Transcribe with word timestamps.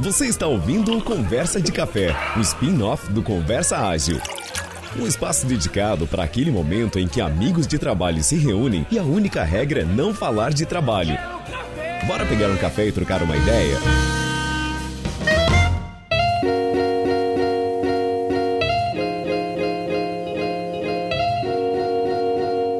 Você 0.00 0.26
está 0.26 0.46
ouvindo 0.46 0.96
o 0.96 1.02
Conversa 1.02 1.60
de 1.60 1.72
Café, 1.72 2.14
o 2.36 2.40
spin-off 2.40 3.10
do 3.10 3.20
Conversa 3.20 3.78
Ágil. 3.78 4.20
Um 4.96 5.04
espaço 5.04 5.44
dedicado 5.44 6.06
para 6.06 6.22
aquele 6.22 6.52
momento 6.52 7.00
em 7.00 7.08
que 7.08 7.20
amigos 7.20 7.66
de 7.66 7.80
trabalho 7.80 8.22
se 8.22 8.36
reúnem 8.36 8.86
e 8.92 8.98
a 8.98 9.02
única 9.02 9.42
regra 9.42 9.80
é 9.80 9.84
não 9.84 10.14
falar 10.14 10.52
de 10.52 10.64
trabalho. 10.64 11.18
Bora 12.06 12.24
pegar 12.26 12.48
um 12.48 12.56
café 12.56 12.86
e 12.86 12.92
trocar 12.92 13.24
uma 13.24 13.36
ideia? 13.36 13.76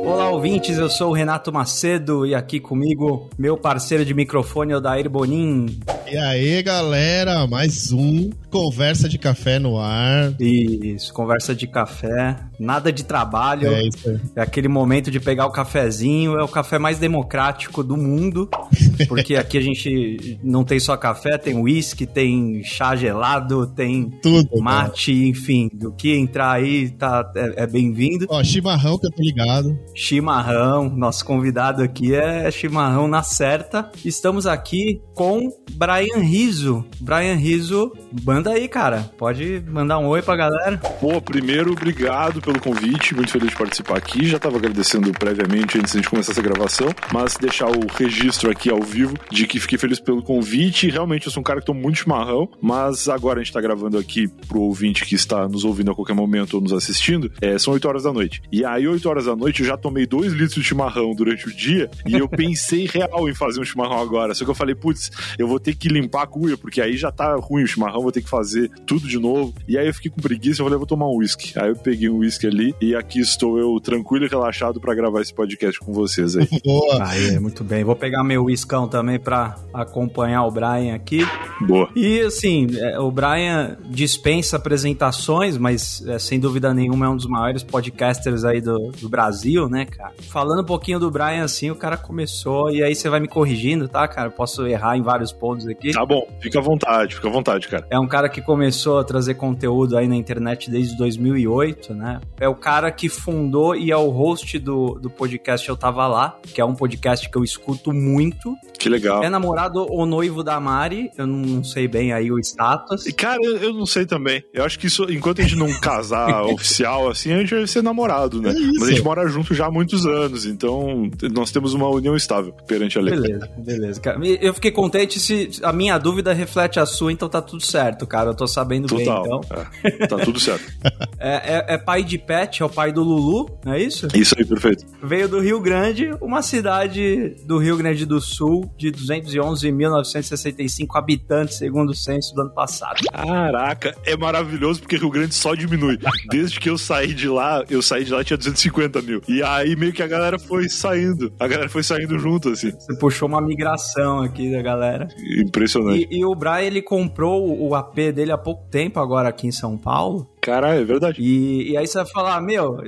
Olá, 0.04 0.30
ouvintes, 0.30 0.78
eu 0.78 0.88
sou 0.88 1.10
o 1.10 1.14
Renato 1.14 1.52
Macedo 1.52 2.24
e 2.24 2.32
aqui 2.32 2.60
comigo 2.60 3.28
meu 3.36 3.56
parceiro 3.56 4.04
de 4.04 4.14
microfone, 4.14 4.72
o 4.72 4.80
Dair 4.80 5.10
Bonin. 5.10 5.80
E 6.10 6.16
aí, 6.16 6.62
galera, 6.62 7.46
mais 7.46 7.92
um 7.92 8.30
Conversa 8.50 9.10
de 9.10 9.18
Café 9.18 9.58
no 9.58 9.78
ar. 9.78 10.34
Isso, 10.40 11.12
conversa 11.12 11.54
de 11.54 11.66
café, 11.66 12.34
nada 12.58 12.90
de 12.90 13.04
trabalho. 13.04 13.68
É 13.68 13.82
isso 13.86 14.08
aí. 14.08 14.18
É 14.36 14.40
aquele 14.40 14.68
momento 14.68 15.10
de 15.10 15.20
pegar 15.20 15.44
o 15.44 15.52
cafezinho, 15.52 16.38
é 16.38 16.42
o 16.42 16.48
café 16.48 16.78
mais 16.78 16.98
democrático 16.98 17.84
do 17.84 17.94
mundo, 17.94 18.48
porque 19.06 19.36
aqui 19.36 19.58
a 19.58 19.60
gente 19.60 20.40
não 20.42 20.64
tem 20.64 20.80
só 20.80 20.96
café, 20.96 21.36
tem 21.36 21.60
uísque, 21.60 22.06
tem 22.06 22.62
chá 22.64 22.96
gelado, 22.96 23.66
tem 23.66 24.08
Tudo. 24.22 24.48
cara. 24.48 24.62
mate, 24.62 25.12
enfim, 25.12 25.68
do 25.70 25.92
que 25.92 26.16
entrar 26.16 26.52
aí 26.52 26.88
tá, 26.88 27.30
é, 27.36 27.64
é 27.64 27.66
bem-vindo. 27.66 28.24
Ó, 28.30 28.42
chimarrão 28.42 28.98
que 28.98 29.06
eu 29.06 29.10
tô 29.10 29.22
ligado. 29.22 29.78
Chimarrão, 29.94 30.88
nosso 30.88 31.22
convidado 31.22 31.82
aqui 31.82 32.14
é 32.14 32.50
Chimarrão 32.50 33.06
na 33.06 33.22
certa. 33.22 33.90
Estamos 34.02 34.46
aqui 34.46 35.02
com 35.14 35.52
Brian 35.72 35.97
Riso. 36.06 36.84
Brian 37.00 37.34
Riso, 37.34 37.92
manda 38.24 38.50
aí, 38.50 38.68
cara. 38.68 39.10
Pode 39.16 39.62
mandar 39.66 39.98
um 39.98 40.06
oi 40.06 40.22
pra 40.22 40.36
galera. 40.36 40.78
Pô, 41.00 41.20
primeiro, 41.20 41.72
obrigado 41.72 42.40
pelo 42.40 42.60
convite, 42.60 43.14
muito 43.14 43.32
feliz 43.32 43.50
de 43.50 43.56
participar 43.56 43.96
aqui. 43.96 44.26
Já 44.26 44.36
estava 44.36 44.56
agradecendo 44.56 45.10
previamente 45.12 45.78
antes 45.78 46.00
de 46.00 46.08
começar 46.08 46.32
essa 46.32 46.42
gravação, 46.42 46.88
mas 47.12 47.36
deixar 47.36 47.68
o 47.68 47.86
registro 47.96 48.50
aqui 48.50 48.70
ao 48.70 48.82
vivo 48.82 49.16
de 49.30 49.46
que 49.46 49.58
fiquei 49.58 49.78
feliz 49.78 50.00
pelo 50.00 50.22
convite. 50.22 50.88
Realmente, 50.88 51.26
eu 51.26 51.32
sou 51.32 51.40
um 51.40 51.44
cara 51.44 51.60
que 51.60 51.66
tô 51.66 51.74
muito 51.74 51.98
chimarrão, 51.98 52.48
mas 52.60 53.08
agora 53.08 53.40
a 53.40 53.42
gente 53.42 53.52
tá 53.52 53.60
gravando 53.60 53.98
aqui 53.98 54.28
pro 54.46 54.60
ouvinte 54.60 55.04
que 55.04 55.14
está 55.14 55.48
nos 55.48 55.64
ouvindo 55.64 55.90
a 55.90 55.94
qualquer 55.94 56.14
momento 56.14 56.54
ou 56.54 56.60
nos 56.60 56.72
assistindo. 56.72 57.30
É, 57.40 57.58
são 57.58 57.72
8 57.72 57.88
horas 57.88 58.02
da 58.04 58.12
noite. 58.12 58.42
E 58.52 58.64
aí, 58.64 58.86
8 58.86 59.08
horas 59.08 59.24
da 59.24 59.34
noite, 59.34 59.62
eu 59.62 59.66
já 59.66 59.76
tomei 59.76 60.06
2 60.06 60.32
litros 60.32 60.54
de 60.54 60.64
chimarrão 60.64 61.14
durante 61.14 61.48
o 61.48 61.54
dia 61.54 61.90
e 62.06 62.14
eu 62.14 62.28
pensei 62.28 62.86
real 62.86 63.28
em 63.28 63.34
fazer 63.34 63.60
um 63.60 63.64
chimarrão 63.64 64.00
agora. 64.00 64.34
Só 64.34 64.44
que 64.44 64.50
eu 64.50 64.54
falei, 64.54 64.74
putz, 64.74 65.10
eu 65.38 65.48
vou 65.48 65.58
ter 65.58 65.74
que 65.74 65.87
limpar 65.88 66.22
a 66.22 66.26
cuia, 66.26 66.56
porque 66.56 66.80
aí 66.80 66.96
já 66.96 67.10
tá 67.10 67.34
ruim 67.36 67.62
o 67.62 67.66
chimarrão, 67.66 68.02
vou 68.02 68.12
ter 68.12 68.22
que 68.22 68.28
fazer 68.28 68.70
tudo 68.86 69.06
de 69.06 69.18
novo. 69.18 69.54
E 69.66 69.76
aí 69.76 69.86
eu 69.86 69.94
fiquei 69.94 70.10
com 70.10 70.20
preguiça, 70.20 70.60
eu 70.60 70.66
falei, 70.66 70.78
vou 70.78 70.86
tomar 70.86 71.06
um 71.06 71.16
whisky. 71.16 71.58
Aí 71.58 71.68
eu 71.68 71.76
peguei 71.76 72.08
um 72.08 72.18
whisky 72.18 72.46
ali 72.46 72.74
e 72.80 72.94
aqui 72.94 73.20
estou 73.20 73.58
eu 73.58 73.78
tranquilo 73.80 74.24
e 74.26 74.28
relaxado 74.28 74.80
pra 74.80 74.94
gravar 74.94 75.20
esse 75.20 75.32
podcast 75.32 75.78
com 75.80 75.92
vocês 75.92 76.36
aí. 76.36 76.48
Boa. 76.64 77.08
Aí, 77.08 77.38
muito 77.38 77.62
bem. 77.62 77.84
Vou 77.84 77.96
pegar 77.96 78.24
meu 78.24 78.44
whiskão 78.44 78.88
também 78.88 79.18
pra 79.18 79.56
acompanhar 79.72 80.44
o 80.44 80.50
Brian 80.50 80.94
aqui. 80.94 81.20
Boa. 81.60 81.88
E 81.94 82.20
assim, 82.20 82.66
é, 82.76 82.98
o 82.98 83.10
Brian 83.10 83.76
dispensa 83.84 84.56
apresentações, 84.56 85.56
mas 85.56 86.04
é, 86.06 86.18
sem 86.18 86.38
dúvida 86.38 86.72
nenhuma 86.72 87.06
é 87.06 87.08
um 87.08 87.16
dos 87.16 87.26
maiores 87.26 87.62
podcasters 87.62 88.44
aí 88.44 88.60
do, 88.60 88.90
do 88.92 89.08
Brasil, 89.08 89.68
né, 89.68 89.84
cara? 89.84 90.14
Falando 90.28 90.62
um 90.62 90.66
pouquinho 90.66 90.98
do 90.98 91.10
Brian, 91.10 91.44
assim, 91.44 91.70
o 91.70 91.76
cara 91.76 91.96
começou, 91.96 92.70
e 92.70 92.82
aí 92.82 92.94
você 92.94 93.08
vai 93.08 93.20
me 93.20 93.28
corrigindo, 93.28 93.88
tá, 93.88 94.06
cara? 94.08 94.28
Eu 94.28 94.32
Posso 94.38 94.66
errar 94.68 94.96
em 94.96 95.02
vários 95.02 95.32
pontos 95.32 95.66
aqui. 95.66 95.77
Tá 95.92 96.04
bom, 96.04 96.28
fica 96.40 96.58
à 96.58 96.62
vontade, 96.62 97.14
fica 97.14 97.28
à 97.28 97.30
vontade, 97.30 97.68
cara. 97.68 97.86
É 97.90 97.98
um 97.98 98.06
cara 98.06 98.28
que 98.28 98.42
começou 98.42 98.98
a 98.98 99.04
trazer 99.04 99.34
conteúdo 99.34 99.96
aí 99.96 100.08
na 100.08 100.16
internet 100.16 100.70
desde 100.70 100.96
2008, 100.96 101.94
né? 101.94 102.20
É 102.40 102.48
o 102.48 102.54
cara 102.54 102.90
que 102.90 103.08
fundou 103.08 103.74
e 103.74 103.90
é 103.90 103.96
o 103.96 104.08
host 104.08 104.58
do, 104.58 104.98
do 105.00 105.08
podcast 105.08 105.68
Eu 105.68 105.76
Tava 105.76 106.06
Lá, 106.06 106.38
que 106.42 106.60
é 106.60 106.64
um 106.64 106.74
podcast 106.74 107.28
que 107.28 107.36
eu 107.36 107.44
escuto 107.44 107.92
muito. 107.92 108.54
Que 108.78 108.88
legal. 108.88 109.22
É 109.22 109.28
namorado 109.28 109.86
ou 109.88 110.06
noivo 110.06 110.42
da 110.42 110.58
Mari, 110.58 111.10
eu 111.16 111.26
não 111.26 111.62
sei 111.62 111.86
bem 111.88 112.12
aí 112.12 112.30
o 112.30 112.38
status. 112.38 113.06
E, 113.06 113.12
Cara, 113.12 113.38
eu, 113.42 113.56
eu 113.58 113.72
não 113.72 113.86
sei 113.86 114.06
também. 114.06 114.42
Eu 114.52 114.64
acho 114.64 114.78
que 114.78 114.86
isso, 114.86 115.04
enquanto 115.10 115.40
a 115.40 115.44
gente 115.44 115.56
não 115.56 115.72
casar 115.80 116.42
oficial, 116.46 117.08
assim, 117.08 117.32
a 117.32 117.38
gente 117.38 117.54
vai 117.54 117.66
ser 117.66 117.82
namorado, 117.82 118.40
né? 118.40 118.50
É. 118.50 118.78
Mas 118.78 118.88
a 118.88 118.90
gente 118.90 119.02
mora 119.02 119.26
junto 119.28 119.54
já 119.54 119.66
há 119.66 119.70
muitos 119.70 120.06
anos, 120.06 120.46
então 120.46 121.10
nós 121.32 121.50
temos 121.50 121.74
uma 121.74 121.88
união 121.88 122.16
estável 122.16 122.52
perante 122.66 122.98
a 122.98 123.02
lei. 123.02 123.14
Beleza, 123.14 123.50
beleza. 123.58 124.00
cara. 124.00 124.18
Eu 124.26 124.54
fiquei 124.54 124.70
contente 124.70 125.18
se 125.20 125.50
a 125.68 125.72
minha 125.72 125.98
dúvida 125.98 126.32
reflete 126.32 126.80
a 126.80 126.86
sua, 126.86 127.12
então 127.12 127.28
tá 127.28 127.40
tudo 127.42 127.62
certo, 127.64 128.06
cara. 128.06 128.30
Eu 128.30 128.34
tô 128.34 128.46
sabendo 128.46 128.88
Total. 128.88 129.22
bem, 129.22 129.40
então. 129.44 129.66
É, 129.84 130.06
tá 130.06 130.16
tudo 130.18 130.38
certo. 130.40 130.64
É, 131.20 131.56
é- 131.70 131.74
é 131.74 131.78
pai 131.78 132.04
de 132.04 132.16
pet, 132.16 132.62
é 132.62 132.64
o 132.64 132.68
pai 132.68 132.92
do 132.92 133.02
Lulu, 133.02 133.58
não 133.64 133.72
é 133.72 133.82
isso? 133.82 134.06
Isso 134.14 134.36
aí, 134.38 134.44
perfeito. 134.44 134.86
Veio 135.02 135.28
do 135.28 135.40
Rio 135.40 135.60
Grande, 135.60 136.12
uma 136.20 136.42
cidade 136.42 137.34
do 137.44 137.58
Rio 137.58 137.76
Grande 137.76 138.06
do 138.06 138.20
Sul 138.20 138.70
de 138.78 138.92
211.965 138.92 140.86
habitantes, 140.96 141.56
segundo 141.58 141.90
o 141.90 141.94
censo 141.94 142.32
do 142.34 142.42
ano 142.42 142.50
passado. 142.50 143.00
Caraca, 143.12 143.94
é 144.04 144.16
maravilhoso 144.16 144.80
porque 144.80 144.96
Rio 144.96 145.10
Grande 145.10 145.34
só 145.34 145.54
diminui. 145.54 145.98
Desde 146.30 146.60
que 146.60 146.70
eu 146.70 146.78
saí 146.78 147.12
de 147.12 147.28
lá, 147.28 147.64
eu 147.68 147.82
saí 147.82 148.04
de 148.04 148.12
lá 148.12 148.22
tinha 148.22 148.36
250 148.36 149.02
mil. 149.02 149.20
E 149.28 149.42
aí 149.42 149.74
meio 149.76 149.92
que 149.92 150.02
a 150.02 150.06
galera 150.06 150.38
foi 150.38 150.68
saindo. 150.68 151.32
A 151.40 151.48
galera 151.48 151.68
foi 151.68 151.82
saindo 151.82 152.18
junto, 152.18 152.50
assim. 152.50 152.70
Você 152.70 152.96
puxou 152.96 153.28
uma 153.28 153.40
migração 153.40 154.20
aqui 154.22 154.50
da 154.52 154.62
galera. 154.62 155.08
Impressionante. 155.36 155.57
E, 155.96 156.18
e 156.18 156.24
o 156.24 156.34
Brian, 156.34 156.60
ele 156.60 156.82
comprou 156.82 157.60
o 157.60 157.74
AP 157.74 157.96
dele 158.12 158.32
há 158.32 158.38
pouco 158.38 158.64
tempo 158.70 159.00
agora 159.00 159.28
aqui 159.28 159.46
em 159.46 159.52
São 159.52 159.76
Paulo. 159.76 160.28
Caralho, 160.48 160.80
é 160.80 160.84
verdade. 160.84 161.20
E, 161.22 161.72
e 161.72 161.76
aí 161.76 161.86
você 161.86 161.98
vai 161.98 162.06
falar, 162.06 162.40
meu, 162.40 162.78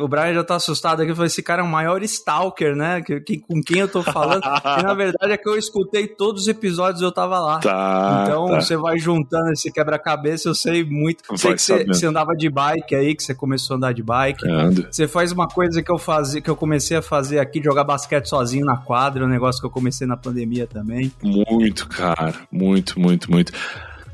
o 0.00 0.08
Brian 0.08 0.34
já 0.34 0.44
tá 0.44 0.56
assustado 0.56 1.02
aqui, 1.02 1.12
falou, 1.12 1.26
esse 1.26 1.42
cara 1.42 1.62
é 1.62 1.64
o 1.64 1.68
maior 1.68 2.02
stalker, 2.02 2.76
né? 2.76 3.02
Que, 3.02 3.20
que- 3.20 3.38
com 3.40 3.60
quem 3.60 3.80
eu 3.80 3.88
tô 3.88 4.02
falando. 4.02 4.42
e 4.78 4.82
na 4.82 4.94
verdade 4.94 5.32
é 5.32 5.36
que 5.36 5.48
eu 5.48 5.56
escutei 5.56 6.06
todos 6.06 6.42
os 6.42 6.48
episódios 6.48 7.02
eu 7.02 7.10
tava 7.10 7.38
lá. 7.40 7.58
Tá. 7.58 8.22
então 8.22 8.46
tá. 8.46 8.60
você 8.60 8.76
vai 8.76 8.98
juntando 8.98 9.50
esse 9.52 9.72
quebra-cabeça, 9.72 10.48
eu 10.48 10.54
sei 10.54 10.84
muito. 10.84 11.24
Vai 11.28 11.38
sei 11.38 11.54
que 11.54 11.62
você, 11.62 11.84
você 11.84 12.06
andava 12.06 12.34
de 12.36 12.48
bike 12.48 12.94
aí, 12.94 13.14
que 13.14 13.22
você 13.22 13.34
começou 13.34 13.74
a 13.74 13.76
andar 13.76 13.92
de 13.92 14.02
bike. 14.02 14.48
Ando. 14.48 14.86
Você 14.90 15.08
faz 15.08 15.32
uma 15.32 15.48
coisa 15.48 15.82
que 15.82 15.90
eu 15.90 15.98
fazia, 15.98 16.40
que 16.40 16.50
eu 16.50 16.56
comecei 16.56 16.96
a 16.96 17.02
fazer 17.02 17.38
aqui, 17.38 17.60
jogar 17.62 17.84
basquete 17.84 18.26
sozinho 18.26 18.64
na 18.64 18.76
quadra, 18.76 19.24
um 19.24 19.28
negócio 19.28 19.60
que 19.60 19.66
eu 19.66 19.70
comecei 19.70 20.06
na 20.06 20.16
pandemia 20.16 20.66
também. 20.66 21.12
Muito, 21.22 21.88
cara. 21.88 22.34
Muito, 22.50 23.00
muito, 23.00 23.30
muito. 23.30 23.52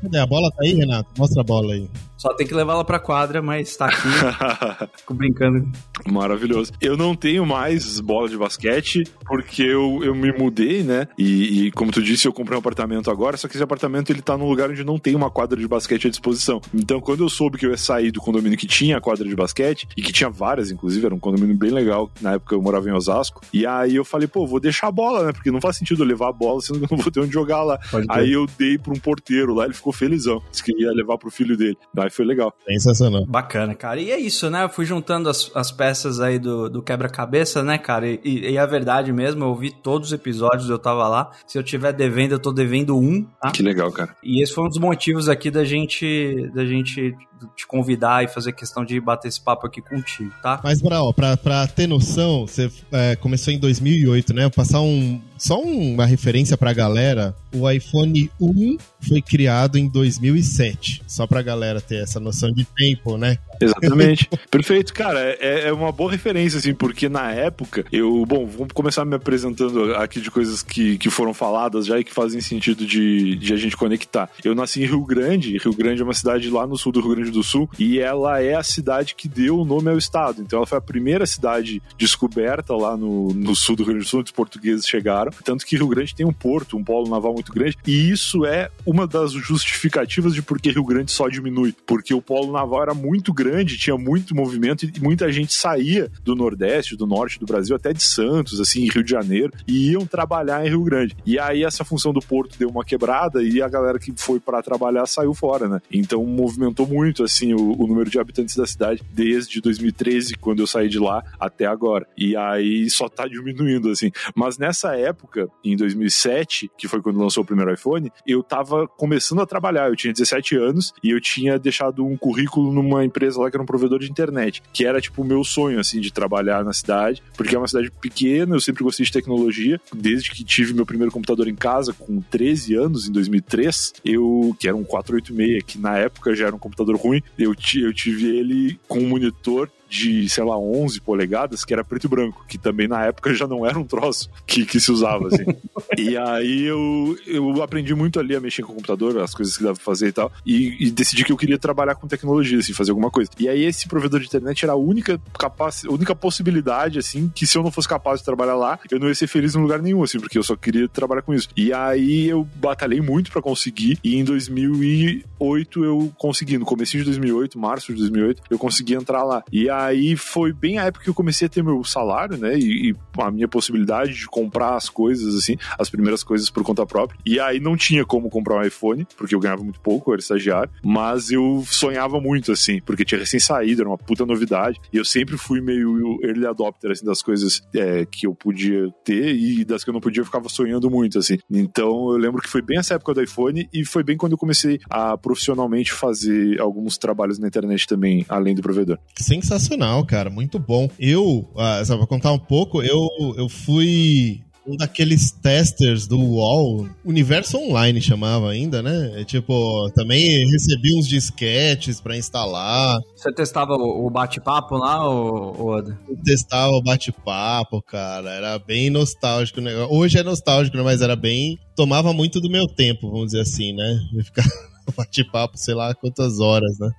Cadê? 0.01 0.19
A 0.19 0.25
bola 0.25 0.51
tá 0.51 0.63
aí, 0.63 0.73
Renato? 0.73 1.09
Mostra 1.17 1.41
a 1.41 1.43
bola 1.43 1.73
aí. 1.73 1.89
Só 2.17 2.33
tem 2.33 2.47
que 2.47 2.53
levá-la 2.53 2.83
pra 2.83 2.99
quadra, 2.99 3.41
mas 3.41 3.75
tá 3.75 3.87
aqui, 3.87 4.07
fico 4.97 5.13
brincando. 5.13 5.69
Maravilhoso. 6.07 6.71
Eu 6.81 6.95
não 6.95 7.15
tenho 7.15 7.45
mais 7.45 7.99
bola 7.99 8.29
de 8.29 8.37
basquete 8.37 9.03
porque 9.25 9.63
eu, 9.63 10.01
eu 10.03 10.15
me 10.15 10.31
mudei, 10.31 10.83
né? 10.83 11.07
E, 11.17 11.65
e 11.65 11.71
como 11.71 11.91
tu 11.91 12.01
disse, 12.01 12.27
eu 12.27 12.33
comprei 12.33 12.55
um 12.55 12.59
apartamento 12.59 13.11
agora, 13.11 13.37
só 13.37 13.47
que 13.47 13.55
esse 13.55 13.63
apartamento 13.63 14.11
ele 14.11 14.21
tá 14.21 14.37
num 14.37 14.47
lugar 14.47 14.69
onde 14.69 14.83
não 14.83 14.97
tem 14.97 15.15
uma 15.15 15.29
quadra 15.29 15.59
de 15.59 15.67
basquete 15.67 16.07
à 16.07 16.09
disposição. 16.09 16.61
Então, 16.73 17.01
quando 17.01 17.23
eu 17.23 17.29
soube 17.29 17.57
que 17.57 17.65
eu 17.65 17.71
ia 17.71 17.77
sair 17.77 18.11
do 18.11 18.21
condomínio 18.21 18.57
que 18.57 18.67
tinha 18.67 18.97
a 18.97 19.01
quadra 19.01 19.27
de 19.27 19.35
basquete, 19.35 19.87
e 19.95 20.01
que 20.01 20.11
tinha 20.11 20.29
várias, 20.29 20.71
inclusive, 20.71 21.05
era 21.05 21.15
um 21.15 21.19
condomínio 21.19 21.55
bem 21.55 21.71
legal, 21.71 22.11
na 22.21 22.33
época 22.33 22.55
eu 22.55 22.61
morava 22.61 22.89
em 22.89 22.93
Osasco, 22.93 23.41
e 23.53 23.65
aí 23.65 23.95
eu 23.95 24.05
falei, 24.05 24.27
pô, 24.27 24.45
vou 24.45 24.59
deixar 24.59 24.87
a 24.87 24.91
bola, 24.91 25.25
né? 25.25 25.33
Porque 25.33 25.51
não 25.51 25.61
faz 25.61 25.77
sentido 25.77 26.03
eu 26.03 26.07
levar 26.07 26.29
a 26.29 26.33
bola, 26.33 26.61
sendo 26.61 26.79
que 26.79 26.85
eu 26.85 26.97
não 26.97 27.03
vou 27.03 27.11
ter 27.11 27.19
onde 27.19 27.33
jogar 27.33 27.63
lá. 27.63 27.77
Pode 27.91 28.07
ter. 28.07 28.13
Aí 28.13 28.31
eu 28.31 28.47
dei 28.57 28.77
pra 28.77 28.93
um 28.93 28.99
porteiro 28.99 29.53
lá, 29.53 29.65
ele 29.65 29.73
ficou 29.73 29.91
felizão. 29.91 30.41
Disse 30.51 30.63
que 30.63 30.71
ia 30.71 30.91
levar 30.91 31.17
pro 31.17 31.29
filho 31.29 31.57
dele. 31.57 31.77
Aí 31.97 32.09
foi 32.15 32.25
legal. 32.25 32.53
Sensacional. 32.67 33.25
Bacana, 33.25 33.75
cara. 33.75 33.99
E 33.99 34.11
é 34.11 34.19
isso, 34.19 34.49
né? 34.49 34.63
Eu 34.63 34.69
fui 34.69 34.85
juntando 34.85 35.29
as, 35.29 35.51
as 35.53 35.71
peças 35.71 36.19
aí 36.19 36.39
do, 36.39 36.69
do 36.69 36.81
quebra-cabeça, 36.81 37.63
né, 37.63 37.77
cara? 37.77 38.07
E, 38.07 38.19
e, 38.23 38.51
e 38.51 38.57
a 38.57 38.65
verdade 38.65 39.11
mesmo, 39.11 39.43
eu 39.43 39.49
ouvi 39.49 39.71
todos 39.71 40.09
os 40.09 40.13
episódios, 40.13 40.69
eu 40.69 40.79
tava 40.79 41.07
lá. 41.07 41.31
Se 41.45 41.57
eu 41.57 41.63
tiver 41.63 41.93
devendo, 41.93 42.33
eu 42.33 42.39
tô 42.39 42.51
devendo 42.51 42.97
um, 42.97 43.23
tá? 43.41 43.51
Que 43.51 43.61
legal, 43.63 43.91
cara. 43.91 44.15
E 44.23 44.41
esse 44.41 44.53
foi 44.53 44.65
um 44.65 44.69
dos 44.69 44.77
motivos 44.77 45.29
aqui 45.29 45.51
da 45.51 45.63
gente, 45.63 46.49
da 46.53 46.65
gente 46.65 47.15
te 47.55 47.67
convidar 47.67 48.23
e 48.23 48.27
fazer 48.27 48.53
questão 48.53 48.85
de 48.85 48.99
bater 48.99 49.27
esse 49.27 49.41
papo 49.41 49.67
aqui 49.67 49.81
contigo, 49.81 50.31
tá? 50.41 50.59
Mas, 50.63 50.81
Brau, 50.81 51.13
pra, 51.13 51.35
pra 51.35 51.67
ter 51.67 51.87
noção, 51.87 52.47
você 52.47 52.71
é, 52.91 53.15
começou 53.15 53.53
em 53.53 53.59
2008, 53.59 54.33
né? 54.33 54.43
Vou 54.43 54.51
passar 54.51 54.81
um, 54.81 55.21
só 55.37 55.61
uma 55.61 56.05
referência 56.05 56.57
pra 56.57 56.73
galera. 56.73 57.35
O 57.53 57.69
iPhone 57.69 58.29
1 58.39 58.77
foi 58.99 59.21
criado 59.21 59.77
em 59.77 59.87
2007. 59.87 61.03
Só 61.07 61.27
pra 61.27 61.41
galera 61.41 61.81
ter 61.81 62.03
essa 62.03 62.19
noção 62.19 62.51
de 62.51 62.65
tempo, 62.65 63.17
né? 63.17 63.37
Exatamente. 63.61 64.29
Perfeito, 64.49 64.93
cara. 64.93 65.19
É, 65.19 65.67
é 65.67 65.73
uma 65.73 65.91
boa 65.91 66.11
referência, 66.11 66.57
assim, 66.59 66.73
porque 66.73 67.09
na 67.09 67.31
época 67.31 67.85
eu. 67.91 68.25
Bom, 68.25 68.45
vamos 68.45 68.73
começar 68.73 69.05
me 69.05 69.15
apresentando 69.15 69.95
aqui 69.95 70.19
de 70.19 70.31
coisas 70.31 70.61
que, 70.61 70.97
que 70.97 71.09
foram 71.09 71.33
faladas 71.33 71.85
já 71.85 71.99
e 71.99 72.03
que 72.03 72.13
fazem 72.13 72.41
sentido 72.41 72.85
de, 72.85 73.35
de 73.35 73.53
a 73.53 73.57
gente 73.57 73.77
conectar. 73.77 74.29
Eu 74.43 74.55
nasci 74.55 74.81
em 74.81 74.85
Rio 74.85 75.03
Grande. 75.03 75.57
Rio 75.57 75.73
Grande 75.73 76.01
é 76.01 76.03
uma 76.03 76.13
cidade 76.13 76.49
lá 76.49 76.65
no 76.65 76.77
sul 76.77 76.91
do 76.91 77.01
Rio 77.01 77.15
Grande 77.15 77.31
do 77.31 77.43
Sul 77.43 77.69
e 77.77 77.99
ela 77.99 78.41
é 78.41 78.55
a 78.55 78.63
cidade 78.63 79.15
que 79.15 79.27
deu 79.27 79.59
o 79.59 79.65
nome 79.65 79.89
ao 79.89 79.97
estado. 79.97 80.41
Então 80.41 80.57
ela 80.57 80.67
foi 80.67 80.77
a 80.77 80.81
primeira 80.81 81.25
cidade 81.25 81.81
descoberta 81.97 82.75
lá 82.75 82.97
no, 82.97 83.33
no 83.33 83.55
sul 83.55 83.75
do 83.75 83.83
Rio 83.83 83.93
Grande 83.93 84.05
do 84.05 84.09
Sul, 84.09 84.19
onde 84.21 84.29
os 84.29 84.35
portugueses 84.35 84.87
chegaram. 84.87 85.31
Tanto 85.43 85.65
que 85.65 85.75
Rio 85.75 85.87
Grande 85.87 86.15
tem 86.15 86.25
um 86.25 86.33
porto, 86.33 86.77
um 86.77 86.83
polo 86.83 87.09
naval 87.09 87.33
muito 87.33 87.53
grande. 87.53 87.77
E 87.85 88.09
isso 88.09 88.45
é 88.45 88.69
uma 88.85 89.07
das 89.07 89.31
justificativas 89.31 90.33
de 90.33 90.41
por 90.41 90.59
que 90.59 90.71
Rio 90.71 90.83
Grande 90.83 91.11
só 91.11 91.27
diminui. 91.27 91.75
Porque 91.85 92.13
o 92.13 92.21
polo 92.21 92.51
naval 92.51 92.81
era 92.81 92.93
muito 92.93 93.33
grande, 93.33 93.44
tinha 93.77 93.97
muito 93.97 94.35
movimento 94.35 94.85
e 94.85 94.99
muita 94.99 95.31
gente 95.31 95.53
saía 95.53 96.11
do 96.23 96.35
Nordeste, 96.35 96.95
do 96.95 97.05
Norte 97.05 97.39
do 97.39 97.45
Brasil, 97.45 97.75
até 97.75 97.93
de 97.93 98.03
Santos, 98.03 98.59
assim, 98.59 98.89
Rio 98.89 99.03
de 99.03 99.11
Janeiro, 99.11 99.51
e 99.67 99.91
iam 99.91 100.05
trabalhar 100.05 100.65
em 100.65 100.69
Rio 100.69 100.83
Grande. 100.83 101.15
E 101.25 101.39
aí 101.39 101.63
essa 101.63 101.83
função 101.83 102.13
do 102.13 102.19
porto 102.19 102.57
deu 102.57 102.69
uma 102.69 102.83
quebrada 102.83 103.43
e 103.43 103.61
a 103.61 103.67
galera 103.67 103.99
que 103.99 104.13
foi 104.17 104.39
para 104.39 104.61
trabalhar 104.61 105.05
saiu 105.05 105.33
fora, 105.33 105.67
né? 105.67 105.81
Então 105.91 106.23
movimentou 106.25 106.87
muito, 106.87 107.23
assim, 107.23 107.53
o, 107.53 107.81
o 107.81 107.87
número 107.87 108.09
de 108.09 108.19
habitantes 108.19 108.55
da 108.55 108.65
cidade 108.65 109.01
desde 109.11 109.61
2013, 109.61 110.35
quando 110.35 110.59
eu 110.59 110.67
saí 110.67 110.89
de 110.89 110.99
lá, 110.99 111.23
até 111.39 111.65
agora. 111.65 112.07
E 112.17 112.35
aí 112.35 112.89
só 112.89 113.07
tá 113.09 113.27
diminuindo, 113.27 113.89
assim. 113.89 114.11
Mas 114.35 114.57
nessa 114.57 114.95
época, 114.95 115.49
em 115.63 115.75
2007, 115.75 116.69
que 116.77 116.87
foi 116.87 117.01
quando 117.01 117.19
lançou 117.19 117.43
o 117.43 117.45
primeiro 117.45 117.73
iPhone, 117.73 118.11
eu 118.25 118.43
tava 118.43 118.87
começando 118.87 119.41
a 119.41 119.45
trabalhar. 119.45 119.89
Eu 119.89 119.95
tinha 119.95 120.13
17 120.13 120.57
anos 120.57 120.93
e 121.03 121.09
eu 121.11 121.21
tinha 121.21 121.57
deixado 121.59 122.05
um 122.05 122.17
currículo 122.17 122.71
numa 122.71 123.03
empresa 123.03 123.34
lá 123.35 123.49
que 123.49 123.55
era 123.55 123.63
um 123.63 123.65
provedor 123.65 123.99
de 123.99 124.09
internet, 124.09 124.61
que 124.73 124.85
era 124.85 125.01
tipo 125.01 125.21
o 125.21 125.25
meu 125.25 125.43
sonho, 125.43 125.79
assim, 125.79 125.99
de 125.99 126.11
trabalhar 126.11 126.63
na 126.63 126.73
cidade, 126.73 127.21
porque 127.35 127.55
é 127.55 127.57
uma 127.57 127.67
cidade 127.67 127.91
pequena, 128.01 128.55
eu 128.55 128.61
sempre 128.61 128.83
gostei 128.83 129.05
de 129.05 129.11
tecnologia, 129.11 129.79
desde 129.93 130.31
que 130.31 130.43
tive 130.43 130.73
meu 130.73 130.85
primeiro 130.85 131.11
computador 131.11 131.47
em 131.47 131.55
casa, 131.55 131.93
com 131.93 132.21
13 132.21 132.75
anos, 132.75 133.07
em 133.07 133.11
2003, 133.11 133.93
eu, 134.03 134.55
que 134.59 134.67
era 134.67 134.75
um 134.75 134.83
486, 134.83 135.63
que 135.63 135.79
na 135.79 135.97
época 135.97 136.35
já 136.35 136.47
era 136.47 136.55
um 136.55 136.59
computador 136.59 136.95
ruim, 136.95 137.21
eu, 137.37 137.53
eu 137.75 137.93
tive 137.93 138.37
ele 138.37 138.79
com 138.87 138.99
um 138.99 139.07
monitor 139.07 139.69
de, 139.89 140.27
sei 140.29 140.43
lá, 140.43 140.57
11 140.57 141.01
polegadas, 141.01 141.63
que 141.63 141.73
era 141.73 141.83
preto 141.83 142.05
e 142.05 142.09
branco, 142.09 142.45
que 142.47 142.57
também 142.57 142.87
na 142.87 143.03
época 143.05 143.33
já 143.33 143.47
não 143.47 143.65
era 143.65 143.77
um 143.77 143.83
troço 143.83 144.29
que, 144.45 144.65
que 144.65 144.79
se 144.79 144.91
usava, 144.91 145.27
assim. 145.27 145.45
e 145.97 146.17
aí 146.17 146.63
eu, 146.63 147.17
eu 147.25 147.61
aprendi 147.61 147.93
muito 147.93 148.19
ali 148.19 148.35
a 148.35 148.39
mexer 148.39 148.63
com 148.63 148.71
o 148.71 148.75
computador, 148.75 149.17
as 149.19 149.33
coisas 149.33 149.55
que 149.55 149.63
dava 149.63 149.75
pra 149.75 149.83
fazer 149.83 150.07
e 150.07 150.11
tal, 150.11 150.31
e, 150.45 150.87
e, 150.87 150.91
decidi 150.91 151.23
que 151.23 151.31
eu 151.31 151.37
queria 151.37 151.57
trabalhar 151.57 151.95
com 151.95 152.07
tecnologia, 152.07 152.59
assim, 152.59 152.73
fazer 152.73 152.91
alguma 152.91 153.11
coisa. 153.11 153.29
E 153.39 153.47
aí 153.47 153.63
esse 153.63 153.87
provedor 153.87 154.19
de 154.19 154.27
internet 154.27 154.63
era 154.63 154.73
a 154.73 154.77
única 154.77 155.19
capaz, 155.37 155.83
a 155.85 155.91
única 155.91 156.15
possibilidade, 156.15 156.99
assim, 156.99 157.31
que 157.33 157.45
se 157.45 157.57
eu 157.57 157.63
não 157.63 157.71
fosse 157.71 157.87
capaz 157.87 158.19
de 158.19 158.25
trabalhar 158.25 158.55
lá, 158.55 158.79
eu 158.89 158.99
não 158.99 159.07
ia 159.07 159.15
ser 159.15 159.27
feliz 159.27 159.55
em 159.55 159.61
lugar 159.61 159.81
nenhum, 159.81 160.03
assim, 160.03 160.19
porque 160.19 160.37
eu 160.37 160.43
só 160.43 160.55
queria 160.55 160.87
trabalhar 160.87 161.21
com 161.21 161.33
isso. 161.33 161.49
E 161.55 161.73
aí 161.73 162.27
eu 162.27 162.47
batalhei 162.55 163.01
muito 163.01 163.31
para 163.31 163.41
conseguir, 163.41 163.99
e 164.03 164.15
em 164.15 164.23
2008 164.23 165.83
eu 165.83 166.11
consegui, 166.17 166.57
no 166.57 166.65
começo 166.65 166.97
de 166.97 167.03
2008, 167.03 167.59
março 167.59 167.93
de 167.93 167.99
2008, 167.99 168.43
eu 168.49 168.57
consegui 168.57 168.95
entrar 168.95 169.23
lá. 169.23 169.43
E 169.51 169.69
aí 169.83 170.15
foi 170.15 170.53
bem 170.53 170.77
a 170.77 170.85
época 170.85 171.03
que 171.03 171.09
eu 171.09 171.13
comecei 171.13 171.47
a 171.47 171.49
ter 171.49 171.63
meu 171.63 171.83
salário, 171.83 172.37
né? 172.37 172.57
E, 172.57 172.91
e, 172.91 172.95
a 173.17 173.31
minha 173.31 173.47
possibilidade 173.47 174.13
de 174.13 174.25
comprar 174.25 174.75
as 174.75 174.89
coisas, 174.89 175.35
assim, 175.35 175.57
as 175.77 175.89
primeiras 175.89 176.23
coisas 176.23 176.49
por 176.49 176.63
conta 176.63 176.85
própria. 176.85 177.19
E 177.25 177.39
aí 177.39 177.59
não 177.59 177.75
tinha 177.77 178.05
como 178.05 178.29
comprar 178.29 178.57
um 178.57 178.61
iPhone, 178.61 179.07
porque 179.17 179.35
eu 179.35 179.39
ganhava 179.39 179.63
muito 179.63 179.79
pouco, 179.79 180.09
eu 180.09 180.13
era 180.13 180.21
estagiário. 180.21 180.69
Mas 180.83 181.31
eu 181.31 181.63
sonhava 181.67 182.19
muito, 182.19 182.51
assim, 182.51 182.81
porque 182.81 183.05
tinha 183.05 183.19
recém 183.19 183.39
saído, 183.39 183.81
era 183.81 183.89
uma 183.89 183.97
puta 183.97 184.25
novidade. 184.25 184.79
E 184.91 184.97
eu 184.97 185.05
sempre 185.05 185.37
fui 185.37 185.61
meio 185.61 186.19
early 186.23 186.45
adopter, 186.45 186.91
assim, 186.91 187.05
das 187.05 187.21
coisas 187.21 187.61
é, 187.73 188.05
que 188.05 188.27
eu 188.27 188.35
podia 188.35 188.89
ter 189.03 189.35
e 189.35 189.63
das 189.63 189.83
que 189.83 189.89
eu 189.89 189.93
não 189.93 190.01
podia, 190.01 190.21
eu 190.21 190.25
ficava 190.25 190.49
sonhando 190.49 190.89
muito, 190.89 191.19
assim. 191.19 191.37
Então 191.49 192.11
eu 192.11 192.17
lembro 192.17 192.41
que 192.41 192.49
foi 192.49 192.61
bem 192.61 192.77
essa 192.77 192.95
época 192.95 193.13
do 193.13 193.23
iPhone 193.23 193.67
e 193.73 193.85
foi 193.85 194.03
bem 194.03 194.17
quando 194.17 194.33
eu 194.33 194.37
comecei 194.37 194.79
a 194.89 195.17
profissionalmente 195.17 195.91
fazer 195.91 196.59
alguns 196.59 196.97
trabalhos 196.97 197.39
na 197.39 197.47
internet 197.47 197.87
também, 197.87 198.25
além 198.29 198.55
do 198.55 198.61
provedor. 198.61 198.97
Sensacional 199.17 199.64
sensacional, 199.65 200.05
cara. 200.05 200.29
Muito 200.29 200.59
bom. 200.59 200.89
Eu, 200.99 201.49
ah, 201.57 201.83
só 201.83 201.97
pra 201.97 202.07
contar 202.07 202.31
um 202.31 202.39
pouco, 202.39 202.81
eu, 202.81 203.07
eu 203.37 203.49
fui 203.49 204.41
um 204.67 204.75
daqueles 204.75 205.29
testers 205.29 206.07
do 206.07 206.19
UOL, 206.19 206.89
Universo 207.05 207.55
Online 207.55 208.01
chamava 208.01 208.49
ainda, 208.49 208.81
né? 208.81 209.21
É, 209.21 209.23
tipo, 209.23 209.91
também 209.93 210.43
recebi 210.49 210.97
uns 210.97 211.07
disquetes 211.07 212.01
para 212.01 212.17
instalar. 212.17 212.97
Você 213.15 213.31
testava 213.31 213.73
o 213.73 214.09
bate-papo 214.09 214.75
lá, 214.75 215.07
Oda? 215.07 215.99
Eu 216.09 216.17
testava 216.23 216.71
o 216.71 216.81
bate-papo, 216.81 217.79
cara. 217.83 218.31
Era 218.31 218.57
bem 218.57 218.89
nostálgico 218.89 219.59
o 219.59 219.63
negócio. 219.63 219.95
Hoje 219.95 220.17
é 220.17 220.23
nostálgico, 220.23 220.75
né? 220.77 220.83
mas 220.83 221.01
era 221.01 221.15
bem. 221.15 221.59
Tomava 221.75 222.11
muito 222.11 222.41
do 222.41 222.49
meu 222.49 222.65
tempo, 222.65 223.11
vamos 223.11 223.27
dizer 223.27 223.41
assim, 223.41 223.71
né? 223.71 223.99
Eu 224.15 224.23
ficava 224.23 224.49
bate-papo, 224.95 225.57
sei 225.57 225.73
lá 225.73 225.93
quantas 225.93 226.39
horas, 226.39 226.77
né? 226.79 226.91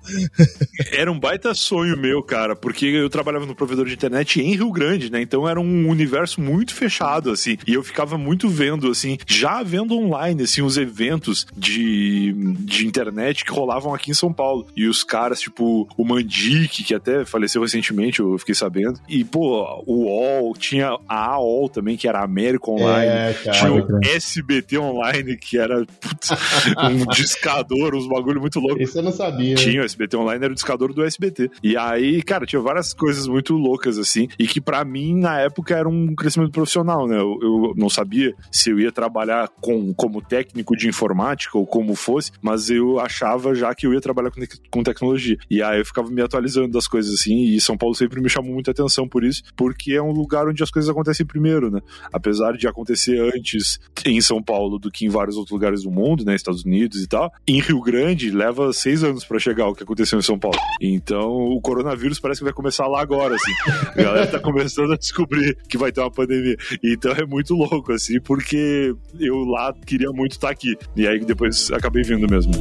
era 0.92 1.10
um 1.10 1.18
baita 1.18 1.54
sonho 1.54 1.96
meu, 1.96 2.22
cara, 2.22 2.56
porque 2.56 2.86
eu 2.86 3.08
trabalhava 3.08 3.46
no 3.46 3.54
provedor 3.54 3.86
de 3.86 3.94
internet 3.94 4.40
em 4.40 4.54
Rio 4.54 4.70
Grande, 4.72 5.10
né? 5.10 5.20
Então 5.20 5.48
era 5.48 5.60
um 5.60 5.88
universo 5.88 6.40
muito 6.40 6.74
fechado, 6.74 7.30
assim. 7.30 7.56
E 7.66 7.74
eu 7.74 7.82
ficava 7.82 8.18
muito 8.18 8.48
vendo, 8.48 8.90
assim, 8.90 9.18
já 9.26 9.62
vendo 9.62 9.96
online, 9.96 10.42
assim, 10.42 10.62
os 10.62 10.76
eventos 10.76 11.46
de, 11.56 12.32
de 12.60 12.86
internet 12.86 13.44
que 13.44 13.52
rolavam 13.52 13.94
aqui 13.94 14.10
em 14.10 14.14
São 14.14 14.32
Paulo. 14.32 14.66
E 14.76 14.86
os 14.86 15.04
caras, 15.04 15.40
tipo, 15.40 15.88
o 15.96 16.04
Mandic, 16.04 16.84
que 16.84 16.94
até 16.94 17.24
faleceu 17.24 17.62
recentemente, 17.62 18.20
eu 18.20 18.38
fiquei 18.38 18.54
sabendo. 18.54 19.00
E, 19.08 19.24
pô, 19.24 19.82
o 19.86 20.04
UOL, 20.04 20.54
tinha 20.56 20.96
a 21.08 21.26
AOL 21.32 21.68
também, 21.68 21.96
que 21.96 22.08
era 22.08 22.22
América 22.22 22.70
Online. 22.70 23.10
É, 23.10 23.34
cara, 23.44 23.56
tinha 23.56 23.72
o 23.72 24.00
SBT 24.04 24.78
Online, 24.78 25.36
que 25.36 25.58
era 25.58 25.84
putz, 26.00 26.30
um 26.90 27.06
discador 27.06 27.75
discador, 27.76 27.94
uns 27.94 28.08
bagulho 28.08 28.40
muito 28.40 28.58
louco. 28.60 28.82
Isso 28.82 28.98
eu 28.98 29.02
não 29.02 29.12
sabia. 29.12 29.54
Tinha, 29.54 29.82
o 29.82 29.84
SBT 29.84 30.16
Online 30.16 30.44
era 30.44 30.52
o 30.52 30.54
discador 30.54 30.92
do 30.92 31.04
SBT. 31.04 31.50
E 31.62 31.76
aí, 31.76 32.22
cara, 32.22 32.46
tinha 32.46 32.60
várias 32.60 32.94
coisas 32.94 33.26
muito 33.26 33.54
loucas, 33.54 33.98
assim, 33.98 34.28
e 34.38 34.46
que 34.46 34.60
para 34.60 34.84
mim, 34.84 35.14
na 35.14 35.40
época, 35.40 35.76
era 35.76 35.88
um 35.88 36.14
crescimento 36.14 36.52
profissional, 36.52 37.06
né? 37.06 37.16
Eu, 37.16 37.38
eu, 37.42 37.74
não 37.76 37.88
sabia 37.88 38.34
se 38.50 38.70
eu 38.70 38.80
ia 38.80 38.90
trabalhar 38.90 39.48
com, 39.60 39.92
como 39.94 40.22
técnico 40.22 40.76
de 40.76 40.88
informática 40.88 41.58
ou 41.58 41.66
como 41.66 41.94
fosse, 41.94 42.32
mas 42.40 42.70
eu 42.70 42.98
achava 42.98 43.54
já 43.54 43.74
que 43.74 43.86
eu 43.86 43.92
ia 43.92 44.00
trabalhar 44.00 44.30
com, 44.30 44.40
com 44.70 44.82
tecnologia. 44.82 45.36
E 45.50 45.62
aí 45.62 45.78
eu 45.78 45.84
ficava 45.84 46.10
me 46.10 46.22
atualizando 46.22 46.68
das 46.68 46.88
coisas, 46.88 47.14
assim, 47.14 47.44
e 47.44 47.60
São 47.60 47.76
Paulo 47.76 47.94
sempre 47.94 48.20
me 48.20 48.28
chamou 48.28 48.52
muita 48.52 48.70
atenção 48.70 49.08
por 49.08 49.24
isso, 49.24 49.42
porque 49.56 49.92
é 49.92 50.02
um 50.02 50.12
lugar 50.12 50.48
onde 50.48 50.62
as 50.62 50.70
coisas 50.70 50.88
acontecem 50.88 51.26
primeiro, 51.26 51.70
né? 51.70 51.80
Apesar 52.12 52.56
de 52.56 52.66
acontecer 52.66 53.20
antes 53.34 53.78
em 54.04 54.20
São 54.20 54.42
Paulo 54.42 54.78
do 54.78 54.90
que 54.90 55.06
em 55.06 55.08
vários 55.08 55.36
outros 55.36 55.52
lugares 55.52 55.82
do 55.82 55.90
mundo, 55.90 56.24
né? 56.24 56.34
Estados 56.34 56.64
Unidos 56.64 57.02
e 57.02 57.06
tal, 57.06 57.32
em 57.46 57.60
Rio 57.66 57.80
Grande 57.80 58.30
leva 58.30 58.72
seis 58.72 59.02
anos 59.02 59.24
para 59.24 59.40
chegar 59.40 59.66
o 59.66 59.74
que 59.74 59.82
aconteceu 59.82 60.18
em 60.18 60.22
São 60.22 60.38
Paulo. 60.38 60.58
Então 60.80 61.28
o 61.28 61.60
coronavírus 61.60 62.20
parece 62.20 62.40
que 62.40 62.44
vai 62.44 62.52
começar 62.52 62.86
lá 62.86 63.00
agora, 63.00 63.34
assim. 63.34 63.52
A 63.88 64.02
galera 64.02 64.26
tá 64.26 64.38
começando 64.38 64.92
a 64.92 64.96
descobrir 64.96 65.56
que 65.68 65.76
vai 65.76 65.90
ter 65.90 66.00
uma 66.00 66.10
pandemia. 66.10 66.56
Então 66.82 67.12
é 67.12 67.26
muito 67.26 67.54
louco, 67.54 67.92
assim, 67.92 68.20
porque 68.20 68.94
eu 69.18 69.44
lá 69.44 69.74
queria 69.84 70.10
muito 70.12 70.32
estar 70.32 70.48
tá 70.48 70.52
aqui. 70.52 70.76
E 70.94 71.08
aí 71.08 71.24
depois 71.24 71.70
acabei 71.72 72.04
vindo 72.04 72.28
mesmo. 72.30 72.52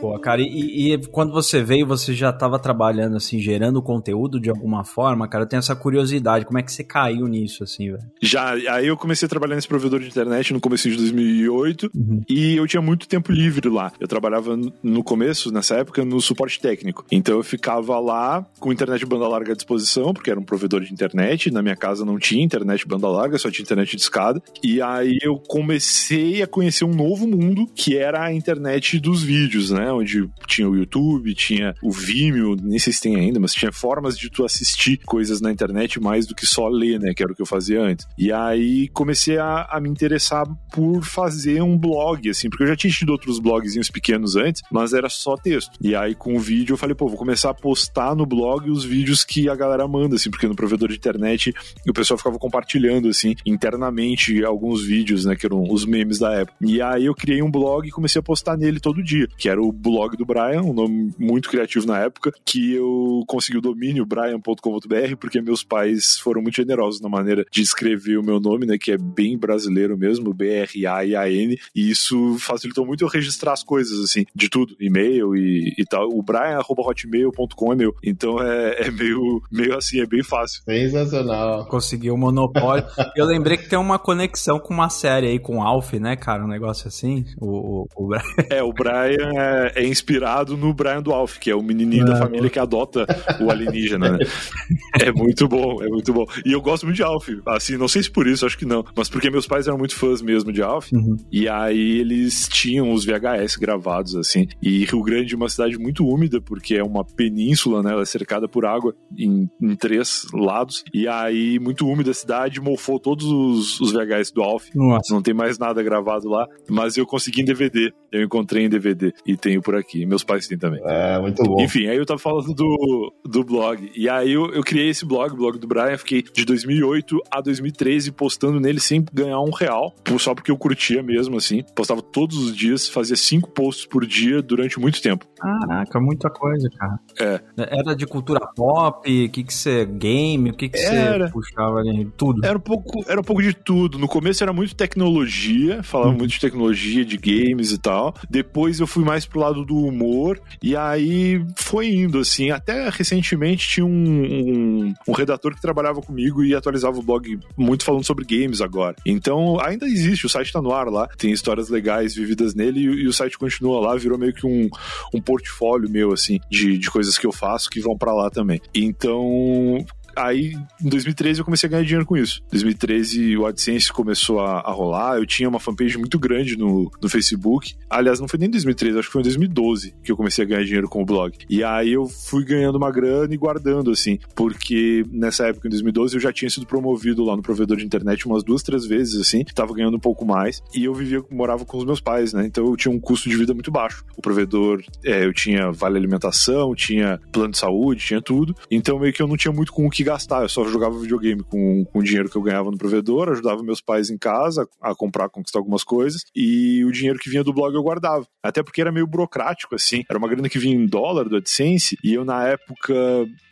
Pô, 0.00 0.16
cara, 0.18 0.40
e, 0.40 0.92
e, 0.92 0.98
quando 1.08 1.32
você 1.32 1.62
veio, 1.62 1.86
você 1.86 2.14
já 2.14 2.30
estava 2.30 2.58
trabalhando, 2.58 3.16
assim, 3.16 3.40
gerando 3.40 3.82
conteúdo 3.82 4.38
de 4.38 4.48
alguma 4.48 4.84
forma, 4.84 5.26
cara? 5.26 5.42
Eu 5.42 5.48
tenho 5.48 5.58
essa 5.58 5.74
curiosidade, 5.74 6.44
como 6.44 6.58
é 6.58 6.62
que 6.62 6.72
você 6.72 6.84
caiu 6.84 7.26
nisso, 7.26 7.64
assim, 7.64 7.90
velho? 7.90 8.04
Já, 8.22 8.52
aí 8.52 8.86
eu 8.86 8.96
comecei 8.96 9.26
a 9.26 9.28
trabalhar 9.28 9.56
nesse 9.56 9.66
provedor 9.66 9.98
de 9.98 10.06
internet 10.06 10.52
no 10.52 10.60
começo 10.60 10.88
de 10.88 10.96
2008 10.96 11.90
uhum. 11.94 12.22
e 12.28 12.56
eu 12.56 12.66
tinha 12.66 12.80
muito 12.80 13.08
tempo 13.08 13.32
livre 13.32 13.68
lá. 13.68 13.92
Eu 13.98 14.06
trabalhava 14.06 14.56
no 14.82 15.02
começo, 15.02 15.52
nessa 15.52 15.76
época, 15.76 16.04
no 16.04 16.20
suporte 16.20 16.60
técnico. 16.60 17.04
Então 17.10 17.36
eu 17.36 17.42
ficava 17.42 17.98
lá 17.98 18.46
com 18.60 18.72
internet 18.72 19.00
de 19.00 19.06
banda 19.06 19.26
larga 19.26 19.52
à 19.52 19.56
disposição, 19.56 20.14
porque 20.14 20.30
era 20.30 20.38
um 20.38 20.44
provedor 20.44 20.82
de 20.82 20.92
internet. 20.92 21.50
Na 21.50 21.62
minha 21.62 21.76
casa 21.76 22.04
não 22.04 22.18
tinha 22.18 22.44
internet 22.44 22.80
de 22.80 22.86
banda 22.86 23.08
larga, 23.08 23.36
só 23.36 23.50
tinha 23.50 23.64
internet 23.64 23.96
de 23.96 24.02
escada. 24.02 24.40
E 24.62 24.80
aí 24.80 25.18
eu 25.22 25.38
comecei 25.38 26.40
a 26.40 26.46
conhecer 26.46 26.84
um 26.84 26.94
novo 26.94 27.26
mundo, 27.26 27.66
que 27.74 27.96
era 27.96 28.22
a 28.22 28.32
internet 28.32 29.00
dos 29.00 29.22
vídeos, 29.22 29.70
né? 29.70 29.87
Né? 29.88 29.92
Onde 29.92 30.28
tinha 30.46 30.68
o 30.68 30.76
YouTube, 30.76 31.34
tinha 31.34 31.74
o 31.82 31.90
Vimeo, 31.90 32.56
nem 32.60 32.78
sei 32.78 32.92
se 32.92 33.00
tem 33.00 33.16
ainda, 33.16 33.40
mas 33.40 33.54
tinha 33.54 33.72
formas 33.72 34.16
de 34.18 34.30
tu 34.30 34.44
assistir 34.44 34.98
coisas 35.04 35.40
na 35.40 35.50
internet 35.50 36.00
mais 36.00 36.26
do 36.26 36.34
que 36.34 36.46
só 36.46 36.68
ler, 36.68 37.00
né? 37.00 37.14
Que 37.14 37.22
era 37.22 37.32
o 37.32 37.34
que 37.34 37.42
eu 37.42 37.46
fazia 37.46 37.80
antes. 37.80 38.06
E 38.18 38.32
aí 38.32 38.88
comecei 38.88 39.38
a, 39.38 39.66
a 39.70 39.80
me 39.80 39.88
interessar 39.88 40.46
por 40.72 41.02
fazer 41.02 41.62
um 41.62 41.76
blog, 41.76 42.28
assim, 42.28 42.50
porque 42.50 42.64
eu 42.64 42.68
já 42.68 42.76
tinha 42.76 42.92
tido 42.92 43.10
outros 43.10 43.38
blogzinhos 43.38 43.90
pequenos 43.90 44.36
antes, 44.36 44.62
mas 44.70 44.92
era 44.92 45.08
só 45.08 45.36
texto. 45.36 45.72
E 45.80 45.94
aí 45.94 46.14
com 46.14 46.36
o 46.36 46.40
vídeo 46.40 46.74
eu 46.74 46.76
falei, 46.76 46.94
pô, 46.94 47.08
vou 47.08 47.16
começar 47.16 47.50
a 47.50 47.54
postar 47.54 48.14
no 48.14 48.26
blog 48.26 48.70
os 48.70 48.84
vídeos 48.84 49.24
que 49.24 49.48
a 49.48 49.54
galera 49.54 49.86
manda, 49.88 50.16
assim, 50.16 50.30
porque 50.30 50.46
no 50.46 50.54
provedor 50.54 50.88
de 50.88 50.96
internet 50.96 51.52
o 51.88 51.92
pessoal 51.92 52.18
ficava 52.18 52.38
compartilhando, 52.38 53.08
assim, 53.08 53.34
internamente 53.46 54.44
alguns 54.44 54.84
vídeos, 54.84 55.24
né? 55.24 55.34
Que 55.34 55.46
eram 55.46 55.62
os 55.62 55.84
memes 55.84 56.18
da 56.18 56.34
época. 56.34 56.56
E 56.60 56.80
aí 56.82 57.06
eu 57.06 57.14
criei 57.14 57.42
um 57.42 57.50
blog 57.50 57.86
e 57.86 57.90
comecei 57.90 58.20
a 58.20 58.22
postar 58.22 58.56
nele 58.56 58.80
todo 58.80 59.02
dia, 59.02 59.26
que 59.36 59.48
era 59.48 59.62
o 59.62 59.72
blog 59.78 60.16
do 60.16 60.24
Brian, 60.24 60.62
um 60.62 60.72
nome 60.72 61.12
muito 61.18 61.48
criativo 61.48 61.86
na 61.86 61.98
época, 61.98 62.32
que 62.44 62.74
eu 62.74 63.22
consegui 63.26 63.58
o 63.58 63.62
domínio 63.62 64.04
brian.com.br, 64.04 65.16
porque 65.18 65.40
meus 65.40 65.62
pais 65.62 66.18
foram 66.18 66.42
muito 66.42 66.56
generosos 66.56 67.00
na 67.00 67.08
maneira 67.08 67.44
de 67.50 67.62
escrever 67.62 68.18
o 68.18 68.22
meu 68.22 68.40
nome, 68.40 68.66
né? 68.66 68.76
Que 68.78 68.92
é 68.92 68.98
bem 68.98 69.38
brasileiro 69.38 69.96
mesmo, 69.96 70.34
B-R-A-I-A-N, 70.34 71.58
e 71.74 71.90
isso 71.90 72.36
facilitou 72.38 72.84
muito 72.84 73.04
eu 73.04 73.08
registrar 73.08 73.52
as 73.52 73.62
coisas, 73.62 73.98
assim, 74.00 74.24
de 74.34 74.48
tudo, 74.48 74.74
e-mail 74.80 75.36
e, 75.36 75.74
e 75.78 75.84
tal. 75.84 76.08
O 76.08 76.22
brian.hotmail.com 76.22 77.72
é 77.72 77.76
meu. 77.76 77.94
Então 78.02 78.40
é, 78.42 78.86
é 78.86 78.90
meio, 78.90 79.42
meio 79.50 79.76
assim, 79.76 80.00
é 80.00 80.06
bem 80.06 80.22
fácil. 80.22 80.62
Sensacional. 80.64 81.66
Conseguiu 81.66 82.14
o 82.14 82.18
monopólio. 82.18 82.84
eu 83.16 83.26
lembrei 83.26 83.56
que 83.56 83.68
tem 83.68 83.78
uma 83.78 83.98
conexão 83.98 84.58
com 84.58 84.74
uma 84.74 84.88
série 84.88 85.28
aí, 85.28 85.38
com 85.38 85.62
Alf, 85.62 85.92
né, 85.94 86.16
cara? 86.16 86.44
Um 86.44 86.48
negócio 86.48 86.88
assim. 86.88 87.24
O, 87.40 87.82
o, 87.82 87.88
o 87.96 88.08
Brian. 88.08 88.22
É, 88.50 88.62
o 88.62 88.72
Brian 88.72 89.32
é, 89.36 89.67
é, 89.74 89.86
inspirado 89.86 90.56
no 90.56 90.72
Brian 90.72 91.02
do 91.02 91.12
Alf, 91.12 91.38
que 91.38 91.50
é 91.50 91.54
o 91.54 91.62
menininho 91.62 92.04
da 92.04 92.16
família 92.16 92.50
que 92.50 92.58
adota 92.58 93.06
o 93.40 93.50
alienígena, 93.50 94.12
né? 94.12 94.18
é 95.00 95.12
muito 95.12 95.48
bom, 95.48 95.82
é 95.82 95.88
muito 95.88 96.12
bom. 96.12 96.26
E 96.44 96.52
eu 96.52 96.60
gosto 96.60 96.84
muito 96.84 96.96
de 96.96 97.02
Alf. 97.02 97.28
Assim, 97.46 97.76
não 97.76 97.88
sei 97.88 98.02
se 98.02 98.10
por 98.10 98.26
isso, 98.26 98.46
acho 98.46 98.58
que 98.58 98.64
não. 98.64 98.84
Mas 98.96 99.08
porque 99.08 99.30
meus 99.30 99.46
pais 99.46 99.66
eram 99.66 99.78
muito 99.78 99.94
fãs 99.94 100.22
mesmo 100.22 100.52
de 100.52 100.62
Alf. 100.62 100.92
Uhum. 100.92 101.16
E 101.30 101.48
aí 101.48 101.98
eles 101.98 102.48
tinham 102.48 102.92
os 102.92 103.04
VHS 103.04 103.56
gravados, 103.56 104.14
assim. 104.16 104.46
E 104.62 104.84
Rio 104.84 105.02
Grande 105.02 105.34
é 105.34 105.36
uma 105.36 105.48
cidade 105.48 105.78
muito 105.78 106.06
úmida, 106.06 106.40
porque 106.40 106.74
é 106.74 106.82
uma 106.82 107.04
península, 107.04 107.82
né? 107.82 107.92
Ela 107.92 108.02
é 108.02 108.06
cercada 108.06 108.48
por 108.48 108.64
água 108.64 108.94
em, 109.16 109.48
em 109.60 109.76
três 109.76 110.26
lados. 110.32 110.84
E 110.92 111.06
aí, 111.06 111.58
muito 111.58 111.86
úmida 111.86 112.10
a 112.10 112.14
cidade, 112.14 112.60
mofou 112.60 112.98
todos 112.98 113.26
os, 113.26 113.80
os 113.80 113.92
VHS 113.92 114.30
do 114.32 114.42
Alf. 114.42 114.66
Nossa. 114.74 115.12
Não 115.12 115.22
tem 115.22 115.34
mais 115.34 115.58
nada 115.58 115.82
gravado 115.82 116.28
lá. 116.28 116.46
Mas 116.68 116.96
eu 116.96 117.06
consegui 117.06 117.42
em 117.42 117.44
DVD. 117.44 117.92
Eu 118.10 118.22
encontrei 118.22 118.64
em 118.64 118.68
DVD 118.68 119.12
e 119.26 119.36
tenho 119.58 119.62
por 119.62 119.76
aqui. 119.76 120.06
Meus 120.06 120.24
pais 120.24 120.46
têm 120.46 120.56
também. 120.56 120.80
É, 120.84 121.18
muito 121.20 121.42
bom. 121.42 121.60
Enfim, 121.60 121.86
aí 121.86 121.96
eu 121.96 122.06
tava 122.06 122.18
falando 122.18 122.54
do, 122.54 123.12
do 123.24 123.44
blog. 123.44 123.90
E 123.94 124.08
aí 124.08 124.32
eu, 124.32 124.50
eu 124.52 124.62
criei 124.62 124.88
esse 124.88 125.04
blog, 125.04 125.32
o 125.32 125.36
blog 125.36 125.58
do 125.58 125.66
Brian. 125.66 125.96
Fiquei 125.98 126.22
de 126.22 126.44
2008 126.44 127.18
a 127.30 127.40
2013 127.40 128.12
postando 128.12 128.60
nele 128.60 128.80
sem 128.80 129.04
ganhar 129.12 129.40
um 129.40 129.50
real. 129.50 129.94
Só 130.18 130.34
porque 130.34 130.50
eu 130.50 130.56
curtia 130.56 131.02
mesmo, 131.02 131.36
assim. 131.36 131.62
Postava 131.74 132.00
todos 132.00 132.36
os 132.38 132.56
dias, 132.56 132.88
fazia 132.88 133.16
cinco 133.16 133.50
posts 133.50 133.86
por 133.86 134.06
dia 134.06 134.40
durante 134.40 134.78
muito 134.78 135.02
tempo. 135.02 135.26
Caraca, 135.36 136.00
muita 136.00 136.30
coisa, 136.30 136.68
cara. 136.76 136.98
É. 137.20 137.40
Era 137.56 137.94
de 137.94 138.06
cultura 138.06 138.40
pop, 138.54 138.98
o 139.08 139.30
que 139.30 139.44
que 139.44 139.54
você... 139.54 139.86
Game, 139.88 140.50
o 140.50 140.54
que 140.54 140.68
que 140.68 140.78
era, 140.78 141.26
você 141.26 141.32
puxava 141.32 141.78
ali? 141.78 142.10
Tudo. 142.16 142.44
Era 142.44 142.56
um, 142.56 142.60
pouco, 142.60 143.04
era 143.08 143.20
um 143.20 143.24
pouco 143.24 143.42
de 143.42 143.54
tudo. 143.54 143.98
No 143.98 144.06
começo 144.06 144.42
era 144.42 144.52
muito 144.52 144.74
tecnologia, 144.74 145.82
falava 145.82 146.10
uhum. 146.10 146.18
muito 146.18 146.32
de 146.32 146.40
tecnologia, 146.40 147.04
de 147.04 147.16
games 147.16 147.72
e 147.72 147.78
tal. 147.78 148.14
Depois 148.28 148.80
eu 148.80 148.86
fui 148.86 149.04
mais 149.04 149.26
pro 149.26 149.40
lado 149.40 149.47
do 149.52 149.76
humor, 149.76 150.40
e 150.62 150.76
aí 150.76 151.44
foi 151.56 151.88
indo, 151.88 152.18
assim. 152.18 152.50
Até 152.50 152.88
recentemente 152.88 153.68
tinha 153.68 153.86
um, 153.86 153.90
um, 153.90 154.94
um 155.06 155.12
redator 155.12 155.54
que 155.54 155.60
trabalhava 155.60 156.00
comigo 156.00 156.44
e 156.44 156.54
atualizava 156.54 156.98
o 156.98 157.02
blog 157.02 157.38
muito 157.56 157.84
falando 157.84 158.04
sobre 158.04 158.24
games 158.24 158.60
agora. 158.60 158.96
Então 159.04 159.58
ainda 159.60 159.86
existe, 159.86 160.26
o 160.26 160.28
site 160.28 160.52
tá 160.52 160.60
no 160.60 160.72
ar 160.72 160.88
lá, 160.88 161.06
tem 161.16 161.30
histórias 161.30 161.68
legais 161.68 162.14
vividas 162.14 162.54
nele 162.54 162.80
e, 162.80 163.04
e 163.04 163.06
o 163.06 163.12
site 163.12 163.38
continua 163.38 163.80
lá, 163.80 163.96
virou 163.96 164.18
meio 164.18 164.32
que 164.32 164.46
um, 164.46 164.68
um 165.14 165.20
portfólio 165.20 165.88
meu, 165.88 166.12
assim, 166.12 166.40
de, 166.50 166.78
de 166.78 166.90
coisas 166.90 167.18
que 167.18 167.26
eu 167.26 167.32
faço 167.32 167.70
que 167.70 167.80
vão 167.80 167.96
para 167.96 168.12
lá 168.12 168.30
também. 168.30 168.60
Então, 168.74 169.84
aí, 170.18 170.54
em 170.82 170.88
2013, 170.88 171.40
eu 171.40 171.44
comecei 171.44 171.66
a 171.66 171.70
ganhar 171.70 171.84
dinheiro 171.84 172.06
com 172.06 172.16
isso. 172.16 172.42
Em 172.48 172.50
2013, 172.50 173.36
o 173.36 173.46
AdSense 173.46 173.92
começou 173.92 174.40
a, 174.40 174.60
a, 174.60 174.72
rolar. 174.72 175.16
Eu 175.16 175.26
tinha 175.26 175.48
uma 175.48 175.60
fanpage 175.60 175.96
muito 175.98 176.18
grande 176.18 176.56
no, 176.56 176.90
no 177.00 177.08
Facebook. 177.08 177.74
Aliás, 177.88 178.20
não 178.20 178.28
foi 178.28 178.38
nem 178.38 178.48
em 178.48 178.52
2013, 178.52 178.98
acho 178.98 179.08
que 179.08 179.12
foi 179.12 179.22
em 179.22 179.24
2012 179.24 179.94
que 180.02 180.12
eu 180.12 180.16
comecei 180.16 180.44
a 180.44 180.48
ganhar 180.48 180.64
dinheiro 180.64 180.88
com 180.88 181.02
o 181.02 181.04
blog. 181.06 181.36
E 181.48 181.62
aí 181.62 181.92
eu 181.92 182.06
fui 182.06 182.44
ganhando 182.44 182.76
uma 182.76 182.90
grana 182.90 183.32
e 183.32 183.36
guardando, 183.36 183.90
assim, 183.90 184.18
porque 184.34 185.04
nessa 185.10 185.46
época, 185.46 185.68
em 185.68 185.70
2012, 185.70 186.16
eu 186.16 186.20
já 186.20 186.32
tinha 186.32 186.50
sido 186.50 186.66
promovido 186.66 187.24
lá 187.24 187.36
no 187.36 187.42
provedor 187.42 187.76
de 187.76 187.84
internet 187.84 188.26
umas 188.26 188.42
duas, 188.42 188.62
três 188.62 188.84
vezes, 188.84 189.20
assim, 189.20 189.44
tava 189.54 189.74
ganhando 189.74 189.96
um 189.96 190.00
pouco 190.00 190.24
mais. 190.24 190.62
E 190.74 190.84
eu 190.84 190.94
vivia, 190.94 191.22
morava 191.30 191.64
com 191.64 191.78
os 191.78 191.84
meus 191.84 192.00
pais, 192.00 192.32
né? 192.32 192.46
Então 192.46 192.66
eu 192.66 192.76
tinha 192.76 192.92
um 192.92 193.00
custo 193.00 193.28
de 193.28 193.36
vida 193.36 193.54
muito 193.54 193.70
baixo. 193.70 194.04
O 194.16 194.22
provedor, 194.22 194.82
é, 195.04 195.24
eu 195.24 195.32
tinha 195.32 195.70
vale 195.70 195.96
alimentação, 195.96 196.74
tinha 196.74 197.20
plano 197.32 197.52
de 197.52 197.58
saúde, 197.58 198.04
tinha 198.04 198.20
tudo. 198.20 198.54
Então 198.70 198.98
meio 198.98 199.12
que 199.12 199.22
eu 199.22 199.26
não 199.26 199.36
tinha 199.36 199.52
muito 199.52 199.72
com 199.72 199.86
o 199.86 199.90
que 199.90 200.07
gastar, 200.08 200.42
eu 200.42 200.48
só 200.48 200.64
jogava 200.64 200.98
videogame 200.98 201.42
com, 201.42 201.84
com 201.84 201.98
o 201.98 202.02
dinheiro 202.02 202.28
que 202.28 202.36
eu 202.36 202.42
ganhava 202.42 202.70
no 202.70 202.78
provedor, 202.78 203.28
ajudava 203.28 203.62
meus 203.62 203.80
pais 203.80 204.10
em 204.10 204.18
casa 204.18 204.66
a 204.80 204.94
comprar, 204.94 205.28
conquistar 205.28 205.58
algumas 205.58 205.84
coisas, 205.84 206.22
e 206.34 206.84
o 206.84 206.92
dinheiro 206.92 207.18
que 207.18 207.30
vinha 207.30 207.44
do 207.44 207.52
blog 207.52 207.74
eu 207.74 207.82
guardava. 207.82 208.26
Até 208.42 208.62
porque 208.62 208.80
era 208.80 208.92
meio 208.92 209.06
burocrático, 209.06 209.74
assim, 209.74 210.04
era 210.08 210.18
uma 210.18 210.28
grana 210.28 210.48
que 210.48 210.58
vinha 210.58 210.74
em 210.74 210.86
dólar 210.86 211.28
do 211.28 211.36
AdSense, 211.36 211.96
e 212.02 212.14
eu 212.14 212.24
na 212.24 212.46
época 212.48 212.94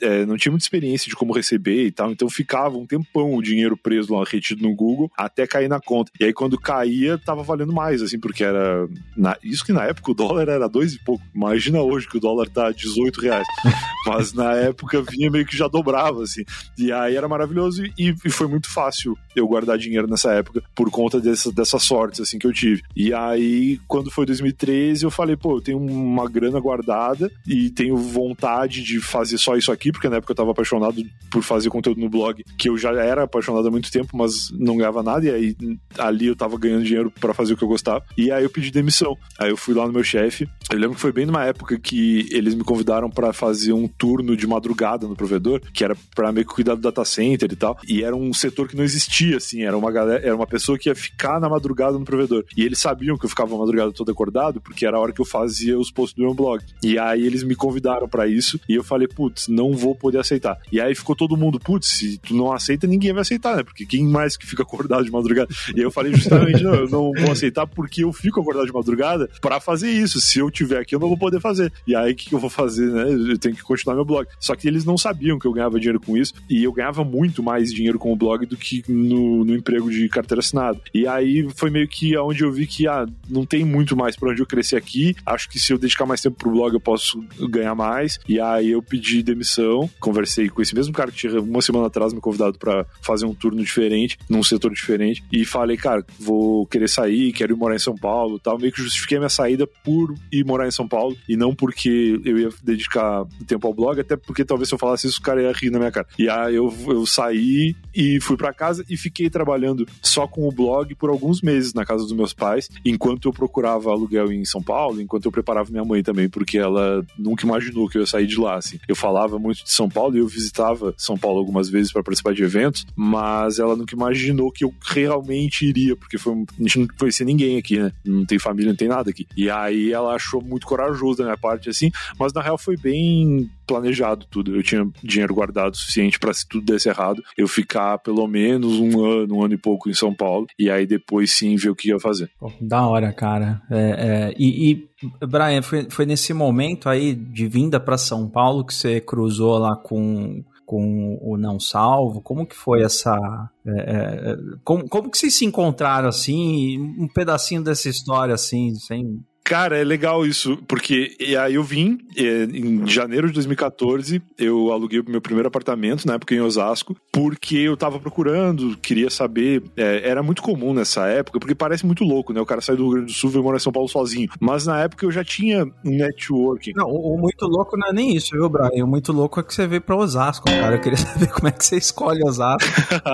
é, 0.01 0.25
não 0.25 0.37
tinha 0.37 0.51
muita 0.51 0.65
experiência 0.65 1.09
de 1.09 1.17
como 1.17 1.33
receber 1.33 1.87
e 1.87 1.93
tal, 1.93 2.11
então 2.11 2.29
ficava 2.29 2.77
um 2.77 2.87
tempão 2.87 3.35
o 3.35 3.43
dinheiro 3.43 3.77
preso 3.77 4.15
lá, 4.15 4.25
retido 4.25 4.63
no 4.63 4.75
Google, 4.75 5.11
até 5.17 5.47
cair 5.47 5.69
na 5.69 5.81
conta. 5.81 6.11
E 6.21 6.25
aí 6.25 6.33
quando 6.33 6.59
caía, 6.59 7.19
tava 7.19 7.43
valendo 7.43 7.73
mais, 7.73 8.03
assim, 8.03 8.19
porque 8.19 8.45
era. 8.45 8.89
Na, 9.17 9.37
isso 9.43 9.65
que 9.65 9.73
na 9.73 9.85
época 9.85 10.11
o 10.11 10.15
dólar 10.15 10.49
era 10.49 10.69
dois 10.69 10.95
e 10.95 11.05
pouco. 11.05 11.23
Imagina 11.35 11.81
hoje 11.81 12.09
que 12.09 12.17
o 12.17 12.21
dólar 12.21 12.49
tá 12.49 12.71
18 12.71 13.21
reais. 13.21 13.47
Mas 14.07 14.33
na 14.33 14.53
época 14.55 15.03
vinha 15.03 15.31
meio 15.31 15.47
que 15.47 15.57
já 15.57 15.69
dobrava, 15.69 16.23
assim. 16.23 16.43
E 16.79 16.93
aí 16.93 17.17
era 17.17 17.29
maravilhoso 17.29 17.85
e, 17.99 18.15
e, 18.25 18.31
foi 18.31 18.47
muito 18.47 18.71
fácil 18.71 19.17
eu 19.35 19.47
guardar 19.47 19.79
dinheiro 19.79 20.07
nessa 20.07 20.33
época 20.33 20.63
por 20.75 20.91
conta 20.91 21.21
dessa, 21.21 21.51
dessas 21.53 21.83
sortes 21.83 22.21
assim 22.21 22.39
que 22.39 22.47
eu 22.47 22.53
tive. 22.53 22.83
E 22.95 23.13
aí, 23.13 23.79
quando 23.87 24.11
foi 24.11 24.27
2013, 24.27 25.05
eu 25.05 25.11
falei, 25.11 25.37
pô, 25.37 25.57
eu 25.57 25.61
tenho 25.61 25.79
uma 25.79 26.29
grana 26.29 26.61
guardada 26.61 27.31
e 27.47 27.71
tenho 27.71 27.97
vontade 27.97 28.83
de 28.83 29.01
fazer 29.01 29.39
só 29.39 29.57
isso 29.57 29.73
aqui, 29.73 29.93
porque 29.93 30.09
na 30.09 30.17
época 30.17 30.33
eu 30.33 30.37
tava 30.37 30.51
apaixonado 30.51 31.03
por 31.31 31.43
fazer 31.43 31.71
conteúdo 31.71 32.01
no 32.01 32.09
blog, 32.09 32.45
que 32.59 32.69
eu 32.69 32.77
já 32.77 32.93
era 32.93 33.25
apaixonado 33.25 33.69
há 33.69 33.71
muito 33.71 33.91
tempo, 33.91 34.17
mas 34.17 34.51
não 34.53 34.77
ganhava 34.77 35.03
nada, 35.03 35.27
e 35.27 35.31
aí 35.31 35.57
ali 35.99 36.27
eu 36.27 36.37
tava 36.37 36.59
ganhando 36.59 36.85
dinheiro 36.85 37.11
para 37.11 37.35
fazer 37.35 37.55
o 37.55 37.57
que 37.57 37.65
eu 37.65 37.69
gostava. 37.69 38.05
E 38.17 38.31
aí 38.31 38.45
eu 38.45 38.51
pedi 38.51 38.71
demissão. 38.71 39.17
Aí 39.39 39.51
eu 39.51 39.57
fui 39.57 39.75
lá 39.75 39.87
no 39.87 39.93
meu 39.93 40.05
chefe. 40.05 40.49
Eu 40.71 40.79
lembro 40.79 40.95
que 40.95 41.01
foi 41.01 41.13
bem 41.13 41.27
numa 41.27 41.45
época 41.45 41.79
que 41.79 42.27
eles 42.31 42.55
me 42.55 42.65
convidaram 42.65 43.11
para 43.11 43.33
fazer 43.33 43.73
um 43.73 43.87
turno 43.87 44.37
de 44.37 44.47
madrugada 44.47 45.07
no 45.07 45.17
provedor, 45.17 45.61
que 45.73 45.85
era 45.85 45.97
para 46.15 46.33
meio 46.37 46.47
que 46.47 46.55
cuidar 46.55 46.75
do 46.75 46.81
data 46.81 47.05
center 47.05 47.51
e 47.51 47.57
tal. 47.57 47.79
E 47.89 48.05
era 48.05 48.15
um 48.15 48.33
setor 48.33 48.69
que 48.69 48.77
não 48.77 48.85
existia, 48.85 49.39
assim. 49.39 49.63
Era 49.63 49.77
uma 49.77 49.91
galera, 49.91 50.25
era 50.25 50.37
uma 50.37 50.47
pessoa 50.47 50.79
que 50.79 50.89
ia 50.89 50.95
ficar 50.95 51.41
na 51.41 51.49
madrugada 51.49 51.99
no 51.99 52.05
provedor. 52.05 52.45
E 52.57 52.63
eles 52.63 52.79
sabiam 52.79 53.17
que 53.17 53.25
eu 53.25 53.29
ficava 53.29 53.55
a 53.55 53.59
madrugada 53.59 53.93
todo 53.93 54.11
acordado, 54.11 54.61
porque 54.61 54.87
era 54.87 54.97
a 54.97 55.01
hora 55.01 55.13
que 55.13 55.21
eu 55.21 55.25
fazia 55.25 55.79
os 55.79 55.91
posts 55.91 56.17
do 56.17 56.23
meu 56.23 56.35
blog. 56.35 56.63
E 56.83 56.99
aí 56.99 57.25
eles 57.27 57.43
me 57.43 57.55
convidaram 57.55 58.09
para 58.09 58.27
isso. 58.27 58.61
E 58.69 58.75
eu 58.75 58.85
falei, 58.85 59.09
putz, 59.09 59.49
não 59.49 59.73
vou 59.75 59.95
poder 59.95 60.19
aceitar. 60.19 60.59
E 60.71 60.81
aí 60.81 60.95
ficou 60.95 61.17
todo 61.17 61.37
mundo, 61.37 61.59
putz, 61.59 61.89
se 61.89 62.19
tu 62.19 62.35
não 62.35 62.53
aceita, 62.53 62.87
ninguém 62.87 63.13
vai 63.13 63.23
aceitar, 63.23 63.57
né? 63.57 63.63
Porque 63.63 63.87
quem 63.87 64.05
mais 64.05 64.37
que 64.37 64.47
fica 64.47 64.63
acordado 64.63 65.05
de 65.05 65.11
madrugada? 65.11 65.49
E 65.75 65.81
eu 65.81 65.91
falei 65.91 66.13
justamente, 66.15 66.63
não, 66.63 66.75
eu 66.75 66.89
não 66.89 67.13
vou 67.13 67.33
aceitar 67.33 67.67
porque 67.67 68.05
eu 68.05 68.13
fico 68.13 68.41
acordado 68.41 68.67
de 68.67 68.73
madrugada 68.73 69.29
para 69.41 69.61
fazer 69.61 69.91
isso. 69.91 70.21
Se 70.21 70.39
eu 70.39 70.51
tiver 70.51 70.81
aqui, 70.81 70.95
eu 70.95 71.01
não 71.01 71.09
vou 71.09 71.19
poder 71.19 71.41
fazer. 71.41 71.73
E 71.87 71.95
aí 71.95 72.13
o 72.13 72.17
que, 72.17 72.29
que 72.29 72.35
eu 72.35 72.39
vou 72.39 72.51
fazer, 72.51 72.87
né? 72.91 73.33
Eu 73.33 73.39
tenho 73.39 73.55
que 73.55 73.63
continuar 73.63 73.95
meu 73.95 74.05
blog. 74.05 74.27
Só 74.39 74.55
que 74.55 74.69
eles 74.69 74.85
não 74.85 74.99
sabiam 74.99 75.39
que 75.39 75.47
eu 75.47 75.53
ganhava 75.53 75.79
dinheiro 75.79 76.01
com 76.01 76.16
isso. 76.17 76.35
E 76.49 76.65
eu 76.65 76.73
ganhava 76.73 77.05
muito 77.05 77.43
mais 77.43 77.73
dinheiro 77.73 77.99
com 77.99 78.13
o 78.13 78.17
blog 78.17 78.47
do 78.47 78.57
que 78.57 78.85
no, 78.89 79.45
no 79.45 79.55
emprego 79.55 79.91
de 79.91 80.09
carteira 80.09 80.41
assinada. 80.41 80.81
E 80.93 81.07
aí 81.07 81.47
foi 81.55 81.71
meio 81.71 81.89
que 81.89 82.15
aonde 82.15 82.43
eu 82.43 82.53
vi 82.53 82.67
que 82.67 82.87
ah, 82.87 83.07
não 83.29 83.45
tem 83.45 83.65
muito 83.65 83.97
mais 83.97 84.17
para 84.17 84.31
onde 84.31 84.43
eu 84.43 84.47
crescer 84.47 84.77
aqui. 84.77 85.15
Acho 85.25 85.49
que 85.49 85.59
se 85.59 85.73
eu 85.73 85.79
dedicar 85.79 86.07
mais 86.07 86.21
tempo 86.21 86.37
pro 86.37 86.51
blog 86.51 86.75
eu 86.75 86.81
posso 86.81 87.23
ganhar 87.49 87.75
mais. 87.75 88.19
E 88.29 88.41
aí 88.41 88.71
eu 88.71 88.83
pedi 88.83 89.23
demissão, 89.23 89.89
conversei 90.01 90.49
com 90.49 90.63
esse 90.63 90.75
mesmo 90.75 90.93
cara 90.93 91.11
que 91.11 91.17
tinha 91.17 91.41
uma 91.41 91.63
semana 91.63 91.87
atrás 91.87 92.13
me 92.13 92.21
convidado 92.21 92.59
para 92.59 92.87
fazer 93.03 93.27
um 93.27 93.35
turno 93.35 93.63
diferente, 93.63 94.19
num 94.29 94.43
setor 94.43 94.73
diferente, 94.73 95.25
e 95.33 95.45
falei, 95.45 95.77
cara, 95.77 96.05
vou 96.19 96.67
querer 96.67 96.89
sair, 96.89 97.33
quero 97.33 97.55
ir 97.55 97.57
morar 97.57 97.77
em 97.77 97.81
São 97.81 97.95
Paulo, 97.95 98.39
tal. 98.39 98.59
Meio 98.59 98.73
que 98.73 98.83
justifiquei 98.83 99.19
minha 99.19 99.29
saída 99.29 99.67
por 99.67 100.15
ir 100.33 100.45
morar 100.45 100.67
em 100.67 100.71
São 100.71 100.89
Paulo 100.89 101.17
e 101.29 101.37
não 101.37 101.55
porque 101.55 102.21
eu 102.25 102.39
ia 102.39 102.49
dedicar 102.63 103.25
tempo 103.47 103.67
ao 103.67 103.75
blog, 103.75 104.01
até 104.01 104.17
porque 104.17 104.45
talvez 104.45 104.69
se 104.69 104.75
eu 104.75 104.79
falasse 104.79 105.07
isso 105.07 105.19
o 105.19 105.23
cara 105.23 105.43
ia 105.43 105.53
rir 105.53 105.71
na 105.71 105.79
minha 105.79 105.91
cara. 105.91 106.06
E 106.19 106.29
aí 106.29 106.55
eu, 106.55 106.73
eu 106.89 107.07
saí 107.07 107.75
e 107.95 108.21
fui 108.21 108.37
para 108.37 108.53
casa 108.53 108.85
e 108.89 108.97
fiquei 108.97 109.31
trabalhando 109.31 109.87
só 110.03 110.27
com 110.27 110.47
o 110.47 110.53
blog 110.53 110.95
por 110.95 111.11
alguns 111.11 111.41
meses 111.41 111.73
na 111.73 111.85
casa 111.85 112.03
dos 112.05 112.13
meus 112.13 112.33
pais, 112.33 112.69
enquanto 112.85 113.29
eu 113.29 113.33
procurava 113.33 113.91
aluguel 113.91 114.33
em 114.33 114.45
São 114.45 114.63
Paulo, 114.63 115.01
enquanto 115.01 115.27
eu 115.27 115.33
preparava 115.33 115.71
minha 115.71 115.85
mãe 115.85 116.03
também, 116.03 116.29
porque 116.29 116.59
ela 116.59 117.05
nunca 117.19 117.47
imaginou 117.47 117.89
que 117.89 117.97
eu 117.97 118.03
ia 118.03 118.07
sair 118.07 118.27
de 118.27 118.39
lá, 118.39 118.57
assim. 118.57 118.79
Eu 118.87 118.95
falava 118.95 119.39
muito 119.39 119.65
de 119.65 119.73
São 119.73 119.89
Paulo 119.89 120.17
e 120.17 120.21
eu 120.21 120.27
visitava 120.29 120.95
São 120.97 121.17
Paulo 121.17 121.39
algumas 121.39 121.69
vezes 121.69 121.93
para 121.93 122.03
participar 122.03 122.35
de 122.35 122.43
eventos, 122.43 122.87
mas 122.95 123.59
ela 123.59 123.77
nunca 123.77 123.95
imaginou 123.95 124.53
que 124.53 124.65
eu 124.65 124.75
realmente 124.83 125.67
iria, 125.67 125.97
porque 125.97 126.19
foi, 126.19 126.35
a 126.35 126.63
gente 126.63 126.79
não 126.81 126.87
conhecia 126.99 127.25
ninguém 127.25 127.57
aqui, 127.57 127.79
né? 127.79 127.93
Não 128.05 128.25
tem 128.25 128.39
família, 128.39 128.71
não 128.71 128.77
tem 128.77 128.89
nada 128.89 129.11
aqui. 129.11 129.27
E 129.37 129.51
aí 129.51 129.93
ela 129.93 130.15
achou 130.15 130.43
muito 130.43 130.67
corajoso 130.67 131.19
da 131.19 131.25
minha 131.25 131.39
parte, 131.39 131.71
assim, 131.71 131.91
mas 132.19 132.33
na 132.33 132.43
real 132.43 132.59
foi 132.59 132.77
bem 132.77 133.51
planejado 133.67 134.27
tudo. 134.31 134.55
Eu 134.55 134.63
tinha 134.63 134.89
dinheiro 135.03 135.35
guardado 135.35 135.77
suficiente 135.77 136.19
para 136.19 136.33
se 136.33 136.47
tudo 136.49 136.67
desse 136.73 136.89
errado, 136.89 137.23
eu 137.37 137.49
ficar 137.49 137.99
pelo 137.99 138.27
menos 138.27 138.79
um 138.79 139.05
ano, 139.05 139.37
um 139.37 139.43
ano 139.43 139.55
e 139.55 139.59
pouco 139.59 139.89
em 139.89 139.95
São 139.95 140.15
Paulo, 140.15 140.47
e 140.59 140.71
aí 140.71 140.87
depois 140.87 141.33
sim 141.33 141.57
ver 141.57 141.71
o 141.71 141.77
que 141.77 141.89
ia 141.89 141.99
fazer. 141.99 142.31
Da 142.61 142.87
hora, 142.87 143.13
cara. 143.13 143.63
É, 143.71 143.79
é, 143.79 144.35
e, 144.39 144.71
e, 144.71 145.27
Brian, 145.27 145.63
foi, 145.63 145.87
foi 145.91 146.07
nesse 146.07 146.33
momento 146.33 146.89
aí 146.89 147.15
de 147.15 147.47
vinda 147.49 147.81
para 147.81 147.99
São 147.99 148.29
Paulo 148.29 148.65
que 148.65 148.75
você 148.75 149.01
cruzou 149.01 149.59
lá 149.59 149.77
com 149.77 150.45
com 150.67 151.17
o 151.23 151.37
não 151.39 151.61
salvo? 151.61 152.21
Como 152.21 152.45
que 152.45 152.57
foi 152.57 152.83
essa. 152.83 153.17
É, 153.65 153.71
é, 153.71 154.37
como, 154.65 154.89
como 154.89 155.09
que 155.09 155.17
vocês 155.17 155.35
se 155.35 155.45
encontraram 155.45 156.09
assim? 156.09 156.77
Um 156.99 157.07
pedacinho 157.07 157.63
dessa 157.63 157.89
história 157.89 158.35
assim, 158.35 158.75
sem 158.75 159.25
Cara, 159.47 159.79
é 159.79 159.85
legal 159.85 160.27
isso, 160.27 160.59
porque 160.67 161.17
e 161.21 161.37
aí 161.37 161.55
eu 161.55 161.63
vim 161.63 162.01
em 162.17 162.85
janeiro 162.85 163.29
de 163.29 163.35
2014, 163.35 164.21
eu 164.37 164.73
aluguei 164.73 164.99
o 164.99 165.09
meu 165.09 165.21
primeiro 165.21 165.47
apartamento, 165.47 166.05
na 166.05 166.15
época 166.15 166.35
em 166.35 166.41
Osasco, 166.41 166.97
porque 167.13 167.57
eu 167.59 167.77
tava 167.77 168.01
procurando, 168.01 168.77
queria 168.79 169.09
saber, 169.09 169.63
é, 169.77 170.11
era 170.11 170.21
muito 170.21 170.43
comum 170.43 170.75
nessa 170.75 171.07
época, 171.07 171.39
porque 171.39 171.55
parece 171.55 171.87
muito 171.87 172.03
louco, 172.03 172.33
né? 172.33 172.41
O 172.41 172.45
cara 172.45 172.61
sai 172.61 172.75
do 172.75 172.83
Rio 172.83 172.93
Grande 172.95 173.07
do 173.07 173.13
Sul 173.13 173.31
e 173.33 173.39
mora 173.39 173.57
em 173.57 173.61
São 173.61 173.73
Paulo 173.73 173.89
sozinho. 173.89 174.29
Mas 174.41 174.67
na 174.67 174.81
época 174.81 175.07
eu 175.07 175.13
já 175.13 175.23
tinha 175.23 175.65
um 175.65 175.71
networking. 175.85 176.73
Não, 176.75 176.89
o 176.89 177.17
muito 177.17 177.47
louco 177.47 177.77
não 177.77 177.87
é 177.87 177.93
nem 177.93 178.17
isso, 178.17 178.31
viu, 178.33 178.49
Brian? 178.49 178.85
O 178.85 178.89
muito 178.89 179.13
louco 179.13 179.39
é 179.39 179.45
que 179.45 179.55
você 179.55 179.65
veio 179.65 179.81
pra 179.81 179.95
Osasco, 179.95 180.47
cara. 180.47 180.75
Eu 180.75 180.81
queria 180.81 180.99
saber 180.99 181.29
como 181.29 181.47
é 181.47 181.53
que 181.53 181.65
você 181.65 181.77
escolhe 181.77 182.21
Osasco. 182.25 182.69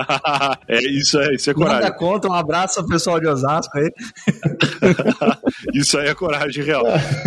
é, 0.67 0.79
isso 0.83 1.19
é, 1.19 1.35
isso 1.35 1.51
é 1.51 1.53
coragem. 1.53 1.81
Nada 1.81 1.95
conta, 1.95 2.27
um 2.27 2.33
abraço 2.33 2.79
ao 2.79 2.87
pessoal 2.87 3.19
de 3.19 3.27
Osasco 3.27 3.77
aí. 3.77 3.91
isso 5.75 5.95
aí 5.99 6.07
é 6.07 6.22
coragem 6.23 6.63
real. 6.63 6.85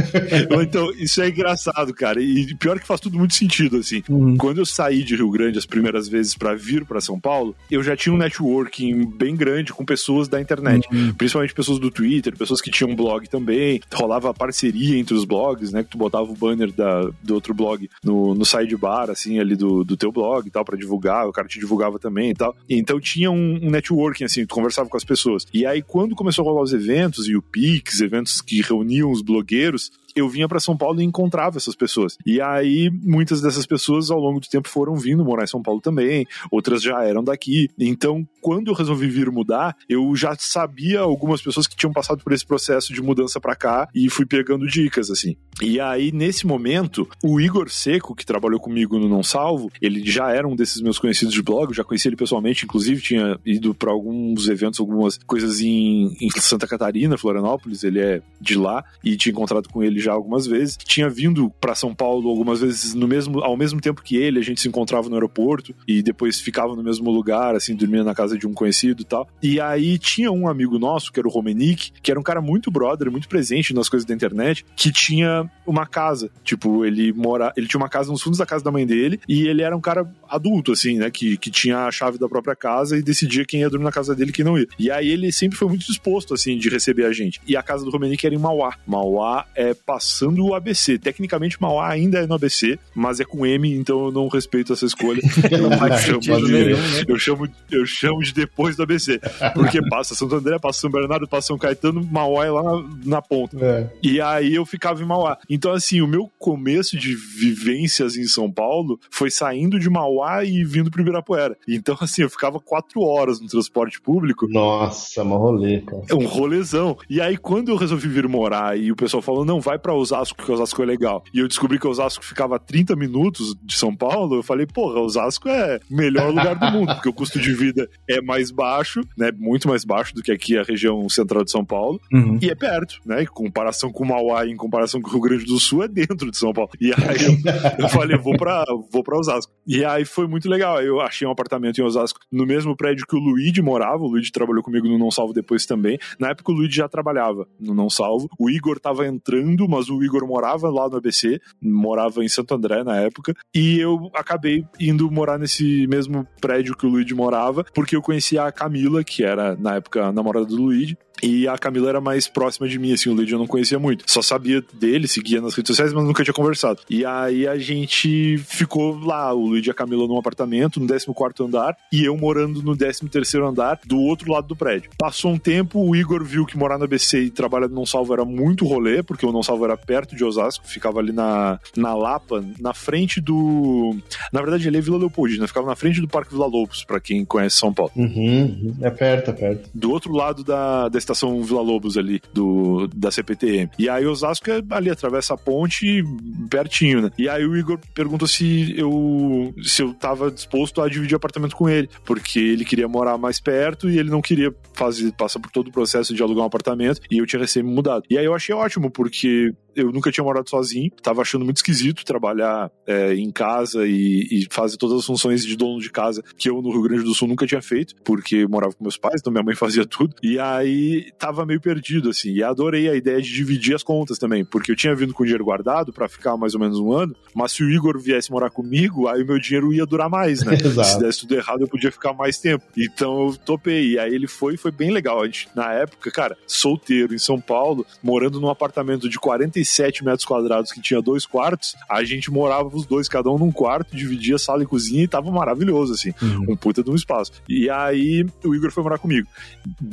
então, 0.63 0.91
isso 0.93 1.21
é 1.21 1.29
engraçado, 1.29 1.93
cara. 1.93 2.21
E 2.21 2.55
pior 2.55 2.81
que 2.81 2.87
faz 2.87 2.99
tudo 2.99 3.19
muito 3.19 3.35
sentido, 3.35 3.77
assim. 3.77 4.03
Uhum. 4.09 4.37
Quando 4.37 4.59
eu 4.59 4.67
saí 4.67 5.03
de 5.03 5.15
Rio 5.15 5.31
Grande 5.31 5.59
as 5.59 5.67
primeiras 5.67 6.09
vezes 6.09 6.35
para 6.35 6.55
vir 6.55 6.87
para 6.87 7.01
São 7.01 7.21
Paulo, 7.21 7.55
eu 7.71 7.83
já 7.83 7.95
tinha 7.95 8.15
um 8.15 8.19
networking 8.19 9.05
bem 9.07 9.37
grande 9.37 9.73
com 9.73 9.85
pessoas 9.85 10.29
da 10.29 10.41
internet. 10.41 10.89
Uhum. 10.91 11.13
Principalmente 11.13 11.53
pessoas 11.53 11.79
do 11.79 11.91
Twitter, 11.91 12.37
pessoas 12.37 12.61
que 12.63 12.71
tinham 12.71 12.95
blog 12.97 13.29
também. 13.29 13.81
Rolava 13.93 14.33
parceria 14.33 14.99
entre 14.99 15.15
os 15.15 15.25
blogs, 15.25 15.73
né? 15.73 15.85
Que 15.85 15.91
tu 15.91 15.99
botava 15.99 16.31
o 16.31 16.35
banner 16.35 16.73
da, 16.73 17.11
do 17.23 17.35
outro 17.35 17.53
blog 17.53 17.89
no, 18.03 18.35
no 18.35 18.45
sidebar, 18.45 19.11
assim, 19.11 19.39
ali 19.39 19.57
do, 19.57 19.85
do 19.85 19.97
teu 19.97 20.11
blog 20.11 20.47
e 20.47 20.51
tal, 20.51 20.65
para 20.65 20.79
divulgar. 20.79 21.29
O 21.29 21.33
cara 21.33 21.47
te 21.47 21.59
divulgava 21.59 21.99
também 21.99 22.31
e 22.31 22.35
tal. 22.35 22.57
Então 22.69 22.99
tinha 22.99 23.31
um, 23.31 23.59
um 23.63 23.71
networking, 23.71 24.25
assim, 24.25 24.47
tu 24.47 24.55
conversava 24.55 24.89
com 24.89 24.97
as 24.97 25.05
pessoas. 25.05 25.47
E 25.53 25.67
aí, 25.67 25.83
quando 25.83 26.15
começou 26.15 26.45
a 26.45 26.49
rolar 26.49 26.63
os 26.63 26.73
eventos 26.73 27.29
e 27.29 27.37
o 27.37 27.43
Pix, 27.43 28.01
eventos 28.01 28.41
que 28.41 28.63
reuniam 28.63 28.86
os 29.11 29.23
blogueiros, 29.23 29.91
eu 30.15 30.29
vinha 30.29 30.49
para 30.49 30.59
São 30.59 30.77
Paulo 30.77 31.01
e 31.01 31.05
encontrava 31.05 31.59
essas 31.59 31.75
pessoas. 31.75 32.17
E 32.25 32.41
aí, 32.41 32.91
muitas 32.91 33.41
dessas 33.41 33.67
pessoas, 33.67 34.11
ao 34.11 34.19
longo 34.19 34.41
do 34.41 34.49
tempo, 34.49 34.69
foram 34.69 34.97
vindo 34.97 35.25
morar 35.25 35.45
em 35.45 35.49
São 35.49 35.63
Paulo 35.63 35.81
também, 35.81 36.27
outras 36.51 36.83
já 36.83 37.05
eram 37.05 37.23
daqui. 37.23 37.69
Então, 37.79 38.27
quando 38.47 38.69
eu 38.69 38.75
resolvi 38.75 39.09
vir 39.09 39.29
mudar, 39.29 39.77
eu 39.89 40.15
já 40.15 40.37
sabia 40.39 41.01
algumas 41.01 41.43
pessoas 41.43 41.67
que 41.67 41.75
tinham 41.75 41.93
passado 41.93 42.23
por 42.23 42.33
esse 42.33 42.47
processo 42.47 42.93
de 42.93 43.03
mudança 43.03 43.41
para 43.41 43.57
cá 43.57 43.89
e 43.93 44.09
fui 44.09 44.25
pegando 44.25 44.69
dicas, 44.69 45.11
assim. 45.11 45.37
E 45.61 45.81
aí, 45.81 46.13
nesse 46.13 46.47
momento, 46.47 47.09
o 47.25 47.41
Igor 47.41 47.69
Seco, 47.69 48.15
que 48.15 48.25
trabalhou 48.25 48.61
comigo 48.61 49.01
no 49.01 49.09
Não 49.09 49.21
Salvo, 49.21 49.69
ele 49.83 50.09
já 50.09 50.31
era 50.31 50.47
um 50.47 50.55
desses 50.55 50.81
meus 50.81 50.97
conhecidos 50.97 51.35
de 51.35 51.43
blog, 51.43 51.71
eu 51.71 51.75
já 51.75 51.83
conheci 51.83 52.07
ele 52.09 52.15
pessoalmente, 52.15 52.65
inclusive 52.65 53.03
tinha 53.03 53.37
ido 53.45 53.75
para 53.75 53.91
alguns 53.91 54.47
eventos, 54.47 54.79
algumas 54.79 55.19
coisas 55.27 55.61
em, 55.61 56.17
em 56.21 56.31
Santa 56.37 56.69
Catarina, 56.69 57.19
Florianópolis, 57.19 57.83
ele 57.83 57.99
é 57.99 58.23
de 58.41 58.57
lá, 58.57 58.85
e 59.03 59.17
tinha 59.17 59.33
encontrado 59.33 59.69
com 59.69 59.83
ele 59.83 59.99
já 59.99 60.13
algumas 60.13 60.47
vezes. 60.47 60.77
Tinha 60.77 61.09
vindo 61.09 61.51
para 61.61 61.75
São 61.75 61.93
Paulo 61.93 62.29
algumas 62.29 62.61
vezes 62.61 62.95
no 62.95 63.09
mesmo, 63.09 63.43
ao 63.43 63.57
mesmo 63.57 63.81
tempo 63.81 64.03
que 64.03 64.17
ele, 64.17 64.39
a 64.39 64.43
gente 64.43 64.61
se 64.61 64.69
encontrava 64.69 65.09
no 65.09 65.17
aeroporto 65.17 65.75
e 65.89 66.01
depois 66.01 66.39
ficava 66.39 66.77
no 66.77 66.83
mesmo 66.83 67.11
lugar, 67.11 67.57
assim, 67.57 67.75
dormia 67.75 68.05
na 68.05 68.15
casa 68.15 68.36
de 68.37 68.47
um 68.47 68.53
conhecido 68.53 69.03
e 69.03 69.05
tal. 69.05 69.29
E 69.43 69.61
aí 69.61 69.99
tinha 69.99 70.31
um 70.31 70.49
amigo 70.49 70.79
nosso, 70.79 71.13
que 71.13 71.21
era 71.21 71.29
o 71.29 71.31
Romenick, 71.31 71.93
que 72.03 72.11
era 72.11 72.19
um 72.19 72.23
cara 72.23 72.41
muito 72.41 72.71
brother, 72.71 73.11
muito 73.11 73.29
presente 73.29 73.75
nas 73.75 73.89
coisas 73.89 74.07
da 74.07 74.15
internet, 74.15 74.65
que 74.75 74.91
tinha 74.91 75.51
uma 75.67 75.87
casa. 75.87 76.31
Tipo, 76.45 76.85
ele 76.85 77.13
mora, 77.13 77.53
ele 77.57 77.67
tinha 77.67 77.81
uma 77.81 77.89
casa 77.89 78.11
nos 78.11 78.23
fundos 78.23 78.39
da 78.39 78.47
casa 78.47 78.65
da 78.65 78.71
mãe 78.71 78.87
dele 78.87 79.21
e 79.29 79.47
ele 79.47 79.63
era 79.63 79.77
um 79.77 79.81
cara 79.81 80.09
adulto, 80.29 80.73
assim, 80.73 80.99
né, 80.99 81.11
que, 81.11 81.37
que 81.37 81.51
tinha 81.51 81.87
a 81.87 81.91
chave 81.91 82.19
da 82.19 82.29
própria 82.29 82.55
casa 82.55 82.97
e 82.97 83.03
decidia 83.03 83.45
quem 83.45 83.61
ia 83.61 83.71
dormir 83.71 83.85
na 83.85 83.93
casa 83.93 84.15
dele 84.15 84.31
e 84.31 84.33
quem 84.33 84.45
não 84.45 84.59
ia. 84.59 84.67
E 84.79 84.91
aí 84.91 85.09
ele 85.09 85.33
sempre 85.33 85.57
foi 85.57 85.69
muito 85.69 85.87
disposto, 85.87 86.35
assim, 86.35 86.57
de 86.59 86.69
receber 86.69 87.05
a 87.05 87.13
gente. 87.13 87.41
E 87.47 87.57
a 87.57 87.63
casa 87.63 87.85
do 87.85 87.91
Romenick 87.91 88.25
era 88.25 88.35
em 88.35 88.39
Mauá. 88.39 88.77
Mauá 88.87 89.47
é 89.55 89.75
passando 89.75 90.45
o 90.45 90.55
ABC. 90.55 90.99
Tecnicamente, 90.99 91.61
Mauá 91.61 91.89
ainda 91.89 92.19
é 92.19 92.27
no 92.27 92.35
ABC, 92.35 92.79
mas 92.95 93.21
é 93.21 93.25
com 93.25 93.47
M, 93.47 93.73
então 93.73 94.07
eu 94.07 94.13
não 94.13 94.29
respeito 94.29 94.73
essa 94.73 94.87
escolha. 94.87 95.21
eu, 95.51 96.23
chamo, 96.23 96.49
nenhum, 96.49 96.77
né? 96.77 97.05
eu, 97.07 97.19
chamo, 97.19 97.49
eu 97.71 97.87
chamo 97.87 98.23
de 98.27 98.33
depois 98.33 98.77
do 98.77 98.83
ABC. 98.83 99.21
Porque 99.55 99.81
passa 99.89 100.15
Santo 100.15 100.35
André, 100.35 100.59
passa 100.59 100.81
São 100.81 100.91
Bernardo, 100.91 101.29
passa 101.29 101.49
São 101.49 101.59
Caetano, 101.59 102.05
Mauá 102.05 102.47
é 102.47 102.51
lá 102.51 102.63
na, 102.63 102.89
na 103.05 103.23
ponta. 103.23 103.57
É. 103.61 103.91
E 104.03 104.21
aí 104.21 104.55
eu 104.55 104.67
ficava 104.67 105.03
em 105.03 105.07
Mauá. 105.07 105.39
Então, 105.49 105.73
assim, 105.73 106.01
o 106.01 106.07
meu 106.07 106.31
começo 106.39 106.97
de 106.97 107.15
vivências 107.15 108.17
em 108.17 108.27
São 108.27 108.51
Paulo 108.51 108.99
foi 109.11 109.31
saindo 109.31 109.79
de 109.79 109.89
Mauá 109.89 110.45
e 110.45 110.65
vindo 110.65 110.91
pro 110.91 111.01
Ibirapuera. 111.01 111.57
Então, 111.69 111.97
assim, 112.01 112.23
eu 112.23 112.31
ficava 112.31 112.61
quatro 112.61 113.01
horas 113.03 113.41
no 113.41 113.49
transporte 113.49 114.01
público. 114.01 114.47
Nossa, 114.49 115.23
uma 115.23 115.37
rolê, 115.37 115.81
cara. 115.81 116.03
É 116.09 116.15
um 116.15 116.27
rolezão. 116.27 116.97
E 117.09 117.21
aí, 117.21 117.37
quando 117.37 117.71
eu 117.71 117.77
resolvi 117.77 118.09
vir 118.09 118.29
morar 118.29 118.79
e 118.79 118.91
o 118.91 118.97
pessoal 118.97 119.23
falou, 119.23 119.45
não, 119.45 119.61
vai 119.61 119.79
pra 119.79 119.95
Osasco, 119.95 120.37
porque 120.37 120.53
Osasco 120.53 120.83
é 120.83 120.87
legal. 120.87 121.23
E 121.33 121.39
eu 121.39 121.49
descobri 121.49 121.79
que 121.79 121.87
Osasco 121.87 122.25
ficava 122.25 122.57
a 122.57 122.59
30 122.59 122.97
minutos 122.97 123.55
de 123.63 123.77
São 123.77 123.95
Paulo, 123.95 124.37
eu 124.37 124.43
falei, 124.43 124.67
porra, 124.67 125.01
Osasco 125.01 125.49
é 125.49 125.81
o 125.91 125.95
melhor 125.97 126.29
lugar 126.31 126.55
do 126.55 126.67
mundo, 126.71 126.95
porque 126.95 127.09
o 127.09 127.13
custo 127.13 127.39
de 127.39 127.53
vida 127.53 127.89
é 128.09 128.16
mais 128.21 128.51
baixo, 128.51 129.01
né? 129.17 129.31
Muito 129.37 129.69
mais 129.69 129.85
baixo 129.85 130.15
do 130.15 130.23
que 130.23 130.33
aqui 130.33 130.57
a 130.57 130.63
região 130.63 131.09
central 131.09 131.45
de 131.45 131.51
São 131.51 131.65
Paulo. 131.65 132.01
Uhum. 132.13 132.39
E 132.41 132.51
é 132.51 132.55
perto, 132.55 133.01
né? 133.05 133.23
Em 133.23 133.27
comparação 133.27 133.91
com 133.91 134.05
Mauá, 134.05 134.47
em 134.47 134.57
comparação 134.57 135.01
com 135.01 135.09
o 135.09 135.13
Rio 135.13 135.21
Grande 135.21 135.45
do 135.45 135.59
Sul, 135.59 135.83
é 135.83 135.89
dentro 135.89 136.31
de 136.31 136.37
São 136.37 136.53
Paulo. 136.53 136.71
E 136.81 136.93
aí 136.93 137.25
eu, 137.25 137.85
eu 137.85 137.89
falei, 137.89 138.17
vou 138.17 138.37
pra, 138.37 138.65
vou 138.91 139.03
pra 139.03 139.19
Osasco. 139.19 139.53
E 139.67 139.85
aí 139.85 140.05
foi 140.05 140.27
muito 140.27 140.49
legal. 140.49 140.81
Eu 140.83 141.01
achei 141.01 141.27
um 141.27 141.31
apartamento 141.31 141.81
em 141.81 141.85
Osasco 141.85 142.21
no 142.31 142.47
mesmo 142.47 142.77
prédio 142.77 143.07
que 143.07 143.17
o 143.17 143.19
Luigi 143.19 143.63
morava. 143.63 144.03
O 144.03 144.09
Luigi 144.09 144.31
trabalhou 144.31 144.63
comigo 144.63 144.87
no 144.89 144.99
Não 144.99 145.11
Salvo 145.11 145.33
depois 145.33 145.67
também. 145.67 145.99
Na 146.19 146.31
época 146.31 146.53
o 146.53 146.55
Luigi 146.55 146.77
já 146.77 146.89
trabalhava 146.89 147.47
no 147.59 147.75
Não 147.75 147.91
Salvo. 147.91 148.29
O 148.39 148.51
Igor 148.51 148.79
tava 148.79 149.07
entrando, 149.07 149.69
mas 149.69 149.89
o 149.89 150.03
Igor 150.03 150.27
morava 150.27 150.69
lá 150.71 150.89
no 150.89 150.97
ABC, 150.97 151.41
morava 151.61 152.25
em 152.25 152.29
Santo 152.29 152.55
André 152.55 152.85
na 152.85 152.97
época. 152.97 153.35
E 153.55 153.79
eu 153.79 154.11
acabei 154.15 154.65
indo 154.79 155.11
morar 155.11 155.39
nesse 155.39 155.87
mesmo 155.87 156.27
prédio 156.41 156.77
que 156.77 156.87
o 156.87 156.89
Luigi 156.89 157.15
morava, 157.15 157.65
porque 157.75 157.96
eu 157.97 158.03
conhecia 158.03 158.45
a 158.45 158.53
Camila, 158.53 159.03
que 159.03 159.25
era 159.25 159.57
na 159.57 159.77
época 159.77 160.07
a 160.07 160.13
namorada 160.13 160.47
do 160.47 160.57
Luigi. 160.57 160.97
E 161.23 161.49
a 161.49 161.57
Camila 161.57 161.89
era 161.89 162.01
mais 162.01 162.29
próxima 162.29 162.69
de 162.69 162.79
mim, 162.79 162.93
assim, 162.93 163.09
o 163.09 163.15
Luigi 163.15 163.33
eu 163.33 163.39
não 163.39 163.47
conhecia 163.47 163.79
muito. 163.79 164.05
Só 164.07 164.21
sabia 164.21 164.63
dele, 164.73 165.09
seguia 165.09 165.41
nas 165.41 165.55
redes 165.55 165.69
sociais, 165.69 165.93
mas 165.93 166.05
nunca 166.05 166.23
tinha 166.23 166.35
conversado. 166.35 166.81
E 166.91 167.05
aí 167.05 167.47
a 167.47 167.57
gente 167.57 168.39
ficou 168.39 168.99
lá, 168.99 169.33
o 169.33 169.47
Luigi 169.47 169.69
e 169.69 169.71
a 169.71 169.75
Camila 169.75 170.07
num 170.07 170.19
apartamento, 170.19 170.81
no 170.81 170.87
14 170.87 171.43
andar, 171.43 171.77
e 171.93 172.05
eu 172.05 172.17
morando 172.17 172.63
no 172.63 172.77
13 172.77 173.09
andar, 173.43 173.81
do 173.85 173.99
outro 173.99 174.31
lado 174.31 174.47
do 174.47 174.57
prédio. 174.57 174.91
Passou 174.99 175.33
um 175.33 175.39
tempo, 175.39 175.81
o 175.81 175.97
Igor 175.97 176.25
viu 176.25 176.45
que 176.45 176.57
morar 176.57 176.79
no 176.79 176.85
ABC 176.85 177.21
e 177.21 177.31
trabalhar 177.31 177.69
no 177.69 177.75
Não 177.75 177.87
Salvo 177.87 178.13
era 178.13 178.25
muito 178.25 178.67
rolê, 178.67 179.03
porque 179.03 179.25
o 179.25 179.33
Não 179.33 179.43
Salvo 179.43 179.65
era 179.65 179.77
perto 179.77 180.15
de 180.15 180.25
Osasco, 180.25 180.67
ficava 180.67 180.99
ali 180.99 181.13
na, 181.13 181.59
na 181.77 181.95
Lapa, 181.95 182.45
na 182.59 182.75
frente 182.75 183.21
do... 183.21 183.97
Na 184.33 184.41
verdade, 184.41 184.69
ele 184.69 184.79
é 184.79 184.81
Vila 184.81 184.99
Leopoldina, 184.99 185.47
ficava 185.47 185.67
na 185.67 185.77
frente 185.77 186.01
do 186.01 186.09
Parque 186.09 186.33
Vila 186.33 186.47
Lobos, 186.47 186.85
pra 186.85 187.01
quem 187.01 187.25
conhece 187.25 187.57
São 187.57 187.73
Paulo. 187.73 187.93
Uhum, 187.97 188.77
é 188.81 188.91
perto, 188.91 189.31
é 189.31 189.35
perto. 189.35 189.71
Do 189.75 189.91
outro 189.91 190.13
lado 190.13 190.45
da, 190.45 190.89
da 190.89 190.99
estação 191.07 191.43
Vila 191.43 191.61
Lobos 191.61 191.97
ali 191.97 192.21
do, 192.33 192.87
da 192.89 193.11
CPTM. 193.11 193.71
E 193.79 193.89
aí 193.89 194.07
Osasco 194.07 194.51
é 194.51 194.63
ali, 194.71 194.91
atravessa 194.91 195.35
a 195.35 195.37
ponte 195.37 196.03
pertinho, 196.51 197.03
né? 197.03 197.11
E 197.19 197.29
aí 197.29 197.47
o 197.47 197.57
Igor 197.57 197.79
perguntou 197.95 198.29
se 198.29 198.75
eu, 198.79 199.55
se 199.63 199.83
eu 199.83 199.95
tava 199.95 200.31
disposto 200.31 200.83
a 200.83 200.89
dividir 200.89 201.17
apartamento 201.17 201.57
com 201.57 201.69
ele, 201.69 201.89
porque 202.05 202.39
ele 202.39 202.65
queria 202.65 202.89
morar 202.89 203.17
mais 203.19 203.41
perto 203.41 203.89
e 203.89 203.99
ele 203.99 204.11
não 204.11 204.21
queria 204.21 204.55
fazer, 204.75 205.13
passar 205.13 205.41
por 205.41 205.51
todo 205.51 205.69
o 205.69 205.73
processo 205.73 206.15
de 206.15 206.23
alugar 206.23 206.45
um 206.45 206.47
apartamento 206.47 207.01
e 207.11 207.19
eu 207.19 207.27
tinha 207.27 207.41
recém 207.41 207.63
mudado. 207.63 208.05
E 208.11 208.19
aí 208.19 208.25
eu 208.25 208.35
achei 208.35 208.55
ótimo, 208.55 208.91
porque 208.91 209.53
eu 209.77 209.93
nunca 209.93 210.11
tinha 210.11 210.25
morado 210.25 210.49
sozinho, 210.49 210.91
tava 211.03 211.21
achando 211.21 211.45
muito 211.45 211.59
esquisito 211.59 212.05
trabalhar 212.05 212.71
é, 212.87 213.15
em 213.15 213.31
casa 213.31 213.87
e, 213.87 214.27
e, 214.31 214.47
fazer 214.51 214.79
todas 214.79 215.01
as 215.01 215.05
funções 215.05 215.45
de 215.45 215.55
dono 215.55 215.79
de 215.79 215.91
casa 215.91 216.23
que 216.39 216.49
eu 216.49 216.63
no 216.63 216.71
Rio 216.71 216.83
Grande 216.83 217.05
do 217.05 217.15
Sul 217.15 217.29
nunca 217.29 217.47
tinha 217.47 217.61
feito, 217.61 217.95
porque 218.03 218.47
morava 218.47 218.73
com 218.73 218.83
meus 218.83 218.97
pais, 218.97 219.21
então 219.21 219.31
minha 219.31 219.45
mãe 219.45 219.55
fazia 219.55 219.85
tudo. 219.85 220.15
E 220.23 220.39
aí 220.39 220.96
tava 221.19 221.47
meio 221.47 221.61
perdido, 221.61 222.11
assim. 222.11 222.33
E 222.33 222.43
adorei 222.43 222.89
a 222.89 222.95
ideia 222.95 223.21
de 223.21 223.33
dividir 223.33 223.75
as 223.75 223.83
contas 223.83 224.19
também, 224.19 224.45
porque 224.45 224.73
eu 224.73 224.77
tinha 224.77 224.95
vindo 224.95 225.15
com 225.15 225.25
dinheiro 225.25 225.45
guardado 225.45 225.93
para 225.93 226.09
ficar 226.09 226.37
mais 226.37 226.55
ou 226.55 226.61
menos 226.61 226.79
um 226.79 226.93
ano, 226.93 227.15
mas 227.35 227.53
se 227.53 227.63
o 227.63 227.71
Igor 227.71 227.99
viesse 227.99 228.31
morar 228.31 228.51
comigo, 228.51 229.09
aí 229.09 229.23
o 229.23 229.27
meu 229.27 229.39
dinheiro 229.39 229.73
ia 229.73 229.87
durar 229.87 230.09
mais, 230.09 230.43
né? 230.43 230.57
se 230.85 230.99
desse 230.99 231.21
tudo 231.21 231.35
errado, 231.35 231.63
eu 231.63 231.69
podia 231.69 231.91
ficar 231.91 232.13
mais 232.13 232.39
tempo. 232.39 232.65
Então 232.77 233.29
eu 233.29 233.37
topei. 233.37 233.93
E 233.93 233.99
aí 233.99 234.15
ele 234.15 234.27
foi, 234.27 234.57
foi 234.57 234.71
bem 234.71 234.91
legal. 234.91 235.23
A 235.23 235.27
gente, 235.27 235.49
na 235.55 235.73
época, 235.73 236.11
cara, 236.11 236.37
solteiro 236.47 237.15
em 237.15 237.19
São 237.19 237.41
Paulo, 237.41 237.87
morando 238.03 238.41
num 238.41 238.49
apartamento 238.49 239.09
de 239.09 239.19
47 239.19 240.05
metros 240.05 240.25
quadrados 240.25 240.73
que 240.73 240.81
tinha 240.81 241.01
dois 241.01 241.27
quartos, 241.27 241.75
a 241.89 242.03
gente 242.05 242.31
morava 242.31 242.69
os 242.75 242.87
dois, 242.87 243.09
cada 243.09 243.31
um 243.31 243.39
num 243.39 243.53
quarto, 243.53 243.97
dividia 243.97 244.39
sala 244.39 244.63
e 244.63 244.67
cozinha 244.67 245.05
e 245.05 245.09
tava 245.09 245.31
maravilhoso, 245.31 245.93
assim. 245.93 246.13
Uhum. 246.23 246.53
Um 246.53 246.57
puta 246.57 246.83
de 246.83 246.91
um 246.91 246.95
espaço. 246.95 247.33
E 247.49 247.69
aí 247.71 248.27
o 248.45 248.55
Igor 248.55 248.71
foi 248.71 248.83
morar 248.83 248.99
comigo, 248.99 249.29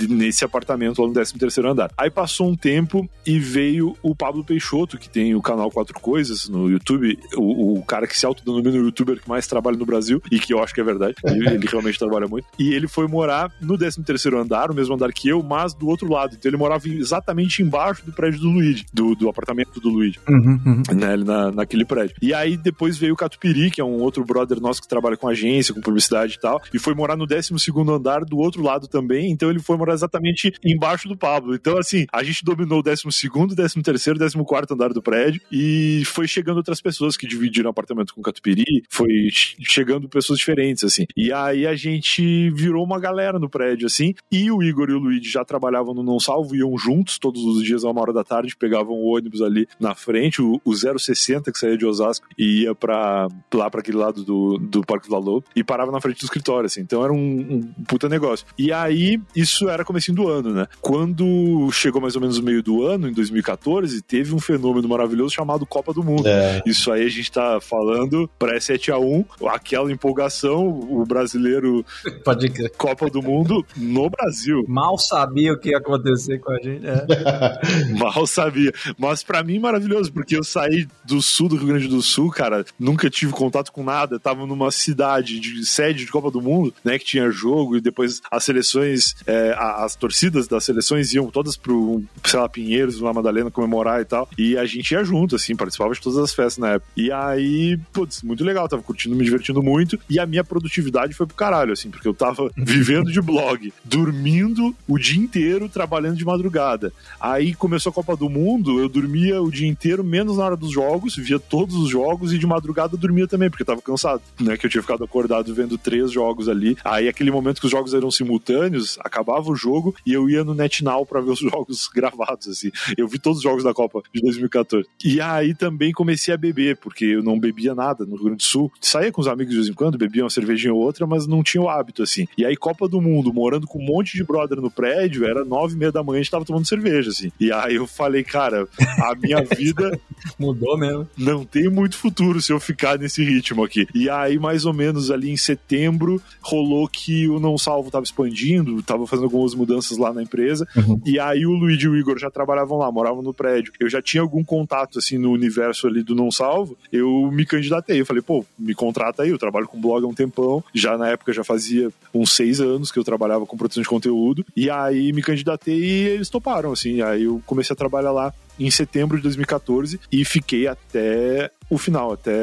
nesse 0.09 0.43
apartamento 0.43 0.92
lá 0.99 1.07
no 1.07 1.13
13 1.13 1.33
terceiro 1.33 1.69
andar. 1.69 1.91
Aí 1.97 2.09
passou 2.09 2.49
um 2.49 2.55
tempo 2.55 3.07
e 3.25 3.39
veio 3.39 3.95
o 4.01 4.15
Pablo 4.15 4.43
Peixoto, 4.43 4.97
que 4.97 5.09
tem 5.09 5.35
o 5.35 5.41
canal 5.41 5.71
Quatro 5.71 5.99
Coisas 5.99 6.47
no 6.47 6.69
YouTube, 6.69 7.17
o, 7.35 7.79
o 7.79 7.83
cara 7.83 8.07
que 8.07 8.17
se 8.17 8.25
autodenomina 8.25 8.77
o 8.77 8.85
youtuber 8.85 9.19
que 9.21 9.29
mais 9.29 9.47
trabalha 9.47 9.77
no 9.77 9.85
Brasil, 9.85 10.21
e 10.31 10.39
que 10.39 10.53
eu 10.53 10.61
acho 10.61 10.73
que 10.73 10.81
é 10.81 10.83
verdade, 10.83 11.15
ele, 11.25 11.47
ele 11.47 11.67
realmente 11.67 11.99
trabalha 11.99 12.27
muito. 12.27 12.47
E 12.57 12.73
ele 12.73 12.87
foi 12.87 13.07
morar 13.07 13.51
no 13.61 13.77
13 13.77 14.03
terceiro 14.03 14.39
andar, 14.39 14.71
o 14.71 14.73
mesmo 14.73 14.95
andar 14.95 15.11
que 15.11 15.27
eu, 15.27 15.41
mas 15.41 15.73
do 15.73 15.87
outro 15.87 16.09
lado. 16.09 16.35
Então 16.37 16.49
ele 16.49 16.57
morava 16.57 16.87
exatamente 16.87 17.61
embaixo 17.61 18.05
do 18.05 18.11
prédio 18.11 18.39
do 18.39 18.49
Luigi, 18.49 18.85
do, 18.93 19.15
do 19.15 19.29
apartamento 19.29 19.79
do 19.79 19.89
Luigi, 19.89 20.19
uhum, 20.27 20.59
uhum. 20.65 20.83
Né, 20.95 21.17
na, 21.17 21.51
naquele 21.51 21.85
prédio. 21.85 22.15
E 22.21 22.33
aí 22.33 22.57
depois 22.57 22.97
veio 22.97 23.13
o 23.13 23.17
Catupiri, 23.17 23.71
que 23.71 23.81
é 23.81 23.83
um 23.83 24.01
outro 24.01 24.23
brother 24.23 24.59
nosso 24.59 24.81
que 24.81 24.87
trabalha 24.87 25.17
com 25.17 25.27
agência, 25.27 25.73
com 25.73 25.81
publicidade 25.81 26.35
e 26.35 26.39
tal, 26.39 26.61
e 26.73 26.79
foi 26.79 26.93
morar 26.93 27.15
no 27.15 27.25
12 27.25 27.57
segundo 27.59 27.93
andar 27.93 28.23
do 28.25 28.37
outro 28.37 28.61
lado 28.61 28.87
também, 28.87 29.31
então 29.31 29.49
ele 29.49 29.59
foi 29.59 29.77
morar 29.77 29.93
exatamente 29.93 30.53
embaixo 30.63 30.82
do 31.07 31.17
Pablo. 31.17 31.55
Então, 31.55 31.77
assim, 31.77 32.05
a 32.11 32.23
gente 32.23 32.43
dominou 32.43 32.79
o 32.79 32.83
12 32.83 33.03
segundo, 33.11 33.55
13 33.55 33.81
terceiro, 33.81 34.19
14 34.19 34.43
quarto 34.45 34.73
andar 34.73 34.93
do 34.93 35.01
prédio 35.01 35.41
e 35.51 36.03
foi 36.05 36.27
chegando 36.27 36.57
outras 36.57 36.81
pessoas 36.81 37.15
que 37.15 37.25
dividiram 37.25 37.69
apartamento 37.69 38.13
com 38.13 38.21
o 38.21 38.23
Catupiri, 38.23 38.83
foi 38.89 39.29
chegando 39.31 40.09
pessoas 40.09 40.39
diferentes, 40.39 40.83
assim. 40.83 41.05
E 41.15 41.31
aí 41.31 41.65
a 41.65 41.75
gente 41.75 42.49
virou 42.51 42.83
uma 42.83 42.99
galera 42.99 43.39
no 43.39 43.49
prédio, 43.49 43.87
assim, 43.87 44.13
e 44.31 44.51
o 44.51 44.61
Igor 44.61 44.89
e 44.89 44.93
o 44.93 44.99
Luigi 44.99 45.29
já 45.29 45.43
trabalhavam 45.43 45.93
no 45.93 46.03
Não 46.03 46.19
Salvo, 46.19 46.55
iam 46.55 46.77
juntos 46.77 47.17
todos 47.17 47.43
os 47.43 47.63
dias 47.63 47.83
a 47.83 47.89
uma 47.89 48.01
hora 48.01 48.13
da 48.13 48.23
tarde, 48.23 48.55
pegavam 48.55 48.93
o 48.93 49.15
ônibus 49.15 49.41
ali 49.41 49.67
na 49.79 49.95
frente, 49.95 50.41
o, 50.41 50.61
o 50.63 50.73
060 50.75 51.51
que 51.51 51.57
saía 51.57 51.77
de 51.77 51.85
Osasco 51.85 52.27
e 52.37 52.63
ia 52.63 52.75
pra, 52.75 53.27
lá 53.53 53.69
para 53.69 53.79
aquele 53.79 53.97
lado 53.97 54.23
do, 54.23 54.57
do 54.57 54.81
Parque 54.81 55.09
Valor 55.09 55.43
e 55.55 55.63
parava 55.63 55.91
na 55.91 56.01
frente 56.01 56.19
do 56.19 56.25
escritório, 56.25 56.65
assim. 56.65 56.81
Então 56.81 57.03
era 57.03 57.13
um, 57.13 57.17
um 57.17 57.83
puta 57.85 58.09
negócio. 58.09 58.45
E 58.57 58.71
aí, 58.71 59.19
isso 59.35 59.69
era 59.69 59.85
comecinho 59.85 60.15
do 60.15 60.27
ano, 60.27 60.53
né? 60.53 60.67
Quando 60.81 61.69
chegou 61.71 62.01
mais 62.01 62.15
ou 62.15 62.21
menos 62.21 62.37
o 62.37 62.43
meio 62.43 62.61
do 62.61 62.83
ano, 62.83 63.07
em 63.07 63.13
2014, 63.13 64.01
teve 64.01 64.33
um 64.33 64.39
fenômeno 64.39 64.87
maravilhoso 64.87 65.33
chamado 65.33 65.65
Copa 65.65 65.93
do 65.93 66.03
Mundo. 66.03 66.27
É. 66.27 66.61
Isso 66.65 66.91
aí 66.91 67.05
a 67.05 67.09
gente 67.09 67.31
tá 67.31 67.59
falando 67.61 68.29
pré-7 68.37 68.93
a 68.93 68.97
1 68.97 69.25
aquela 69.47 69.91
empolgação, 69.91 70.67
o 70.67 71.05
brasileiro 71.05 71.85
Pode 72.23 72.49
crer. 72.49 72.71
Copa 72.77 73.09
do 73.09 73.21
Mundo 73.21 73.65
no 73.75 74.09
Brasil. 74.09 74.63
Mal 74.67 74.97
sabia 74.97 75.53
o 75.53 75.59
que 75.59 75.69
ia 75.69 75.77
acontecer 75.77 76.39
com 76.39 76.51
a 76.51 76.59
gente. 76.59 76.85
É. 76.85 77.93
Mal 77.97 78.25
sabia. 78.27 78.71
Mas 78.97 79.23
para 79.23 79.43
mim, 79.43 79.59
maravilhoso, 79.59 80.11
porque 80.11 80.35
eu 80.35 80.43
saí 80.43 80.87
do 81.05 81.21
sul 81.21 81.49
do 81.49 81.55
Rio 81.55 81.67
Grande 81.67 81.87
do 81.87 82.01
Sul, 82.01 82.29
cara, 82.29 82.65
nunca 82.79 83.09
tive 83.09 83.31
contato 83.31 83.71
com 83.71 83.83
nada, 83.83 84.19
tava 84.19 84.45
numa 84.45 84.71
cidade 84.71 85.39
de 85.39 85.65
sede 85.65 86.05
de 86.05 86.11
Copa 86.11 86.31
do 86.31 86.41
Mundo, 86.41 86.73
né, 86.83 86.97
que 86.97 87.05
tinha 87.05 87.29
jogo 87.31 87.77
e 87.77 87.81
depois 87.81 88.21
as 88.31 88.43
seleções, 88.43 89.15
é, 89.25 89.55
as 89.57 89.95
torcidas 89.95 90.47
das 90.47 90.62
seleções 90.63 91.13
iam 91.13 91.29
todas 91.29 91.55
pro, 91.55 92.01
sei 92.23 92.39
lá, 92.39 92.49
Pinheiros, 92.49 92.99
lá 92.99 93.13
Madalena 93.13 93.51
comemorar 93.51 94.01
e 94.01 94.05
tal, 94.05 94.29
e 94.37 94.57
a 94.57 94.65
gente 94.65 94.91
ia 94.91 95.03
junto, 95.03 95.35
assim, 95.35 95.55
participava 95.55 95.93
de 95.93 96.01
todas 96.01 96.19
as 96.19 96.33
festas 96.33 96.57
na 96.57 96.69
época. 96.73 96.91
E 96.95 97.11
aí, 97.11 97.77
putz, 97.91 98.21
muito 98.21 98.43
legal, 98.43 98.67
tava 98.67 98.81
curtindo, 98.81 99.15
me 99.15 99.23
divertindo 99.23 99.61
muito, 99.61 99.99
e 100.09 100.19
a 100.19 100.25
minha 100.25 100.43
produtividade 100.43 101.13
foi 101.13 101.25
pro 101.25 101.35
caralho, 101.35 101.73
assim, 101.73 101.89
porque 101.89 102.07
eu 102.07 102.13
tava 102.13 102.49
vivendo 102.57 103.11
de 103.11 103.21
blog, 103.21 103.73
dormindo 103.83 104.75
o 104.87 104.97
dia 104.97 105.21
inteiro, 105.21 105.69
trabalhando 105.69 106.17
de 106.17 106.25
madrugada. 106.25 106.91
Aí 107.19 107.53
começou 107.53 107.89
a 107.89 107.93
Copa 107.93 108.15
do 108.15 108.29
Mundo, 108.29 108.79
eu 108.79 108.89
dormia 108.89 109.41
o 109.41 109.51
dia 109.51 109.67
inteiro, 109.67 110.03
menos 110.03 110.37
na 110.37 110.45
hora 110.45 110.57
dos 110.57 110.71
jogos, 110.71 111.15
via 111.15 111.39
todos 111.39 111.75
os 111.75 111.89
jogos 111.89 112.33
e 112.33 112.37
de 112.37 112.47
madrugada 112.47 112.97
dormia 112.97 113.27
também, 113.27 113.49
porque 113.49 113.63
eu 113.63 113.67
tava 113.67 113.81
cansado, 113.81 114.21
né? 114.39 114.57
Que 114.57 114.65
eu 114.65 114.69
tinha 114.69 114.81
ficado 114.81 115.03
acordado 115.03 115.53
vendo 115.53 115.77
três 115.77 116.11
jogos 116.11 116.47
ali. 116.49 116.77
Aí 116.83 117.07
aquele 117.07 117.31
momento 117.31 117.59
que 117.59 117.65
os 117.65 117.71
jogos 117.71 117.93
eram 117.93 118.11
simultâneos, 118.11 118.97
acabava 118.99 119.49
o 119.49 119.55
jogo 119.55 119.95
e 120.05 120.13
eu 120.13 120.29
ia 120.29 120.43
no 120.43 120.52
NetNow 120.53 121.05
para 121.05 121.21
ver 121.21 121.31
os 121.31 121.39
jogos 121.43 121.87
gravados, 121.87 122.47
assim. 122.47 122.71
Eu 122.97 123.07
vi 123.07 123.19
todos 123.19 123.37
os 123.39 123.43
jogos 123.43 123.63
da 123.63 123.73
Copa 123.73 124.01
de 124.13 124.21
2014. 124.21 124.87
E 125.03 125.21
aí 125.21 125.53
também 125.53 125.91
comecei 125.91 126.33
a 126.33 126.37
beber, 126.37 126.77
porque 126.77 127.05
eu 127.05 127.23
não 127.23 127.39
bebia 127.39 127.75
nada 127.75 128.05
no 128.05 128.15
Rio 128.15 128.25
Grande 128.25 128.37
do 128.37 128.43
Sul. 128.43 128.71
Saía 128.79 129.11
com 129.11 129.21
os 129.21 129.27
amigos 129.27 129.51
de 129.51 129.59
vez 129.59 129.69
em 129.69 129.73
quando, 129.73 129.97
bebia 129.97 130.23
uma 130.23 130.29
cervejinha 130.29 130.73
ou 130.73 130.79
outra, 130.79 131.05
mas 131.05 131.27
não 131.27 131.43
tinha 131.43 131.61
o 131.61 131.69
hábito, 131.69 132.03
assim. 132.03 132.27
E 132.37 132.45
aí, 132.45 132.55
Copa 132.55 132.87
do 132.87 133.01
Mundo, 133.01 133.33
morando 133.33 133.67
com 133.67 133.79
um 133.79 133.85
monte 133.85 134.15
de 134.15 134.23
brother 134.23 134.59
no 134.59 134.71
prédio, 134.71 135.25
era 135.25 135.43
nove 135.45 135.75
e 135.75 135.77
meia 135.77 135.91
da 135.91 136.03
manhã, 136.03 136.19
a 136.19 136.23
gente 136.23 136.31
tava 136.31 136.45
tomando 136.45 136.67
cerveja, 136.67 137.09
assim. 137.09 137.31
E 137.39 137.51
aí 137.51 137.75
eu 137.75 137.87
falei, 137.87 138.23
cara, 138.23 138.67
a 138.99 139.15
minha 139.15 139.43
vida 139.55 139.99
mudou 140.39 140.77
mesmo. 140.77 141.07
Não 141.17 141.45
tem 141.45 141.69
muito 141.69 141.97
futuro 141.97 142.41
se 142.41 142.51
eu 142.51 142.59
ficar 142.59 142.97
nesse 142.97 143.23
ritmo 143.23 143.63
aqui. 143.63 143.87
E 143.93 144.09
aí, 144.09 144.37
mais 144.39 144.65
ou 144.65 144.73
menos 144.73 145.11
ali 145.11 145.29
em 145.29 145.37
setembro, 145.37 146.21
rolou 146.41 146.87
que 146.87 147.27
o 147.27 147.39
Não 147.39 147.57
Salvo 147.57 147.91
tava 147.91 148.03
expandindo, 148.03 148.81
tava 148.83 149.07
fazendo 149.07 149.25
algumas 149.25 149.53
mudanças 149.53 149.97
lá 149.97 150.13
na 150.13 150.23
empresa. 150.23 150.32
Uhum. 150.75 151.01
E 151.05 151.19
aí 151.19 151.45
o 151.45 151.51
Luigi 151.51 151.85
e 151.85 151.89
o 151.89 151.95
Igor 151.95 152.17
já 152.17 152.29
trabalhavam 152.29 152.77
lá, 152.77 152.91
moravam 152.91 153.21
no 153.21 153.33
prédio. 153.33 153.73
Eu 153.79 153.89
já 153.89 154.01
tinha 154.01 154.21
algum 154.21 154.43
contato, 154.43 154.99
assim, 154.99 155.17
no 155.17 155.31
universo 155.31 155.87
ali 155.87 156.03
do 156.03 156.15
Não 156.15 156.31
Salvo. 156.31 156.77
Eu 156.91 157.29
me 157.31 157.45
candidatei. 157.45 158.01
Eu 158.01 158.05
falei, 158.05 158.21
pô, 158.21 158.45
me 158.57 158.73
contrata 158.73 159.23
aí, 159.23 159.29
eu 159.29 159.37
trabalho 159.37 159.67
com 159.67 159.79
blog 159.79 160.03
há 160.03 160.07
um 160.07 160.13
tempão. 160.13 160.63
Já 160.73 160.97
na 160.97 161.09
época 161.09 161.33
já 161.33 161.43
fazia 161.43 161.91
uns 162.13 162.31
seis 162.31 162.59
anos 162.59 162.91
que 162.91 162.99
eu 162.99 163.03
trabalhava 163.03 163.45
com 163.45 163.57
produção 163.57 163.83
de 163.83 163.89
conteúdo. 163.89 164.45
E 164.55 164.69
aí 164.69 165.11
me 165.13 165.21
candidatei 165.21 165.79
e 165.79 166.07
eles 166.09 166.29
toparam, 166.29 166.71
assim. 166.71 167.01
Aí 167.01 167.23
eu 167.23 167.41
comecei 167.45 167.73
a 167.73 167.77
trabalhar 167.77 168.11
lá 168.11 168.33
em 168.59 168.69
setembro 168.69 169.17
de 169.17 169.23
2014 169.23 169.99
e 170.11 170.23
fiquei 170.25 170.67
até 170.67 171.51
o 171.69 171.77
final, 171.77 172.13
até 172.13 172.33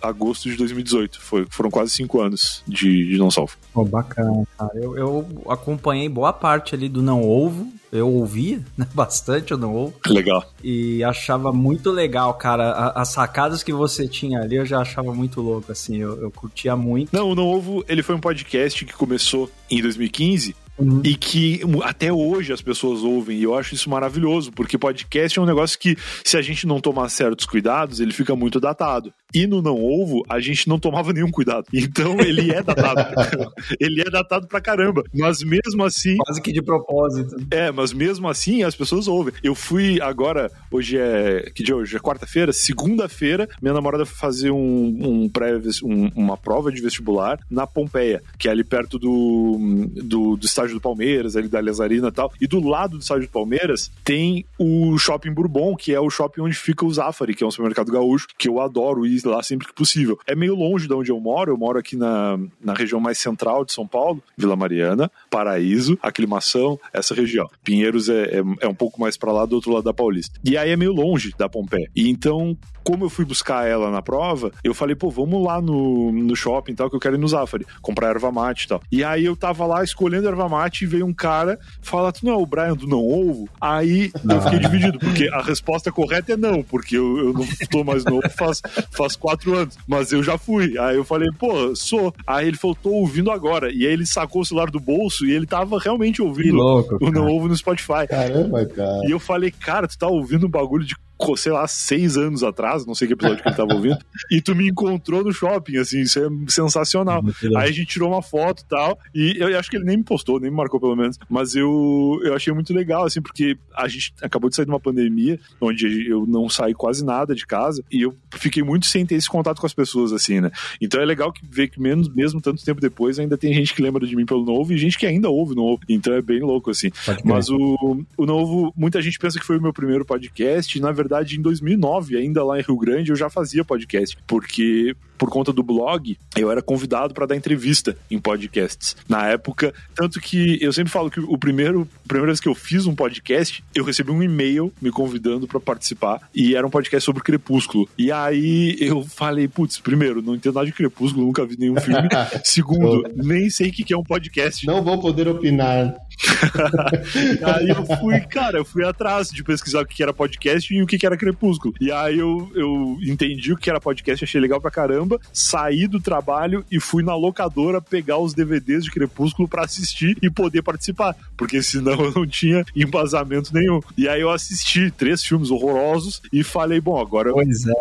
agosto 0.00 0.48
de 0.48 0.56
2018. 0.56 1.20
Foi, 1.20 1.46
foram 1.50 1.70
quase 1.70 1.92
cinco 1.92 2.20
anos 2.20 2.62
de, 2.66 3.08
de 3.08 3.18
Não 3.18 3.30
Salvo. 3.30 3.56
Oh, 3.74 3.84
bacana, 3.84 4.44
cara. 4.56 4.72
Eu, 4.74 4.96
eu 4.96 5.42
acompanhei 5.48 6.08
boa 6.08 6.32
parte 6.32 6.74
ali 6.74 6.88
do 6.88 7.02
Não 7.02 7.28
Ovo. 7.28 7.68
Eu 7.92 8.08
ouvia 8.08 8.60
né, 8.78 8.86
bastante 8.94 9.52
o 9.52 9.56
Não 9.56 9.74
Ovo. 9.74 9.94
Legal. 10.06 10.44
E 10.62 11.02
achava 11.02 11.52
muito 11.52 11.90
legal, 11.90 12.34
cara. 12.34 12.92
As 12.94 13.08
sacadas 13.08 13.62
que 13.62 13.72
você 13.72 14.06
tinha 14.06 14.40
ali 14.40 14.56
eu 14.56 14.66
já 14.66 14.80
achava 14.80 15.12
muito 15.12 15.40
louco, 15.40 15.72
assim. 15.72 15.96
Eu, 15.96 16.20
eu 16.20 16.30
curtia 16.30 16.76
muito. 16.76 17.10
Não, 17.12 17.30
o 17.30 17.34
Não 17.34 17.46
Ovo, 17.46 17.84
ele 17.88 18.02
foi 18.02 18.14
um 18.14 18.20
podcast 18.20 18.84
que 18.84 18.92
começou 18.92 19.50
em 19.68 19.82
2015 19.82 20.54
Uhum. 20.80 21.02
E 21.04 21.14
que 21.14 21.60
até 21.82 22.10
hoje 22.10 22.52
as 22.52 22.62
pessoas 22.62 23.02
ouvem, 23.02 23.38
e 23.38 23.42
eu 23.42 23.54
acho 23.54 23.74
isso 23.74 23.90
maravilhoso, 23.90 24.50
porque 24.50 24.78
podcast 24.78 25.38
é 25.38 25.42
um 25.42 25.46
negócio 25.46 25.78
que, 25.78 25.96
se 26.24 26.36
a 26.36 26.42
gente 26.42 26.66
não 26.66 26.80
tomar 26.80 27.08
certos 27.10 27.44
cuidados, 27.44 28.00
ele 28.00 28.12
fica 28.12 28.34
muito 28.34 28.58
datado. 28.58 29.12
E 29.34 29.46
no 29.46 29.62
Não 29.62 29.82
Ovo, 29.82 30.24
a 30.28 30.40
gente 30.40 30.68
não 30.68 30.78
tomava 30.78 31.12
nenhum 31.12 31.30
cuidado. 31.30 31.66
Então 31.72 32.20
ele 32.20 32.52
é 32.52 32.62
datado. 32.62 33.00
ele 33.80 34.00
é 34.00 34.10
datado 34.10 34.46
pra 34.46 34.60
caramba. 34.60 35.04
Mas 35.14 35.42
mesmo 35.42 35.84
assim. 35.84 36.16
Quase 36.16 36.40
que 36.40 36.52
de 36.52 36.62
propósito. 36.62 37.36
É, 37.50 37.70
mas 37.70 37.92
mesmo 37.92 38.28
assim 38.28 38.62
as 38.62 38.74
pessoas 38.74 39.08
ouvem. 39.08 39.32
Eu 39.42 39.54
fui 39.54 40.00
agora, 40.00 40.50
hoje 40.70 40.98
é. 40.98 41.50
Que 41.54 41.62
dia 41.62 41.74
é 41.74 41.76
hoje? 41.76 41.96
É 41.96 42.00
quarta-feira? 42.00 42.52
Segunda-feira, 42.52 43.48
minha 43.60 43.74
namorada 43.74 44.04
foi 44.04 44.16
fazer 44.16 44.50
um, 44.50 44.98
um 45.00 45.28
pré 45.28 45.58
um, 45.82 46.08
uma 46.14 46.36
prova 46.36 46.70
de 46.70 46.80
vestibular 46.80 47.38
na 47.50 47.66
Pompeia, 47.66 48.22
que 48.38 48.48
é 48.48 48.50
ali 48.50 48.64
perto 48.64 48.98
do, 48.98 49.88
do, 50.02 50.36
do 50.36 50.46
estádio 50.46 50.74
do 50.74 50.80
Palmeiras, 50.80 51.36
ali 51.36 51.48
da 51.48 51.60
Lazarina 51.60 52.08
e 52.08 52.12
tal. 52.12 52.32
E 52.40 52.46
do 52.46 52.60
lado 52.60 52.96
do 52.96 53.02
estádio 53.02 53.26
do 53.26 53.30
Palmeiras 53.30 53.90
tem 54.04 54.44
o 54.58 54.96
Shopping 54.98 55.32
Bourbon, 55.32 55.76
que 55.76 55.94
é 55.94 56.00
o 56.00 56.10
shopping 56.10 56.42
onde 56.42 56.56
fica 56.56 56.84
o 56.84 56.92
Zafari, 56.92 57.34
que 57.34 57.44
é 57.44 57.46
um 57.46 57.50
supermercado 57.50 57.90
gaúcho, 57.90 58.26
que 58.38 58.48
eu 58.48 58.60
adoro 58.60 59.06
ir 59.06 59.19
ir 59.28 59.30
lá 59.30 59.42
sempre 59.42 59.66
que 59.66 59.74
possível. 59.74 60.18
É 60.26 60.34
meio 60.34 60.54
longe 60.54 60.86
de 60.86 60.94
onde 60.94 61.10
eu 61.10 61.20
moro, 61.20 61.52
eu 61.52 61.56
moro 61.56 61.78
aqui 61.78 61.96
na, 61.96 62.38
na 62.60 62.74
região 62.74 63.00
mais 63.00 63.18
central 63.18 63.64
de 63.64 63.72
São 63.72 63.86
Paulo, 63.86 64.22
Vila 64.36 64.56
Mariana, 64.56 65.10
Paraíso, 65.30 65.98
Aclimação, 66.02 66.78
essa 66.92 67.14
região. 67.14 67.48
Pinheiros 67.62 68.08
é, 68.08 68.38
é, 68.38 68.42
é 68.60 68.68
um 68.68 68.74
pouco 68.74 69.00
mais 69.00 69.16
para 69.16 69.32
lá 69.32 69.44
do 69.44 69.54
outro 69.54 69.72
lado 69.72 69.84
da 69.84 69.94
Paulista. 69.94 70.38
E 70.44 70.56
aí 70.56 70.70
é 70.70 70.76
meio 70.76 70.92
longe 70.92 71.32
da 71.36 71.48
Pompeia. 71.48 71.90
E 71.94 72.08
então, 72.08 72.56
como 72.90 73.04
eu 73.04 73.10
fui 73.10 73.24
buscar 73.24 73.68
ela 73.68 73.88
na 73.88 74.02
prova, 74.02 74.50
eu 74.64 74.74
falei, 74.74 74.96
pô, 74.96 75.10
vamos 75.10 75.44
lá 75.44 75.60
no, 75.62 76.10
no 76.10 76.34
shopping 76.34 76.72
e 76.72 76.74
tal, 76.74 76.90
que 76.90 76.96
eu 76.96 77.00
quero 77.00 77.14
ir 77.14 77.18
no 77.18 77.28
Zafari, 77.28 77.64
comprar 77.80 78.08
erva 78.08 78.32
mate 78.32 78.64
e 78.64 78.68
tal. 78.68 78.82
E 78.90 79.04
aí 79.04 79.24
eu 79.24 79.36
tava 79.36 79.64
lá 79.64 79.84
escolhendo 79.84 80.26
erva 80.26 80.48
mate 80.48 80.82
e 80.82 80.88
veio 80.88 81.06
um 81.06 81.14
cara 81.14 81.56
falar, 81.80 82.10
tu 82.10 82.26
não 82.26 82.32
é 82.32 82.36
o 82.36 82.44
Brian 82.44 82.74
do 82.74 82.88
Não 82.88 82.98
Ovo? 82.98 83.48
Aí 83.60 84.10
eu 84.28 84.40
fiquei 84.40 84.58
dividido, 84.58 84.98
porque 84.98 85.28
a 85.28 85.40
resposta 85.40 85.92
correta 85.92 86.32
é 86.32 86.36
não, 86.36 86.64
porque 86.64 86.96
eu, 86.96 87.18
eu 87.18 87.32
não 87.32 87.46
tô 87.70 87.84
mais 87.84 88.04
novo 88.04 88.28
faz, 88.30 88.60
faz 88.90 89.14
quatro 89.14 89.54
anos, 89.54 89.78
mas 89.86 90.10
eu 90.10 90.20
já 90.20 90.36
fui. 90.36 90.76
Aí 90.76 90.96
eu 90.96 91.04
falei, 91.04 91.28
pô, 91.38 91.76
sou. 91.76 92.12
Aí 92.26 92.48
ele 92.48 92.56
falou, 92.56 92.76
tô 92.82 92.90
ouvindo 92.90 93.30
agora. 93.30 93.72
E 93.72 93.86
aí 93.86 93.92
ele 93.92 94.04
sacou 94.04 94.42
o 94.42 94.44
celular 94.44 94.68
do 94.68 94.80
bolso 94.80 95.24
e 95.26 95.32
ele 95.32 95.46
tava 95.46 95.78
realmente 95.78 96.20
ouvindo 96.20 96.56
louco, 96.56 96.98
o 97.00 97.10
Não 97.12 97.28
Ovo 97.28 97.46
no 97.46 97.56
Spotify. 97.56 98.08
Caramba, 98.08 98.66
cara. 98.66 99.06
E 99.06 99.12
eu 99.12 99.20
falei, 99.20 99.52
cara, 99.52 99.86
tu 99.86 99.96
tá 99.96 100.08
ouvindo 100.08 100.48
um 100.48 100.50
bagulho 100.50 100.84
de 100.84 100.96
sei 101.36 101.52
lá, 101.52 101.66
seis 101.66 102.16
anos 102.16 102.42
atrás, 102.42 102.79
não 102.86 102.94
sei 102.94 103.06
que 103.06 103.14
episódio 103.14 103.42
que 103.42 103.48
ele 103.48 103.56
tava 103.56 103.74
ouvindo, 103.74 103.98
e 104.30 104.40
tu 104.40 104.54
me 104.54 104.68
encontrou 104.68 105.22
no 105.22 105.32
shopping, 105.32 105.76
assim, 105.76 106.00
isso 106.00 106.18
é 106.18 106.28
sensacional. 106.48 107.22
Aí 107.56 107.68
a 107.68 107.72
gente 107.72 107.86
tirou 107.86 108.10
uma 108.10 108.22
foto 108.22 108.62
e 108.62 108.68
tal, 108.68 108.98
e 109.14 109.36
eu 109.38 109.58
acho 109.58 109.70
que 109.70 109.76
ele 109.76 109.84
nem 109.84 109.98
me 109.98 110.04
postou, 110.04 110.40
nem 110.40 110.50
me 110.50 110.56
marcou 110.56 110.80
pelo 110.80 110.96
menos, 110.96 111.18
mas 111.28 111.54
eu, 111.54 112.20
eu 112.24 112.34
achei 112.34 112.52
muito 112.52 112.72
legal, 112.72 113.04
assim, 113.04 113.20
porque 113.20 113.56
a 113.74 113.86
gente 113.88 114.12
acabou 114.22 114.48
de 114.48 114.56
sair 114.56 114.64
de 114.64 114.70
uma 114.70 114.80
pandemia, 114.80 115.38
onde 115.60 116.08
eu 116.08 116.26
não 116.26 116.48
saí 116.48 116.74
quase 116.74 117.04
nada 117.04 117.34
de 117.34 117.46
casa, 117.46 117.84
e 117.90 118.02
eu 118.02 118.14
fiquei 118.32 118.62
muito 118.62 118.86
sem 118.86 119.04
ter 119.04 119.16
esse 119.16 119.28
contato 119.28 119.60
com 119.60 119.66
as 119.66 119.74
pessoas, 119.74 120.12
assim, 120.12 120.40
né? 120.40 120.50
Então 120.80 121.00
é 121.00 121.04
legal 121.04 121.32
que 121.32 121.42
ver 121.48 121.68
que 121.68 121.80
menos, 121.80 122.08
mesmo 122.08 122.40
tanto 122.40 122.64
tempo 122.64 122.80
depois, 122.80 123.18
ainda 123.18 123.36
tem 123.36 123.52
gente 123.52 123.74
que 123.74 123.82
lembra 123.82 124.06
de 124.06 124.16
mim 124.16 124.26
pelo 124.26 124.44
novo 124.44 124.72
e 124.72 124.78
gente 124.78 124.98
que 124.98 125.06
ainda 125.06 125.28
ouve 125.28 125.54
novo. 125.54 125.80
Então 125.88 126.12
é 126.14 126.22
bem 126.22 126.40
louco, 126.40 126.70
assim. 126.70 126.90
Mas 127.24 127.48
o, 127.50 128.04
o 128.16 128.26
novo, 128.26 128.72
muita 128.76 129.00
gente 129.02 129.18
pensa 129.18 129.38
que 129.38 129.46
foi 129.46 129.58
o 129.58 129.62
meu 129.62 129.72
primeiro 129.72 130.04
podcast, 130.04 130.76
e 130.76 130.80
na 130.80 130.92
verdade 130.92 131.10
verdade, 131.10 131.38
em 131.38 131.42
2009, 131.42 132.16
ainda 132.16 132.44
lá 132.44 132.59
Rio 132.62 132.76
Grande, 132.76 133.10
eu 133.10 133.16
já 133.16 133.28
fazia 133.30 133.64
podcast, 133.64 134.16
porque 134.26 134.94
por 135.20 135.28
conta 135.28 135.52
do 135.52 135.62
blog, 135.62 136.16
eu 136.34 136.50
era 136.50 136.62
convidado 136.62 137.12
para 137.12 137.26
dar 137.26 137.36
entrevista 137.36 137.94
em 138.10 138.18
podcasts. 138.18 138.96
Na 139.06 139.28
época, 139.28 139.74
tanto 139.94 140.18
que 140.18 140.58
eu 140.62 140.72
sempre 140.72 140.90
falo 140.90 141.10
que 141.10 141.20
o 141.20 141.36
primeiro, 141.36 141.86
a 142.06 142.08
primeira 142.08 142.28
vez 142.28 142.40
que 142.40 142.48
eu 142.48 142.54
fiz 142.54 142.86
um 142.86 142.94
podcast, 142.94 143.62
eu 143.74 143.84
recebi 143.84 144.10
um 144.10 144.22
e-mail 144.22 144.72
me 144.80 144.90
convidando 144.90 145.46
para 145.46 145.60
participar 145.60 146.26
e 146.34 146.56
era 146.56 146.66
um 146.66 146.70
podcast 146.70 147.04
sobre 147.04 147.22
Crepúsculo. 147.22 147.86
E 147.98 148.10
aí 148.10 148.78
eu 148.80 149.02
falei, 149.04 149.46
putz, 149.46 149.78
primeiro, 149.78 150.22
não 150.22 150.34
entendo 150.34 150.54
nada 150.54 150.66
de 150.66 150.72
Crepúsculo, 150.72 151.26
nunca 151.26 151.44
vi 151.44 151.58
nenhum 151.58 151.78
filme. 151.78 152.08
Segundo, 152.42 153.04
nem 153.14 153.50
sei 153.50 153.68
o 153.68 153.72
que 153.72 153.92
é 153.92 153.98
um 153.98 154.02
podcast. 154.02 154.66
Não 154.66 154.82
vou 154.82 154.98
poder 154.98 155.28
opinar. 155.28 155.94
aí 157.54 157.68
eu 157.68 157.84
fui, 157.98 158.20
cara, 158.20 158.58
eu 158.58 158.64
fui 158.64 158.84
atrás 158.84 159.28
de 159.28 159.42
pesquisar 159.44 159.82
o 159.82 159.86
que 159.86 160.02
era 160.02 160.14
podcast 160.14 160.72
e 160.72 160.82
o 160.82 160.86
que 160.86 161.04
era 161.04 161.16
Crepúsculo. 161.16 161.74
E 161.78 161.92
aí 161.92 162.18
eu, 162.18 162.50
eu 162.54 162.98
entendi 163.02 163.52
o 163.52 163.56
que 163.56 163.68
era 163.68 163.80
podcast, 163.80 164.24
achei 164.24 164.40
legal 164.40 164.60
pra 164.60 164.70
caramba, 164.70 165.09
saí 165.32 165.86
do 165.86 166.00
trabalho 166.00 166.64
e 166.70 166.80
fui 166.80 167.02
na 167.02 167.14
locadora 167.14 167.80
pegar 167.80 168.18
os 168.18 168.34
DVDs 168.34 168.84
de 168.84 168.90
Crepúsculo 168.90 169.48
para 169.48 169.64
assistir 169.64 170.16
e 170.22 170.30
poder 170.30 170.62
participar, 170.62 171.16
porque 171.36 171.62
senão 171.62 171.92
eu 172.04 172.12
não 172.12 172.26
tinha 172.26 172.64
embasamento 172.74 173.52
nenhum. 173.54 173.80
E 173.96 174.08
aí 174.08 174.20
eu 174.20 174.30
assisti 174.30 174.90
três 174.90 175.22
filmes 175.24 175.50
horrorosos 175.50 176.20
e 176.32 176.42
falei, 176.42 176.80
bom, 176.80 177.00
agora 177.00 177.32
pois 177.32 177.66
é. 177.66 177.72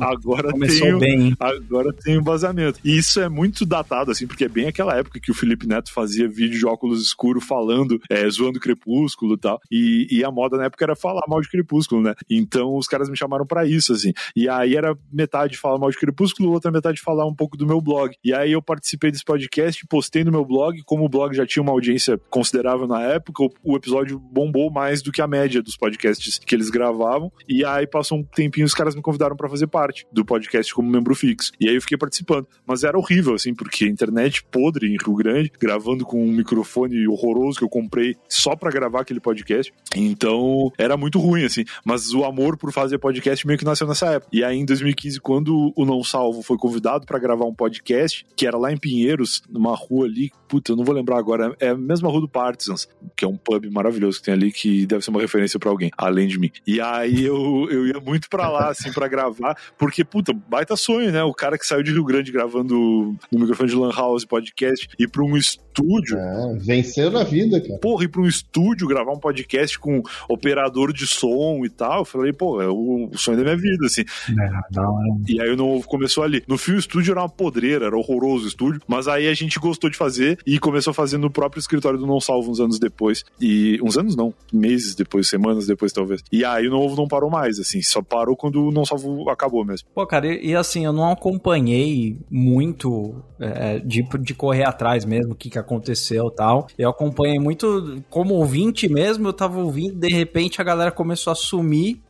agora 0.00 0.52
tenho 0.52 0.98
bem. 0.98 1.36
agora 1.38 1.92
tenho 1.92 2.20
embasamento. 2.20 2.80
E 2.84 2.96
isso 2.96 3.20
é 3.20 3.28
muito 3.28 3.64
datado 3.64 4.10
assim, 4.10 4.26
porque 4.26 4.44
é 4.44 4.48
bem 4.48 4.66
aquela 4.66 4.96
época 4.96 5.20
que 5.20 5.30
o 5.30 5.34
Felipe 5.34 5.66
Neto 5.66 5.92
fazia 5.92 6.28
vídeo 6.28 6.58
de 6.58 6.66
óculos 6.66 7.02
escuros 7.02 7.44
falando, 7.44 8.00
é, 8.10 8.28
zoando 8.28 8.60
Crepúsculo 8.60 9.34
e 9.34 9.38
tal. 9.38 9.60
E, 9.70 10.06
e 10.10 10.24
a 10.24 10.30
moda 10.30 10.56
na 10.56 10.64
época 10.64 10.84
era 10.84 10.96
falar 10.96 11.22
mal 11.28 11.40
de 11.40 11.48
Crepúsculo, 11.48 12.02
né? 12.02 12.14
Então 12.28 12.76
os 12.76 12.86
caras 12.86 13.08
me 13.08 13.16
chamaram 13.16 13.46
para 13.46 13.66
isso, 13.66 13.92
assim. 13.92 14.12
E 14.34 14.48
aí 14.48 14.76
era 14.76 14.96
metade 15.12 15.56
falar 15.56 15.78
mal 15.78 15.90
de 15.90 15.98
Crepúsculo, 15.98 16.25
outra 16.46 16.70
metade 16.70 17.00
falar 17.00 17.26
um 17.26 17.34
pouco 17.34 17.56
do 17.56 17.66
meu 17.66 17.80
blog. 17.80 18.14
E 18.24 18.32
aí 18.32 18.52
eu 18.52 18.62
participei 18.62 19.10
desse 19.10 19.24
podcast, 19.24 19.86
postei 19.86 20.24
no 20.24 20.32
meu 20.32 20.44
blog, 20.44 20.82
como 20.84 21.04
o 21.04 21.08
blog 21.08 21.34
já 21.34 21.46
tinha 21.46 21.62
uma 21.62 21.72
audiência 21.72 22.18
considerável 22.30 22.86
na 22.86 23.02
época, 23.02 23.44
o, 23.62 23.76
episódio 23.76 24.18
bombou 24.18 24.70
mais 24.70 25.02
do 25.02 25.12
que 25.12 25.22
a 25.22 25.26
média 25.26 25.62
dos 25.62 25.76
podcasts 25.76 26.38
que 26.38 26.54
eles 26.54 26.70
gravavam. 26.70 27.30
E 27.48 27.64
aí 27.64 27.86
passou 27.86 28.18
um 28.18 28.22
tempinho, 28.22 28.66
os 28.66 28.74
caras 28.74 28.94
me 28.94 29.02
convidaram 29.02 29.36
para 29.36 29.48
fazer 29.48 29.66
parte 29.66 30.06
do 30.12 30.24
podcast 30.24 30.74
como 30.74 30.88
membro 30.88 31.14
fixo. 31.14 31.52
E 31.60 31.68
aí 31.68 31.74
eu 31.74 31.80
fiquei 31.80 31.98
participando. 31.98 32.46
Mas 32.66 32.84
era 32.84 32.98
horrível, 32.98 33.34
assim, 33.34 33.54
porque 33.54 33.86
internet 33.86 34.42
podre 34.50 34.86
em 34.86 34.96
Rio 34.96 35.14
Grande, 35.14 35.52
gravando 35.60 36.04
com 36.04 36.22
um 36.22 36.32
microfone 36.32 37.06
horroroso 37.06 37.58
que 37.58 37.64
eu 37.64 37.68
comprei 37.68 38.16
só 38.28 38.56
para 38.56 38.70
gravar 38.70 39.00
aquele 39.00 39.20
podcast. 39.20 39.72
Então 39.94 40.72
era 40.78 40.96
muito 40.96 41.18
ruim, 41.18 41.44
assim. 41.44 41.64
Mas 41.84 42.12
o 42.12 42.24
amor 42.24 42.56
por 42.56 42.72
fazer 42.72 42.98
podcast 42.98 43.46
meio 43.46 43.58
que 43.58 43.64
nasceu 43.64 43.86
nessa 43.86 44.06
época. 44.12 44.30
E 44.32 44.42
aí 44.42 44.56
em 44.56 44.64
2015, 44.64 45.20
quando 45.20 45.72
o 45.76 45.84
Não 45.84 46.02
Salvo 46.16 46.42
foi 46.42 46.56
convidado 46.56 47.04
para 47.04 47.18
gravar 47.18 47.44
um 47.44 47.52
podcast, 47.52 48.24
que 48.34 48.46
era 48.46 48.56
lá 48.56 48.72
em 48.72 48.78
Pinheiros, 48.78 49.42
numa 49.50 49.76
rua 49.76 50.06
ali, 50.06 50.30
puta, 50.48 50.72
eu 50.72 50.76
não 50.76 50.82
vou 50.82 50.94
lembrar 50.94 51.18
agora, 51.18 51.54
é 51.60 51.68
a 51.68 51.76
mesma 51.76 52.08
rua 52.08 52.22
do 52.22 52.28
Partisans, 52.28 52.88
que 53.14 53.22
é 53.22 53.28
um 53.28 53.36
pub 53.36 53.66
maravilhoso 53.70 54.18
que 54.18 54.24
tem 54.24 54.32
ali, 54.32 54.50
que 54.50 54.86
deve 54.86 55.04
ser 55.04 55.10
uma 55.10 55.20
referência 55.20 55.58
para 55.58 55.68
alguém, 55.68 55.90
além 55.96 56.26
de 56.26 56.38
mim. 56.38 56.50
E 56.66 56.80
aí 56.80 57.24
eu, 57.24 57.68
eu 57.70 57.86
ia 57.86 58.00
muito 58.00 58.30
para 58.30 58.48
lá, 58.48 58.70
assim, 58.70 58.90
para 58.92 59.08
gravar, 59.08 59.56
porque, 59.76 60.04
puta, 60.04 60.32
baita 60.32 60.74
sonho, 60.74 61.12
né? 61.12 61.22
O 61.22 61.34
cara 61.34 61.58
que 61.58 61.66
saiu 61.66 61.82
de 61.82 61.92
Rio 61.92 62.04
Grande 62.04 62.32
gravando 62.32 63.14
no 63.30 63.38
microfone 63.38 63.68
de 63.68 63.76
Lan 63.76 63.92
House 63.92 64.24
podcast, 64.24 64.88
ir 64.98 65.08
pra 65.08 65.22
um 65.22 65.36
estúdio. 65.36 66.18
É, 66.18 66.58
venceu 66.60 67.10
na 67.10 67.24
vida, 67.24 67.60
cara. 67.60 67.78
Porra, 67.78 68.04
ir 68.04 68.08
pra 68.08 68.22
um 68.22 68.26
estúdio 68.26 68.88
gravar 68.88 69.12
um 69.12 69.20
podcast 69.20 69.78
com 69.78 70.02
operador 70.28 70.92
de 70.92 71.06
som 71.06 71.62
e 71.64 71.68
tal. 71.68 71.98
Eu 71.98 72.04
falei, 72.04 72.32
pô, 72.32 72.62
é 72.62 72.68
o, 72.68 73.10
sonho 73.14 73.36
da 73.36 73.44
minha 73.44 73.56
vida, 73.56 73.84
assim. 73.84 74.02
É, 74.30 74.50
não, 74.72 75.02
é. 75.02 75.06
E 75.28 75.40
aí 75.40 75.50
o 75.50 75.56
novo 75.56 75.86
começou 76.06 76.22
ali. 76.22 76.42
No 76.46 76.56
fio, 76.56 76.76
o 76.76 76.78
estúdio 76.78 77.12
era 77.12 77.20
uma 77.20 77.28
podreira, 77.28 77.86
era 77.86 77.96
horroroso 77.96 78.44
o 78.44 78.48
estúdio, 78.48 78.80
mas 78.86 79.08
aí 79.08 79.26
a 79.26 79.34
gente 79.34 79.58
gostou 79.58 79.90
de 79.90 79.96
fazer 79.96 80.38
e 80.46 80.58
começou 80.58 80.92
a 80.92 80.94
fazer 80.94 81.18
no 81.18 81.30
próprio 81.30 81.60
escritório 81.60 81.98
do 81.98 82.06
Não 82.06 82.20
Salvo 82.20 82.50
uns 82.50 82.60
anos 82.60 82.78
depois. 82.78 83.24
E 83.40 83.78
uns 83.82 83.98
anos 83.98 84.14
não, 84.14 84.32
meses 84.52 84.94
depois, 84.94 85.28
semanas 85.28 85.66
depois 85.66 85.92
talvez. 85.92 86.22
E 86.30 86.44
aí 86.44 86.68
o 86.68 86.70
novo 86.70 86.96
não 86.96 87.08
parou 87.08 87.30
mais, 87.30 87.58
assim, 87.58 87.82
só 87.82 88.00
parou 88.00 88.36
quando 88.36 88.68
o 88.68 88.70
Não 88.70 88.84
Salvo 88.84 89.28
acabou 89.28 89.64
mesmo. 89.64 89.88
Pô, 89.94 90.06
cara, 90.06 90.26
e, 90.26 90.50
e 90.50 90.54
assim, 90.54 90.84
eu 90.84 90.92
não 90.92 91.10
acompanhei 91.10 92.16
muito 92.30 93.22
é, 93.40 93.80
de, 93.80 94.02
de 94.20 94.34
correr 94.34 94.64
atrás 94.64 95.04
mesmo, 95.04 95.32
o 95.32 95.36
que, 95.36 95.50
que 95.50 95.58
aconteceu 95.58 96.30
tal. 96.30 96.68
Eu 96.78 96.90
acompanhei 96.90 97.38
muito 97.38 98.02
como 98.08 98.34
ouvinte 98.34 98.88
mesmo, 98.88 99.28
eu 99.28 99.32
tava 99.32 99.60
ouvindo, 99.60 99.94
de 99.94 100.08
repente 100.08 100.60
a 100.60 100.64
galera 100.64 100.90
começou 100.90 101.32
a 101.32 101.36
sumir, 101.36 102.00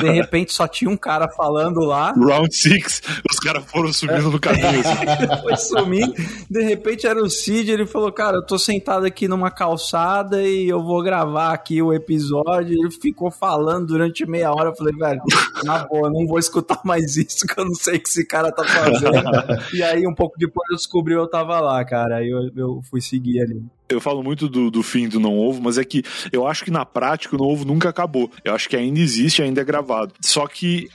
de 0.00 0.10
repente 0.10 0.52
só 0.52 0.66
tinha 0.66 0.90
um 0.90 0.96
cara 0.96 1.28
falando 1.28 1.80
lá. 1.80 2.12
Round 2.18 2.54
6, 2.54 3.02
os 3.36 3.38
caras 3.38 3.64
foram 3.70 3.92
subindo 3.92 4.30
no 4.30 4.40
caminho. 4.40 4.80
Assim. 4.80 5.42
Foi 5.42 5.56
sumir, 5.56 6.12
de 6.50 6.62
repente 6.62 7.06
era 7.06 7.22
o 7.22 7.28
Cid, 7.28 7.70
ele 7.70 7.86
falou, 7.86 8.10
cara, 8.10 8.38
eu 8.38 8.42
tô 8.42 8.58
sentado 8.58 9.04
aqui 9.04 9.28
numa 9.28 9.50
calçada 9.50 10.42
e 10.42 10.68
eu 10.68 10.82
vou 10.82 11.02
gravar 11.02 11.52
aqui 11.52 11.82
o 11.82 11.92
episódio. 11.92 12.72
Ele 12.72 12.90
ficou 12.90 13.30
falando 13.30 13.86
durante 13.86 14.26
meia 14.26 14.50
hora, 14.52 14.70
eu 14.70 14.76
falei, 14.76 14.94
velho, 14.94 15.22
na 15.64 15.86
boa, 15.86 16.10
não 16.10 16.26
vou 16.26 16.38
escutar 16.38 16.80
mais 16.84 17.16
isso, 17.16 17.46
que 17.46 17.58
eu 17.60 17.64
não 17.64 17.74
sei 17.74 17.96
o 17.96 18.00
que 18.00 18.08
esse 18.08 18.26
cara 18.26 18.50
tá 18.50 18.64
fazendo. 18.64 19.22
e 19.74 19.82
aí, 19.82 20.06
um 20.06 20.14
pouco 20.14 20.38
depois 20.38 20.68
eu 20.70 20.76
descobri 20.76 21.14
eu 21.14 21.28
tava 21.28 21.60
lá, 21.60 21.84
cara, 21.84 22.16
aí 22.16 22.30
eu, 22.30 22.50
eu 22.56 22.80
fui 22.90 23.00
seguir 23.00 23.40
ali 23.40 23.62
eu 23.88 24.00
falo 24.00 24.22
muito 24.22 24.48
do, 24.48 24.70
do 24.70 24.82
fim 24.82 25.08
do 25.08 25.20
Não 25.20 25.38
Ovo, 25.38 25.62
mas 25.62 25.78
é 25.78 25.84
que 25.84 26.02
eu 26.32 26.46
acho 26.46 26.64
que 26.64 26.70
na 26.70 26.84
prática 26.84 27.36
o 27.36 27.38
Não 27.38 27.46
Ovo 27.46 27.64
nunca 27.64 27.88
acabou. 27.88 28.30
Eu 28.44 28.54
acho 28.54 28.68
que 28.68 28.76
ainda 28.76 28.98
existe, 28.98 29.42
ainda 29.42 29.60
é 29.60 29.64
gravado. 29.64 30.12
Só 30.20 30.46
que 30.46 30.88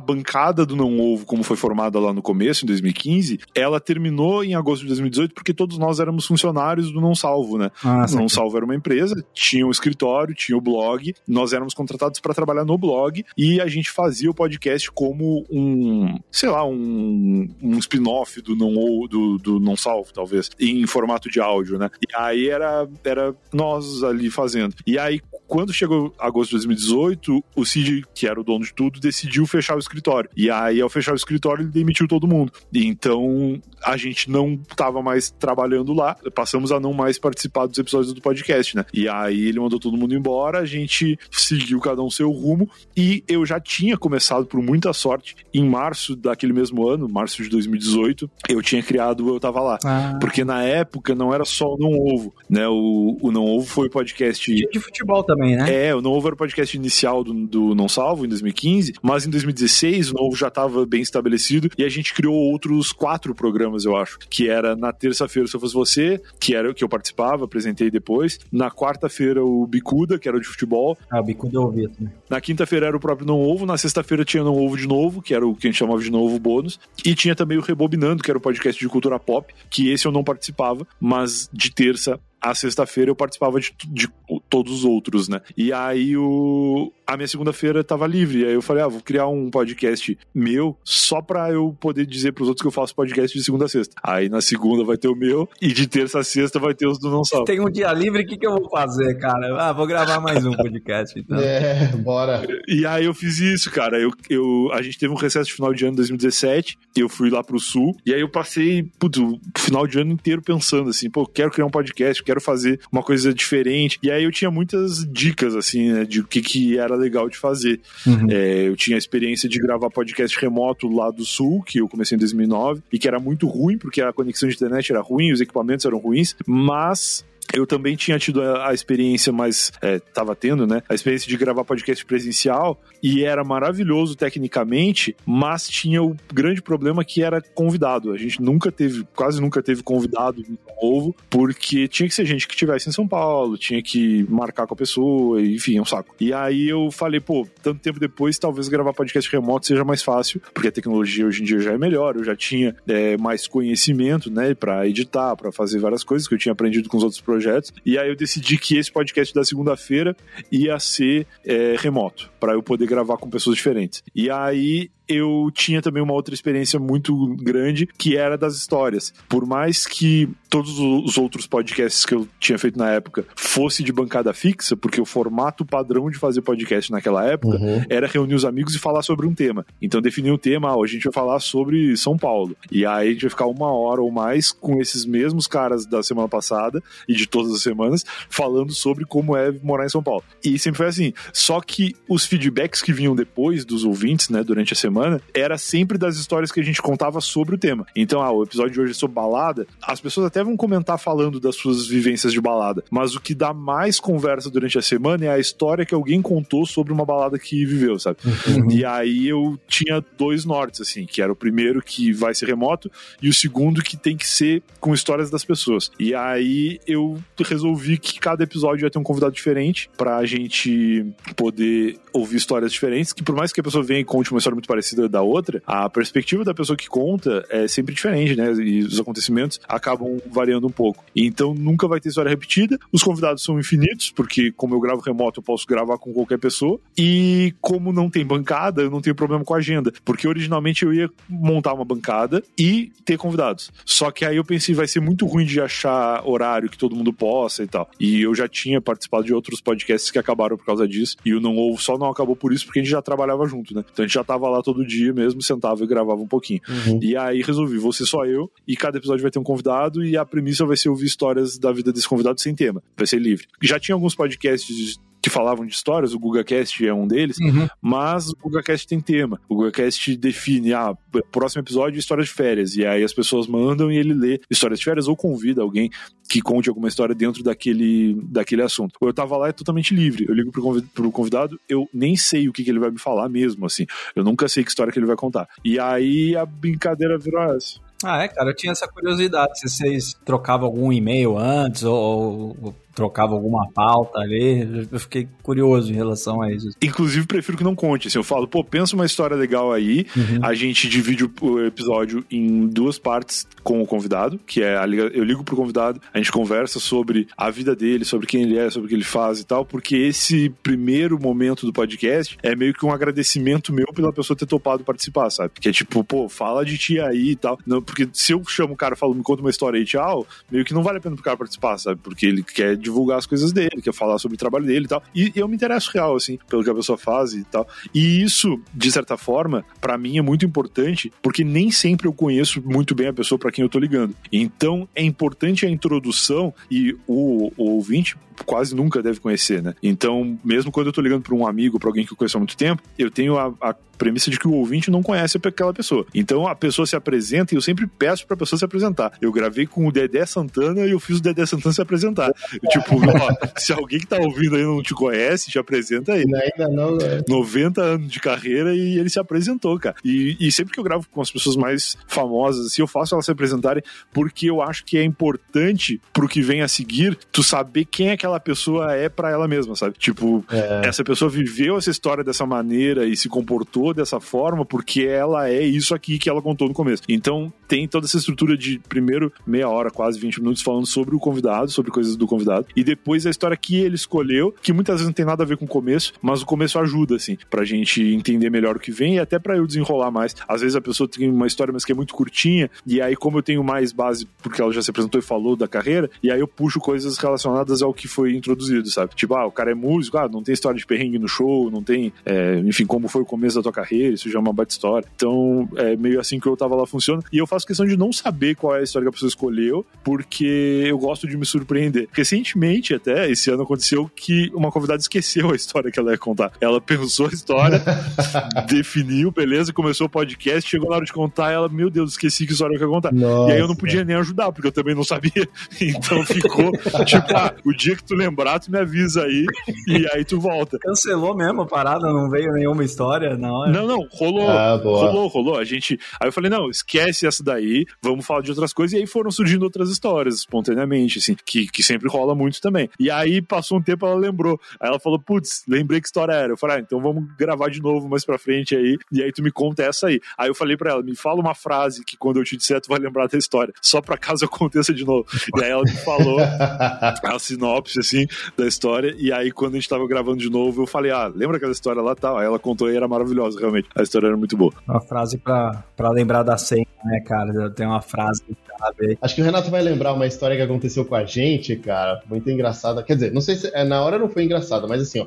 a 0.00 0.02
bancada 0.02 0.64
do 0.64 0.74
Não 0.74 0.98
Ovo, 0.98 1.26
como 1.26 1.42
foi 1.42 1.56
formada 1.56 2.00
lá 2.00 2.12
no 2.12 2.22
começo, 2.22 2.64
em 2.64 2.66
2015, 2.66 3.38
ela 3.54 3.78
terminou 3.78 4.42
em 4.42 4.54
agosto 4.54 4.82
de 4.82 4.88
2018 4.88 5.34
porque 5.34 5.52
todos 5.52 5.76
nós 5.76 6.00
éramos 6.00 6.26
funcionários 6.26 6.90
do 6.90 7.00
Não 7.00 7.14
Salvo, 7.14 7.58
né? 7.58 7.70
Ah, 7.84 8.06
Não 8.12 8.28
Salvo 8.28 8.56
era 8.56 8.64
uma 8.64 8.74
empresa, 8.74 9.22
tinha 9.34 9.66
um 9.66 9.70
escritório, 9.70 10.34
tinha 10.34 10.56
o 10.56 10.60
um 10.60 10.62
blog, 10.62 11.14
nós 11.28 11.52
éramos 11.52 11.74
contratados 11.74 12.18
para 12.20 12.32
trabalhar 12.32 12.64
no 12.64 12.78
blog 12.78 13.24
e 13.36 13.60
a 13.60 13.66
gente 13.66 13.90
fazia 13.90 14.30
o 14.30 14.34
podcast 14.34 14.90
como 14.90 15.44
um, 15.50 16.18
sei 16.30 16.48
lá, 16.48 16.64
um, 16.64 17.48
um 17.62 17.78
spin-off 17.78 18.40
do 18.40 18.56
Não 18.56 18.70
do, 19.08 19.36
do 19.36 19.60
Não 19.60 19.76
Salvo, 19.76 20.12
talvez, 20.12 20.50
em 20.58 20.86
formato 20.86 21.30
de 21.30 21.40
áudio, 21.40 21.78
né? 21.78 21.90
E 22.00 22.16
aí 22.16 22.48
era, 22.48 22.88
era 23.04 23.34
nós 23.52 24.02
ali 24.02 24.30
fazendo. 24.30 24.74
E 24.86 24.98
aí, 24.98 25.20
quando 25.46 25.72
chegou 25.72 26.14
agosto 26.18 26.50
de 26.50 26.56
2018, 26.56 27.44
o 27.56 27.64
Cid, 27.64 28.04
que 28.14 28.26
era 28.26 28.40
o 28.40 28.44
dono 28.44 28.64
de 28.64 28.72
tudo, 28.72 29.00
decidiu 29.00 29.46
fechar 29.46 29.74
o 29.74 29.78
escritório. 29.78 29.89
E 30.36 30.50
aí, 30.50 30.80
ao 30.80 30.88
fechar 30.88 31.12
o 31.12 31.16
escritório, 31.16 31.62
ele 31.62 31.70
demitiu 31.70 32.06
todo 32.06 32.26
mundo. 32.26 32.52
Então, 32.72 33.60
a 33.82 33.96
gente 33.96 34.30
não 34.30 34.56
tava 34.76 35.02
mais 35.02 35.30
trabalhando 35.30 35.92
lá, 35.92 36.16
passamos 36.34 36.70
a 36.72 36.78
não 36.78 36.92
mais 36.92 37.18
participar 37.18 37.66
dos 37.66 37.78
episódios 37.78 38.12
do 38.12 38.20
podcast, 38.20 38.76
né? 38.76 38.84
E 38.92 39.08
aí 39.08 39.46
ele 39.48 39.58
mandou 39.58 39.78
todo 39.78 39.96
mundo 39.96 40.14
embora, 40.14 40.58
a 40.58 40.64
gente 40.64 41.18
seguiu 41.30 41.80
cada 41.80 42.02
um 42.02 42.10
seu 42.10 42.30
rumo 42.30 42.68
e 42.96 43.24
eu 43.26 43.44
já 43.46 43.58
tinha 43.58 43.96
começado 43.96 44.46
por 44.46 44.62
muita 44.62 44.92
sorte 44.92 45.36
em 45.52 45.66
março 45.66 46.14
daquele 46.14 46.52
mesmo 46.52 46.86
ano, 46.86 47.08
março 47.08 47.42
de 47.42 47.48
2018, 47.48 48.30
eu 48.48 48.62
tinha 48.62 48.82
criado 48.82 49.28
Eu 49.28 49.40
Tava 49.40 49.60
Lá. 49.60 49.78
Ah. 49.84 50.18
Porque 50.20 50.44
na 50.44 50.62
época 50.62 51.14
não 51.14 51.32
era 51.32 51.44
só 51.44 51.74
o 51.74 51.78
Não 51.78 51.92
Ovo, 51.92 52.34
né? 52.48 52.68
O, 52.68 53.16
o 53.20 53.32
Não 53.32 53.44
Ovo 53.44 53.66
foi 53.66 53.86
o 53.88 53.90
podcast... 53.90 54.54
De 54.54 54.80
futebol 54.80 55.22
também, 55.24 55.56
né? 55.56 55.86
É, 55.88 55.94
o 55.94 56.02
Não 56.02 56.12
Ovo 56.12 56.28
era 56.28 56.34
o 56.34 56.38
podcast 56.38 56.76
inicial 56.76 57.24
do, 57.24 57.32
do 57.32 57.74
Não 57.74 57.88
Salvo, 57.88 58.24
em 58.24 58.28
2015, 58.28 58.94
mas 59.02 59.26
em 59.26 59.30
2016 59.30 59.69
o 60.10 60.14
Não 60.14 60.24
Ovo 60.24 60.36
já 60.36 60.48
estava 60.48 60.84
bem 60.84 61.00
estabelecido 61.02 61.70
e 61.76 61.84
a 61.84 61.88
gente 61.88 62.14
criou 62.14 62.34
outros 62.34 62.92
quatro 62.92 63.34
programas, 63.34 63.84
eu 63.84 63.96
acho, 63.96 64.18
que 64.28 64.48
era 64.48 64.74
na 64.76 64.92
terça-feira 64.92 65.48
Se 65.48 65.56
Eu 65.56 65.60
Fosse 65.60 65.74
Você, 65.74 66.22
que 66.38 66.54
era 66.54 66.70
o 66.70 66.74
que 66.74 66.84
eu 66.84 66.88
participava, 66.88 67.44
apresentei 67.44 67.90
depois, 67.90 68.38
na 68.52 68.70
quarta-feira 68.70 69.44
o 69.44 69.66
Bicuda, 69.66 70.18
que 70.18 70.28
era 70.28 70.36
o 70.36 70.40
de 70.40 70.46
futebol. 70.46 70.96
Ah, 71.10 71.20
o 71.20 71.24
Bicuda 71.24 71.56
eu 71.56 71.62
ouvi 71.62 71.88
também. 71.88 72.12
Na 72.28 72.40
quinta-feira 72.40 72.86
era 72.86 72.96
o 72.96 73.00
próprio 73.00 73.26
Não 73.26 73.40
Ovo, 73.40 73.66
na 73.66 73.76
sexta-feira 73.76 74.24
tinha 74.24 74.44
Não 74.44 74.54
Ovo 74.54 74.76
de 74.76 74.86
novo, 74.86 75.22
que 75.22 75.34
era 75.34 75.46
o 75.46 75.54
que 75.54 75.66
a 75.66 75.70
gente 75.70 75.78
chamava 75.78 76.00
de 76.00 76.10
Novo 76.10 76.38
Bônus, 76.38 76.78
e 77.04 77.14
tinha 77.14 77.34
também 77.34 77.58
o 77.58 77.62
Rebobinando, 77.62 78.22
que 78.22 78.30
era 78.30 78.38
o 78.38 78.40
podcast 78.40 78.80
de 78.80 78.88
cultura 78.88 79.18
pop, 79.18 79.52
que 79.68 79.90
esse 79.90 80.06
eu 80.06 80.12
não 80.12 80.24
participava, 80.24 80.86
mas 81.00 81.48
de 81.52 81.72
terça 81.72 82.18
a 82.40 82.54
sexta-feira 82.54 83.10
eu 83.10 83.14
participava 83.14 83.60
de, 83.60 83.74
de, 83.86 84.08
todos 84.50 84.72
os 84.72 84.84
outros, 84.84 85.28
né? 85.28 85.40
E 85.56 85.72
aí 85.72 86.16
o, 86.16 86.92
a 87.06 87.16
minha 87.16 87.28
segunda-feira 87.28 87.82
tava 87.84 88.06
livre. 88.06 88.44
Aí 88.44 88.52
eu 88.52 88.60
falei, 88.60 88.82
ah, 88.82 88.88
vou 88.88 89.00
criar 89.00 89.28
um 89.28 89.48
podcast 89.48 90.18
meu 90.34 90.76
só 90.84 91.22
pra 91.22 91.50
eu 91.50 91.74
poder 91.80 92.04
dizer 92.04 92.32
pros 92.32 92.48
outros 92.48 92.62
que 92.62 92.68
eu 92.68 92.72
faço 92.72 92.94
podcast 92.94 93.36
de 93.36 93.44
segunda 93.44 93.66
a 93.66 93.68
sexta. 93.68 93.94
Aí 94.02 94.28
na 94.28 94.40
segunda 94.40 94.84
vai 94.84 94.96
ter 94.96 95.08
o 95.08 95.14
meu 95.14 95.48
e 95.62 95.68
de 95.68 95.86
terça 95.86 96.18
a 96.18 96.24
sexta 96.24 96.58
vai 96.58 96.74
ter 96.74 96.86
os 96.86 96.98
do 96.98 97.10
Não 97.10 97.24
Salvo. 97.24 97.44
Tem 97.44 97.60
um 97.60 97.70
dia 97.70 97.92
livre, 97.92 98.22
o 98.22 98.26
que, 98.26 98.36
que 98.36 98.46
eu 98.46 98.56
vou 98.56 98.68
fazer, 98.68 99.16
cara? 99.18 99.56
Ah, 99.60 99.72
vou 99.72 99.86
gravar 99.86 100.20
mais 100.20 100.44
um 100.44 100.52
podcast, 100.52 101.18
então. 101.18 101.38
É, 101.60 101.86
bora. 101.96 102.46
E 102.68 102.84
aí 102.84 103.04
eu 103.04 103.14
fiz 103.14 103.38
isso, 103.38 103.70
cara. 103.70 103.98
Eu, 103.98 104.10
eu, 104.28 104.70
a 104.72 104.82
gente 104.82 104.98
teve 104.98 105.12
um 105.12 105.16
recesso 105.16 105.46
de 105.46 105.54
final 105.54 105.72
de 105.72 105.84
ano 105.84 105.92
de 105.92 105.96
2017, 105.98 106.78
eu 106.96 107.08
fui 107.08 107.30
lá 107.30 107.42
pro 107.42 107.58
sul, 107.58 107.96
e 108.04 108.12
aí 108.12 108.20
eu 108.20 108.28
passei, 108.28 108.88
putz, 108.98 109.18
o 109.18 109.38
final 109.56 109.86
de 109.86 109.98
ano 110.00 110.12
inteiro 110.12 110.42
pensando 110.42 110.90
assim, 110.90 111.08
pô, 111.08 111.26
quero 111.26 111.50
criar 111.50 111.66
um 111.66 111.70
podcast, 111.70 112.22
quero 112.22 112.40
fazer 112.40 112.80
uma 112.90 113.02
coisa 113.02 113.32
diferente. 113.32 113.98
E 114.02 114.10
aí 114.10 114.24
eu 114.24 114.30
tinha 114.40 114.50
muitas 114.50 115.06
dicas, 115.06 115.54
assim, 115.54 115.92
né, 115.92 116.04
de 116.04 116.20
o 116.20 116.26
que, 116.26 116.40
que 116.40 116.78
era 116.78 116.96
legal 116.96 117.28
de 117.28 117.36
fazer. 117.36 117.80
Uhum. 118.06 118.26
É, 118.30 118.68
eu 118.68 118.74
tinha 118.74 118.96
a 118.96 118.98
experiência 118.98 119.48
de 119.48 119.58
gravar 119.58 119.90
podcast 119.90 120.38
remoto 120.40 120.88
lá 120.88 121.10
do 121.10 121.26
sul, 121.26 121.62
que 121.62 121.78
eu 121.78 121.88
comecei 121.88 122.16
em 122.16 122.18
2009, 122.18 122.82
e 122.90 122.98
que 122.98 123.06
era 123.06 123.18
muito 123.18 123.46
ruim, 123.46 123.76
porque 123.76 124.00
a 124.00 124.12
conexão 124.12 124.48
de 124.48 124.54
internet 124.54 124.90
era 124.90 125.02
ruim, 125.02 125.30
os 125.30 125.42
equipamentos 125.42 125.84
eram 125.84 125.98
ruins, 125.98 126.34
mas 126.46 127.24
eu 127.54 127.66
também 127.66 127.96
tinha 127.96 128.18
tido 128.18 128.42
a, 128.42 128.72
experiência, 128.72 129.32
mas 129.32 129.72
estava 129.82 130.32
é, 130.32 130.34
tendo, 130.34 130.66
né? 130.66 130.82
A 130.88 130.94
experiência 130.94 131.28
de 131.28 131.36
gravar 131.36 131.64
podcast 131.64 132.04
presencial 132.04 132.80
e 133.02 133.24
era 133.24 133.42
maravilhoso 133.42 134.16
tecnicamente, 134.16 135.16
mas 135.26 135.68
tinha 135.68 136.02
o 136.02 136.16
grande 136.32 136.62
problema 136.62 137.04
que 137.04 137.22
era 137.22 137.40
convidado. 137.40 138.12
A 138.12 138.16
gente 138.16 138.40
nunca 138.40 138.70
teve, 138.70 139.06
quase 139.14 139.40
nunca 139.40 139.62
teve 139.62 139.82
convidado 139.82 140.44
novo, 140.80 141.14
porque 141.28 141.88
tinha 141.88 142.08
que 142.08 142.14
ser 142.14 142.24
gente 142.24 142.46
que 142.46 142.54
estivesse 142.54 142.88
em 142.88 142.92
São 142.92 143.06
Paulo, 143.06 143.58
tinha 143.58 143.82
que 143.82 144.24
marcar 144.28 144.66
com 144.66 144.74
a 144.74 144.76
pessoa, 144.76 145.40
enfim, 145.42 145.76
é 145.76 145.82
um 145.82 145.84
saco. 145.84 146.14
E 146.20 146.32
aí 146.32 146.68
eu 146.68 146.90
falei, 146.90 147.20
pô, 147.20 147.46
tanto 147.62 147.80
tempo 147.80 147.98
depois, 147.98 148.38
talvez 148.38 148.68
gravar 148.68 148.92
podcast 148.92 149.30
remoto 149.30 149.66
seja 149.66 149.84
mais 149.84 150.02
fácil, 150.02 150.40
porque 150.54 150.68
a 150.68 150.72
tecnologia 150.72 151.26
hoje 151.26 151.42
em 151.42 151.44
dia 151.44 151.60
já 151.60 151.72
é 151.72 151.78
melhor, 151.78 152.16
eu 152.16 152.24
já 152.24 152.36
tinha 152.36 152.74
é, 152.86 153.16
mais 153.16 153.46
conhecimento, 153.46 154.30
né, 154.30 154.54
para 154.54 154.86
editar, 154.86 155.36
para 155.36 155.52
fazer 155.52 155.78
várias 155.78 156.04
coisas 156.04 156.26
que 156.26 156.34
eu 156.34 156.38
tinha 156.38 156.52
aprendido 156.52 156.88
com 156.88 156.96
os 156.96 157.02
outros 157.02 157.20
projetos 157.20 157.39
projetos. 157.40 157.72
E 157.84 157.98
aí 157.98 158.08
eu 158.08 158.16
decidi 158.16 158.58
que 158.58 158.76
esse 158.76 158.92
podcast 158.92 159.34
da 159.34 159.42
segunda-feira 159.42 160.14
ia 160.52 160.78
ser 160.78 161.26
é, 161.44 161.74
remoto, 161.78 162.30
para 162.38 162.52
eu 162.52 162.62
poder 162.62 162.86
gravar 162.86 163.16
com 163.16 163.30
pessoas 163.30 163.56
diferentes. 163.56 164.02
E 164.14 164.30
aí 164.30 164.90
eu 165.10 165.50
tinha 165.52 165.82
também 165.82 166.00
uma 166.00 166.12
outra 166.12 166.32
experiência 166.32 166.78
muito 166.78 167.34
grande, 167.36 167.86
que 167.98 168.16
era 168.16 168.38
das 168.38 168.56
histórias. 168.56 169.12
Por 169.28 169.44
mais 169.44 169.84
que 169.84 170.28
todos 170.48 170.78
os 170.78 171.18
outros 171.18 171.46
podcasts 171.46 172.04
que 172.04 172.14
eu 172.14 172.26
tinha 172.38 172.58
feito 172.58 172.78
na 172.78 172.90
época 172.90 173.24
fosse 173.34 173.82
de 173.82 173.92
bancada 173.92 174.32
fixa, 174.32 174.76
porque 174.76 175.00
o 175.00 175.04
formato 175.04 175.64
padrão 175.64 176.10
de 176.10 176.18
fazer 176.18 176.42
podcast 176.42 176.90
naquela 176.92 177.24
época 177.24 177.56
uhum. 177.56 177.84
era 177.88 178.06
reunir 178.06 178.34
os 178.34 178.44
amigos 178.44 178.74
e 178.74 178.78
falar 178.78 179.02
sobre 179.02 179.26
um 179.26 179.34
tema. 179.34 179.66
Então 179.82 180.00
definir 180.00 180.30
o 180.30 180.38
tema, 180.38 180.70
ah, 180.70 180.76
hoje 180.76 180.92
a 180.92 180.94
gente 180.94 181.04
vai 181.04 181.12
falar 181.12 181.40
sobre 181.40 181.96
São 181.96 182.16
Paulo. 182.16 182.56
E 182.70 182.86
aí 182.86 183.08
a 183.08 183.12
gente 183.12 183.22
vai 183.22 183.30
ficar 183.30 183.46
uma 183.46 183.72
hora 183.72 184.00
ou 184.00 184.10
mais 184.10 184.52
com 184.52 184.80
esses 184.80 185.04
mesmos 185.04 185.46
caras 185.46 185.86
da 185.86 186.02
semana 186.02 186.28
passada 186.28 186.82
e 187.08 187.14
de 187.14 187.26
todas 187.26 187.52
as 187.52 187.62
semanas 187.62 188.04
falando 188.28 188.72
sobre 188.72 189.04
como 189.04 189.36
é 189.36 189.52
morar 189.62 189.86
em 189.86 189.90
São 189.90 190.02
Paulo. 190.02 190.22
E 190.44 190.58
sempre 190.58 190.78
foi 190.78 190.86
assim. 190.86 191.12
Só 191.32 191.60
que 191.60 191.96
os 192.08 192.24
feedbacks 192.26 192.80
que 192.80 192.92
vinham 192.92 193.14
depois 193.14 193.64
dos 193.64 193.84
ouvintes, 193.84 194.28
né, 194.28 194.42
durante 194.44 194.72
a 194.72 194.76
semana, 194.76 194.99
semana 195.00 195.20
era 195.32 195.56
sempre 195.56 195.96
das 195.96 196.16
histórias 196.16 196.52
que 196.52 196.60
a 196.60 196.62
gente 196.62 196.82
contava 196.82 197.20
sobre 197.20 197.54
o 197.54 197.58
tema. 197.58 197.86
Então, 197.96 198.20
ah, 198.20 198.30
o 198.30 198.42
episódio 198.42 198.72
de 198.72 198.80
hoje 198.80 198.90
é 198.92 198.94
sobre 198.94 199.14
balada, 199.14 199.66
as 199.82 200.00
pessoas 200.00 200.26
até 200.26 200.44
vão 200.44 200.56
comentar 200.56 200.98
falando 200.98 201.40
das 201.40 201.56
suas 201.56 201.86
vivências 201.86 202.32
de 202.32 202.40
balada, 202.40 202.84
mas 202.90 203.14
o 203.14 203.20
que 203.20 203.34
dá 203.34 203.54
mais 203.54 203.98
conversa 203.98 204.50
durante 204.50 204.78
a 204.78 204.82
semana 204.82 205.24
é 205.24 205.28
a 205.28 205.38
história 205.38 205.86
que 205.86 205.94
alguém 205.94 206.20
contou 206.20 206.66
sobre 206.66 206.92
uma 206.92 207.04
balada 207.04 207.38
que 207.38 207.64
viveu, 207.64 207.98
sabe? 207.98 208.18
Uhum. 208.46 208.70
E 208.70 208.84
aí 208.84 209.28
eu 209.28 209.58
tinha 209.66 210.04
dois 210.18 210.44
nortes, 210.44 210.80
assim, 210.80 211.06
que 211.06 211.22
era 211.22 211.32
o 211.32 211.36
primeiro 211.36 211.82
que 211.82 212.12
vai 212.12 212.34
ser 212.34 212.46
remoto 212.46 212.90
e 213.22 213.28
o 213.28 213.34
segundo 213.34 213.82
que 213.82 213.96
tem 213.96 214.16
que 214.16 214.26
ser 214.26 214.62
com 214.78 214.92
histórias 214.92 215.30
das 215.30 215.44
pessoas. 215.44 215.90
E 215.98 216.14
aí 216.14 216.78
eu 216.86 217.18
resolvi 217.38 217.98
que 217.98 218.18
cada 218.18 218.44
episódio 218.44 218.84
ia 218.84 218.90
ter 218.90 218.98
um 218.98 219.02
convidado 219.02 219.32
diferente 219.32 219.90
pra 219.96 220.24
gente 220.24 221.06
poder 221.36 221.98
ouvir 222.12 222.36
histórias 222.36 222.72
diferentes, 222.72 223.12
que 223.12 223.22
por 223.22 223.34
mais 223.34 223.52
que 223.52 223.60
a 223.60 223.64
pessoa 223.64 223.82
venha 223.82 224.00
e 224.00 224.04
conte 224.04 224.30
uma 224.30 224.38
história 224.38 224.54
muito 224.54 224.68
parecida 224.68 224.89
parecida 224.90 225.08
da 225.08 225.22
outra, 225.22 225.62
a 225.66 225.88
perspectiva 225.88 226.44
da 226.44 226.54
pessoa 226.54 226.76
que 226.76 226.88
conta 226.88 227.44
é 227.48 227.68
sempre 227.68 227.94
diferente, 227.94 228.36
né? 228.36 228.52
E 228.54 228.80
os 228.80 228.98
acontecimentos 228.98 229.60
acabam 229.68 230.20
variando 230.30 230.66
um 230.66 230.70
pouco. 230.70 231.04
Então 231.14 231.54
nunca 231.54 231.86
vai 231.86 232.00
ter 232.00 232.08
história 232.08 232.28
repetida. 232.28 232.78
Os 232.92 233.02
convidados 233.02 233.42
são 233.42 233.58
infinitos, 233.58 234.10
porque 234.10 234.52
como 234.52 234.74
eu 234.74 234.80
gravo 234.80 235.00
remoto, 235.00 235.40
eu 235.40 235.44
posso 235.44 235.66
gravar 235.66 235.98
com 235.98 236.12
qualquer 236.12 236.38
pessoa. 236.38 236.78
E 236.96 237.54
como 237.60 237.92
não 237.92 238.10
tem 238.10 238.24
bancada, 238.24 238.82
eu 238.82 238.90
não 238.90 239.00
tenho 239.00 239.14
problema 239.14 239.44
com 239.44 239.54
a 239.54 239.58
agenda, 239.58 239.92
porque 240.04 240.26
originalmente 240.26 240.84
eu 240.84 240.92
ia 240.92 241.10
montar 241.28 241.72
uma 241.72 241.84
bancada 241.84 242.42
e 242.58 242.92
ter 243.04 243.16
convidados. 243.16 243.70
Só 243.84 244.10
que 244.10 244.24
aí 244.24 244.36
eu 244.36 244.44
pensei, 244.44 244.74
vai 244.74 244.88
ser 244.88 245.00
muito 245.00 245.26
ruim 245.26 245.44
de 245.44 245.60
achar 245.60 246.26
horário 246.26 246.68
que 246.68 246.78
todo 246.78 246.96
mundo 246.96 247.12
possa 247.12 247.62
e 247.62 247.66
tal. 247.66 247.88
E 247.98 248.22
eu 248.22 248.34
já 248.34 248.48
tinha 248.48 248.80
participado 248.80 249.24
de 249.24 249.34
outros 249.34 249.60
podcasts 249.60 250.10
que 250.10 250.18
acabaram 250.18 250.56
por 250.56 250.64
causa 250.64 250.86
disso. 250.86 251.16
E 251.24 251.34
o 251.34 251.40
Não 251.40 251.56
Ovo 251.56 251.80
só 251.80 251.96
não 251.98 252.08
acabou 252.08 252.34
por 252.34 252.52
isso, 252.52 252.64
porque 252.64 252.80
a 252.80 252.82
gente 252.82 252.90
já 252.90 253.02
trabalhava 253.02 253.46
junto, 253.46 253.74
né? 253.74 253.84
Então 253.92 254.04
a 254.04 254.06
gente 254.06 254.14
já 254.14 254.24
tava 254.24 254.48
lá 254.48 254.62
todo 254.62 254.69
todo 254.72 254.86
dia 254.86 255.12
mesmo, 255.12 255.42
sentava 255.42 255.82
e 255.82 255.86
gravava 255.86 256.20
um 256.20 256.26
pouquinho. 256.26 256.60
Uhum. 256.68 257.00
E 257.02 257.16
aí 257.16 257.42
resolvi, 257.42 257.78
vou 257.78 257.92
ser 257.92 258.06
só 258.06 258.24
eu, 258.24 258.50
e 258.66 258.76
cada 258.76 258.98
episódio 258.98 259.22
vai 259.22 259.30
ter 259.30 259.38
um 259.38 259.44
convidado, 259.44 260.04
e 260.04 260.16
a 260.16 260.24
premissa 260.24 260.64
vai 260.64 260.76
ser 260.76 260.88
ouvir 260.88 261.06
histórias 261.06 261.58
da 261.58 261.72
vida 261.72 261.92
desse 261.92 262.08
convidado 262.08 262.40
sem 262.40 262.54
tema. 262.54 262.82
Vai 262.96 263.06
ser 263.06 263.18
livre. 263.18 263.46
Já 263.62 263.78
tinha 263.78 263.94
alguns 263.94 264.14
podcasts 264.14 264.98
que 265.20 265.30
falavam 265.30 265.66
de 265.66 265.72
histórias, 265.72 266.14
o 266.14 266.18
GugaCast 266.18 266.86
é 266.86 266.94
um 266.94 267.06
deles, 267.06 267.38
uhum. 267.38 267.68
mas 267.80 268.30
o 268.30 268.36
GugaCast 268.42 268.86
tem 268.86 269.00
tema. 269.00 269.40
O 269.48 269.54
GugaCast 269.54 270.16
define, 270.16 270.72
ah, 270.72 270.96
próximo 271.30 271.62
episódio, 271.62 271.98
história 271.98 272.24
de 272.24 272.30
férias, 272.30 272.74
e 272.74 272.86
aí 272.86 273.04
as 273.04 273.12
pessoas 273.12 273.46
mandam 273.46 273.90
e 273.90 273.96
ele 273.96 274.14
lê 274.14 274.40
histórias 274.50 274.78
de 274.78 274.84
férias 274.84 275.08
ou 275.08 275.16
convida 275.16 275.62
alguém 275.62 275.90
que 276.28 276.40
conte 276.40 276.68
alguma 276.68 276.88
história 276.88 277.14
dentro 277.14 277.42
daquele, 277.42 278.14
daquele 278.22 278.62
assunto. 278.62 278.96
Eu 279.00 279.12
tava 279.12 279.36
lá 279.36 279.48
é 279.48 279.52
totalmente 279.52 279.94
livre, 279.94 280.26
eu 280.28 280.34
ligo 280.34 280.52
pro 280.52 281.10
convidado, 281.10 281.60
eu 281.68 281.88
nem 281.92 282.16
sei 282.16 282.48
o 282.48 282.52
que, 282.52 282.62
que 282.62 282.70
ele 282.70 282.78
vai 282.78 282.90
me 282.90 282.98
falar 282.98 283.28
mesmo, 283.28 283.66
assim, 283.66 283.84
eu 284.14 284.22
nunca 284.22 284.48
sei 284.48 284.62
que 284.62 284.70
história 284.70 284.92
que 284.92 284.98
ele 284.98 285.06
vai 285.06 285.16
contar. 285.16 285.48
E 285.64 285.78
aí 285.78 286.36
a 286.36 286.46
brincadeira 286.46 287.18
virou 287.18 287.42
essa. 287.54 287.80
Ah, 288.02 288.22
é, 288.22 288.28
cara, 288.28 288.50
eu 288.50 288.56
tinha 288.56 288.72
essa 288.72 288.88
curiosidade, 288.88 289.58
se 289.58 289.68
vocês 289.68 290.14
trocavam 290.24 290.66
algum 290.66 290.90
e-mail 290.90 291.36
antes 291.36 291.82
ou, 291.82 292.56
ou 292.62 292.74
trocava 292.94 293.34
alguma 293.34 293.68
pauta 293.72 294.18
ali. 294.18 294.86
Eu 294.90 295.00
fiquei 295.00 295.28
curioso 295.42 295.92
em 295.92 295.96
relação 295.96 296.42
a 296.42 296.52
isso. 296.52 296.70
Inclusive, 296.82 297.26
prefiro 297.26 297.58
que 297.58 297.64
não 297.64 297.74
conte. 297.74 298.08
Assim, 298.08 298.18
eu 298.18 298.24
falo, 298.24 298.46
pô, 298.46 298.64
pensa 298.64 298.94
uma 298.94 299.06
história 299.06 299.36
legal 299.36 299.72
aí. 299.72 300.06
Uhum. 300.16 300.38
A 300.42 300.54
gente 300.54 300.88
divide 300.88 301.30
o 301.40 301.64
episódio 301.64 302.24
em 302.30 302.66
duas 302.66 302.98
partes 302.98 303.46
com 303.62 303.80
o 303.82 303.86
convidado, 303.86 304.38
que 304.46 304.62
é 304.62 304.80
eu 305.14 305.24
ligo 305.24 305.44
pro 305.44 305.56
convidado, 305.56 306.00
a 306.12 306.18
gente 306.18 306.32
conversa 306.32 306.80
sobre 306.80 307.28
a 307.36 307.50
vida 307.50 307.76
dele, 307.76 308.04
sobre 308.04 308.26
quem 308.26 308.42
ele 308.42 308.58
é, 308.58 308.70
sobre 308.70 308.86
o 308.86 308.88
que 308.88 308.94
ele 308.94 309.04
faz 309.04 309.40
e 309.40 309.46
tal, 309.46 309.64
porque 309.64 309.96
esse 309.96 310.48
primeiro 310.62 311.20
momento 311.20 311.66
do 311.66 311.72
podcast 311.72 312.38
é 312.42 312.56
meio 312.56 312.72
que 312.72 312.84
um 312.84 312.92
agradecimento 312.92 313.72
meu 313.72 313.86
pela 313.94 314.12
pessoa 314.12 314.36
ter 314.36 314.46
topado 314.46 314.84
participar, 314.84 315.30
sabe? 315.30 315.52
Que 315.60 315.68
é 315.68 315.72
tipo, 315.72 316.02
pô, 316.02 316.28
fala 316.28 316.64
de 316.64 316.78
ti 316.78 316.98
aí 317.00 317.30
e 317.30 317.36
tal. 317.36 317.58
Não, 317.66 317.82
porque 317.82 318.08
se 318.12 318.32
eu 318.32 318.42
chamo 318.46 318.74
o 318.74 318.76
cara 318.76 318.94
e 318.94 318.98
falo, 318.98 319.14
me 319.14 319.22
conta 319.22 319.42
uma 319.42 319.50
história 319.50 319.78
aí, 319.78 319.84
tchau, 319.84 320.26
meio 320.50 320.64
que 320.64 320.74
não 320.74 320.82
vale 320.82 320.98
a 320.98 321.00
pena 321.00 321.14
pro 321.14 321.24
cara 321.24 321.36
participar, 321.36 321.78
sabe? 321.78 322.00
Porque 322.02 322.26
ele 322.26 322.42
quer 322.42 322.76
divulgar 322.80 323.18
as 323.18 323.26
coisas 323.26 323.52
dele, 323.52 323.82
quer 323.82 323.92
falar 323.92 324.18
sobre 324.18 324.34
o 324.34 324.38
trabalho 324.38 324.64
dele 324.64 324.86
e 324.86 324.88
tal. 324.88 325.02
E, 325.14 325.32
eu 325.34 325.46
me 325.48 325.54
interesso 325.54 325.90
real, 325.92 326.16
assim, 326.16 326.38
pelo 326.48 326.64
que 326.64 326.70
a 326.70 326.74
pessoa 326.74 326.98
faz 326.98 327.32
e 327.32 327.44
tal. 327.44 327.68
E 327.94 328.22
isso, 328.22 328.60
de 328.74 328.90
certa 328.90 329.16
forma, 329.16 329.64
para 329.80 329.96
mim 329.96 330.18
é 330.18 330.22
muito 330.22 330.44
importante, 330.44 331.12
porque 331.22 331.44
nem 331.44 331.70
sempre 331.70 332.08
eu 332.08 332.12
conheço 332.12 332.62
muito 332.64 332.94
bem 332.94 333.08
a 333.08 333.12
pessoa 333.12 333.38
para 333.38 333.52
quem 333.52 333.62
eu 333.62 333.68
tô 333.68 333.78
ligando. 333.78 334.14
Então, 334.32 334.88
é 334.94 335.02
importante 335.02 335.66
a 335.66 335.70
introdução 335.70 336.52
e 336.70 336.96
o, 337.06 337.52
o 337.56 337.70
ouvinte 337.72 338.16
quase 338.44 338.74
nunca 338.74 339.02
deve 339.02 339.20
conhecer, 339.20 339.62
né? 339.62 339.74
Então, 339.82 340.38
mesmo 340.44 340.72
quando 340.72 340.86
eu 340.86 340.92
tô 340.92 341.00
ligando 341.00 341.22
para 341.22 341.34
um 341.34 341.46
amigo, 341.46 341.78
para 341.78 341.88
alguém 341.88 342.06
que 342.06 342.12
eu 342.12 342.16
conheço 342.16 342.36
há 342.36 342.40
muito 342.40 342.56
tempo, 342.56 342.82
eu 342.98 343.10
tenho 343.10 343.36
a, 343.38 343.52
a 343.60 343.74
premissa 344.00 344.30
de 344.30 344.38
que 344.38 344.48
o 344.48 344.54
ouvinte 344.54 344.90
não 344.90 345.02
conhece 345.02 345.38
aquela 345.44 345.74
pessoa. 345.74 346.06
Então 346.14 346.48
a 346.48 346.54
pessoa 346.54 346.86
se 346.86 346.96
apresenta 346.96 347.52
e 347.52 347.56
eu 347.56 347.60
sempre 347.60 347.86
peço 347.86 348.26
pra 348.26 348.34
pessoa 348.34 348.58
se 348.58 348.64
apresentar. 348.64 349.12
Eu 349.20 349.30
gravei 349.30 349.66
com 349.66 349.86
o 349.86 349.92
Dedé 349.92 350.24
Santana 350.24 350.86
e 350.86 350.90
eu 350.90 350.98
fiz 350.98 351.18
o 351.18 351.22
Dedé 351.22 351.44
Santana 351.44 351.74
se 351.74 351.82
apresentar. 351.82 352.32
tipo, 352.70 352.96
ó, 352.96 353.50
se 353.58 353.74
alguém 353.74 354.00
que 354.00 354.06
tá 354.06 354.16
ouvindo 354.18 354.56
aí 354.56 354.62
não 354.62 354.82
te 354.82 354.94
conhece, 354.94 355.50
te 355.50 355.58
apresenta 355.58 356.14
aí. 356.14 356.24
Ainda 356.24 356.68
não, 356.72 356.96
né? 356.96 357.22
90 357.28 357.82
anos 357.82 358.10
de 358.10 358.18
carreira 358.18 358.74
e 358.74 358.98
ele 358.98 359.10
se 359.10 359.18
apresentou, 359.18 359.78
cara. 359.78 359.96
E, 360.02 360.36
e 360.40 360.50
sempre 360.50 360.72
que 360.72 360.80
eu 360.80 360.84
gravo 360.84 361.06
com 361.10 361.20
as 361.20 361.30
pessoas 361.30 361.56
mais 361.56 361.98
famosas, 362.08 362.66
assim, 362.66 362.80
eu 362.80 362.86
faço 362.86 363.14
elas 363.14 363.26
se 363.26 363.30
apresentarem 363.30 363.82
porque 364.14 364.48
eu 364.48 364.62
acho 364.62 364.82
que 364.84 364.96
é 364.96 365.04
importante 365.04 366.00
pro 366.10 366.26
que 366.26 366.40
vem 366.40 366.62
a 366.62 366.68
seguir 366.68 367.18
tu 367.30 367.42
saber 367.42 367.84
quem 367.84 368.10
aquela 368.10 368.40
pessoa 368.40 368.94
é 368.94 369.10
para 369.10 369.30
ela 369.30 369.46
mesma, 369.46 369.76
sabe? 369.76 369.94
Tipo, 369.98 370.42
é. 370.50 370.88
essa 370.88 371.04
pessoa 371.04 371.30
viveu 371.30 371.76
essa 371.76 371.90
história 371.90 372.24
dessa 372.24 372.46
maneira 372.46 373.04
e 373.04 373.14
se 373.14 373.28
comportou 373.28 373.89
dessa 373.94 374.20
forma 374.20 374.64
porque 374.64 375.02
ela 375.02 375.48
é 375.48 375.62
isso 375.62 375.94
aqui 375.94 376.18
que 376.18 376.28
ela 376.28 376.42
contou 376.42 376.68
no 376.68 376.74
começo. 376.74 377.02
Então 377.08 377.52
tem 377.66 377.86
toda 377.86 378.06
essa 378.06 378.16
estrutura 378.16 378.56
de 378.56 378.80
primeiro 378.88 379.32
meia 379.46 379.68
hora, 379.68 379.90
quase 379.90 380.18
20 380.18 380.40
minutos 380.40 380.62
falando 380.62 380.86
sobre 380.86 381.14
o 381.14 381.20
convidado, 381.20 381.70
sobre 381.70 381.92
coisas 381.92 382.16
do 382.16 382.26
convidado, 382.26 382.66
e 382.74 382.82
depois 382.82 383.24
a 383.26 383.30
história 383.30 383.56
que 383.56 383.76
ele 383.76 383.94
escolheu, 383.94 384.52
que 384.60 384.72
muitas 384.72 384.96
vezes 384.96 385.06
não 385.06 385.12
tem 385.12 385.24
nada 385.24 385.44
a 385.44 385.46
ver 385.46 385.56
com 385.56 385.66
o 385.66 385.68
começo, 385.68 386.12
mas 386.20 386.42
o 386.42 386.46
começo 386.46 386.78
ajuda, 386.80 387.14
assim, 387.14 387.38
pra 387.48 387.64
gente 387.64 388.02
entender 388.02 388.50
melhor 388.50 388.76
o 388.76 388.80
que 388.80 388.90
vem 388.90 389.14
e 389.14 389.18
até 389.20 389.38
para 389.38 389.56
eu 389.56 389.66
desenrolar 389.66 390.10
mais. 390.10 390.34
Às 390.48 390.62
vezes 390.62 390.74
a 390.74 390.80
pessoa 390.80 391.08
tem 391.08 391.30
uma 391.30 391.46
história, 391.46 391.72
mas 391.72 391.84
que 391.84 391.92
é 391.92 391.94
muito 391.94 392.12
curtinha, 392.12 392.68
e 392.84 393.00
aí, 393.00 393.14
como 393.14 393.38
eu 393.38 393.42
tenho 393.42 393.62
mais 393.62 393.92
base, 393.92 394.26
porque 394.42 394.60
ela 394.60 394.72
já 394.72 394.82
se 394.82 394.90
apresentou 394.90 395.20
e 395.20 395.22
falou 395.22 395.54
da 395.54 395.68
carreira, 395.68 396.10
e 396.22 396.30
aí 396.30 396.40
eu 396.40 396.48
puxo 396.48 396.80
coisas 396.80 397.18
relacionadas 397.18 397.82
ao 397.82 397.94
que 397.94 398.08
foi 398.08 398.34
introduzido, 398.34 398.88
sabe? 398.90 399.14
Tipo, 399.14 399.36
ah, 399.36 399.46
o 399.46 399.52
cara 399.52 399.70
é 399.70 399.74
músico, 399.74 400.18
ah, 400.18 400.28
não 400.28 400.42
tem 400.42 400.52
história 400.52 400.78
de 400.78 400.86
perrengue 400.86 401.20
no 401.20 401.28
show, 401.28 401.70
não 401.70 401.84
tem, 401.84 402.12
é, 402.26 402.58
enfim, 402.64 402.84
como 402.84 403.08
foi 403.08 403.22
o 403.22 403.26
começo 403.26 403.56
da 403.56 403.62
tua 403.62 403.72
carreira, 403.80 404.14
isso 404.14 404.30
já 404.30 404.38
é 404.38 404.40
uma 404.40 404.52
baita 404.52 404.72
história. 404.72 405.06
Então, 405.14 405.68
é 405.76 405.96
meio 405.96 406.20
assim 406.20 406.38
que 406.38 406.46
eu 406.46 406.56
tava 406.56 406.74
lá 406.74 406.86
funciona. 406.86 407.22
E 407.32 407.38
eu 407.38 407.46
faço 407.46 407.66
questão 407.66 407.86
de 407.86 407.96
não 407.96 408.12
saber 408.12 408.54
qual 408.54 408.76
é 408.76 408.80
a 408.80 408.82
história 408.82 409.06
que 409.06 409.08
a 409.10 409.12
pessoa 409.12 409.28
escolheu, 409.28 409.84
porque 410.04 410.84
eu 410.86 410.98
gosto 410.98 411.26
de 411.26 411.36
me 411.36 411.46
surpreender. 411.46 412.08
Recentemente, 412.12 412.94
até, 412.94 413.30
esse 413.30 413.50
ano 413.50 413.62
aconteceu 413.62 414.10
que 414.14 414.50
uma 414.54 414.70
convidada 414.70 415.00
esqueceu 415.00 415.50
a 415.50 415.56
história 415.56 415.90
que 415.90 415.98
ela 415.98 416.12
ia 416.12 416.18
contar. 416.18 416.52
Ela 416.60 416.80
pensou 416.80 417.26
a 417.26 417.30
história, 417.30 417.82
definiu, 418.68 419.30
beleza, 419.30 419.72
começou 419.72 420.06
o 420.06 420.10
podcast, 420.10 420.68
chegou 420.68 420.88
na 420.88 420.96
hora 420.96 421.04
de 421.04 421.12
contar, 421.12 421.50
ela, 421.50 421.68
meu 421.68 421.90
Deus, 421.90 422.12
esqueci 422.12 422.46
que 422.46 422.52
história 422.52 422.76
eu 422.76 422.80
ia 422.80 422.86
contar. 422.86 423.12
Nossa. 423.12 423.50
E 423.50 423.54
aí 423.54 423.60
eu 423.60 423.68
não 423.68 423.76
podia 423.76 424.04
nem 424.04 424.16
ajudar, 424.16 424.52
porque 424.52 424.68
eu 424.68 424.72
também 424.72 424.94
não 424.94 425.04
sabia. 425.04 425.30
Então 425.80 426.24
ficou, 426.24 426.72
tipo, 427.04 427.36
ah, 427.36 427.54
o 427.64 427.72
dia 427.72 427.96
que 427.96 428.04
tu 428.04 428.14
lembrar, 428.14 428.58
tu 428.58 428.70
me 428.70 428.78
avisa 428.78 429.24
aí, 429.24 429.46
e 429.86 430.06
aí 430.12 430.24
tu 430.24 430.38
volta. 430.38 430.78
Cancelou 430.78 431.34
mesmo 431.34 431.62
a 431.62 431.66
parada, 431.66 432.12
não 432.12 432.28
veio 432.28 432.52
nenhuma 432.52 432.84
história 432.84 433.36
na 433.36 433.52
hora? 433.52 433.69
Não, 433.70 433.86
não, 433.86 434.08
rolou, 434.10 434.48
ah, 434.48 434.76
rolou, 434.76 435.26
rolou. 435.28 435.58
A 435.58 435.64
gente. 435.64 435.98
Aí 436.20 436.28
eu 436.28 436.32
falei, 436.32 436.50
não, 436.50 436.68
esquece 436.68 437.26
essa 437.26 437.42
daí, 437.42 437.86
vamos 438.02 438.26
falar 438.26 438.42
de 438.42 438.50
outras 438.50 438.72
coisas. 438.72 438.98
E 438.98 439.00
aí 439.00 439.06
foram 439.06 439.30
surgindo 439.30 439.62
outras 439.62 439.90
histórias, 439.90 440.36
espontaneamente, 440.36 441.18
assim, 441.18 441.36
que, 441.44 441.66
que 441.66 441.82
sempre 441.82 442.08
rola 442.08 442.34
muito 442.34 442.60
também. 442.60 442.88
E 442.98 443.10
aí 443.10 443.40
passou 443.40 443.78
um 443.78 443.82
tempo, 443.82 444.06
ela 444.06 444.14
lembrou. 444.14 444.60
Aí 444.80 444.88
ela 444.88 445.00
falou, 445.00 445.18
putz, 445.18 445.62
lembrei 445.68 446.00
que 446.00 446.06
história 446.06 446.32
era. 446.32 446.52
Eu 446.52 446.56
falei, 446.56 446.76
ah, 446.76 446.80
então 446.80 447.00
vamos 447.00 447.24
gravar 447.36 447.68
de 447.68 447.80
novo 447.80 448.08
mais 448.08 448.24
pra 448.24 448.38
frente 448.38 448.74
aí. 448.76 448.96
E 449.12 449.22
aí 449.22 449.32
tu 449.32 449.42
me 449.42 449.50
conta 449.50 449.82
essa 449.82 450.08
aí. 450.08 450.20
Aí 450.36 450.48
eu 450.48 450.54
falei 450.54 450.76
pra 450.76 450.92
ela, 450.92 451.02
me 451.02 451.16
fala 451.16 451.40
uma 451.40 451.54
frase 451.54 452.04
que 452.04 452.16
quando 452.16 452.38
eu 452.38 452.44
te 452.44 452.56
disser, 452.56 452.80
tu 452.80 452.88
vai 452.88 452.98
lembrar 452.98 453.28
da 453.28 453.38
história. 453.38 453.72
Só 453.80 454.00
pra 454.00 454.16
caso 454.16 454.44
aconteça 454.50 454.92
de 454.92 455.04
novo. 455.04 455.26
E 455.56 455.64
aí 455.64 455.70
ela 455.70 455.82
me 455.82 455.96
falou 455.96 456.38
a 456.40 457.38
sinopse, 457.38 457.98
assim, 457.98 458.26
da 458.56 458.66
história. 458.66 459.14
E 459.18 459.32
aí 459.32 459.50
quando 459.50 459.74
a 459.74 459.76
gente 459.76 459.88
tava 459.88 460.06
gravando 460.06 460.38
de 460.38 460.50
novo, 460.50 460.82
eu 460.82 460.86
falei, 460.86 461.10
ah, 461.10 461.30
lembra 461.34 461.56
aquela 461.56 461.72
história 461.72 462.02
lá 462.02 462.14
tal? 462.14 462.38
Aí 462.38 462.46
ela 462.46 462.58
contou 462.58 462.90
e 462.90 462.96
era 462.96 463.08
maravilhosa, 463.08 463.49
realmente. 463.56 463.88
A 463.94 464.02
história 464.02 464.28
era 464.28 464.36
muito 464.36 464.56
boa. 464.56 464.72
Uma 464.86 465.00
frase 465.00 465.38
pra, 465.38 465.84
pra 465.96 466.10
lembrar 466.10 466.42
da 466.42 466.56
senha, 466.56 466.86
né, 467.04 467.20
cara? 467.20 467.70
Tem 467.70 467.86
uma 467.86 468.02
frase 468.02 468.42
chave. 468.80 469.18
Acho 469.20 469.34
que 469.34 469.42
o 469.42 469.44
Renato 469.44 469.70
vai 469.70 469.82
lembrar 469.82 470.12
uma 470.14 470.26
história 470.26 470.56
que 470.56 470.62
aconteceu 470.62 471.04
com 471.04 471.14
a 471.14 471.24
gente, 471.24 471.76
cara, 471.76 472.22
muito 472.28 472.48
engraçada. 472.50 473.02
Quer 473.02 473.14
dizer, 473.14 473.32
não 473.32 473.40
sei 473.40 473.56
se 473.56 473.70
é, 473.74 473.84
na 473.84 474.02
hora 474.02 474.18
não 474.18 474.28
foi 474.28 474.44
engraçada, 474.44 474.86
mas 474.86 475.02
assim, 475.02 475.20
ó. 475.20 475.26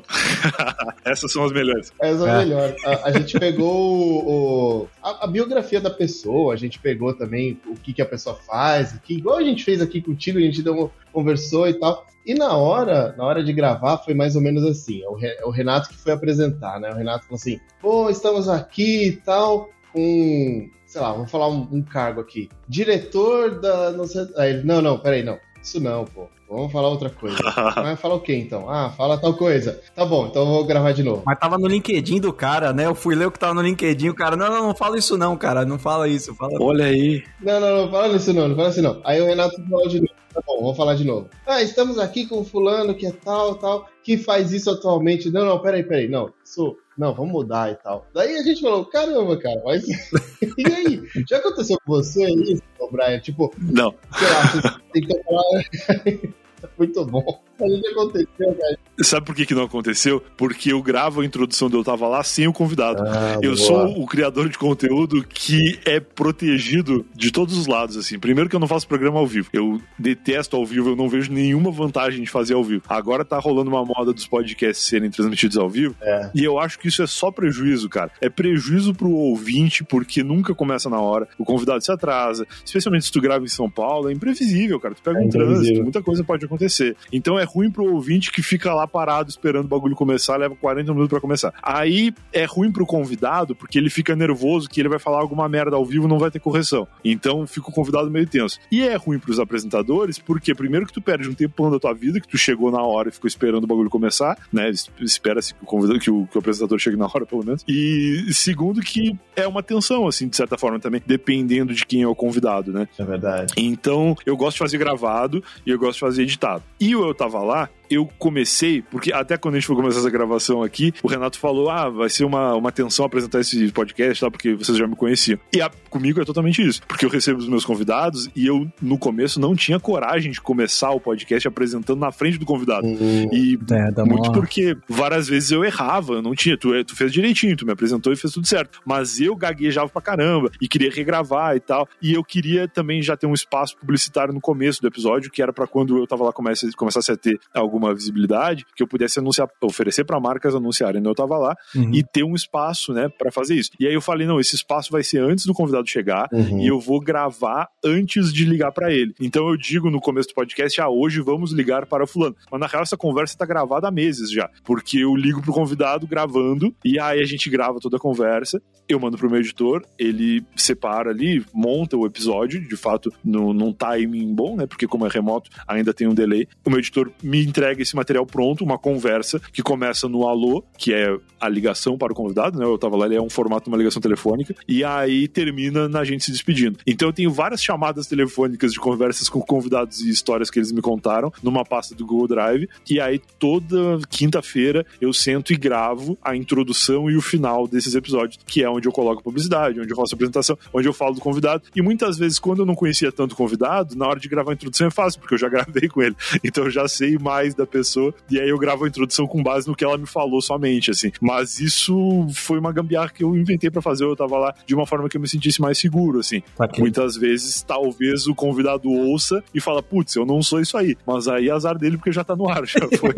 Essas 1.04 1.32
são 1.32 1.44
as 1.44 1.52
melhores. 1.52 1.92
Essas 2.00 2.18
são 2.18 2.26
as 2.28 2.34
é. 2.34 2.44
melhores. 2.44 2.84
A, 2.84 3.08
a, 3.08 3.12
gente 3.12 3.38
pegou 3.38 4.26
o, 4.26 4.88
a, 5.04 5.24
a, 5.24 5.26
biografia 5.26 5.80
da 5.82 5.90
pessoa, 5.90 6.54
a 6.54 6.56
gente 6.56 6.78
pegou 6.78 7.12
também 7.12 7.60
o 7.66 7.74
que, 7.74 7.92
que 7.92 8.00
a 8.00 8.06
pessoa 8.06 8.34
faz, 8.34 8.98
que 9.04 9.14
igual 9.14 9.36
a 9.36 9.42
gente 9.42 9.62
fez 9.62 9.82
aqui 9.82 10.00
contigo, 10.00 10.38
a 10.38 10.40
gente 10.40 10.62
deu, 10.62 10.90
conversou 11.12 11.68
e 11.68 11.74
tal. 11.74 12.06
E 12.24 12.32
na 12.32 12.56
hora, 12.56 13.14
na 13.18 13.24
hora 13.24 13.44
de 13.44 13.52
gravar, 13.52 13.98
foi 13.98 14.14
mais 14.14 14.34
ou 14.34 14.40
menos 14.40 14.64
assim. 14.64 15.02
É 15.22 15.44
o 15.44 15.50
Renato 15.50 15.90
que 15.90 15.96
foi 15.96 16.12
apresentar, 16.12 16.80
né? 16.80 16.90
O 16.90 16.96
Renato 16.96 17.26
falou 17.26 17.36
assim: 17.36 17.60
pô, 17.82 18.08
estamos 18.08 18.48
aqui 18.48 19.08
e 19.08 19.12
tal, 19.16 19.68
com, 19.92 20.70
sei 20.86 21.00
lá, 21.02 21.12
vamos 21.12 21.30
falar 21.30 21.48
um, 21.48 21.68
um 21.70 21.82
cargo 21.82 22.22
aqui. 22.22 22.48
Diretor 22.66 23.60
da. 23.60 23.92
Não, 23.92 24.06
sei, 24.06 24.26
aí 24.38 24.54
ele, 24.54 24.64
não, 24.64 24.80
não, 24.80 24.98
peraí, 24.98 25.22
não. 25.22 25.38
Isso 25.64 25.80
não, 25.80 26.04
pô. 26.04 26.28
Vamos 26.46 26.70
falar 26.70 26.88
outra 26.88 27.08
coisa. 27.08 27.38
Vai 27.74 27.96
falar 27.96 28.16
o 28.16 28.20
quê 28.20 28.36
então? 28.36 28.68
Ah, 28.68 28.90
fala 28.90 29.16
tal 29.16 29.32
coisa. 29.32 29.80
Tá 29.94 30.04
bom, 30.04 30.26
então 30.26 30.42
eu 30.42 30.48
vou 30.48 30.64
gravar 30.66 30.92
de 30.92 31.02
novo. 31.02 31.22
Mas 31.24 31.38
tava 31.38 31.56
no 31.56 31.66
LinkedIn 31.66 32.20
do 32.20 32.34
cara, 32.34 32.70
né? 32.74 32.84
Eu 32.84 32.94
fui 32.94 33.14
ler 33.14 33.26
o 33.26 33.30
que 33.30 33.38
tava 33.38 33.54
no 33.54 33.62
LinkedIn. 33.62 34.10
O 34.10 34.14
cara, 34.14 34.36
não, 34.36 34.50
não, 34.50 34.66
não 34.68 34.74
fala 34.74 34.98
isso 34.98 35.16
não, 35.16 35.38
cara. 35.38 35.64
Não 35.64 35.78
fala 35.78 36.06
isso. 36.06 36.34
Fala... 36.34 36.52
Olha 36.60 36.84
aí. 36.84 37.24
Não, 37.40 37.58
não, 37.58 37.82
não 37.82 37.90
fala 37.90 38.14
isso 38.14 38.32
não, 38.34 38.46
não 38.46 38.56
fala 38.56 38.68
isso 38.68 38.82
não. 38.82 39.00
Aí 39.04 39.22
o 39.22 39.24
Renato 39.24 39.56
falou 39.70 39.88
de 39.88 40.00
novo. 40.00 40.14
Tá 40.34 40.42
bom, 40.46 40.60
vamos 40.60 40.76
falar 40.76 40.94
de 40.96 41.04
novo. 41.04 41.30
Ah, 41.46 41.62
estamos 41.62 41.98
aqui 41.98 42.26
com 42.26 42.40
o 42.40 42.44
fulano 42.44 42.94
que 42.94 43.06
é 43.06 43.12
tal, 43.12 43.54
tal, 43.54 43.88
que 44.02 44.18
faz 44.18 44.52
isso 44.52 44.68
atualmente. 44.68 45.30
Não, 45.30 45.46
não, 45.46 45.60
peraí, 45.60 45.82
peraí. 45.82 46.08
Não, 46.08 46.30
isso 46.44 46.76
não, 46.98 47.14
vamos 47.14 47.32
mudar 47.32 47.72
e 47.72 47.76
tal. 47.76 48.06
Daí 48.14 48.36
a 48.36 48.42
gente 48.42 48.60
falou, 48.60 48.84
caramba, 48.84 49.36
cara, 49.36 49.60
mas. 49.64 49.84
e 50.58 50.72
aí? 50.72 51.02
Já 51.28 51.38
aconteceu 51.38 51.76
com 51.84 51.92
você 51.92 52.24
isso, 52.30 52.62
Brian? 52.90 53.18
Tipo, 53.20 53.54
não. 53.58 53.94
Sei 54.16 54.28
lá, 54.28 54.42
você 54.46 54.80
tem 54.92 55.06
que 55.06 55.22
falar. 55.22 56.34
Muito 56.78 57.04
bom. 57.04 57.43
Mas 57.60 57.92
aconteceu? 57.92 58.56
Sabe 59.02 59.26
por 59.26 59.34
que, 59.34 59.46
que 59.46 59.54
não 59.54 59.64
aconteceu? 59.64 60.22
Porque 60.36 60.72
eu 60.72 60.82
gravo 60.82 61.20
a 61.20 61.24
introdução 61.24 61.68
do 61.68 61.78
Eu 61.78 61.84
Tava 61.84 62.06
Lá 62.06 62.22
sem 62.22 62.46
o 62.46 62.52
convidado. 62.52 63.02
Ah, 63.06 63.38
eu 63.42 63.54
boa. 63.54 63.56
sou 63.56 64.02
o 64.02 64.06
criador 64.06 64.48
de 64.48 64.58
conteúdo 64.58 65.24
que 65.24 65.78
é 65.84 65.98
protegido 65.98 67.04
de 67.14 67.30
todos 67.30 67.56
os 67.56 67.66
lados, 67.66 67.96
assim. 67.96 68.18
Primeiro 68.18 68.48
que 68.48 68.56
eu 68.56 68.60
não 68.60 68.68
faço 68.68 68.86
programa 68.86 69.18
ao 69.18 69.26
vivo. 69.26 69.48
Eu 69.52 69.80
detesto 69.98 70.56
ao 70.56 70.64
vivo, 70.64 70.90
eu 70.90 70.96
não 70.96 71.08
vejo 71.08 71.32
nenhuma 71.32 71.70
vantagem 71.70 72.22
de 72.22 72.30
fazer 72.30 72.54
ao 72.54 72.62
vivo. 72.62 72.82
Agora 72.88 73.24
tá 73.24 73.38
rolando 73.38 73.70
uma 73.70 73.84
moda 73.84 74.12
dos 74.12 74.26
podcasts 74.26 74.86
serem 74.86 75.10
transmitidos 75.10 75.56
ao 75.56 75.68
vivo. 75.68 75.94
É. 76.00 76.30
E 76.34 76.44
eu 76.44 76.58
acho 76.58 76.78
que 76.78 76.88
isso 76.88 77.02
é 77.02 77.06
só 77.06 77.30
prejuízo, 77.30 77.88
cara. 77.88 78.10
É 78.20 78.28
prejuízo 78.28 78.94
pro 78.94 79.10
ouvinte, 79.10 79.82
porque 79.84 80.22
nunca 80.22 80.54
começa 80.54 80.88
na 80.88 81.00
hora. 81.00 81.28
O 81.38 81.44
convidado 81.44 81.82
se 81.82 81.90
atrasa. 81.90 82.46
Especialmente 82.64 83.06
se 83.06 83.12
tu 83.12 83.20
grava 83.20 83.44
em 83.44 83.48
São 83.48 83.70
Paulo, 83.70 84.08
é 84.08 84.12
imprevisível, 84.12 84.78
cara. 84.78 84.94
Tu 84.94 85.02
pega 85.02 85.18
é 85.18 85.22
um 85.22 85.28
trânsito, 85.28 85.82
muita 85.82 86.02
coisa 86.02 86.22
pode 86.22 86.44
acontecer. 86.44 86.96
Então 87.12 87.38
é 87.38 87.43
ruim 87.44 87.70
pro 87.70 87.92
ouvinte 87.92 88.32
que 88.32 88.42
fica 88.42 88.74
lá 88.74 88.86
parado 88.86 89.28
esperando 89.28 89.66
o 89.66 89.68
bagulho 89.68 89.94
começar, 89.94 90.36
leva 90.36 90.54
40 90.56 90.92
minutos 90.92 91.10
para 91.10 91.20
começar. 91.20 91.52
Aí 91.62 92.12
é 92.32 92.44
ruim 92.44 92.70
pro 92.72 92.86
convidado, 92.86 93.54
porque 93.54 93.78
ele 93.78 93.90
fica 93.90 94.16
nervoso 94.16 94.68
que 94.68 94.80
ele 94.80 94.88
vai 94.88 94.98
falar 94.98 95.20
alguma 95.20 95.48
merda 95.48 95.76
ao 95.76 95.84
vivo 95.84 96.08
não 96.08 96.18
vai 96.18 96.30
ter 96.30 96.40
correção. 96.40 96.86
Então 97.04 97.46
fica 97.46 97.68
o 97.68 97.72
convidado 97.72 98.10
meio 98.10 98.26
tenso. 98.26 98.58
E 98.70 98.82
é 98.82 98.96
ruim 98.96 99.18
pros 99.18 99.38
apresentadores, 99.38 100.18
porque 100.18 100.54
primeiro 100.54 100.86
que 100.86 100.92
tu 100.92 101.02
perde 101.02 101.28
um 101.28 101.34
tempo 101.34 101.70
da 101.70 101.78
tua 101.78 101.94
vida, 101.94 102.20
que 102.20 102.28
tu 102.28 102.38
chegou 102.38 102.70
na 102.70 102.82
hora 102.82 103.08
e 103.08 103.12
ficou 103.12 103.28
esperando 103.28 103.64
o 103.64 103.66
bagulho 103.66 103.90
começar, 103.90 104.38
né? 104.52 104.70
Espera-se 105.00 105.54
que 105.54 105.62
o 105.62 105.66
convidado, 105.66 105.98
que 105.98 106.10
o, 106.10 106.26
que 106.26 106.36
o 106.36 106.40
apresentador 106.40 106.78
chegue 106.78 106.96
na 106.96 107.06
hora, 107.06 107.26
pelo 107.26 107.44
menos. 107.44 107.64
E 107.68 108.32
segundo 108.32 108.80
que 108.80 109.16
é 109.36 109.46
uma 109.46 109.62
tensão, 109.62 110.06
assim, 110.06 110.28
de 110.28 110.36
certa 110.36 110.56
forma 110.58 110.78
também, 110.78 111.02
dependendo 111.06 111.72
de 111.74 111.84
quem 111.86 112.02
é 112.02 112.06
o 112.06 112.14
convidado, 112.14 112.72
né? 112.72 112.88
É 112.98 113.04
verdade. 113.04 113.54
Então, 113.56 114.16
eu 114.24 114.36
gosto 114.36 114.54
de 114.54 114.58
fazer 114.60 114.78
gravado 114.78 115.42
e 115.66 115.70
eu 115.70 115.78
gosto 115.78 115.94
de 115.94 116.00
fazer 116.00 116.22
editado. 116.22 116.62
E 116.80 116.94
o 116.94 117.04
Eu 117.04 117.14
Tava 117.14 117.33
Lá, 117.42 117.70
eu 117.90 118.08
comecei, 118.18 118.82
porque 118.82 119.12
até 119.12 119.36
quando 119.36 119.54
a 119.54 119.58
gente 119.58 119.66
foi 119.66 119.76
começar 119.76 120.00
essa 120.00 120.10
gravação 120.10 120.62
aqui, 120.62 120.92
o 121.02 121.08
Renato 121.08 121.38
falou: 121.38 121.70
ah, 121.70 121.88
vai 121.88 122.08
ser 122.08 122.24
uma, 122.24 122.54
uma 122.54 122.72
tensão 122.72 123.04
apresentar 123.04 123.40
esse 123.40 123.70
podcast, 123.72 124.20
tá? 124.20 124.30
Porque 124.30 124.54
vocês 124.54 124.76
já 124.76 124.86
me 124.86 124.96
conheciam. 124.96 125.38
E 125.52 125.60
a, 125.60 125.70
comigo 125.90 126.20
é 126.20 126.24
totalmente 126.24 126.62
isso, 126.62 126.82
porque 126.86 127.04
eu 127.04 127.10
recebo 127.10 127.38
os 127.38 127.48
meus 127.48 127.64
convidados 127.64 128.28
e 128.34 128.46
eu, 128.46 128.66
no 128.80 128.98
começo, 128.98 129.40
não 129.40 129.54
tinha 129.54 129.78
coragem 129.78 130.32
de 130.32 130.40
começar 130.40 130.90
o 130.90 131.00
podcast 131.00 131.46
apresentando 131.46 131.98
na 131.98 132.12
frente 132.12 132.38
do 132.38 132.46
convidado. 132.46 132.86
Uhum. 132.86 133.28
E 133.32 133.58
é, 133.70 134.04
muito 134.04 134.32
porque 134.32 134.76
várias 134.88 135.28
vezes 135.28 135.50
eu 135.50 135.64
errava, 135.64 136.20
não 136.20 136.34
tinha. 136.34 136.56
Tu, 136.56 136.84
tu 136.84 136.96
fez 136.96 137.12
direitinho, 137.12 137.56
tu 137.56 137.66
me 137.66 137.72
apresentou 137.72 138.12
e 138.12 138.16
fez 138.16 138.32
tudo 138.32 138.46
certo. 138.46 138.80
Mas 138.84 139.20
eu 139.20 139.36
gaguejava 139.36 139.88
pra 139.88 140.02
caramba 140.02 140.50
e 140.60 140.68
queria 140.68 140.90
regravar 140.90 141.56
e 141.56 141.60
tal. 141.60 141.88
E 142.00 142.14
eu 142.14 142.24
queria 142.24 142.68
também 142.68 143.02
já 143.02 143.16
ter 143.16 143.26
um 143.26 143.34
espaço 143.34 143.76
publicitário 143.76 144.32
no 144.32 144.40
começo 144.40 144.80
do 144.80 144.88
episódio, 144.88 145.30
que 145.30 145.42
era 145.42 145.52
para 145.52 145.66
quando 145.66 145.98
eu 145.98 146.06
tava 146.06 146.24
lá 146.24 146.32
comece, 146.32 146.70
começasse 146.72 147.12
a 147.12 147.16
ter 147.16 147.38
alguma 147.74 147.94
visibilidade, 147.94 148.64
que 148.76 148.82
eu 148.82 148.86
pudesse 148.86 149.18
anunciar, 149.18 149.48
oferecer 149.62 150.04
para 150.04 150.20
marcas 150.20 150.54
anunciarem. 150.54 151.00
Então 151.00 151.10
eu 151.10 151.16
tava 151.16 151.36
lá 151.36 151.56
uhum. 151.74 151.92
e 151.92 152.02
ter 152.02 152.22
um 152.22 152.34
espaço, 152.34 152.92
né, 152.92 153.08
para 153.08 153.32
fazer 153.32 153.54
isso. 153.54 153.70
E 153.78 153.86
aí 153.86 153.94
eu 153.94 154.00
falei, 154.00 154.26
não, 154.26 154.38
esse 154.38 154.54
espaço 154.54 154.90
vai 154.90 155.02
ser 155.02 155.22
antes 155.22 155.46
do 155.46 155.54
convidado 155.54 155.88
chegar 155.88 156.28
uhum. 156.32 156.60
e 156.60 156.66
eu 156.66 156.78
vou 156.78 157.00
gravar 157.00 157.68
antes 157.84 158.32
de 158.32 158.44
ligar 158.44 158.72
para 158.72 158.92
ele. 158.92 159.14
Então 159.20 159.48
eu 159.48 159.56
digo 159.56 159.90
no 159.90 160.00
começo 160.00 160.28
do 160.28 160.34
podcast, 160.34 160.80
ah, 160.80 160.88
hoje 160.88 161.20
vamos 161.20 161.52
ligar 161.52 161.86
para 161.86 162.06
fulano. 162.06 162.36
Mas 162.50 162.60
na 162.60 162.66
real 162.66 162.82
essa 162.82 162.96
conversa 162.96 163.36
tá 163.36 163.46
gravada 163.46 163.88
há 163.88 163.90
meses 163.90 164.30
já, 164.30 164.48
porque 164.64 164.98
eu 164.98 165.14
ligo 165.14 165.42
pro 165.42 165.52
convidado 165.52 166.06
gravando 166.06 166.74
e 166.84 166.98
aí 166.98 167.20
a 167.20 167.26
gente 167.26 167.50
grava 167.50 167.78
toda 167.80 167.96
a 167.96 168.00
conversa, 168.00 168.60
eu 168.88 169.00
mando 169.00 169.16
pro 169.16 169.30
meu 169.30 169.40
editor, 169.40 169.82
ele 169.98 170.44
separa 170.56 171.10
ali, 171.10 171.44
monta 171.52 171.96
o 171.96 172.06
episódio, 172.06 172.60
de 172.60 172.76
fato, 172.76 173.12
no, 173.24 173.52
num 173.52 173.72
timing 173.72 174.34
bom, 174.34 174.56
né? 174.56 174.66
Porque 174.66 174.86
como 174.86 175.06
é 175.06 175.08
remoto, 175.08 175.50
ainda 175.66 175.94
tem 175.94 176.06
um 176.06 176.14
delay. 176.14 176.46
O 176.64 176.70
meu 176.70 176.78
editor 176.78 177.10
me 177.22 177.44
entrega 177.44 177.63
esse 177.72 177.96
material 177.96 178.26
pronto, 178.26 178.64
uma 178.64 178.78
conversa 178.78 179.40
que 179.52 179.62
começa 179.62 180.08
no 180.08 180.26
alô, 180.26 180.64
que 180.76 180.92
é 180.92 181.16
a 181.40 181.48
ligação 181.48 181.98
para 181.98 182.12
o 182.12 182.16
convidado, 182.16 182.58
né? 182.58 182.64
Eu 182.64 182.78
tava 182.78 182.96
lá, 182.96 183.06
ele 183.06 183.16
é 183.16 183.22
um 183.22 183.30
formato 183.30 183.64
de 183.64 183.68
uma 183.68 183.76
ligação 183.76 184.00
telefônica, 184.00 184.54
e 184.66 184.82
aí 184.82 185.28
termina 185.28 185.88
na 185.88 186.04
gente 186.04 186.24
se 186.24 186.32
despedindo. 186.32 186.78
Então 186.86 187.08
eu 187.08 187.12
tenho 187.12 187.30
várias 187.30 187.62
chamadas 187.62 188.06
telefônicas 188.06 188.72
de 188.72 188.80
conversas 188.80 189.28
com 189.28 189.40
convidados 189.40 190.00
e 190.00 190.10
histórias 190.10 190.50
que 190.50 190.58
eles 190.58 190.72
me 190.72 190.80
contaram 190.80 191.32
numa 191.42 191.64
pasta 191.64 191.94
do 191.94 192.06
Google 192.06 192.28
Drive, 192.28 192.68
e 192.88 193.00
aí 193.00 193.20
toda 193.38 193.98
quinta-feira 194.08 194.86
eu 195.00 195.12
sento 195.12 195.52
e 195.52 195.56
gravo 195.56 196.16
a 196.22 196.34
introdução 196.34 197.10
e 197.10 197.16
o 197.16 197.20
final 197.20 197.66
desses 197.66 197.94
episódios, 197.94 198.38
que 198.46 198.62
é 198.62 198.70
onde 198.70 198.88
eu 198.88 198.92
coloco 198.92 199.22
publicidade, 199.22 199.80
onde 199.80 199.90
eu 199.90 199.96
faço 199.96 200.14
apresentação, 200.14 200.58
onde 200.72 200.88
eu 200.88 200.92
falo 200.92 201.14
do 201.14 201.20
convidado, 201.20 201.62
e 201.74 201.82
muitas 201.82 202.16
vezes 202.18 202.38
quando 202.38 202.60
eu 202.60 202.66
não 202.66 202.74
conhecia 202.74 203.12
tanto 203.12 203.32
o 203.32 203.36
convidado, 203.36 203.96
na 203.96 204.06
hora 204.06 204.20
de 204.20 204.28
gravar 204.28 204.52
a 204.52 204.54
introdução 204.54 204.86
é 204.86 204.90
fácil, 204.90 205.20
porque 205.20 205.34
eu 205.34 205.38
já 205.38 205.48
gravei 205.50 205.88
com 205.88 206.02
ele. 206.02 206.16
Então 206.42 206.64
eu 206.64 206.70
já 206.70 206.86
sei 206.88 207.18
mais 207.18 207.53
da 207.56 207.66
pessoa, 207.66 208.14
e 208.30 208.38
aí 208.38 208.48
eu 208.48 208.58
gravo 208.58 208.84
a 208.84 208.88
introdução 208.88 209.26
com 209.26 209.42
base 209.42 209.68
no 209.68 209.74
que 209.74 209.84
ela 209.84 209.98
me 209.98 210.06
falou 210.06 210.40
somente, 210.40 210.90
assim. 210.90 211.10
Mas 211.20 211.60
isso 211.60 212.26
foi 212.34 212.58
uma 212.58 212.72
gambiarra 212.72 213.10
que 213.10 213.24
eu 213.24 213.36
inventei 213.36 213.70
para 213.70 213.82
fazer, 213.82 214.04
eu 214.04 214.16
tava 214.16 214.36
lá 214.38 214.54
de 214.66 214.74
uma 214.74 214.86
forma 214.86 215.08
que 215.08 215.16
eu 215.16 215.20
me 215.20 215.28
sentisse 215.28 215.60
mais 215.60 215.78
seguro, 215.78 216.20
assim. 216.20 216.42
Okay. 216.58 216.80
Muitas 216.80 217.16
vezes, 217.16 217.62
talvez 217.62 218.26
o 218.26 218.34
convidado 218.34 218.90
ouça 218.90 219.42
e 219.54 219.60
fala, 219.60 219.82
putz, 219.82 220.14
eu 220.16 220.26
não 220.26 220.42
sou 220.42 220.60
isso 220.60 220.76
aí. 220.76 220.96
Mas 221.06 221.28
aí 221.28 221.50
azar 221.50 221.78
dele 221.78 221.96
porque 221.96 222.12
já 222.12 222.24
tá 222.24 222.36
no 222.36 222.48
ar, 222.48 222.66
já 222.66 222.80
foi. 222.98 223.14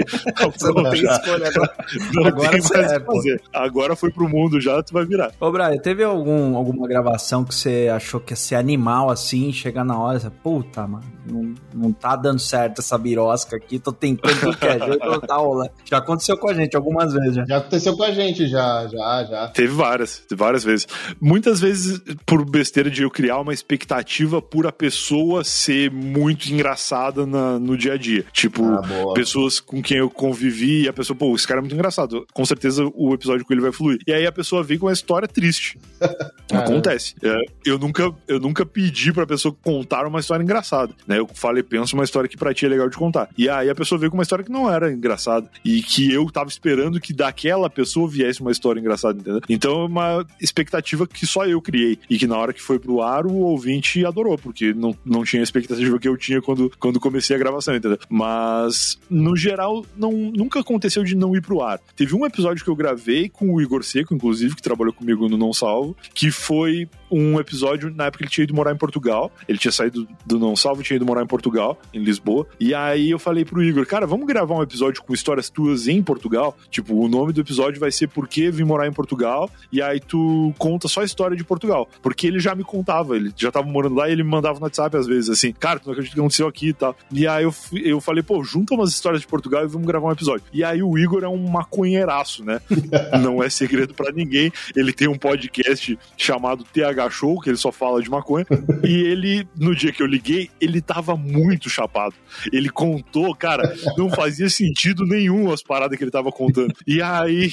não 0.74 0.90
tem 0.90 1.04
escolha 1.04 1.48
agora. 1.48 1.74
Não 2.14 2.26
agora 2.26 2.50
tem 2.50 2.60
mais 2.60 2.92
é, 2.92 3.00
fazer. 3.00 3.42
Agora 3.52 3.96
foi 3.96 4.10
pro 4.10 4.28
mundo 4.28 4.60
já, 4.60 4.82
tu 4.82 4.92
vai 4.92 5.04
virar. 5.04 5.32
Ô, 5.40 5.50
Brian, 5.50 5.76
teve 5.78 6.02
algum, 6.02 6.56
alguma 6.56 6.86
gravação 6.86 7.44
que 7.44 7.54
você 7.54 7.90
achou 7.94 8.20
que 8.20 8.32
ia 8.32 8.36
ser 8.36 8.54
animal 8.56 9.10
assim, 9.10 9.52
chegar 9.52 9.84
na 9.84 9.98
hora, 9.98 10.18
você, 10.18 10.30
puta, 10.30 10.86
mano, 10.86 11.04
não, 11.30 11.54
não 11.74 11.92
tá 11.92 12.16
dando 12.16 12.38
certo 12.38 12.80
essa 12.80 12.96
birosca 12.98 13.56
aqui, 13.56 13.78
tô 13.78 13.92
tentando 13.92 14.25
tudo 14.34 14.56
que 14.56 14.66
é 14.66 14.78
jeito, 14.78 15.26
não 15.28 15.40
rolando. 15.40 15.70
Já 15.84 15.98
aconteceu 15.98 16.36
com 16.36 16.48
a 16.48 16.54
gente 16.54 16.76
algumas 16.76 17.12
vezes 17.12 17.36
já. 17.36 17.44
Já 17.46 17.56
aconteceu 17.58 17.96
com 17.96 18.02
a 18.02 18.10
gente, 18.10 18.48
já, 18.48 18.86
já, 18.88 19.24
já. 19.24 19.48
Teve 19.48 19.72
várias, 19.72 20.22
várias 20.34 20.64
vezes. 20.64 20.86
Muitas 21.20 21.60
vezes 21.60 22.00
por 22.24 22.44
besteira 22.44 22.90
de 22.90 23.02
eu 23.02 23.10
criar 23.10 23.38
uma 23.40 23.52
expectativa 23.52 24.40
por 24.42 24.66
a 24.66 24.72
pessoa 24.72 25.44
ser 25.44 25.90
muito 25.90 26.46
engraçada 26.46 27.26
na, 27.26 27.58
no 27.58 27.76
dia 27.76 27.94
a 27.94 27.96
dia. 27.96 28.24
Tipo, 28.32 28.64
ah, 28.64 29.12
pessoas 29.14 29.60
com 29.60 29.82
quem 29.82 29.98
eu 29.98 30.10
convivi 30.10 30.82
e 30.82 30.88
a 30.88 30.92
pessoa, 30.92 31.16
pô, 31.16 31.34
esse 31.34 31.46
cara 31.46 31.60
é 31.60 31.62
muito 31.62 31.74
engraçado. 31.74 32.26
Com 32.32 32.44
certeza 32.44 32.84
o 32.94 33.14
episódio 33.14 33.44
com 33.44 33.52
ele 33.52 33.62
vai 33.62 33.72
fluir. 33.72 33.98
E 34.06 34.12
aí 34.12 34.26
a 34.26 34.32
pessoa 34.32 34.62
vem 34.62 34.78
com 34.78 34.86
uma 34.86 34.92
história 34.92 35.28
triste. 35.28 35.78
Acontece. 36.52 37.14
É, 37.22 37.36
eu, 37.64 37.78
nunca, 37.78 38.12
eu 38.28 38.38
nunca 38.38 38.64
pedi 38.64 39.12
pra 39.12 39.26
pessoa 39.26 39.54
contar 39.62 40.06
uma 40.06 40.20
história 40.20 40.42
engraçada. 40.42 40.94
Né? 41.06 41.18
Eu 41.18 41.28
falei, 41.34 41.62
penso 41.62 41.96
uma 41.96 42.04
história 42.04 42.28
que 42.28 42.36
pra 42.36 42.54
ti 42.54 42.66
é 42.66 42.68
legal 42.68 42.88
de 42.88 42.96
contar. 42.96 43.28
E 43.36 43.48
aí 43.48 43.68
a 43.68 43.74
pessoa 43.74 43.98
veio 43.98 44.10
com 44.10 44.15
uma 44.16 44.22
história 44.22 44.44
que 44.44 44.50
não 44.50 44.70
era 44.70 44.92
engraçada. 44.92 45.48
E 45.64 45.82
que 45.82 46.12
eu 46.12 46.28
tava 46.30 46.48
esperando 46.48 47.00
que 47.00 47.12
daquela 47.12 47.70
pessoa 47.70 48.08
viesse 48.08 48.40
uma 48.40 48.50
história 48.50 48.80
engraçada, 48.80 49.18
entendeu? 49.18 49.40
Então 49.48 49.82
é 49.82 49.84
uma 49.84 50.26
expectativa 50.40 51.06
que 51.06 51.26
só 51.26 51.46
eu 51.46 51.60
criei. 51.60 51.98
E 52.08 52.18
que 52.18 52.26
na 52.26 52.36
hora 52.36 52.52
que 52.52 52.62
foi 52.62 52.78
pro 52.78 53.02
ar, 53.02 53.26
o 53.26 53.34
ouvinte 53.34 54.04
adorou, 54.04 54.38
porque 54.38 54.72
não, 54.72 54.96
não 55.04 55.24
tinha 55.24 55.42
a 55.42 55.44
expectativa 55.44 55.98
que 55.98 56.08
eu 56.08 56.16
tinha 56.16 56.40
quando, 56.40 56.72
quando 56.78 56.98
comecei 56.98 57.36
a 57.36 57.38
gravação, 57.38 57.74
entendeu? 57.74 57.98
Mas, 58.08 58.98
no 59.10 59.36
geral, 59.36 59.84
não, 59.96 60.12
nunca 60.12 60.60
aconteceu 60.60 61.04
de 61.04 61.14
não 61.14 61.36
ir 61.36 61.42
pro 61.42 61.62
ar. 61.62 61.80
Teve 61.94 62.14
um 62.14 62.24
episódio 62.24 62.64
que 62.64 62.70
eu 62.70 62.76
gravei 62.76 63.28
com 63.28 63.52
o 63.52 63.60
Igor 63.60 63.82
Seco, 63.82 64.14
inclusive, 64.14 64.56
que 64.56 64.62
trabalhou 64.62 64.92
comigo 64.92 65.28
no 65.28 65.36
Não 65.36 65.52
Salvo, 65.52 65.96
que 66.14 66.30
foi 66.30 66.88
um 67.10 67.38
episódio 67.38 67.90
na 67.94 68.06
época 68.06 68.18
que 68.18 68.24
ele 68.24 68.30
tinha 68.30 68.44
ido 68.44 68.54
morar 68.54 68.72
em 68.72 68.76
Portugal. 68.76 69.30
Ele 69.48 69.58
tinha 69.58 69.72
saído 69.72 70.08
do 70.24 70.38
Não 70.38 70.56
Salvo 70.56 70.82
tinha 70.82 70.96
ido 70.96 71.06
morar 71.06 71.22
em 71.22 71.26
Portugal, 71.26 71.78
em 71.92 72.02
Lisboa. 72.02 72.46
E 72.58 72.74
aí 72.74 73.10
eu 73.10 73.18
falei 73.18 73.44
pro 73.44 73.62
Igor, 73.62 73.86
cara, 73.86 74.05
vamos 74.06 74.26
gravar 74.26 74.54
um 74.54 74.62
episódio 74.62 75.02
com 75.02 75.12
histórias 75.12 75.50
tuas 75.50 75.88
em 75.88 76.02
Portugal? 76.02 76.56
Tipo, 76.70 76.94
o 76.94 77.08
nome 77.08 77.32
do 77.32 77.40
episódio 77.40 77.80
vai 77.80 77.90
ser 77.90 78.08
Por 78.08 78.28
que 78.28 78.50
vim 78.50 78.64
morar 78.64 78.86
em 78.86 78.92
Portugal? 78.92 79.50
E 79.72 79.82
aí 79.82 80.00
tu 80.00 80.54
conta 80.58 80.88
só 80.88 81.00
a 81.00 81.04
história 81.04 81.36
de 81.36 81.44
Portugal. 81.44 81.88
Porque 82.02 82.26
ele 82.26 82.38
já 82.38 82.54
me 82.54 82.64
contava, 82.64 83.16
ele 83.16 83.32
já 83.36 83.50
tava 83.50 83.66
morando 83.66 83.96
lá 83.96 84.08
e 84.08 84.12
ele 84.12 84.22
me 84.22 84.30
mandava 84.30 84.58
no 84.58 84.64
WhatsApp 84.64 84.96
às 84.96 85.06
vezes, 85.06 85.28
assim, 85.28 85.52
cara, 85.52 85.78
tu 85.78 85.86
não 85.86 85.92
acredita 85.92 86.14
que 86.14 86.20
aconteceu 86.20 86.46
aqui 86.46 86.68
e 86.68 86.72
tal. 86.72 86.96
E 87.10 87.26
aí 87.26 87.44
eu, 87.44 87.54
eu 87.72 88.00
falei, 88.00 88.22
pô, 88.22 88.42
junta 88.44 88.74
umas 88.74 88.90
histórias 88.90 89.20
de 89.20 89.26
Portugal 89.26 89.64
e 89.64 89.66
vamos 89.66 89.86
gravar 89.86 90.08
um 90.08 90.12
episódio. 90.12 90.44
E 90.52 90.62
aí 90.62 90.82
o 90.82 90.96
Igor 90.96 91.24
é 91.24 91.28
um 91.28 91.48
maconheiraço, 91.48 92.44
né? 92.44 92.60
não 93.20 93.42
é 93.42 93.50
segredo 93.50 93.94
para 93.94 94.12
ninguém. 94.12 94.52
Ele 94.74 94.92
tem 94.92 95.08
um 95.08 95.18
podcast 95.18 95.98
chamado 96.16 96.64
TH 96.64 97.10
Show, 97.10 97.40
que 97.40 97.50
ele 97.50 97.56
só 97.56 97.72
fala 97.72 98.02
de 98.02 98.10
maconha. 98.10 98.46
e 98.84 98.94
ele, 98.94 99.48
no 99.56 99.74
dia 99.74 99.92
que 99.92 100.02
eu 100.02 100.06
liguei, 100.06 100.50
ele 100.60 100.80
tava 100.80 101.16
muito 101.16 101.68
chapado. 101.68 102.14
Ele 102.52 102.68
contou, 102.68 103.34
cara, 103.34 103.74
não 103.96 104.10
fazia 104.10 104.48
sentido 104.48 105.04
nenhum 105.04 105.52
as 105.52 105.62
paradas 105.62 105.96
que 105.96 106.04
ele 106.04 106.10
tava 106.10 106.30
contando. 106.30 106.72
E 106.86 107.00
aí 107.02 107.52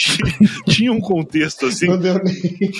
tinha 0.68 0.92
um 0.92 1.00
contexto 1.00 1.66
assim. 1.66 1.86
Não 1.86 1.98
deu 1.98 2.14
nem. 2.22 2.72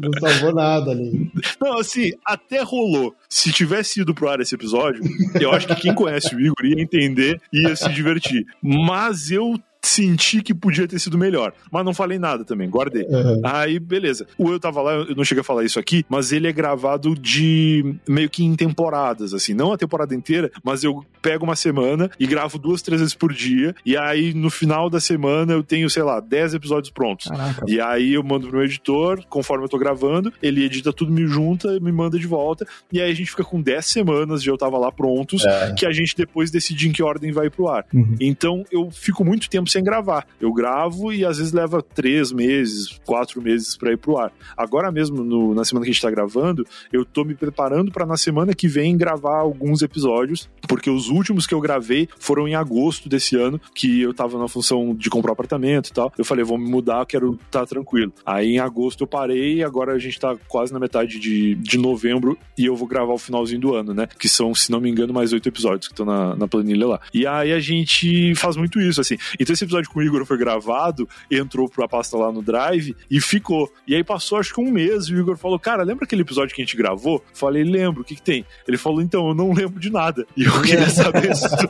Não 0.00 0.12
salvou 0.20 0.54
nada 0.54 0.90
ali. 0.90 1.30
Não, 1.60 1.78
assim, 1.78 2.12
até 2.24 2.62
rolou. 2.62 3.14
Se 3.28 3.52
tivesse 3.52 4.00
ido 4.00 4.14
pro 4.14 4.28
ar 4.28 4.40
esse 4.40 4.54
episódio, 4.54 5.02
eu 5.40 5.52
acho 5.52 5.66
que 5.66 5.74
quem 5.76 5.94
conhece 5.94 6.34
o 6.34 6.40
Igor 6.40 6.64
ia 6.64 6.80
entender 6.80 7.40
e 7.52 7.68
ia 7.68 7.76
se 7.76 7.88
divertir. 7.90 8.46
Mas 8.62 9.30
eu 9.30 9.58
senti 9.84 10.42
que 10.42 10.54
podia 10.54 10.88
ter 10.88 10.98
sido 10.98 11.18
melhor. 11.18 11.52
Mas 11.70 11.84
não 11.84 11.94
falei 11.94 12.18
nada 12.18 12.44
também, 12.44 12.68
guardei. 12.68 13.04
Uhum. 13.04 13.40
Aí, 13.44 13.78
beleza. 13.78 14.26
O 14.38 14.50
Eu 14.50 14.58
Tava 14.58 14.82
Lá, 14.82 14.92
eu 14.94 15.14
não 15.14 15.24
cheguei 15.24 15.42
a 15.42 15.44
falar 15.44 15.64
isso 15.64 15.78
aqui, 15.78 16.04
mas 16.08 16.32
ele 16.32 16.48
é 16.48 16.52
gravado 16.52 17.14
de 17.14 17.94
meio 18.08 18.30
que 18.30 18.44
em 18.44 18.54
temporadas, 18.54 19.34
assim. 19.34 19.54
Não 19.54 19.72
a 19.72 19.78
temporada 19.78 20.14
inteira, 20.14 20.50
mas 20.62 20.82
eu 20.84 21.04
pego 21.24 21.44
uma 21.44 21.56
semana 21.56 22.10
e 22.20 22.26
gravo 22.26 22.58
duas, 22.58 22.82
três 22.82 23.00
vezes 23.00 23.14
por 23.14 23.32
dia. 23.32 23.74
E 23.84 23.96
aí, 23.96 24.34
no 24.34 24.50
final 24.50 24.90
da 24.90 25.00
semana, 25.00 25.54
eu 25.54 25.62
tenho, 25.62 25.88
sei 25.88 26.02
lá, 26.02 26.20
dez 26.20 26.52
episódios 26.52 26.92
prontos. 26.92 27.28
Caraca. 27.28 27.64
E 27.66 27.80
aí 27.80 28.12
eu 28.12 28.22
mando 28.22 28.48
pro 28.48 28.58
meu 28.58 28.66
editor, 28.66 29.24
conforme 29.30 29.64
eu 29.64 29.68
tô 29.68 29.78
gravando, 29.78 30.30
ele 30.42 30.62
edita 30.62 30.92
tudo, 30.92 31.10
me 31.10 31.26
junta, 31.26 31.80
me 31.80 31.90
manda 31.90 32.18
de 32.18 32.26
volta. 32.26 32.66
E 32.92 33.00
aí 33.00 33.10
a 33.10 33.14
gente 33.14 33.30
fica 33.30 33.42
com 33.42 33.58
dez 33.58 33.86
semanas 33.86 34.42
de 34.42 34.50
Eu 34.50 34.58
Tava 34.58 34.76
Lá 34.76 34.92
prontos, 34.92 35.46
é. 35.46 35.72
que 35.72 35.86
a 35.86 35.92
gente 35.92 36.14
depois 36.14 36.50
decide 36.50 36.88
em 36.88 36.92
que 36.92 37.02
ordem 37.02 37.32
vai 37.32 37.48
pro 37.48 37.68
ar. 37.68 37.86
Uhum. 37.94 38.16
Então 38.20 38.62
eu 38.70 38.90
fico 38.90 39.24
muito 39.24 39.48
tempo 39.48 39.70
sem 39.70 39.82
gravar. 39.82 40.26
Eu 40.38 40.52
gravo 40.52 41.10
e 41.10 41.24
às 41.24 41.38
vezes 41.38 41.54
leva 41.54 41.80
três 41.80 42.32
meses, 42.32 43.00
quatro 43.06 43.40
meses 43.40 43.78
para 43.78 43.92
ir 43.92 43.96
pro 43.96 44.18
ar. 44.18 44.30
Agora 44.54 44.92
mesmo, 44.92 45.24
no, 45.24 45.54
na 45.54 45.64
semana 45.64 45.86
que 45.86 45.90
a 45.90 45.94
gente 45.94 46.02
tá 46.02 46.10
gravando, 46.10 46.66
eu 46.92 47.02
tô 47.02 47.24
me 47.24 47.34
preparando 47.34 47.90
para 47.90 48.04
na 48.04 48.18
semana 48.18 48.52
que 48.52 48.68
vem 48.68 48.94
gravar 48.94 49.38
alguns 49.38 49.80
episódios, 49.80 50.50
porque 50.68 50.90
os 50.90 51.13
últimos 51.14 51.46
que 51.46 51.54
eu 51.54 51.60
gravei 51.60 52.08
foram 52.18 52.46
em 52.48 52.54
agosto 52.54 53.08
desse 53.08 53.36
ano, 53.36 53.60
que 53.74 54.00
eu 54.00 54.12
tava 54.12 54.38
na 54.38 54.48
função 54.48 54.94
de 54.94 55.08
comprar 55.10 55.32
apartamento 55.32 55.88
e 55.88 55.92
tal. 55.92 56.12
Eu 56.16 56.24
falei, 56.24 56.44
vou 56.44 56.58
me 56.58 56.68
mudar, 56.68 57.06
quero 57.06 57.34
estar 57.34 57.60
tá 57.60 57.66
tranquilo. 57.66 58.12
Aí 58.24 58.54
em 58.54 58.58
agosto 58.58 59.02
eu 59.02 59.06
parei, 59.06 59.62
agora 59.62 59.92
a 59.92 59.98
gente 59.98 60.18
tá 60.18 60.36
quase 60.48 60.72
na 60.72 60.78
metade 60.78 61.18
de, 61.18 61.54
de 61.56 61.78
novembro 61.78 62.38
e 62.56 62.64
eu 62.64 62.76
vou 62.76 62.86
gravar 62.86 63.12
o 63.12 63.18
finalzinho 63.18 63.60
do 63.60 63.74
ano, 63.74 63.94
né? 63.94 64.08
Que 64.18 64.28
são, 64.28 64.54
se 64.54 64.70
não 64.70 64.80
me 64.80 64.90
engano, 64.90 65.12
mais 65.12 65.32
oito 65.32 65.48
episódios 65.48 65.88
que 65.88 65.92
estão 65.92 66.06
na, 66.06 66.36
na 66.36 66.48
planilha 66.48 66.86
lá. 66.86 67.00
E 67.12 67.26
aí 67.26 67.52
a 67.52 67.60
gente 67.60 68.34
faz 68.34 68.56
muito 68.56 68.80
isso, 68.80 69.00
assim. 69.00 69.16
Então 69.38 69.52
esse 69.52 69.64
episódio 69.64 69.90
com 69.90 70.00
o 70.00 70.02
Igor 70.02 70.24
foi 70.24 70.36
gravado, 70.36 71.08
entrou 71.30 71.68
pra 71.68 71.88
pasta 71.88 72.16
lá 72.16 72.32
no 72.32 72.42
Drive 72.42 72.94
e 73.10 73.20
ficou. 73.20 73.70
E 73.86 73.94
aí 73.94 74.04
passou 74.04 74.38
acho 74.38 74.54
que 74.54 74.60
um 74.60 74.70
mês 74.70 75.04
e 75.04 75.14
o 75.14 75.20
Igor 75.20 75.36
falou: 75.36 75.58
Cara, 75.58 75.82
lembra 75.82 76.04
aquele 76.04 76.22
episódio 76.22 76.54
que 76.54 76.62
a 76.62 76.64
gente 76.64 76.76
gravou? 76.76 77.22
Falei, 77.32 77.64
lembro, 77.64 78.02
o 78.02 78.04
que, 78.04 78.14
que 78.14 78.22
tem? 78.22 78.44
Ele 78.66 78.76
falou: 78.76 79.00
Então, 79.00 79.28
eu 79.28 79.34
não 79.34 79.52
lembro 79.52 79.80
de 79.80 79.90
nada. 79.90 80.26
E 80.36 80.44
eu 80.44 80.62
queria 80.62 80.88
saber 80.88 81.03
saber 81.04 81.36
se 81.36 81.56
tu... 81.56 81.68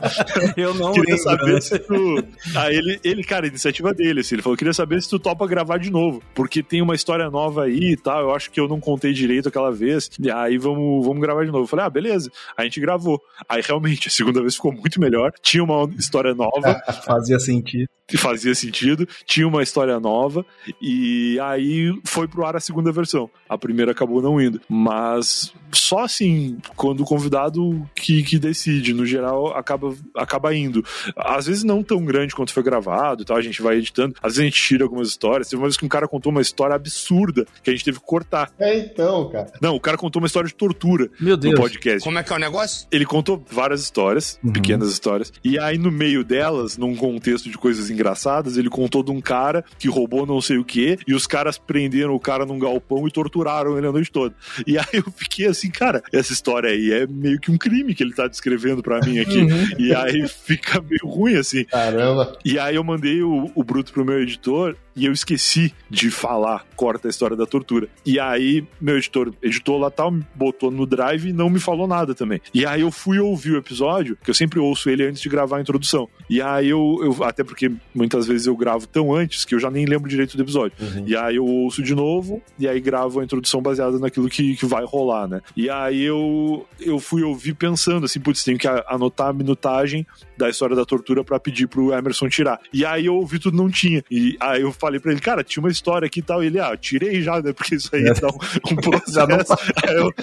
Eu 0.57 0.73
não 0.73 0.91
queria 0.93 1.15
lembro, 1.15 1.23
saber 1.23 1.53
né? 1.53 1.61
se 1.61 1.79
tu... 1.79 2.23
Aí 2.55 2.75
ele, 2.75 2.99
ele, 3.03 3.23
cara, 3.23 3.45
a 3.45 3.49
iniciativa 3.49 3.93
dele, 3.93 4.21
assim, 4.21 4.35
ele 4.35 4.41
falou, 4.41 4.57
queria 4.57 4.73
saber 4.73 5.01
se 5.01 5.09
tu 5.09 5.19
topa 5.19 5.47
gravar 5.47 5.77
de 5.77 5.91
novo, 5.91 6.21
porque 6.33 6.63
tem 6.63 6.81
uma 6.81 6.95
história 6.95 7.29
nova 7.29 7.63
aí 7.63 7.91
e 7.91 7.97
tal, 7.97 8.21
eu 8.21 8.35
acho 8.35 8.51
que 8.51 8.59
eu 8.59 8.67
não 8.67 8.79
contei 8.79 9.13
direito 9.13 9.49
aquela 9.49 9.71
vez, 9.71 10.09
e 10.19 10.29
aí 10.31 10.57
vamos, 10.57 11.05
vamos 11.05 11.21
gravar 11.21 11.45
de 11.45 11.51
novo. 11.51 11.63
Eu 11.63 11.67
falei, 11.67 11.85
ah, 11.85 11.89
beleza. 11.89 12.31
Aí 12.57 12.63
a 12.63 12.65
gente 12.65 12.79
gravou. 12.79 13.21
Aí 13.47 13.61
realmente, 13.61 14.07
a 14.07 14.11
segunda 14.11 14.41
vez 14.41 14.55
ficou 14.55 14.71
muito 14.71 14.99
melhor, 14.99 15.31
tinha 15.41 15.63
uma 15.63 15.89
história 15.97 16.33
nova, 16.33 16.81
Fazia 17.05 17.39
sentido. 17.39 17.89
que 18.07 18.17
fazia 18.17 18.53
sentido, 18.55 19.07
tinha 19.25 19.47
uma 19.47 19.63
história 19.63 19.99
nova, 19.99 20.45
e 20.81 21.39
aí 21.39 21.91
foi 22.03 22.27
pro 22.27 22.45
ar 22.45 22.55
a 22.55 22.59
segunda 22.59 22.91
versão. 22.91 23.29
A 23.49 23.57
primeira 23.57 23.91
acabou 23.91 24.21
não 24.21 24.39
indo. 24.39 24.61
Mas 24.69 25.53
só 25.71 25.99
assim, 26.03 26.57
quando 26.75 27.01
o 27.01 27.05
convidado 27.05 27.87
que, 27.95 28.23
que 28.23 28.39
decide, 28.39 28.93
no 28.93 29.05
geral, 29.05 29.24
acaba, 29.55 29.93
acaba 30.15 30.53
indo. 30.55 30.83
Às 31.15 31.47
vezes 31.47 31.63
não 31.63 31.83
tão 31.83 32.03
grande 32.05 32.33
quanto 32.35 32.53
foi 32.53 32.63
gravado 32.63 33.21
e 33.21 33.25
tal, 33.25 33.37
a 33.37 33.41
gente 33.41 33.61
vai 33.61 33.77
editando. 33.77 34.15
Às 34.21 34.33
vezes 34.33 34.39
a 34.39 34.43
gente 34.45 34.61
tira 34.61 34.83
algumas 34.83 35.07
histórias. 35.09 35.49
Teve 35.49 35.61
uma 35.61 35.67
vez 35.67 35.77
que 35.77 35.85
um 35.85 35.89
cara 35.89 36.07
contou 36.07 36.31
uma 36.31 36.41
história 36.41 36.75
absurda 36.75 37.45
que 37.63 37.69
a 37.69 37.73
gente 37.73 37.83
teve 37.85 37.99
que 37.99 38.05
cortar. 38.05 38.51
É 38.59 38.77
então, 38.77 39.29
cara. 39.29 39.51
Não, 39.61 39.75
o 39.75 39.79
cara 39.79 39.97
contou 39.97 40.21
uma 40.21 40.27
história 40.27 40.47
de 40.47 40.55
tortura 40.55 41.09
Meu 41.19 41.31
no 41.35 41.37
Deus. 41.37 41.59
podcast. 41.59 42.03
Como 42.03 42.17
é 42.19 42.23
que 42.23 42.31
é 42.31 42.35
o 42.35 42.39
negócio? 42.39 42.87
Ele 42.91 43.05
contou 43.05 43.43
várias 43.49 43.81
histórias, 43.81 44.39
Uhum. 44.43 44.51
pequenas 44.53 44.89
histórias, 44.91 45.31
e 45.43 45.57
aí 45.59 45.77
no 45.77 45.91
meio 45.91 46.23
delas, 46.23 46.77
num 46.77 46.95
contexto 46.95 47.49
de 47.49 47.57
coisas 47.57 47.89
engraçadas, 47.89 48.57
ele 48.57 48.69
contou 48.69 49.03
de 49.03 49.11
um 49.11 49.21
cara 49.21 49.63
que 49.79 49.87
roubou 49.87 50.25
não 50.25 50.39
sei 50.41 50.57
o 50.57 50.63
que, 50.65 50.97
e 51.07 51.13
os 51.13 51.25
caras 51.27 51.57
prenderam 51.57 52.13
o 52.15 52.19
cara 52.19 52.45
num 52.45 52.59
galpão 52.59 53.07
e 53.07 53.11
torturaram 53.11 53.77
ele 53.77 53.87
a 53.87 53.91
noite 53.91 54.11
toda. 54.11 54.35
E 54.65 54.77
aí 54.77 54.85
eu 54.93 55.03
fiquei 55.15 55.47
assim, 55.47 55.69
cara, 55.69 56.03
essa 56.13 56.33
história 56.33 56.69
aí 56.69 56.91
é 56.91 57.07
meio 57.07 57.39
que 57.39 57.51
um 57.51 57.57
crime 57.57 57.93
que 57.93 58.03
ele 58.03 58.13
tá 58.13 58.27
descrevendo 58.27 58.81
pra 58.83 58.99
mim 59.05 59.19
aqui. 59.19 59.37
Uhum. 59.39 59.67
E 59.79 59.93
aí 59.93 60.27
fica 60.27 60.81
meio 60.81 61.05
ruim, 61.05 61.35
assim. 61.35 61.63
Caramba. 61.65 62.37
E 62.43 62.57
aí 62.59 62.75
eu 62.75 62.83
mandei 62.83 63.21
o, 63.21 63.51
o 63.53 63.63
Bruto 63.63 63.91
pro 63.93 64.05
meu 64.05 64.21
editor 64.21 64.75
e 64.95 65.05
eu 65.05 65.11
esqueci 65.11 65.73
de 65.89 66.09
falar, 66.09 66.65
corta 66.75 67.07
a 67.07 67.11
história 67.11 67.35
da 67.35 67.45
tortura. 67.45 67.87
E 68.05 68.17
aí 68.19 68.65
meu 68.79 68.97
editor 68.97 69.33
editou 69.43 69.77
lá 69.77 69.91
tal, 69.91 70.13
botou 70.33 70.71
no 70.71 70.85
drive 70.85 71.29
e 71.29 71.33
não 71.33 71.49
me 71.49 71.59
falou 71.59 71.85
nada 71.85 72.15
também. 72.15 72.39
E 72.53 72.65
aí 72.65 72.79
eu 72.81 72.89
fui 72.91 73.19
ouvir 73.19 73.51
o 73.51 73.57
episódio, 73.57 74.17
que 74.23 74.29
eu 74.29 74.33
sempre 74.33 74.57
ouço 74.59 74.89
ele 74.89 75.03
antes 75.05 75.21
de 75.21 75.27
gravar 75.27 75.57
a 75.57 75.61
introdução. 75.61 76.07
E 76.29 76.41
aí 76.41 76.69
eu, 76.69 76.99
eu 77.03 77.23
até 77.25 77.43
porque 77.43 77.69
muitas 77.93 78.25
vezes 78.25 78.47
eu 78.47 78.55
gravo 78.55 78.87
tão 78.87 79.13
antes 79.13 79.43
que 79.43 79.53
eu 79.53 79.59
já 79.59 79.69
nem 79.69 79.85
lembro 79.85 80.09
direito 80.09 80.37
do 80.37 80.43
episódio. 80.43 80.77
E 81.05 81.15
aí 81.15 81.35
eu 81.35 81.45
ouço 81.45 81.83
de 81.83 81.93
novo 81.93 82.41
e 82.57 82.65
aí 82.67 82.79
gravo 82.79 83.19
a 83.19 83.23
introdução 83.23 83.61
baseada 83.61 83.99
naquilo 83.99 84.29
que, 84.29 84.55
que 84.55 84.65
vai 84.65 84.85
rolar, 84.85 85.27
né? 85.27 85.41
E 85.57 85.69
aí 85.69 86.01
eu, 86.03 86.65
eu 86.79 86.99
fui 86.99 87.21
ouvir 87.21 87.53
pensando 87.53 88.05
assim, 88.05 88.19
putz, 88.19 88.43
tenho 88.45 88.57
que 88.57 88.67
a- 88.67 88.83
anotar 88.95 89.29
a 89.29 89.33
minutagem 89.33 90.05
da 90.37 90.49
história 90.49 90.75
da 90.75 90.85
tortura 90.85 91.23
pra 91.23 91.39
pedir 91.39 91.67
pro 91.67 91.93
Emerson 91.93 92.27
tirar. 92.29 92.59
E 92.73 92.85
aí 92.85 93.05
eu 93.05 93.15
ouvi 93.15 93.39
tudo, 93.39 93.57
não 93.57 93.69
tinha. 93.69 94.03
E 94.09 94.35
aí 94.39 94.61
eu 94.61 94.71
falei 94.71 94.99
pra 94.99 95.11
ele, 95.11 95.21
cara, 95.21 95.43
tinha 95.43 95.61
uma 95.63 95.71
história 95.71 96.05
aqui 96.05 96.19
e 96.19 96.23
tal. 96.23 96.43
E 96.43 96.47
ele, 96.47 96.59
ah, 96.59 96.75
tirei 96.77 97.21
já, 97.21 97.41
né? 97.41 97.53
Porque 97.53 97.75
isso 97.75 97.89
aí 97.93 98.03
ia 98.03 98.13
dar 98.13 98.27
um, 98.27 98.37
um 98.37 98.81
Já 99.11 99.27
não 99.27 99.37
processo. 99.37 99.71
aí, 99.85 99.95
eu, 99.95 100.13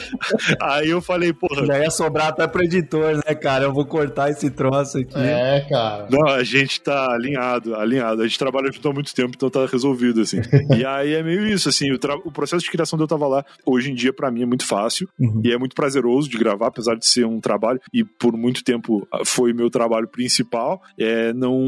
aí 0.60 0.88
eu 0.90 1.00
falei, 1.02 1.32
porra, 1.32 1.66
Já 1.66 1.78
ia 1.78 1.90
sobrar 1.90 2.28
até 2.28 2.46
pro 2.46 2.62
editor, 2.62 3.16
né, 3.16 3.34
cara? 3.34 3.64
Eu 3.64 3.72
vou 3.72 3.84
cortar 3.86 4.30
esse 4.30 4.50
troço 4.50 4.98
aqui. 4.98 5.16
É, 5.16 5.66
cara. 5.68 6.06
Não, 6.10 6.26
a 6.28 6.42
gente 6.42 6.80
tá 6.80 7.12
alinhado, 7.12 7.74
alinhado. 7.74 8.22
A 8.22 8.26
gente 8.26 8.38
trabalha 8.38 8.70
junto 8.72 8.88
há 8.88 8.92
muito 8.92 9.14
tempo, 9.14 9.32
então 9.34 9.50
tá 9.50 9.66
resolvido, 9.66 10.20
assim. 10.20 10.40
e 10.76 10.84
aí 10.84 11.14
é 11.14 11.22
meio 11.22 11.46
isso, 11.46 11.68
assim, 11.68 11.90
o, 11.92 11.98
tra- 11.98 12.16
o 12.16 12.30
processo 12.30 12.64
de 12.64 12.70
criação 12.70 12.96
do 12.96 13.04
Eu 13.04 13.08
Tava 13.08 13.26
Lá, 13.26 13.44
hoje 13.64 13.90
em 13.90 13.94
dia, 13.94 14.12
pra 14.12 14.30
mim, 14.30 14.42
é 14.42 14.46
muito 14.46 14.66
fácil. 14.66 15.08
Uhum. 15.18 15.40
E 15.44 15.52
é 15.52 15.58
muito 15.58 15.74
prazeroso 15.74 16.28
de 16.28 16.38
gravar, 16.38 16.68
apesar 16.68 16.94
de 16.96 17.06
ser 17.06 17.24
um 17.26 17.40
trabalho, 17.40 17.80
e 17.92 18.04
por 18.04 18.36
muito 18.36 18.62
tempo 18.64 19.06
ah, 19.12 19.20
foi 19.24 19.52
meu 19.52 19.70
trabalho 19.70 20.01
principal, 20.06 20.82
é, 20.98 21.32
não, 21.32 21.60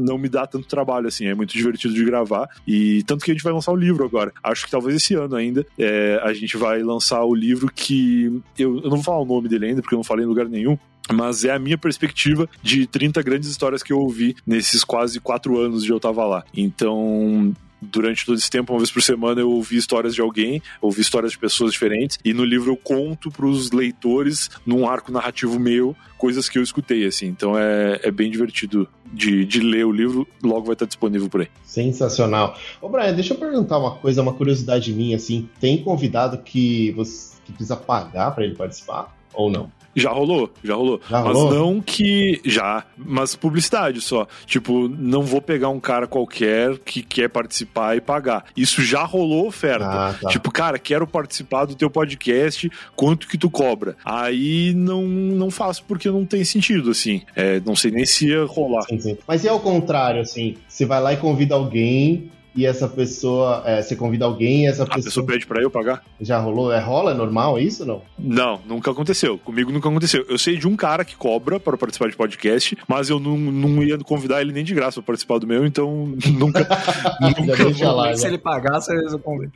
não 0.00 0.18
me 0.18 0.28
dá 0.28 0.46
tanto 0.46 0.66
trabalho, 0.66 1.08
assim, 1.08 1.26
é 1.26 1.34
muito 1.34 1.52
divertido 1.52 1.94
de 1.94 2.04
gravar. 2.04 2.48
E 2.66 3.02
tanto 3.04 3.24
que 3.24 3.30
a 3.30 3.34
gente 3.34 3.44
vai 3.44 3.52
lançar 3.52 3.72
o 3.72 3.76
livro 3.76 4.04
agora. 4.04 4.32
Acho 4.42 4.64
que 4.64 4.70
talvez 4.70 4.96
esse 4.96 5.14
ano 5.14 5.34
ainda 5.36 5.66
é, 5.78 6.20
a 6.22 6.32
gente 6.32 6.56
vai 6.56 6.82
lançar 6.82 7.22
o 7.24 7.34
livro 7.34 7.70
que. 7.72 8.42
Eu, 8.58 8.76
eu 8.76 8.90
não 8.90 8.96
vou 8.96 9.02
falar 9.02 9.20
o 9.20 9.24
nome 9.24 9.48
dele 9.48 9.66
ainda, 9.66 9.82
porque 9.82 9.94
eu 9.94 9.98
não 9.98 10.04
falei 10.04 10.24
em 10.24 10.28
lugar 10.28 10.46
nenhum. 10.46 10.78
Mas 11.12 11.44
é 11.44 11.52
a 11.52 11.58
minha 11.58 11.78
perspectiva 11.78 12.48
de 12.62 12.86
30 12.86 13.22
grandes 13.22 13.48
histórias 13.48 13.82
que 13.82 13.92
eu 13.92 14.00
ouvi 14.00 14.34
nesses 14.44 14.82
quase 14.82 15.20
quatro 15.20 15.58
anos 15.58 15.84
de 15.84 15.90
eu 15.90 16.00
tava 16.00 16.24
lá. 16.24 16.44
Então, 16.56 17.54
durante 17.80 18.24
todo 18.24 18.36
esse 18.36 18.50
tempo, 18.50 18.72
uma 18.72 18.78
vez 18.78 18.90
por 18.90 19.02
semana, 19.02 19.40
eu 19.40 19.50
ouvi 19.50 19.76
histórias 19.76 20.14
de 20.14 20.20
alguém, 20.20 20.62
ouvi 20.80 21.00
histórias 21.00 21.32
de 21.32 21.38
pessoas 21.38 21.72
diferentes, 21.72 22.18
e 22.24 22.32
no 22.32 22.44
livro 22.44 22.72
eu 22.72 22.76
conto 22.76 23.30
pros 23.30 23.70
leitores, 23.70 24.50
num 24.64 24.88
arco 24.88 25.12
narrativo 25.12 25.58
meu, 25.58 25.94
coisas 26.18 26.48
que 26.48 26.58
eu 26.58 26.62
escutei, 26.62 27.06
assim. 27.06 27.26
Então 27.26 27.58
é, 27.58 28.00
é 28.02 28.10
bem 28.10 28.30
divertido 28.30 28.88
de, 29.12 29.44
de 29.44 29.60
ler 29.60 29.84
o 29.86 29.92
livro, 29.92 30.26
logo 30.42 30.66
vai 30.66 30.74
estar 30.74 30.86
disponível 30.86 31.28
por 31.28 31.42
aí. 31.42 31.48
Sensacional. 31.64 32.56
Ô, 32.80 32.88
Brian, 32.88 33.14
deixa 33.14 33.34
eu 33.34 33.38
perguntar 33.38 33.78
uma 33.78 33.96
coisa, 33.96 34.22
uma 34.22 34.32
curiosidade 34.32 34.92
minha, 34.92 35.16
assim. 35.16 35.48
Tem 35.60 35.82
convidado 35.82 36.38
que 36.38 36.90
você 36.92 37.36
que 37.46 37.52
precisa 37.52 37.76
pagar 37.76 38.32
pra 38.32 38.44
ele 38.44 38.54
participar? 38.56 39.16
Ou 39.32 39.50
não? 39.50 39.70
Já 39.96 40.10
rolou, 40.10 40.52
já 40.62 40.74
rolou. 40.74 41.00
Já 41.08 41.22
mas 41.22 41.34
rolou? 41.34 41.54
não 41.54 41.80
que. 41.80 42.40
Já. 42.44 42.84
Mas 42.96 43.34
publicidade 43.34 44.02
só. 44.02 44.28
Tipo, 44.44 44.88
não 44.88 45.22
vou 45.22 45.40
pegar 45.40 45.70
um 45.70 45.80
cara 45.80 46.06
qualquer 46.06 46.78
que 46.78 47.02
quer 47.02 47.28
participar 47.28 47.96
e 47.96 48.00
pagar. 48.00 48.44
Isso 48.54 48.82
já 48.82 49.02
rolou 49.04 49.46
oferta. 49.46 49.86
Ah, 49.86 50.14
tá. 50.20 50.28
Tipo, 50.28 50.50
cara, 50.50 50.78
quero 50.78 51.06
participar 51.06 51.64
do 51.64 51.74
teu 51.74 51.88
podcast, 51.88 52.70
quanto 52.94 53.26
que 53.26 53.38
tu 53.38 53.48
cobra? 53.48 53.96
Aí 54.04 54.74
não, 54.74 55.02
não 55.06 55.50
faço 55.50 55.82
porque 55.88 56.10
não 56.10 56.26
tem 56.26 56.44
sentido, 56.44 56.90
assim. 56.90 57.22
É, 57.34 57.60
não 57.64 57.74
sei 57.74 57.90
nem 57.90 58.04
se 58.04 58.28
ia 58.28 58.44
rolar. 58.44 58.82
Sim, 58.82 59.00
sim. 59.00 59.18
Mas 59.26 59.44
e 59.44 59.48
ao 59.48 59.60
contrário, 59.60 60.20
assim, 60.20 60.56
você 60.68 60.84
vai 60.84 61.00
lá 61.00 61.14
e 61.14 61.16
convida 61.16 61.54
alguém 61.54 62.30
e 62.56 62.64
essa 62.66 62.88
pessoa, 62.88 63.62
é, 63.66 63.82
você 63.82 63.94
convida 63.94 64.24
alguém 64.24 64.64
e 64.64 64.66
essa 64.68 64.82
A 64.82 64.86
pessoa 64.86 65.04
pessoa 65.04 65.26
pede 65.26 65.46
pra 65.46 65.60
eu 65.62 65.70
pagar? 65.70 66.02
já 66.20 66.38
rolou? 66.38 66.72
É 66.72 66.80
rola? 66.80 67.10
É 67.12 67.14
normal 67.14 67.58
isso 67.58 67.82
ou 67.82 67.88
não? 67.88 68.02
Não, 68.18 68.60
nunca 68.66 68.90
aconteceu. 68.90 69.38
Comigo 69.38 69.70
nunca 69.70 69.88
aconteceu. 69.88 70.24
Eu 70.28 70.38
sei 70.38 70.56
de 70.56 70.66
um 70.66 70.74
cara 70.76 71.04
que 71.04 71.14
cobra 71.16 71.60
para 71.60 71.76
participar 71.76 72.08
de 72.08 72.16
podcast, 72.16 72.76
mas 72.88 73.08
eu 73.10 73.20
não, 73.20 73.36
não 73.36 73.82
ia 73.82 73.98
convidar 73.98 74.40
ele 74.40 74.52
nem 74.52 74.64
de 74.64 74.74
graça 74.74 74.94
para 75.02 75.06
participar 75.08 75.38
do 75.38 75.46
meu, 75.46 75.66
então 75.66 76.14
nunca. 76.32 76.66
Nunca 77.20 77.56
deixa 77.64 77.92
lá. 77.92 78.14
Se 78.16 78.26
ele 78.26 78.38
pagasse, 78.38 78.92
eu 78.92 79.18
convido. 79.18 79.52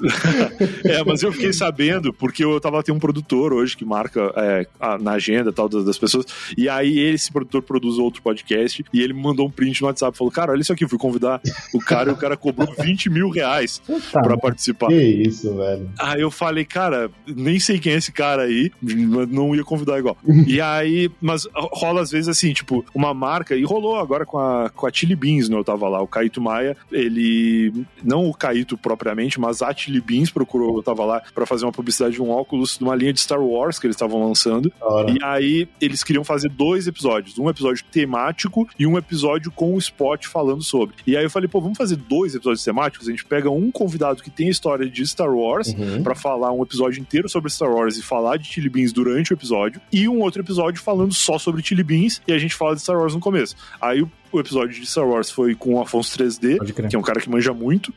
É, 0.85 1.03
mas 1.05 1.23
eu 1.23 1.33
fiquei 1.33 1.53
sabendo, 1.53 2.13
porque 2.13 2.45
eu 2.45 2.61
tava 2.61 2.83
tem 2.83 2.95
um 2.95 2.99
produtor 2.99 3.53
hoje 3.53 3.77
que 3.77 3.85
marca 3.85 4.33
é, 4.37 4.67
a- 4.81 4.99
na 4.99 5.13
agenda 5.13 5.51
e 5.51 5.53
tal 5.53 5.69
das, 5.69 5.85
das 5.85 5.99
pessoas, 5.99 6.27
e 6.57 6.69
aí 6.69 6.99
esse 6.99 7.31
produtor 7.33 7.63
produz 7.63 7.99
outro 7.99 8.23
podcast, 8.23 8.85
e 8.93 9.01
ele 9.01 9.13
me 9.13 9.23
mandou 9.23 9.47
um 9.47 9.51
print 9.51 9.81
no 9.81 9.87
WhatsApp, 9.89 10.17
falou, 10.17 10.33
cara, 10.33 10.53
olha 10.53 10.61
isso 10.61 10.73
aqui, 10.73 10.85
eu 10.85 10.89
fui 10.89 10.99
convidar 10.99 11.41
o 11.75 11.79
cara 11.79 12.11
e 12.11 12.13
o 12.13 12.17
cara 12.17 12.37
cobrou 12.37 12.69
20 12.79 12.90
mil 13.11 13.31
reais 13.31 13.81
Puta, 13.87 14.21
pra 14.21 14.37
participar. 14.37 14.89
Que 14.89 15.03
isso, 15.03 15.55
velho. 15.55 15.91
Aí 15.99 16.21
eu 16.21 16.31
falei, 16.31 16.65
cara, 16.65 17.11
nem 17.27 17.59
sei 17.61 17.79
quem 17.79 17.93
é 17.93 17.97
esse 17.97 18.13
cara 18.13 18.43
aí, 18.43 18.71
mas 18.81 19.29
não 19.29 19.55
ia 19.55 19.65
convidar 19.65 19.99
igual. 19.99 20.17
e 20.47 20.61
aí, 20.61 21.11
mas 21.21 21.47
rola 21.55 22.01
às 22.01 22.11
vezes 22.11 22.29
assim, 22.29 22.53
tipo, 22.53 22.85
uma 22.95 23.13
marca, 23.15 23.57
e 23.57 23.63
rolou 23.63 23.97
agora 23.97 24.25
com 24.25 24.39
a, 24.39 24.71
com 24.71 24.87
a 24.87 24.93
Chili 24.93 25.17
Beans, 25.17 25.49
né? 25.49 25.57
Eu 25.57 25.65
tava 25.65 25.89
lá, 25.89 26.01
o 26.01 26.07
Caíto 26.07 26.41
Maia, 26.41 26.77
ele, 26.91 27.73
não 28.03 28.29
o 28.29 28.35
Caíto 28.35 28.77
propriamente, 28.77 29.41
mas 29.41 29.63
a 29.63 29.73
Chili 29.75 30.01
Beans 30.01 30.31
procurou, 30.31 30.77
eu 30.77 30.83
tava 30.83 31.05
lá 31.05 31.23
pra 31.35 31.47
fazer 31.47 31.65
uma 31.65 31.73
publicidade 31.73 32.15
de 32.15 32.23
um 32.23 32.31
óculos 32.31 32.79
de 32.79 32.85
uma 32.85 32.95
linha 32.95 33.13
de 33.13 33.21
Star 33.21 33.41
Wars 33.41 33.79
que 33.79 33.87
eles 33.87 33.97
estavam 33.97 34.27
lançando. 34.27 34.73
E 35.09 35.23
aí 35.23 35.69
eles 35.81 36.03
queriam 36.03 36.25
fazer 36.25 36.49
dois 36.49 36.87
episódios, 36.87 37.39
um 37.39 37.49
episódio 37.49 37.85
temático 37.91 38.69
e 38.79 38.87
um 38.87 38.97
episódio 38.97 39.51
com 39.51 39.75
o 39.75 39.79
spot 39.79 40.27
falando 40.27 40.63
sobre. 40.63 40.97
E 41.07 41.17
aí 41.17 41.25
eu 41.25 41.31
falei, 41.31 41.49
pô, 41.49 41.61
vamos 41.61 41.79
fazer 41.79 41.97
dois 41.97 42.35
episódios 42.35 42.65
temáticos? 42.65 42.80
A 42.87 43.11
gente 43.11 43.25
pega 43.25 43.51
um 43.51 43.71
convidado 43.71 44.23
que 44.23 44.31
tem 44.31 44.49
a 44.49 44.51
história 44.51 44.89
de 44.89 45.07
Star 45.07 45.33
Wars 45.35 45.69
Uhum. 45.69 46.03
pra 46.03 46.15
falar 46.15 46.53
um 46.53 46.63
episódio 46.63 47.01
inteiro 47.01 47.29
sobre 47.29 47.51
Star 47.51 47.71
Wars 47.71 47.97
e 47.97 48.03
falar 48.03 48.37
de 48.37 48.45
Chili 48.47 48.69
Beans 48.69 48.93
durante 48.93 49.33
o 49.33 49.35
episódio, 49.35 49.81
e 49.93 50.09
um 50.09 50.21
outro 50.21 50.43
episódio 50.43 50.81
falando 50.83 51.13
só 51.15 51.39
sobre 51.39 51.63
Chili 51.63 51.83
Beans 51.83 52.21
e 52.27 52.33
a 52.33 52.39
gente 52.39 52.55
fala 52.55 52.75
de 52.75 52.83
Star 52.83 52.99
Wars 52.99 53.15
no 53.15 53.21
começo. 53.21 53.55
Aí 53.81 54.03
o, 54.03 54.11
o 54.33 54.41
episódio 54.41 54.81
de 54.81 54.87
Star 54.87 55.07
Wars 55.07 55.31
foi 55.31 55.55
com 55.55 55.75
o 55.75 55.81
Afonso 55.81 56.17
3D, 56.19 56.59
Pode 56.59 56.73
crer. 56.73 56.89
que 56.89 56.97
é 56.97 56.99
um 56.99 57.03
cara 57.03 57.21
que 57.21 57.29
manja 57.31 57.53
muito 57.53 57.93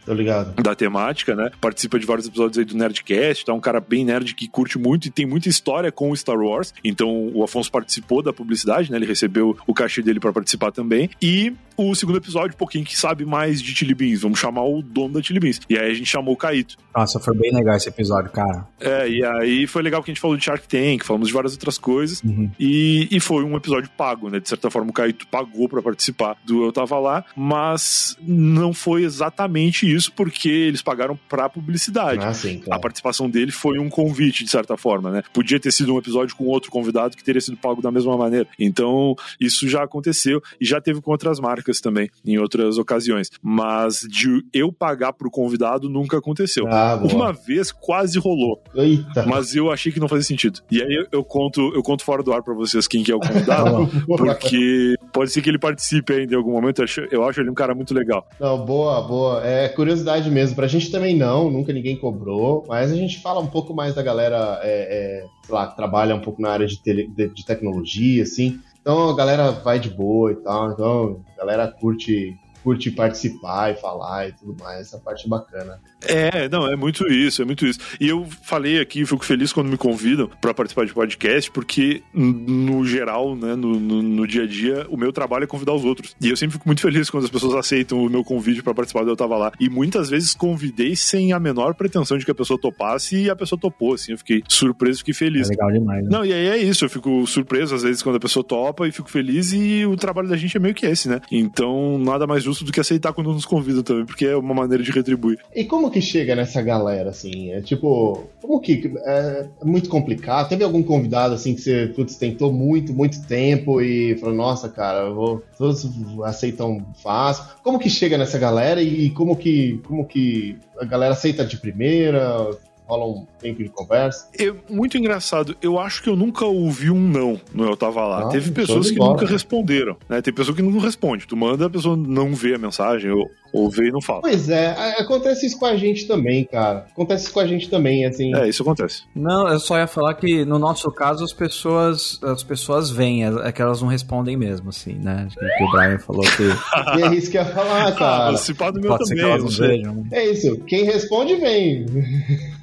da 0.62 0.76
temática, 0.76 1.36
né? 1.36 1.52
Participa 1.60 2.00
de 2.00 2.06
vários 2.06 2.28
episódios 2.28 2.58
aí 2.58 2.66
do 2.66 2.76
Nerdcast, 2.76 3.46
tá 3.46 3.54
um 3.54 3.60
cara 3.60 3.80
bem 3.80 4.06
nerd 4.06 4.34
que 4.36 4.48
curte 4.48 4.78
muito 4.78 5.08
e 5.08 5.12
tem 5.12 5.26
muita 5.26 5.50
história 5.50 5.92
com 5.92 6.12
o 6.12 6.16
Star 6.16 6.38
Wars. 6.38 6.74
Então 6.84 7.32
o 7.34 7.44
Afonso 7.44 7.72
participou 7.72 8.22
da 8.22 8.34
publicidade, 8.34 8.92
né? 8.92 8.98
Ele 8.98 9.06
recebeu 9.06 9.58
o 9.68 9.74
cachê 9.74 10.02
dele 10.02 10.20
pra 10.20 10.32
participar 10.34 10.72
também. 10.72 11.10
E 11.22 11.54
o 11.76 11.96
segundo 11.96 12.18
episódio, 12.18 12.54
um 12.54 12.58
pouquinho 12.58 12.86
que 12.86 12.98
sabe 12.98 13.26
mais 13.26 13.62
de 13.62 13.74
Chili 13.76 13.96
Beans, 13.96 14.22
vamos 14.22 14.40
chamar 14.40 14.64
o 14.64 14.82
dono 14.82 15.16
da 15.16 15.22
Chili 15.22 15.40
Beans. 15.40 15.60
E 15.70 15.78
aí 15.78 15.92
a 15.92 15.94
gente 15.94 16.06
chamou 16.06 16.34
o 16.34 16.38
Caíto. 16.38 16.78
Nossa, 16.96 17.20
foi 17.20 17.36
bem 17.36 17.52
legal 17.52 17.76
esse 17.76 17.90
episódio, 17.90 18.32
cara. 18.32 18.68
É, 18.80 19.10
e 19.10 19.26
aí 19.26 19.66
foi 19.66 19.82
legal 19.82 20.04
que 20.04 20.12
a 20.12 20.14
gente 20.14 20.22
falou 20.22 20.38
de 20.38 20.44
Shark 20.44 20.68
Tank, 20.68 21.04
falamos 21.04 21.28
de 21.28 21.34
várias 21.34 21.54
outras 21.54 21.78
coisas. 21.78 22.22
Uhum. 22.24 22.52
E, 22.60 23.08
e 23.10 23.20
foi 23.20 23.44
um 23.44 23.56
episódio 23.56 23.90
pago, 23.98 24.30
né? 24.30 24.40
De 24.40 24.48
certa 24.48 24.70
forma, 24.70 24.92
o 24.92 24.94
Caíto 24.94 25.26
pagou 25.28 25.68
pra 25.68 25.82
participar. 25.82 26.23
Participar 26.24 26.38
do 26.46 26.64
Eu 26.64 26.72
Tava 26.72 27.00
Lá, 27.00 27.26
mas 27.36 28.18
não 28.22 28.74
foi 28.74 29.04
exatamente 29.04 29.92
isso 29.92 30.12
porque 30.14 30.50
eles 30.50 30.82
pagaram 30.82 31.20
pra 31.28 31.50
publicidade. 31.50 32.24
Ah, 32.24 32.34
sim, 32.34 32.60
A 32.62 32.66
claro. 32.66 32.82
participação 32.82 33.30
dele 33.30 33.52
foi 33.52 33.80
um 33.80 33.90
convite, 33.90 34.44
de 34.44 34.50
certa 34.50 34.78
forma, 34.78 35.12
né? 35.12 35.24
Podia 35.34 35.60
ter 35.60 35.72
sido 35.72 35.94
um 35.94 35.98
episódio 35.98 36.36
com 36.36 36.46
outro 36.46 36.72
convidado 36.72 37.18
que 37.18 37.24
teria 37.24 37.42
sido 37.42 37.58
pago 37.58 37.82
da 37.82 37.92
mesma 37.92 38.18
maneira. 38.18 38.48
Então, 38.58 39.16
isso 39.40 39.68
já 39.68 39.84
aconteceu 39.84 40.42
e 40.60 40.66
já 40.66 40.80
teve 40.80 41.02
com 41.02 41.12
outras 41.12 41.40
marcas 41.40 41.82
também, 41.82 42.10
em 42.26 42.38
outras 42.38 42.78
ocasiões. 42.78 43.30
Mas 43.42 44.02
de 44.10 44.46
eu 44.54 44.72
pagar 44.72 45.14
pro 45.14 45.30
convidado 45.30 45.90
nunca 45.90 46.18
aconteceu. 46.18 46.68
Ah. 46.68 47.00
Uma 47.04 47.34
vez 47.34 47.72
quase 47.72 48.18
rolou, 48.20 48.62
Eita. 48.76 49.26
mas 49.26 49.56
eu 49.56 49.72
achei 49.72 49.92
que 49.92 50.00
não 50.00 50.08
fazia 50.08 50.24
sentido. 50.24 50.62
E 50.72 50.82
aí 50.82 50.94
eu, 50.94 51.08
eu 51.12 51.24
conto, 51.24 51.74
eu 51.74 51.84
conto 51.84 52.04
fora 52.04 52.24
do 52.24 52.32
ar 52.32 52.42
pra 52.44 52.54
vocês 52.54 52.88
quem 52.88 53.04
que 53.04 53.12
é 53.12 53.16
o 53.16 53.20
convidado, 53.20 53.90
porque 54.08 54.96
pode 55.12 55.32
ser 55.32 55.42
que 55.42 55.50
ele 55.50 55.60
participe 55.60 56.13
ainda 56.20 56.34
em 56.34 56.38
algum 56.38 56.52
momento. 56.52 56.80
Eu 56.80 56.84
acho, 56.86 57.02
eu 57.12 57.24
acho 57.28 57.42
ele 57.42 57.50
um 57.50 57.54
cara 57.54 57.74
muito 57.76 57.94
legal. 57.94 58.28
Não, 58.40 58.66
boa, 58.66 59.02
boa. 59.02 59.46
É 59.46 59.68
curiosidade 59.70 60.30
mesmo. 60.30 60.56
Pra 60.56 60.68
gente 60.68 60.92
também 60.92 61.16
não, 61.16 61.50
nunca 61.52 61.72
ninguém 61.74 61.96
cobrou, 61.98 62.64
mas 62.68 62.92
a 62.92 62.96
gente 62.96 63.22
fala 63.22 63.40
um 63.40 63.48
pouco 63.48 63.74
mais 63.74 63.96
da 63.96 64.02
galera, 64.04 64.60
é, 64.64 65.22
é, 65.22 65.26
sei 65.46 65.56
lá, 65.56 65.68
que 65.68 65.76
trabalha 65.76 66.16
um 66.16 66.22
pouco 66.22 66.42
na 66.42 66.50
área 66.52 66.68
de, 66.68 66.82
tele- 66.82 67.08
de, 67.16 67.28
de 67.30 67.46
tecnologia, 67.46 68.24
assim. 68.24 68.60
Então 68.82 69.10
a 69.10 69.16
galera 69.16 69.52
vai 69.52 69.80
de 69.80 69.90
boa 69.90 70.32
e 70.32 70.36
tal. 70.36 70.72
Então 70.72 71.22
a 71.36 71.40
galera 71.40 71.68
curte, 71.72 72.36
curte 72.64 72.92
participar 72.92 73.72
e 73.72 73.76
falar 73.76 74.30
e 74.30 74.32
tudo 74.32 74.56
mais. 74.60 74.88
Essa 74.88 74.98
parte 74.98 75.26
é 75.26 75.30
bacana. 75.30 75.80
É, 76.02 76.50
não, 76.50 76.68
é 76.68 76.76
muito 76.76 77.08
isso, 77.08 77.42
é 77.42 77.46
muito 77.46 77.66
isso. 77.66 77.80
E 78.00 78.08
eu 78.08 78.26
falei 78.44 78.80
aqui, 78.80 79.06
fico 79.06 79.24
feliz 79.24 79.54
quando 79.54 79.70
me 79.70 79.78
convidam 79.78 80.30
pra 80.42 80.54
participar 80.54 80.86
de 80.86 80.94
podcast, 80.94 81.52
porque 81.52 82.02
no 82.14 82.86
geral, 82.86 83.36
né, 83.36 83.56
no, 83.56 83.80
no, 83.80 84.02
no 84.02 84.28
dia 84.28 84.44
a 84.44 84.48
dia, 84.48 84.86
o 84.90 84.98
meu 84.98 85.12
trabalho 85.12 85.44
é 85.44 85.48
convidar 85.48 85.74
os 85.74 85.84
outros. 85.84 86.16
E 86.22 86.30
eu 86.30 86.38
sempre 86.38 86.54
fico 86.54 86.68
muito 86.68 86.82
feliz 86.82 87.10
quando 87.10 87.24
as 87.24 87.30
pessoas 87.30 87.56
aceitam 87.56 88.04
o 88.04 88.10
meu 88.10 88.24
convite 88.24 88.62
pra 88.62 88.74
participar 88.74 89.04
do 89.04 89.12
Eu 89.12 89.16
Tava 89.16 89.38
Lá. 89.38 89.52
E 89.60 89.70
muitas 89.70 90.10
vezes 90.10 90.34
convidei 90.34 90.96
sem 90.96 91.34
a 91.34 91.40
menor 91.40 91.74
pretensão 91.74 92.18
de 92.18 92.26
que 92.26 92.32
a 92.32 92.36
pessoa 92.36 92.60
topasse 92.60 93.18
e 93.18 93.30
a 93.30 93.36
pessoa 93.36 93.60
topou, 93.60 93.94
assim. 93.94 94.14
Eu 94.14 94.18
fiquei 94.18 94.44
surpreso, 94.48 95.00
fiquei 95.00 95.14
feliz. 95.14 95.48
É 95.48 95.52
legal 95.52 95.72
demais, 95.72 96.04
né? 96.04 96.10
Não, 96.12 96.26
e 96.26 96.34
aí 96.34 96.48
é 96.48 96.58
isso, 96.58 96.86
eu 96.86 96.90
fico 96.90 97.26
surpreso 97.28 97.76
às 97.76 97.84
vezes 97.84 98.02
quando 98.02 98.16
a 98.16 98.20
pessoa 98.20 98.44
topa 98.44 98.88
e 98.88 98.92
fico 98.92 99.10
feliz 99.10 99.54
e 99.54 99.86
o 99.86 99.96
trabalho 99.96 100.28
da 100.28 100.38
gente 100.38 100.56
é 100.56 100.60
meio 100.60 100.76
que 100.76 100.86
esse, 100.86 101.08
né? 101.10 101.20
Então, 101.32 101.98
nada 101.98 102.28
mais 102.28 102.44
justo 102.44 102.53
do 102.62 102.72
que 102.72 102.80
aceitar 102.80 103.14
quando 103.14 103.34
nos 103.34 103.46
convidam 103.46 103.84
também, 103.84 104.06
porque 104.06 104.26
é 104.26 104.36
uma 104.36 104.54
maneira 104.54 104.84
de 104.84 104.92
retribuir. 104.92 105.40
E 105.56 105.64
como 105.64 105.90
que 105.90 106.02
chega 106.02 106.36
nessa 106.36 106.62
galera, 106.62 107.10
assim? 107.10 107.52
É 107.52 107.62
tipo, 107.62 108.28
como 108.42 108.60
que. 108.60 108.94
É, 109.06 109.46
muito 109.64 109.90
complicado. 109.90 110.50
Teve 110.50 110.64
algum 110.64 110.84
convidado, 110.84 111.34
assim, 111.34 111.56
que 111.56 111.62
você 111.62 111.88
putz, 111.96 112.16
tentou 112.16 112.52
muito, 112.52 112.94
muito 112.94 113.26
tempo 113.26 113.82
e 113.82 114.18
falou, 114.18 114.36
nossa, 114.36 114.70
cara, 114.70 115.10
vou, 115.10 115.44
todos 115.58 115.88
aceitam 116.24 116.86
fácil. 117.02 117.46
Como 117.64 117.80
que 117.80 117.90
chega 117.90 118.18
nessa 118.18 118.38
galera 118.38 118.82
e 118.82 119.10
como 119.12 119.36
que, 119.36 119.80
como 119.88 120.06
que 120.06 120.58
a 120.80 120.86
galera 120.86 121.14
aceita 121.14 121.46
de 121.46 121.58
primeira? 121.58 122.50
Rola 122.86 123.06
um 123.06 123.26
tempo 123.40 123.64
de 123.64 123.70
conversa? 123.70 124.30
É 124.38 124.54
muito 124.70 124.98
engraçado. 124.98 125.56
Eu 125.62 125.80
acho 125.80 126.04
que 126.04 126.10
eu 126.10 126.16
nunca 126.16 126.46
ouvi 126.46 126.90
um 126.92 127.00
não 127.00 127.40
no 127.54 127.66
Eu 127.66 127.78
Tava 127.78 128.06
Lá. 128.06 128.24
Ah, 128.24 128.30
Teve 128.30 128.46
show 128.48 128.54
pessoas 128.54 128.92
que 128.92 128.98
bola. 128.98 129.14
nunca 129.14 129.26
responderam, 129.26 129.96
né? 130.10 130.22
Tem 130.22 130.34
pessoa 130.34 130.56
que 130.56 130.62
não 130.62 130.78
responde. 130.80 131.26
Tu 131.26 131.36
manda, 131.38 131.66
a 131.66 131.70
pessoa 131.70 131.96
não 131.96 132.34
vê 132.36 132.56
a 132.56 132.58
mensagem 132.58 133.10
ou, 133.12 133.30
ou 133.54 133.70
vê 133.70 133.88
e 133.88 133.92
não 133.92 134.02
fala. 134.02 134.22
Pois 134.22 134.50
é, 134.50 134.68
acontece 135.00 135.46
isso 135.46 135.58
com 135.60 135.66
a 135.66 135.76
gente 135.76 136.08
também, 136.08 136.44
cara. 136.44 136.88
Acontece 136.92 137.26
isso 137.26 137.34
com 137.34 137.40
a 137.40 137.48
gente 137.48 137.70
também, 137.70 138.06
assim. 138.06 138.36
É, 138.36 138.48
isso 138.50 138.64
acontece. 138.64 139.04
Não, 139.16 139.48
eu 139.48 139.60
só 139.60 139.78
ia 139.78 139.88
falar 139.88 140.16
que 140.16 140.44
no 140.44 140.58
nosso 140.60 140.92
caso 140.92 141.24
as 141.24 141.32
pessoas 141.34 142.20
as 142.24 142.44
pessoas 142.44 142.90
vêm, 142.90 143.24
é 143.26 143.34
é 143.44 143.52
que 143.52 143.62
elas 143.62 143.82
não 143.82 143.88
respondem 143.88 144.36
mesmo, 144.36 144.70
assim, 144.70 144.94
né? 144.94 145.28
Que, 145.32 145.40
que 145.58 145.64
o 145.64 145.72
Brian 145.72 146.00
falou 146.00 146.24
que 146.24 147.00
E 147.00 147.04
é 147.04 147.14
isso 147.16 147.30
que 147.32 147.38
eu 147.38 147.44
ia 147.44 147.50
falar, 147.50 147.88
Ah, 147.88 147.92
cara. 147.92 148.24
participar 148.26 148.72
do 148.72 148.80
meu 148.82 148.90
pode 148.90 149.08
ser 149.08 149.16
que 149.16 149.22
também. 149.22 149.36
elas 149.38 149.44
não 149.60 149.68
vejam. 149.68 149.94
né? 149.96 150.04
É 150.12 150.32
isso, 150.32 150.58
quem 150.66 150.84
responde 150.86 151.36
vem. 151.36 151.86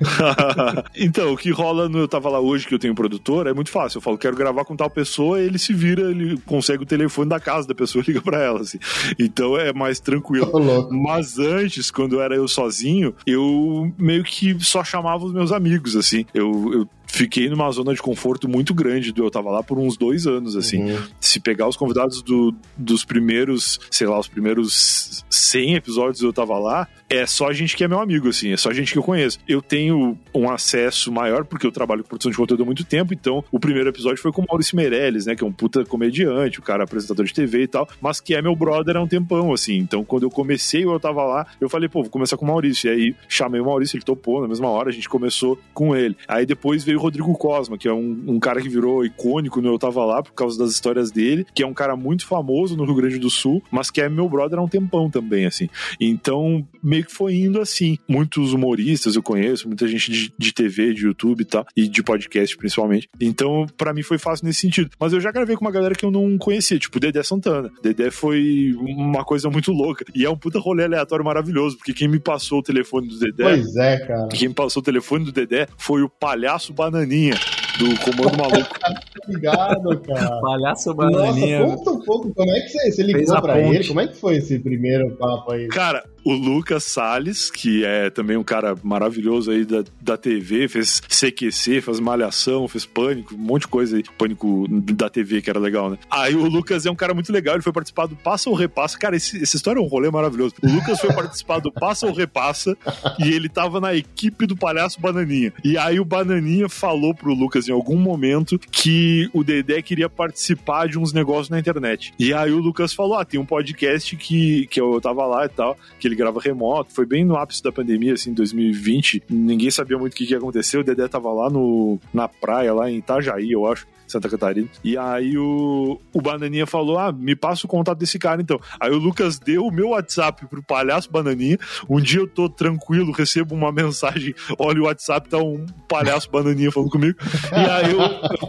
então, 0.97 1.33
o 1.33 1.37
que 1.37 1.51
rola 1.51 1.89
no 1.89 1.99
Eu 1.99 2.09
Tava 2.09 2.29
Lá 2.29 2.41
hoje, 2.41 2.67
que 2.67 2.75
eu 2.75 2.79
tenho 2.79 2.95
produtor, 2.95 3.47
é 3.47 3.53
muito 3.53 3.71
fácil. 3.71 3.99
Eu 3.99 4.03
falo, 4.03 4.19
quero 4.19 4.37
gravar 4.37 4.65
com 4.65 4.77
tal 4.77 4.91
pessoa, 4.91 5.41
ele 5.41 5.59
se 5.59 5.73
vira, 5.73 6.03
ele 6.11 6.39
consegue 6.47 6.83
o 6.83 6.87
telefone 6.87 7.29
da 7.29 7.39
casa 7.41 7.67
da 7.69 7.75
pessoa 7.75 8.03
e 8.03 8.07
liga 8.09 8.21
pra 8.21 8.41
ela, 8.43 8.61
assim. 8.61 8.79
Então 9.19 9.57
é 9.57 9.73
mais 9.73 10.01
tranquilo. 10.01 10.51
Mas 10.91 11.39
antes, 11.39 11.91
quando 11.91 12.21
era 12.21 12.35
eu 12.35 12.47
sozinho, 12.47 13.15
eu 13.27 13.93
meio 13.99 14.25
que 14.25 14.57
só 14.61 14.85
chamava 14.85 15.25
os 15.25 15.33
meus 15.33 15.53
amigos, 15.53 15.97
assim. 15.97 16.25
Eu, 16.33 16.73
eu 16.73 16.89
fiquei 17.11 17.49
numa 17.49 17.71
zona 17.71 17.95
de 17.95 18.01
conforto 18.01 18.49
muito 18.49 18.73
grande 18.75 19.13
do 19.13 19.25
Eu 19.25 19.31
Tava 19.31 19.51
Lá 19.51 19.63
por 19.63 19.79
uns 19.79 19.97
dois 19.97 20.27
anos, 20.27 20.57
assim. 20.57 20.83
Uhum. 20.93 20.99
Se 21.21 21.41
pegar 21.41 21.69
os 21.69 21.77
convidados 21.77 22.23
do- 22.23 22.55
dos 22.77 23.05
primeiros, 23.05 23.79
sei 23.91 24.07
lá, 24.07 24.19
os 24.19 24.29
primeiros 24.29 25.25
100 25.29 25.75
episódios 25.75 26.23
Eu 26.23 26.33
Tava 26.33 26.59
Lá, 26.59 26.89
é 27.09 27.27
só 27.27 27.53
gente 27.53 27.77
que 27.77 27.83
é 27.83 27.89
meu 27.89 27.99
amigo, 27.99 28.29
assim, 28.29 28.53
é 28.53 28.57
só 28.57 28.73
gente 28.73 28.93
que 28.93 28.99
eu 28.99 29.03
conheço. 29.03 29.39
Eu 29.49 29.61
tenho 29.61 30.17
um 30.33 30.49
acesso 30.49 31.11
maior, 31.11 31.45
porque 31.45 31.67
eu 31.67 31.73
trabalho 31.73 32.03
com 32.05 32.09
produção 32.11 32.31
de 32.31 32.37
conteúdo 32.37 32.63
há 32.63 32.67
muito 32.67 32.85
tempo, 32.85 33.13
então 33.13 33.45
o 33.51 33.59
primeiro 33.59 33.89
episódio 33.89 34.23
foi 34.23 34.31
com 34.31 34.43
o 34.43 34.47
Maurício 34.49 34.77
Meirelles, 34.77 35.27
né, 35.27 35.35
que 35.35 35.43
é 35.43 35.47
um 35.47 35.51
puta 35.53 35.85
comediante, 35.85 36.61
o 36.61 36.63
cara 36.63 36.83
é 36.83 36.85
apresentador 36.85 37.27
de 37.27 37.35
TV 37.35 37.63
e 37.65 37.67
tal, 37.67 37.89
mas 38.01 38.21
que 38.21 38.33
é 38.35 38.41
meu 38.41 38.55
brother 38.55 38.97
há 38.97 39.03
um 39.03 39.09
tempão, 39.09 39.53
assim. 39.53 39.77
Então, 39.79 40.05
quando 40.05 40.23
eu 40.23 40.31
comecei, 40.31 40.85
eu 40.85 41.01
tava 41.01 41.25
lá, 41.25 41.47
eu 41.61 41.69
falei, 41.69 41.89
pô, 41.89 42.03
vou 42.03 42.11
começar 42.11 42.37
com 42.37 42.45
o 42.45 42.49
Maurício. 42.49 42.89
E 42.89 42.91
aí, 42.93 43.15
chamei 43.29 43.61
o 43.61 43.65
Maurício, 43.65 43.97
ele 43.97 44.05
topou 44.05 44.41
na 44.43 44.47
mesma 44.49 44.69
hora, 44.69 44.89
a 44.91 44.93
gente 44.93 45.09
começou 45.09 45.59
com 45.75 45.97
ele. 45.97 46.17
Aí 46.29 46.47
depois 46.47 46.85
veio 46.85 47.00
Rodrigo 47.01 47.33
Cosma, 47.35 47.77
que 47.77 47.89
é 47.89 47.93
um, 47.93 48.25
um 48.27 48.39
cara 48.39 48.61
que 48.61 48.69
virou 48.69 49.05
icônico 49.05 49.61
no 49.61 49.69
Eu 49.69 49.79
Tava 49.79 50.05
Lá, 50.05 50.23
por 50.23 50.33
causa 50.33 50.59
das 50.59 50.71
histórias 50.71 51.11
dele, 51.11 51.47
que 51.55 51.63
é 51.63 51.67
um 51.67 51.75
cara 51.75 51.97
muito 51.97 52.27
famoso 52.27 52.77
no 52.77 52.85
Rio 52.85 52.95
Grande 52.95 53.19
do 53.19 53.31
Sul, 53.31 53.63
mas 53.71 53.91
que 53.91 54.01
é 54.01 54.09
meu 54.09 54.29
brother 54.29 54.59
há 54.59 54.63
um 54.63 54.69
tempão 54.69 55.11
também, 55.11 55.47
assim. 55.47 55.69
Então, 56.01 56.67
meio 56.83 57.05
que 57.05 57.13
foi 57.13 57.35
indo 57.35 57.61
assim. 57.61 57.99
Muitos 58.09 58.53
humoristas 58.53 59.17
eu 59.17 59.23
conheço, 59.23 59.67
muita 59.67 59.87
gente 59.87 60.11
de, 60.11 60.33
de 60.37 60.53
TV, 60.53 60.95
de 60.95 61.07
YouTube 61.07 61.41
e 61.43 61.45
tal, 61.45 61.67
e 61.77 61.89
de 61.89 62.03
podcast 62.03 62.57
principalmente. 62.57 63.09
Então, 63.21 63.67
pra 63.77 63.93
mim 63.93 64.03
foi 64.03 64.19
fácil 64.19 64.47
nesse 64.47 64.61
sentido. 64.61 64.91
Mas 64.99 65.13
eu 65.13 65.21
já 65.21 65.31
gravei 65.31 65.57
com 65.57 65.65
uma 65.65 65.71
galera 65.71 65.95
que 65.95 66.05
eu 66.05 66.11
não 66.11 66.37
conhecia, 66.39 66.79
tipo 66.79 67.01
Dedé 67.01 67.23
Santana. 67.23 67.71
Dedé 67.83 68.11
foi 68.11 68.75
uma 68.79 69.25
coisa 69.25 69.49
muito 69.49 69.73
louca. 69.73 70.05
E 70.15 70.25
é 70.25 70.31
um 70.31 70.37
puta 70.37 70.59
rolê 70.59 70.85
aleatório 70.85 71.25
maravilhoso, 71.25 71.77
porque 71.77 71.93
quem 71.93 72.09
me 72.09 72.19
passou 72.19 72.61
o 72.61 72.63
telefone 72.63 73.09
do 73.09 73.19
Dedé. 73.19 73.45
Pois 73.45 73.77
é, 73.77 73.99
cara. 74.07 74.29
Quem 74.29 74.49
me 74.49 74.55
passou 74.55 74.81
o 74.81 74.85
telefone 74.85 75.25
do 75.25 75.33
Dedé 75.33 75.67
foi 75.77 76.03
o 76.03 76.09
palhaço 76.09 76.73
Bananinha, 76.91 77.35
do 77.79 77.97
Comando 78.01 78.37
Maluco. 78.37 78.71
Obrigado, 79.25 80.01
cara. 80.01 80.41
Palhaço 80.41 80.93
Nossa, 80.93 80.95
bananinha. 80.95 81.65
conta 81.65 81.91
um 81.91 82.01
pouco, 82.01 82.35
como 82.35 82.51
é 82.51 82.61
que 82.61 82.69
você, 82.69 82.93
você 82.93 83.03
ligou 83.03 83.41
pra 83.43 83.61
ele? 83.61 83.87
Como 83.87 84.01
é 84.01 84.07
que 84.09 84.17
foi 84.17 84.37
esse 84.37 84.59
primeiro 84.59 85.11
papo 85.17 85.53
aí? 85.53 85.69
Cara, 85.69 86.05
o 86.25 86.33
Lucas 86.33 86.85
Salles, 86.85 87.51
que 87.51 87.85
é 87.85 88.11
também 88.11 88.37
um 88.37 88.45
cara 88.45 88.75
maravilhoso 88.83 89.51
aí 89.51 89.65
da, 89.65 89.83
da 90.01 90.17
TV, 90.17 90.69
fez 90.69 91.01
CQC, 91.01 91.81
fez 91.81 92.01
Malhação, 92.01 92.67
fez 92.69 92.85
Pânico, 92.85 93.35
um 93.35 93.39
monte 93.39 93.63
de 93.63 93.69
coisa 93.69 93.97
aí. 93.97 94.03
Pânico 94.19 94.67
da 94.69 95.09
TV, 95.09 95.41
que 95.43 95.51
era 95.51 95.59
legal, 95.59 95.91
né? 95.91 95.99
Aí 96.11 96.35
o 96.35 96.47
Lucas 96.49 96.85
é 96.87 96.91
um 96.91 96.95
cara 96.97 97.15
muito 97.15 97.33
legal, 97.33 97.55
ele 97.55 97.63
foi 97.63 97.73
participar 97.73 98.07
do 98.07 98.17
Passa 98.17 98.49
ou 98.51 98.57
Repassa. 98.57 98.99
Cara, 98.99 99.17
esse- 99.17 99.43
essa 99.43 99.57
história 99.57 99.79
é 99.79 99.83
um 99.83 99.87
rolê 99.87 100.11
maravilhoso. 100.11 100.55
O 100.63 100.71
Lucas 100.71 101.01
foi 101.01 101.13
participar 101.13 101.59
do 101.61 101.73
Passa 101.73 102.07
ou 102.07 102.13
Repassa 102.13 102.77
e 103.19 103.29
ele 103.33 103.49
tava 103.49 103.81
na 103.81 103.95
equipe 103.95 104.47
do 104.47 104.57
Palhaço 104.57 105.01
Bananinha. 105.01 105.53
E 105.65 105.77
aí 105.79 105.99
o 106.01 106.05
Bananinha 106.05 106.69
falou 106.69 107.15
pro 107.15 107.33
Lucas 107.35 107.69
em 107.69 107.73
algum 107.73 107.97
momento 107.97 108.59
que 108.59 109.29
o 109.33 109.43
Dedé 109.45 109.81
queria 109.83 110.09
participar 110.09 110.89
de 110.89 110.99
uns 110.99 111.13
negócios 111.13 111.49
na 111.49 111.59
internet. 111.59 112.13
E 112.19 112.33
aí 112.33 112.51
o 112.53 112.59
Lucas 112.59 112.93
falou: 112.93 113.15
Ah, 113.19 113.25
tem 113.25 113.39
um 113.41 113.45
podcast 113.47 114.17
que, 114.17 114.67
que 114.67 114.81
eu 114.81 115.01
tava 115.01 115.25
lá 115.27 115.47
e 115.47 115.49
tal, 115.49 115.79
que 115.99 116.07
ele 116.11 116.17
grava 116.17 116.41
remoto. 116.41 116.93
Foi 116.93 117.07
bem 117.07 117.25
no 117.25 117.37
ápice 117.37 117.63
da 117.63 117.73
pandemia, 117.73 118.15
assim, 118.15 118.33
2020. 118.35 119.23
Ninguém 119.31 119.71
sabia 119.71 119.99
muito 119.99 120.13
o 120.13 120.17
que, 120.17 120.27
que 120.27 120.33
ia 120.33 120.39
acontecer. 120.39 120.79
O 120.79 120.85
Dedé 120.85 121.09
tava 121.09 121.33
lá 121.33 121.49
no, 121.49 121.99
na 122.13 122.29
praia, 122.29 122.75
lá 122.75 122.91
em 122.91 122.99
Itajaí, 122.99 123.53
eu 123.53 123.67
acho. 123.67 123.87
Santa 124.11 124.29
Catarina. 124.29 124.69
E 124.83 124.97
aí 124.97 125.37
o, 125.37 126.01
o 126.13 126.21
Bananinha 126.21 126.67
falou: 126.67 126.99
Ah, 126.99 127.13
me 127.13 127.37
passa 127.37 127.67
o 127.67 127.69
contato 127.69 127.99
desse 127.99 128.19
cara 128.19 128.41
então. 128.41 128.61
Aí 128.79 128.91
o 128.91 128.99
Lucas 128.99 129.39
deu 129.39 129.67
o 129.67 129.73
meu 129.73 129.91
WhatsApp 129.91 130.47
pro 130.47 130.63
palhaço 130.63 131.11
Bananinha. 131.11 131.59
Um 131.89 132.01
dia 132.01 132.21
eu 132.21 132.29
tô 132.29 132.49
tranquilo, 132.49 133.13
recebo 133.13 133.55
uma 133.55 133.73
mensagem: 133.73 134.35
olha, 134.59 134.81
o 134.81 134.85
WhatsApp 134.85 135.29
tá 135.29 135.39
um 135.39 135.67
palhaço 135.89 136.31
Bananinha 136.31 136.71
falando 136.71 136.91
comigo. 136.91 137.19
E 137.53 137.71
aí, 137.71 137.93
eu, 137.93 138.01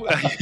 aí, 0.07 0.38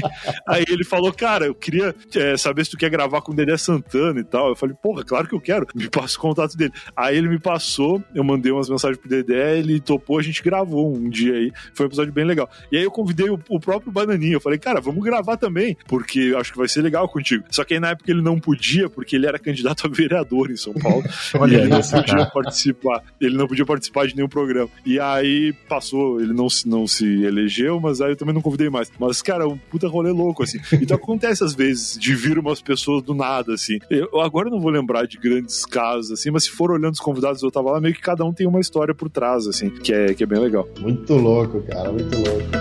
aí 0.48 0.66
ele 0.68 0.84
falou: 0.84 1.12
Cara, 1.14 1.46
eu 1.46 1.56
queria 1.56 1.96
é, 2.16 2.38
saber 2.38 2.66
se 2.66 2.72
tu 2.72 2.78
quer 2.78 2.90
gravar 2.90 3.22
com 3.22 3.32
o 3.32 3.36
Dedé 3.36 3.58
Santana 3.58 4.20
e 4.20 4.24
tal. 4.24 4.50
Eu 4.50 4.56
falei: 4.56 4.76
Porra, 4.82 5.04
claro 5.04 5.28
que 5.28 5.36
eu 5.36 5.42
quero. 5.42 5.68
Me 5.76 5.90
passa 5.90 6.18
o 6.18 6.22
contato 6.22 6.56
dele. 6.56 6.72
Aí 6.96 7.18
ele 7.18 7.28
me 7.28 7.40
passou, 7.40 8.04
eu 8.14 8.24
mandei 8.24 8.52
umas 8.52 8.70
mensagens 8.70 8.98
pro 8.98 9.10
Dedé, 9.10 9.58
ele 9.58 9.80
topou, 9.80 10.20
a 10.20 10.22
gente 10.22 10.44
gravou 10.44 10.96
um 10.96 11.10
dia 11.10 11.34
aí. 11.34 11.52
Foi 11.74 11.86
um 11.86 11.90
episódio 11.90 12.14
bem 12.14 12.26
legal. 12.26 12.50
E 12.72 12.78
aí 12.78 12.84
eu 12.84 12.92
convidei 12.92 13.30
o, 13.30 13.40
o 13.50 13.60
próprio 13.60 13.92
Bananinha. 13.92 14.34
Eu 14.34 14.42
falei: 14.42 14.60
Cara, 14.60 14.82
vamos 14.82 15.04
gravar 15.10 15.38
também, 15.38 15.76
porque 15.88 16.34
acho 16.38 16.52
que 16.52 16.58
vai 16.58 16.68
ser 16.68 16.82
legal 16.82 17.08
contigo. 17.10 17.44
Só 17.50 17.64
que 17.64 17.74
aí 17.74 17.80
na 17.80 17.90
época 17.90 18.12
ele 18.12 18.22
não 18.22 18.40
podia, 18.40 18.90
porque 18.90 19.16
ele 19.16 19.26
era 19.28 19.40
candidato 19.40 19.86
a 19.86 19.90
vereador 19.94 20.52
em 20.52 20.58
São 20.58 20.74
Paulo. 20.74 21.04
Olha 21.40 21.58
e 21.58 21.60
ele 21.62 21.68
não 21.70 21.82
podia 21.82 22.26
participar. 22.28 23.04
Ele 23.20 23.38
não 23.38 23.48
podia 23.48 23.66
participar 23.66 24.08
de 24.08 24.16
nenhum 24.16 24.30
programa. 24.30 24.70
E 24.86 25.00
aí 25.00 25.54
passou, 25.68 26.22
ele 26.22 26.34
não, 26.34 26.50
se- 26.50 26.68
não 26.68 26.88
se 26.88 27.24
elegeu, 27.24 27.80
mas 27.80 28.02
aí 28.02 28.12
eu 28.12 28.16
também 28.16 28.34
não 28.34 28.42
convidei 28.42 28.70
mais. 28.70 28.92
Mas, 29.00 29.22
cara, 29.22 29.48
um 29.48 29.58
puta 29.58 29.88
rolê 29.88 30.12
louco, 30.12 30.44
assim. 30.44 30.60
Então 30.74 30.96
acontece 30.98 31.44
às 31.44 31.54
vezes 31.54 31.98
de 31.98 32.14
vir 32.16 32.38
umas 32.40 32.62
pessoas 32.62 33.02
do 33.04 33.14
nada, 33.14 33.54
assim. 33.54 33.80
Eu 33.90 34.20
agora 34.22 34.50
não 34.50 34.60
vou 34.60 34.72
lembrar 34.72 35.06
de 35.08 35.18
grandes 35.18 35.66
casos, 35.66 36.12
assim, 36.12 36.30
mas 36.32 36.44
se 36.44 36.52
for 36.52 36.72
olhando 36.72 36.94
os 36.94 37.00
convidados, 37.00 37.42
eu 37.42 37.52
tava 37.52 37.72
lá, 37.72 37.82
meio 37.82 37.94
que 37.96 38.02
cada 38.02 38.24
um 38.26 38.34
tem 38.34 38.48
uma 38.48 38.60
história 38.60 38.94
por 38.94 39.10
trás, 39.10 39.48
assim, 39.48 39.70
que 39.70 39.94
é, 39.94 40.14
que 40.14 40.24
é 40.24 40.26
bem 40.26 40.40
legal. 40.40 40.68
Muito 40.80 41.14
louco, 41.16 41.62
cara, 41.64 41.92
muito 41.92 42.16
louco. 42.16 42.59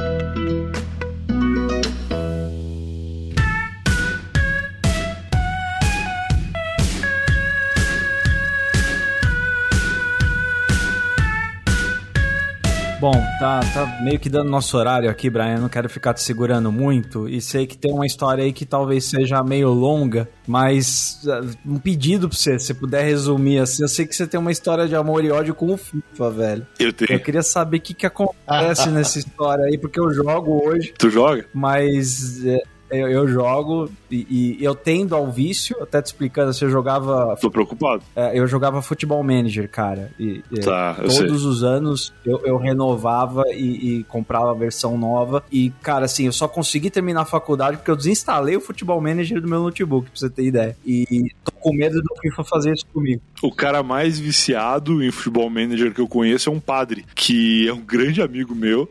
Bom, 13.01 13.13
tá, 13.39 13.61
tá 13.73 14.01
meio 14.03 14.19
que 14.19 14.29
dando 14.29 14.51
nosso 14.51 14.77
horário 14.77 15.09
aqui, 15.09 15.31
Brian. 15.31 15.55
Eu 15.55 15.61
não 15.61 15.69
quero 15.69 15.89
ficar 15.89 16.13
te 16.15 16.21
segurando 16.21 16.73
muito. 16.73 17.29
E 17.29 17.41
sei 17.41 17.65
que 17.65 17.79
tem 17.79 17.93
uma 17.93 18.05
história 18.05 18.43
aí 18.43 18.53
que 18.53 18.67
talvez 18.67 19.05
seja 19.05 19.41
meio 19.45 19.69
longa, 19.71 20.29
mas 20.49 21.21
ah, 21.29 21.41
um 21.65 21.79
pedido 21.79 22.29
pra 22.29 22.37
você, 22.37 22.59
se 22.59 22.67
você 22.67 22.75
puder 22.75 23.05
resumir 23.05 23.61
assim. 23.61 23.85
Eu 23.85 23.89
sei 23.89 24.05
que 24.05 24.17
você 24.17 24.27
tem 24.27 24.41
uma 24.41 24.51
história 24.51 24.89
de 24.89 24.97
amor 24.97 25.25
e 25.25 25.31
ódio 25.31 25.55
com 25.55 25.73
o 25.73 25.77
FIFA, 25.77 26.31
velho. 26.33 26.67
Eu 26.77 26.89
Eu 26.89 26.93
tenho. 26.93 27.21
queria 27.21 27.43
saber 27.43 27.77
o 27.77 27.81
que, 27.81 27.95
que 27.95 28.05
acontece 28.07 28.89
nessa 28.91 29.21
história 29.21 29.65
aí, 29.67 29.79
porque 29.79 30.01
eu 30.01 30.13
jogo 30.13 30.61
hoje, 30.69 30.93
Tu 30.99 31.09
joga? 31.09 31.47
mas 31.55 32.45
é, 32.45 32.61
eu, 32.91 33.09
eu 33.09 33.29
jogo 33.29 33.91
e, 34.11 34.57
e 34.61 34.65
eu 34.65 34.75
tendo 34.75 35.15
ao 35.15 35.31
vício, 35.31 35.77
até 35.83 36.01
te 36.03 36.07
explicando, 36.07 36.53
se 36.53 36.65
eu 36.65 36.71
jogava. 36.71 37.37
Tô 37.41 37.51
preocupado. 37.51 38.03
é, 38.17 38.39
eu 38.39 38.47
jogava 38.47 38.81
futebol 38.83 39.23
manager, 39.23 39.71
cara. 39.71 40.11
E, 40.19 40.43
Tá, 40.65 40.97
eu 41.03 41.11
sei. 41.11 41.27
todos 41.27 41.45
os 41.45 41.63
anos 41.63 42.13
eu, 42.25 42.41
eu 42.45 42.57
renovava 42.57 43.45
e, 43.53 43.99
e 43.99 44.05
comprava 44.05 44.51
a 44.51 44.55
versão 44.55 44.97
nova. 44.99 45.43
E, 45.51 45.71
cara, 45.83 46.05
assim, 46.07 46.27
eu 46.27 46.33
só 46.33 46.49
consegui 46.49 46.91
terminar 46.91 47.23
a 47.23 47.25
faculdade 47.27 47.77
porque 47.77 47.91
eu 47.91 47.97
desinstalei 47.97 48.57
o 48.57 48.61
futebol 48.61 49.01
manager 49.01 49.41
do 49.41 49.49
meu 49.49 49.61
notebook, 49.63 50.11
pra 50.11 50.19
você 50.19 50.31
ter 50.31 50.45
ideia. 50.45 50.77
E 50.85 51.31
tô 51.45 51.53
com 51.53 51.73
medo 51.73 52.01
do 52.01 52.15
FIFA 52.21 52.45
fazer 52.45 52.73
isso 52.73 52.87
comigo. 52.93 53.21
O 53.43 53.53
cara 53.53 53.83
mais 53.83 54.19
viciado 54.19 55.03
em 55.03 55.11
futebol 55.11 55.49
manager 55.51 55.93
que 55.93 56.01
eu 56.01 56.09
conheço 56.09 56.49
é 56.49 56.53
um 56.53 56.61
padre, 56.61 57.05
que 57.15 57.69
é 57.69 57.73
um 57.73 57.81
grande 57.81 58.23
amigo 58.23 58.55
meu. 58.55 58.89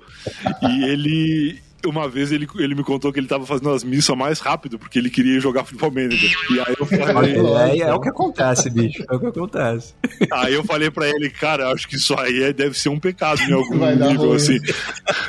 e 0.62 0.84
ele. 0.84 1.60
Uma 1.86 2.09
vez 2.09 2.32
ele, 2.32 2.47
ele 2.57 2.73
me 2.75 2.84
contou 2.84 3.13
que 3.13 3.19
ele 3.19 3.28
tava 3.28 3.45
fazendo 3.45 3.69
as 3.69 3.84
missas 3.84 4.15
mais 4.17 4.39
rápido, 4.39 4.80
porque 4.80 4.97
ele 4.97 5.09
queria 5.09 5.39
jogar 5.39 5.63
futebol 5.63 5.91
manager. 5.91 6.32
E 6.51 6.59
aí 6.59 6.75
eu 6.78 6.86
falei, 6.86 7.36
É, 7.36 7.89
é 7.89 7.93
o 7.93 7.99
que 7.99 8.09
acontece, 8.09 8.69
bicho. 8.69 9.03
É 9.09 9.15
o 9.15 9.19
que 9.19 9.28
acontece. 9.28 9.93
aí 10.32 10.53
eu 10.53 10.63
falei 10.63 10.89
pra 10.89 11.07
ele, 11.07 11.30
cara, 11.30 11.71
acho 11.71 11.88
que 11.88 11.95
isso 11.95 12.17
aí 12.19 12.43
é- 12.43 12.53
deve 12.53 12.78
ser 12.78 12.89
um 12.89 12.99
pecado 12.99 13.39
em 13.41 13.53
algum 13.53 13.78
Vai 13.78 13.95
nível, 13.95 14.34
assim. 14.34 14.57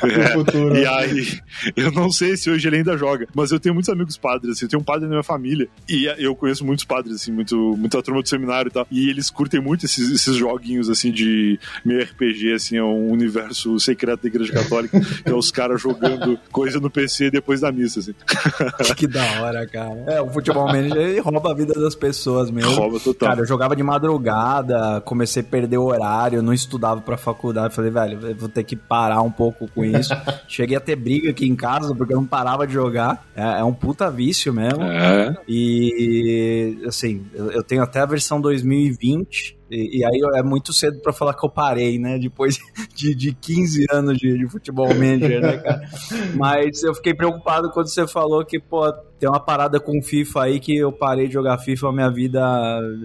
É. 0.03 0.33
futuro. 0.33 0.75
E 0.77 0.85
aí, 0.85 1.27
eu 1.75 1.91
não 1.91 2.11
sei 2.11 2.35
se 2.37 2.49
hoje 2.49 2.67
ele 2.67 2.77
ainda 2.77 2.97
joga, 2.97 3.27
mas 3.35 3.51
eu 3.51 3.59
tenho 3.59 3.73
muitos 3.75 3.89
amigos 3.89 4.17
padres, 4.17 4.53
assim, 4.53 4.65
eu 4.65 4.69
tenho 4.69 4.81
um 4.81 4.83
padre 4.83 5.03
na 5.03 5.09
minha 5.09 5.23
família, 5.23 5.67
e 5.87 6.05
eu 6.17 6.35
conheço 6.35 6.65
muitos 6.65 6.85
padres, 6.85 7.15
assim, 7.15 7.31
muito, 7.31 7.75
muita 7.77 8.01
turma 8.01 8.21
do 8.21 8.29
seminário 8.29 8.69
e 8.69 8.71
tal, 8.71 8.87
e 8.89 9.09
eles 9.09 9.29
curtem 9.29 9.59
muito 9.61 9.85
esses, 9.85 10.09
esses 10.09 10.35
joguinhos, 10.35 10.89
assim, 10.89 11.11
de 11.11 11.59
meio 11.85 12.01
RPG, 12.01 12.53
assim, 12.53 12.77
é 12.77 12.83
um 12.83 13.09
universo 13.11 13.77
secreto 13.79 14.21
da 14.23 14.27
Igreja 14.29 14.53
Católica, 14.53 14.99
que 14.99 15.29
é 15.29 15.33
os 15.35 15.51
caras 15.51 15.81
jogando 15.81 16.38
coisa 16.51 16.79
no 16.79 16.89
PC 16.89 17.31
depois 17.31 17.61
da 17.61 17.71
missa, 17.71 17.99
assim. 17.99 18.13
Que 18.95 19.07
da 19.07 19.41
hora, 19.41 19.65
cara. 19.67 20.03
É, 20.07 20.21
o 20.21 20.29
futebol 20.29 20.65
manager 20.65 21.23
rouba 21.23 21.51
a 21.51 21.53
vida 21.53 21.73
das 21.73 21.95
pessoas 21.95 22.51
mesmo. 22.51 22.73
Rouba 22.73 22.99
total. 22.99 23.29
Cara, 23.29 23.41
eu 23.41 23.45
jogava 23.45 23.75
de 23.75 23.83
madrugada, 23.83 25.01
comecei 25.01 25.41
a 25.41 25.45
perder 25.45 25.77
o 25.77 25.85
horário, 25.85 26.41
não 26.41 26.53
estudava 26.53 27.01
pra 27.01 27.17
faculdade. 27.17 27.73
Falei, 27.73 27.91
velho, 27.91 28.35
vou 28.35 28.49
ter 28.49 28.63
que 28.63 28.75
parar 28.75 29.21
um 29.21 29.31
pouco 29.31 29.69
com 29.73 29.85
isso. 29.85 30.13
Cheguei 30.47 30.75
a 30.75 30.81
ter 30.81 30.95
briga 30.95 31.29
aqui 31.29 31.47
em 31.47 31.55
casa 31.55 31.95
porque 31.95 32.13
eu 32.13 32.17
não 32.17 32.27
parava 32.27 32.67
de 32.67 32.73
jogar. 32.73 33.25
É, 33.35 33.59
é 33.59 33.63
um 33.63 33.73
puta 33.73 34.09
vício 34.09 34.53
mesmo. 34.53 34.83
É. 34.83 35.35
E, 35.47 36.79
assim, 36.87 37.25
eu, 37.33 37.51
eu 37.51 37.63
tenho 37.63 37.83
até 37.83 37.99
a 37.99 38.05
versão 38.05 38.41
2020. 38.41 39.58
E, 39.69 39.99
e 39.99 40.05
aí 40.05 40.19
é 40.35 40.43
muito 40.43 40.73
cedo 40.73 40.99
pra 40.99 41.13
falar 41.13 41.33
que 41.33 41.45
eu 41.45 41.49
parei, 41.49 41.99
né? 41.99 42.17
Depois 42.17 42.57
de, 42.95 43.13
de 43.13 43.33
15 43.33 43.85
anos 43.91 44.17
de, 44.17 44.37
de 44.37 44.47
futebol 44.47 44.87
manager, 44.87 45.41
né, 45.41 45.57
cara? 45.57 45.81
Mas 46.35 46.83
eu 46.83 46.93
fiquei 46.95 47.13
preocupado 47.13 47.71
quando 47.71 47.87
você 47.87 48.07
falou 48.07 48.43
que, 48.45 48.59
pô, 48.59 48.91
tem 49.19 49.29
uma 49.29 49.39
parada 49.39 49.79
com 49.79 50.01
FIFA 50.01 50.43
aí 50.43 50.59
que 50.59 50.77
eu 50.77 50.91
parei 50.91 51.27
de 51.27 51.33
jogar 51.33 51.57
FIFA, 51.57 51.89
a 51.89 51.91
minha 51.91 52.09
vida. 52.09 52.39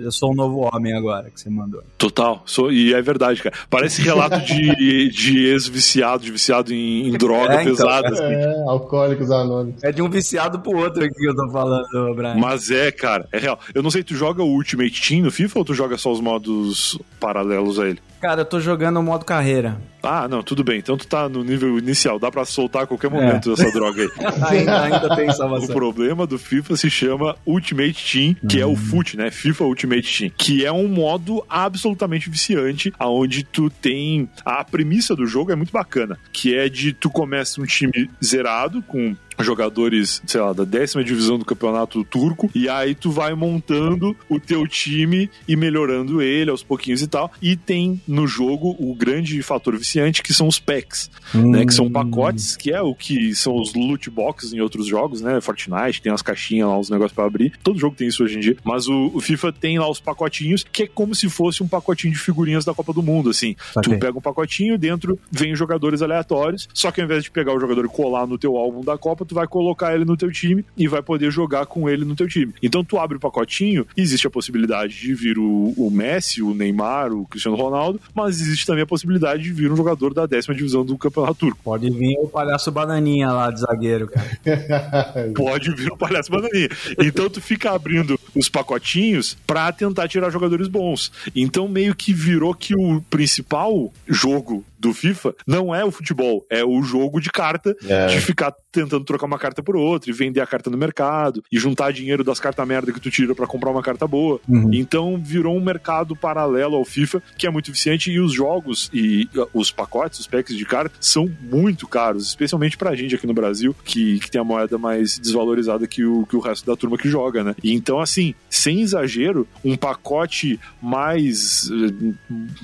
Eu 0.03 0.13
sou 0.13 0.33
um 0.33 0.35
novo 0.35 0.61
homem 0.73 0.95
agora, 0.95 1.31
que 1.31 1.41
você 1.41 1.51
mandou. 1.51 1.83
Total, 1.99 2.43
sou, 2.47 2.71
e 2.71 2.95
é 2.95 3.03
verdade, 3.03 3.43
cara. 3.43 3.55
Parece 3.69 4.01
relato 4.03 4.41
de, 4.41 5.11
de 5.11 5.47
ex-viciado, 5.47 6.23
de 6.25 6.31
viciado 6.31 6.73
em, 6.73 7.09
em 7.09 7.13
droga 7.13 7.55
É, 7.55 7.63
então, 7.63 7.75
pesada. 7.77 8.09
assim. 8.09 8.23
É, 8.23 8.65
alcoólicos 8.69 9.31
anônimos. 9.31 9.83
É 9.83 9.91
de 9.91 10.03
um 10.03 10.09
viciado 10.09 10.61
pro 10.61 10.79
outro 10.79 11.05
aqui 11.05 11.15
que 11.15 11.29
eu 11.29 11.35
tô 11.35 11.51
falando, 11.51 12.15
Brian. 12.15 12.37
Mas 12.37 12.71
é, 12.71 12.91
cara, 12.93 13.29
é 13.33 13.39
real. 13.39 13.59
Eu 13.75 13.83
não 13.83 13.91
sei, 13.91 14.05
tu 14.05 14.15
joga 14.15 14.43
o 14.43 14.47
Ultimate 14.55 15.01
Team 15.07 15.23
no 15.23 15.31
FIFA 15.31 15.59
ou 15.59 15.65
tu 15.65 15.75
joga 15.75 15.97
só 15.97 16.13
os 16.13 16.21
modos 16.21 16.99
paralelos 17.19 17.79
a 17.79 17.89
ele? 17.89 17.99
Cara, 18.25 18.41
eu 18.41 18.47
tô 18.47 18.59
jogando 18.59 18.99
o 18.99 19.03
modo 19.03 19.23
carreira. 19.23 19.77
Ah, 20.03 20.27
não, 20.27 20.43
tudo 20.43 20.65
bem. 20.65 20.79
Então 20.79 20.97
tu 20.97 21.07
tá 21.07 21.29
no 21.29 21.45
nível 21.45 21.79
inicial. 21.79 22.19
Dá 22.19 22.31
pra 22.31 22.47
soltar 22.47 22.85
a 22.85 22.87
qualquer 22.87 23.11
momento 23.11 23.53
essa 23.53 23.71
droga 23.71 24.01
aí. 24.01 24.09
ainda, 24.49 24.83
ainda 24.83 25.15
tem 25.15 25.29
O 25.29 25.33
salvação. 25.35 25.75
problema 25.75 26.27
do 26.27 26.39
FIFA 26.39 26.75
se 26.75 26.89
chama 26.89 27.37
Ultimate 27.45 27.95
Team, 28.11 28.35
que 28.49 28.59
é 28.59 28.65
o 28.65 28.75
FUT, 28.75 29.15
né? 29.19 29.31
FIFA 29.31 29.65
Ultimate 29.65 30.19
Team, 30.19 30.31
que 30.39 30.65
é 30.65 30.73
um 30.73 30.89
modo 30.89 31.45
absolutamente 31.51 32.31
viciante, 32.31 32.91
aonde 32.99 33.45
tu 33.45 33.69
tem 33.69 34.27
a 34.43 34.65
premissa 34.65 35.15
do 35.15 35.27
jogo 35.27 35.53
é 35.53 35.55
muito 35.55 35.73
bacana, 35.73 36.19
que 36.33 36.57
é 36.57 36.67
de 36.71 36.95
tu 36.95 37.11
começa 37.11 37.61
um 37.61 37.67
time 37.67 38.09
zerado 38.25 38.81
com 38.81 39.15
jogadores, 39.41 40.23
sei 40.27 40.41
lá, 40.41 40.53
da 40.53 40.65
décima 40.65 41.05
divisão 41.05 41.39
do 41.39 41.45
campeonato 41.45 42.05
turco, 42.05 42.51
e 42.55 42.69
aí 42.69 42.95
tu 42.95 43.11
vai 43.11 43.35
montando 43.35 44.17
o 44.29 44.39
teu 44.39 44.67
time 44.67 45.31
e 45.49 45.57
melhorando 45.57 46.23
ele 46.23 46.51
aos 46.51 46.63
pouquinhos 46.63 47.03
e 47.03 47.07
tal. 47.07 47.31
E 47.41 47.57
tem 47.57 48.01
no 48.07 48.27
jogo 48.27 48.77
o 48.79 48.95
grande 48.95 49.43
fator 49.43 49.77
viciante 49.77 50.23
que 50.23 50.33
são 50.33 50.47
os 50.47 50.59
packs, 50.59 51.11
né? 51.33 51.65
Que 51.65 51.75
são 51.75 51.91
pacotes, 51.91 52.57
que 52.57 52.71
é 52.71 52.81
o 52.81 52.95
que 52.95 53.35
são 53.35 53.57
os 53.57 53.75
loot 53.75 54.09
boxes 54.11 54.53
em 54.53 54.61
outros 54.61 54.87
jogos, 54.87 55.21
né? 55.21 55.41
Fortnite 55.41 56.01
tem 56.03 56.13
as 56.13 56.23
caixinhas 56.23 56.69
lá, 56.69 56.79
os 56.79 56.91
negócios 56.91 57.15
pra 57.15 57.25
abrir. 57.25 57.53
Todo 57.63 57.79
jogo 57.79 57.97
tem 57.97 58.09
isso 58.09 58.23
hoje 58.25 58.37
em 58.37 58.41
dia. 58.41 58.57
Mas 58.65 58.89
o, 58.89 59.11
o 59.15 59.21
FIFA 59.21 59.53
tem 59.53 59.79
lá 59.79 59.89
os 59.89 60.01
pacotinhos, 60.01 60.65
que 60.71 60.85
é 60.85 60.87
como 60.87 61.15
se 61.15 61.29
fosse 61.29 61.63
um 61.63 61.69
pacotinho 61.69 62.13
de 62.13 62.19
figurinhas 62.19 62.65
da 62.65 62.75
Copa 62.75 62.93
do 62.93 63.03
Mundo, 63.03 63.31
assim. 63.31 63.57
Saquei. 63.73 63.95
Tu 63.95 64.01
pega 64.01 64.19
um 64.19 64.23
pacotinho, 64.23 64.79
dentro 64.79 65.19
vem 65.31 65.55
jogadores 65.55 66.03
aleatórios, 66.03 66.69
só 66.73 66.91
que 66.91 67.01
ao 67.01 67.05
invés 67.05 67.25
de 67.25 67.31
pegar 67.31 67.55
o 67.55 67.61
jogador 67.61 67.85
e 67.85 67.89
colar 67.89 68.27
no 68.27 68.39
teu 68.39 68.57
álbum 68.57 68.83
da 68.83 68.97
Copa, 68.97 69.24
tu 69.25 69.35
vai 69.35 69.47
colocar 69.47 69.95
ele 69.95 70.05
no 70.05 70.17
teu 70.17 70.31
time 70.31 70.65
e 70.77 70.87
vai 70.89 71.03
poder 71.03 71.31
jogar 71.31 71.67
com 71.67 71.89
ele 71.89 72.05
no 72.05 72.15
teu 72.17 72.29
time. 72.29 72.55
Então 72.63 72.85
tu 72.85 72.99
abre 72.99 73.17
o 73.17 73.21
pacotinho, 73.21 73.87
existe 73.97 74.27
a 74.27 74.31
possibilidade 74.31 74.99
de 74.99 75.15
vir 75.15 75.39
o, 75.39 75.75
o 75.77 75.91
Messi, 75.91 76.43
o 76.43 76.55
Neymar, 76.55 77.13
o 77.13 77.27
Cristiano 77.27 77.57
Ronaldo, 77.57 78.01
mas 78.15 78.41
existe 78.41 78.67
também 78.67 78.83
a 78.83 78.87
possibilidade 78.87 79.43
de 79.43 79.53
vir 79.53 79.71
um 79.73 79.77
jogador 79.77 80.13
da 80.15 80.27
décima 80.27 80.55
divisão 80.55 80.85
do 80.85 80.97
Campeonato 80.99 81.35
Turco. 81.35 81.59
Pode 81.63 81.91
vir 81.91 82.17
o 82.19 82.29
palhaço 82.29 82.71
bananinha 82.71 83.31
lá 83.33 83.51
de 83.51 83.61
zagueiro, 83.61 84.09
cara. 84.09 84.25
Pode 85.35 85.71
vir 85.75 85.91
o 85.93 85.97
palhaço 85.97 86.31
bananinha. 86.31 86.69
Então 86.99 87.29
tu 87.29 87.41
fica 87.41 87.71
abrindo 87.73 88.19
os 88.35 88.49
pacotinhos 88.49 89.37
pra 89.47 89.73
tentar 89.73 90.09
tirar 90.09 90.31
jogadores 90.31 90.69
bons. 90.69 91.13
Então 91.35 91.69
meio 91.69 91.95
que 91.95 92.13
virou 92.13 92.55
que 92.55 92.75
o 92.75 93.01
principal 93.11 93.93
jogo 94.07 94.65
do 94.79 94.93
FIFA 94.93 95.35
não 95.47 95.75
é 95.75 95.85
o 95.85 95.91
futebol, 95.91 96.45
é 96.51 96.63
o 96.65 96.83
jogo 96.83 97.21
de 97.21 97.31
carta, 97.31 97.75
É. 97.89 98.07
de 98.07 98.21
ficar 98.21 98.53
tentando 98.75 99.05
trocar 99.05 99.27
uma 99.27 99.39
carta 99.39 99.63
por 99.63 99.77
outra 99.77 100.11
e 100.11 100.13
vender 100.13 100.41
a 100.41 100.47
carta 100.47 100.69
no 100.69 100.77
mercado 100.77 101.43
e 101.51 101.59
juntar 101.59 101.93
dinheiro 101.93 102.25
das 102.25 102.41
cartas 102.41 102.65
merda 102.67 102.93
que 102.93 103.01
tu 103.01 103.11
tira 103.11 103.35
pra 103.35 103.47
comprar 103.47 103.71
uma 103.71 103.83
carta 103.83 104.07
boa. 104.07 104.41
Uhum. 104.49 104.71
Então 104.73 105.21
virou 105.23 105.57
um 105.57 105.63
mercado 105.63 106.17
paralelo 106.17 106.77
ao 106.77 106.85
FIFA 106.85 107.23
que 107.37 107.47
é 107.47 107.51
muito 107.51 107.71
viciante 107.71 108.11
e 108.11 108.19
os 108.19 108.33
jogos 108.33 108.91
e 108.93 109.29
uh, 109.37 109.49
os 109.53 109.71
pacotes, 109.71 110.21
os 110.21 110.27
packs 110.27 110.57
de 110.57 110.65
carta 110.65 110.97
são 111.01 111.31
muito 111.43 111.87
caros, 111.87 112.27
especialmente 112.27 112.77
pra 112.77 112.95
gente 112.95 113.15
aqui 113.15 113.27
no 113.27 113.35
Brasil, 113.35 113.75
que, 113.85 114.19
que 114.19 114.31
tem 114.31 114.41
a 114.41 114.45
moeda 114.45 114.79
mais 114.79 115.19
desvalorizada 115.19 115.87
que 115.87 116.05
o, 116.05 116.27
que 116.27 116.37
o 116.37 116.41
resto 116.41 116.67
da 116.67 116.77
turma 116.77 116.97
que 116.97 117.09
joga, 117.09 117.45
né? 117.45 117.55
E 117.63 117.73
então, 117.73 118.01
assim, 118.01 118.35
sem 118.49 118.81
exagero, 118.81 119.47
um 119.65 119.77
pacote 119.77 120.59
mais, 120.81 121.71
eh, 121.71 122.15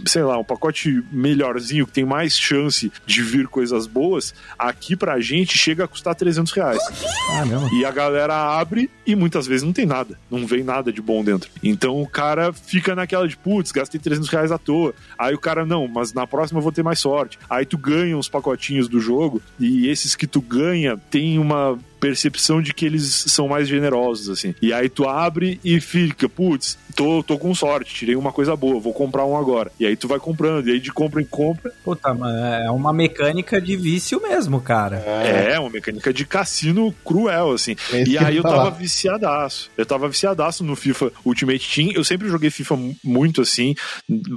sei 0.07 0.23
lá, 0.23 0.39
um 0.39 0.45
pacote 0.45 1.03
melhorzinho, 1.13 1.87
que 1.87 1.93
tem 1.93 2.05
mais 2.05 2.39
chance 2.39 2.91
de 3.07 3.23
vir 3.23 3.47
coisas 3.47 3.87
boas, 3.87 4.35
aqui 4.59 4.97
pra 4.97 5.21
gente 5.21 5.59
chega 5.59 5.85
a 5.85 5.89
custar 6.01 6.15
300 6.15 6.53
reais. 6.53 6.83
Ah, 7.31 7.45
mesmo? 7.45 7.69
E 7.73 7.85
a 7.85 7.91
galera 7.91 8.35
abre 8.35 8.91
e 9.07 9.15
muitas 9.15 9.47
vezes 9.47 9.63
não 9.63 9.73
tem 9.73 9.87
nada. 9.87 10.19
Não 10.31 10.47
vem 10.47 10.65
nada 10.65 10.93
de 10.93 11.01
bom 11.01 11.23
dentro. 11.23 11.51
Então 11.63 12.01
o 12.01 12.09
cara 12.09 12.53
fica 12.53 12.95
naquela 12.95 13.29
de, 13.29 13.37
putz, 13.37 13.71
gastei 13.71 14.01
300 14.01 14.29
reais 14.29 14.51
à 14.51 14.59
toa. 14.59 14.95
Aí 15.19 15.35
o 15.35 15.39
cara, 15.39 15.67
não, 15.67 15.87
mas 15.87 16.13
na 16.13 16.27
próxima 16.27 16.59
eu 16.59 16.63
vou 16.63 16.73
ter 16.73 16.83
mais 16.83 16.99
sorte. 16.99 17.39
Aí 17.49 17.67
tu 17.67 17.77
ganha 17.77 18.17
uns 18.17 18.29
pacotinhos 18.29 18.89
do 18.89 18.99
jogo 18.99 19.43
e 19.59 19.89
esses 19.89 20.17
que 20.17 20.27
tu 20.27 20.41
ganha 20.41 20.97
tem 21.11 21.39
uma 21.39 21.79
percepção 22.01 22.63
de 22.63 22.73
que 22.73 22.87
eles 22.87 23.27
são 23.29 23.47
mais 23.47 23.69
generosos, 23.69 24.31
assim. 24.31 24.55
E 24.61 24.73
aí 24.73 24.89
tu 24.89 25.07
abre 25.07 25.61
e 25.63 25.81
fica, 25.81 26.29
putz, 26.29 26.79
tô, 26.97 27.23
tô 27.23 27.39
com 27.39 27.55
sorte, 27.55 27.95
tirei 27.95 28.17
uma 28.17 28.33
coisa 28.33 28.57
boa, 28.57 28.81
vou 28.81 28.93
comprar 28.93 29.27
um 29.27 29.37
agora. 29.37 29.71
E 29.79 29.87
aí 29.87 29.97
tu 29.97 30.09
vai 30.09 30.19
comprando, 30.19 30.69
e 30.69 30.73
aí 30.73 30.81
de 30.81 30.93
compra 30.93 31.21
em 31.21 31.25
compra. 31.25 31.73
Puta, 31.85 32.13
mano, 32.15 32.39
é 32.39 32.71
uma 32.71 32.93
mecânica 32.93 33.61
de 33.61 33.77
vício 33.77 34.21
mesmo, 34.21 34.61
cara. 34.61 35.03
É, 35.07 35.53
é 35.53 35.61
uma 35.61 35.71
mecânica 35.71 36.13
de 36.13 36.25
cassino 36.25 36.93
cruel, 37.05 37.53
assim. 37.53 37.77
É 37.93 38.05
e 38.05 38.19
aí 38.19 38.37
eu 38.37 38.43
tava 38.43 38.71
viciadaço. 38.71 39.71
Eu 39.77 39.87
tava 39.87 40.09
viciadaço 40.09 40.65
no 40.65 40.75
FIFA 40.75 41.13
Ultimate 41.25 41.75
Team. 41.75 41.93
Eu 41.95 42.05
sempre 42.05 42.29
joguei 42.29 42.51
FIFA 42.51 42.79
muito 43.05 43.43
assim, 43.43 43.75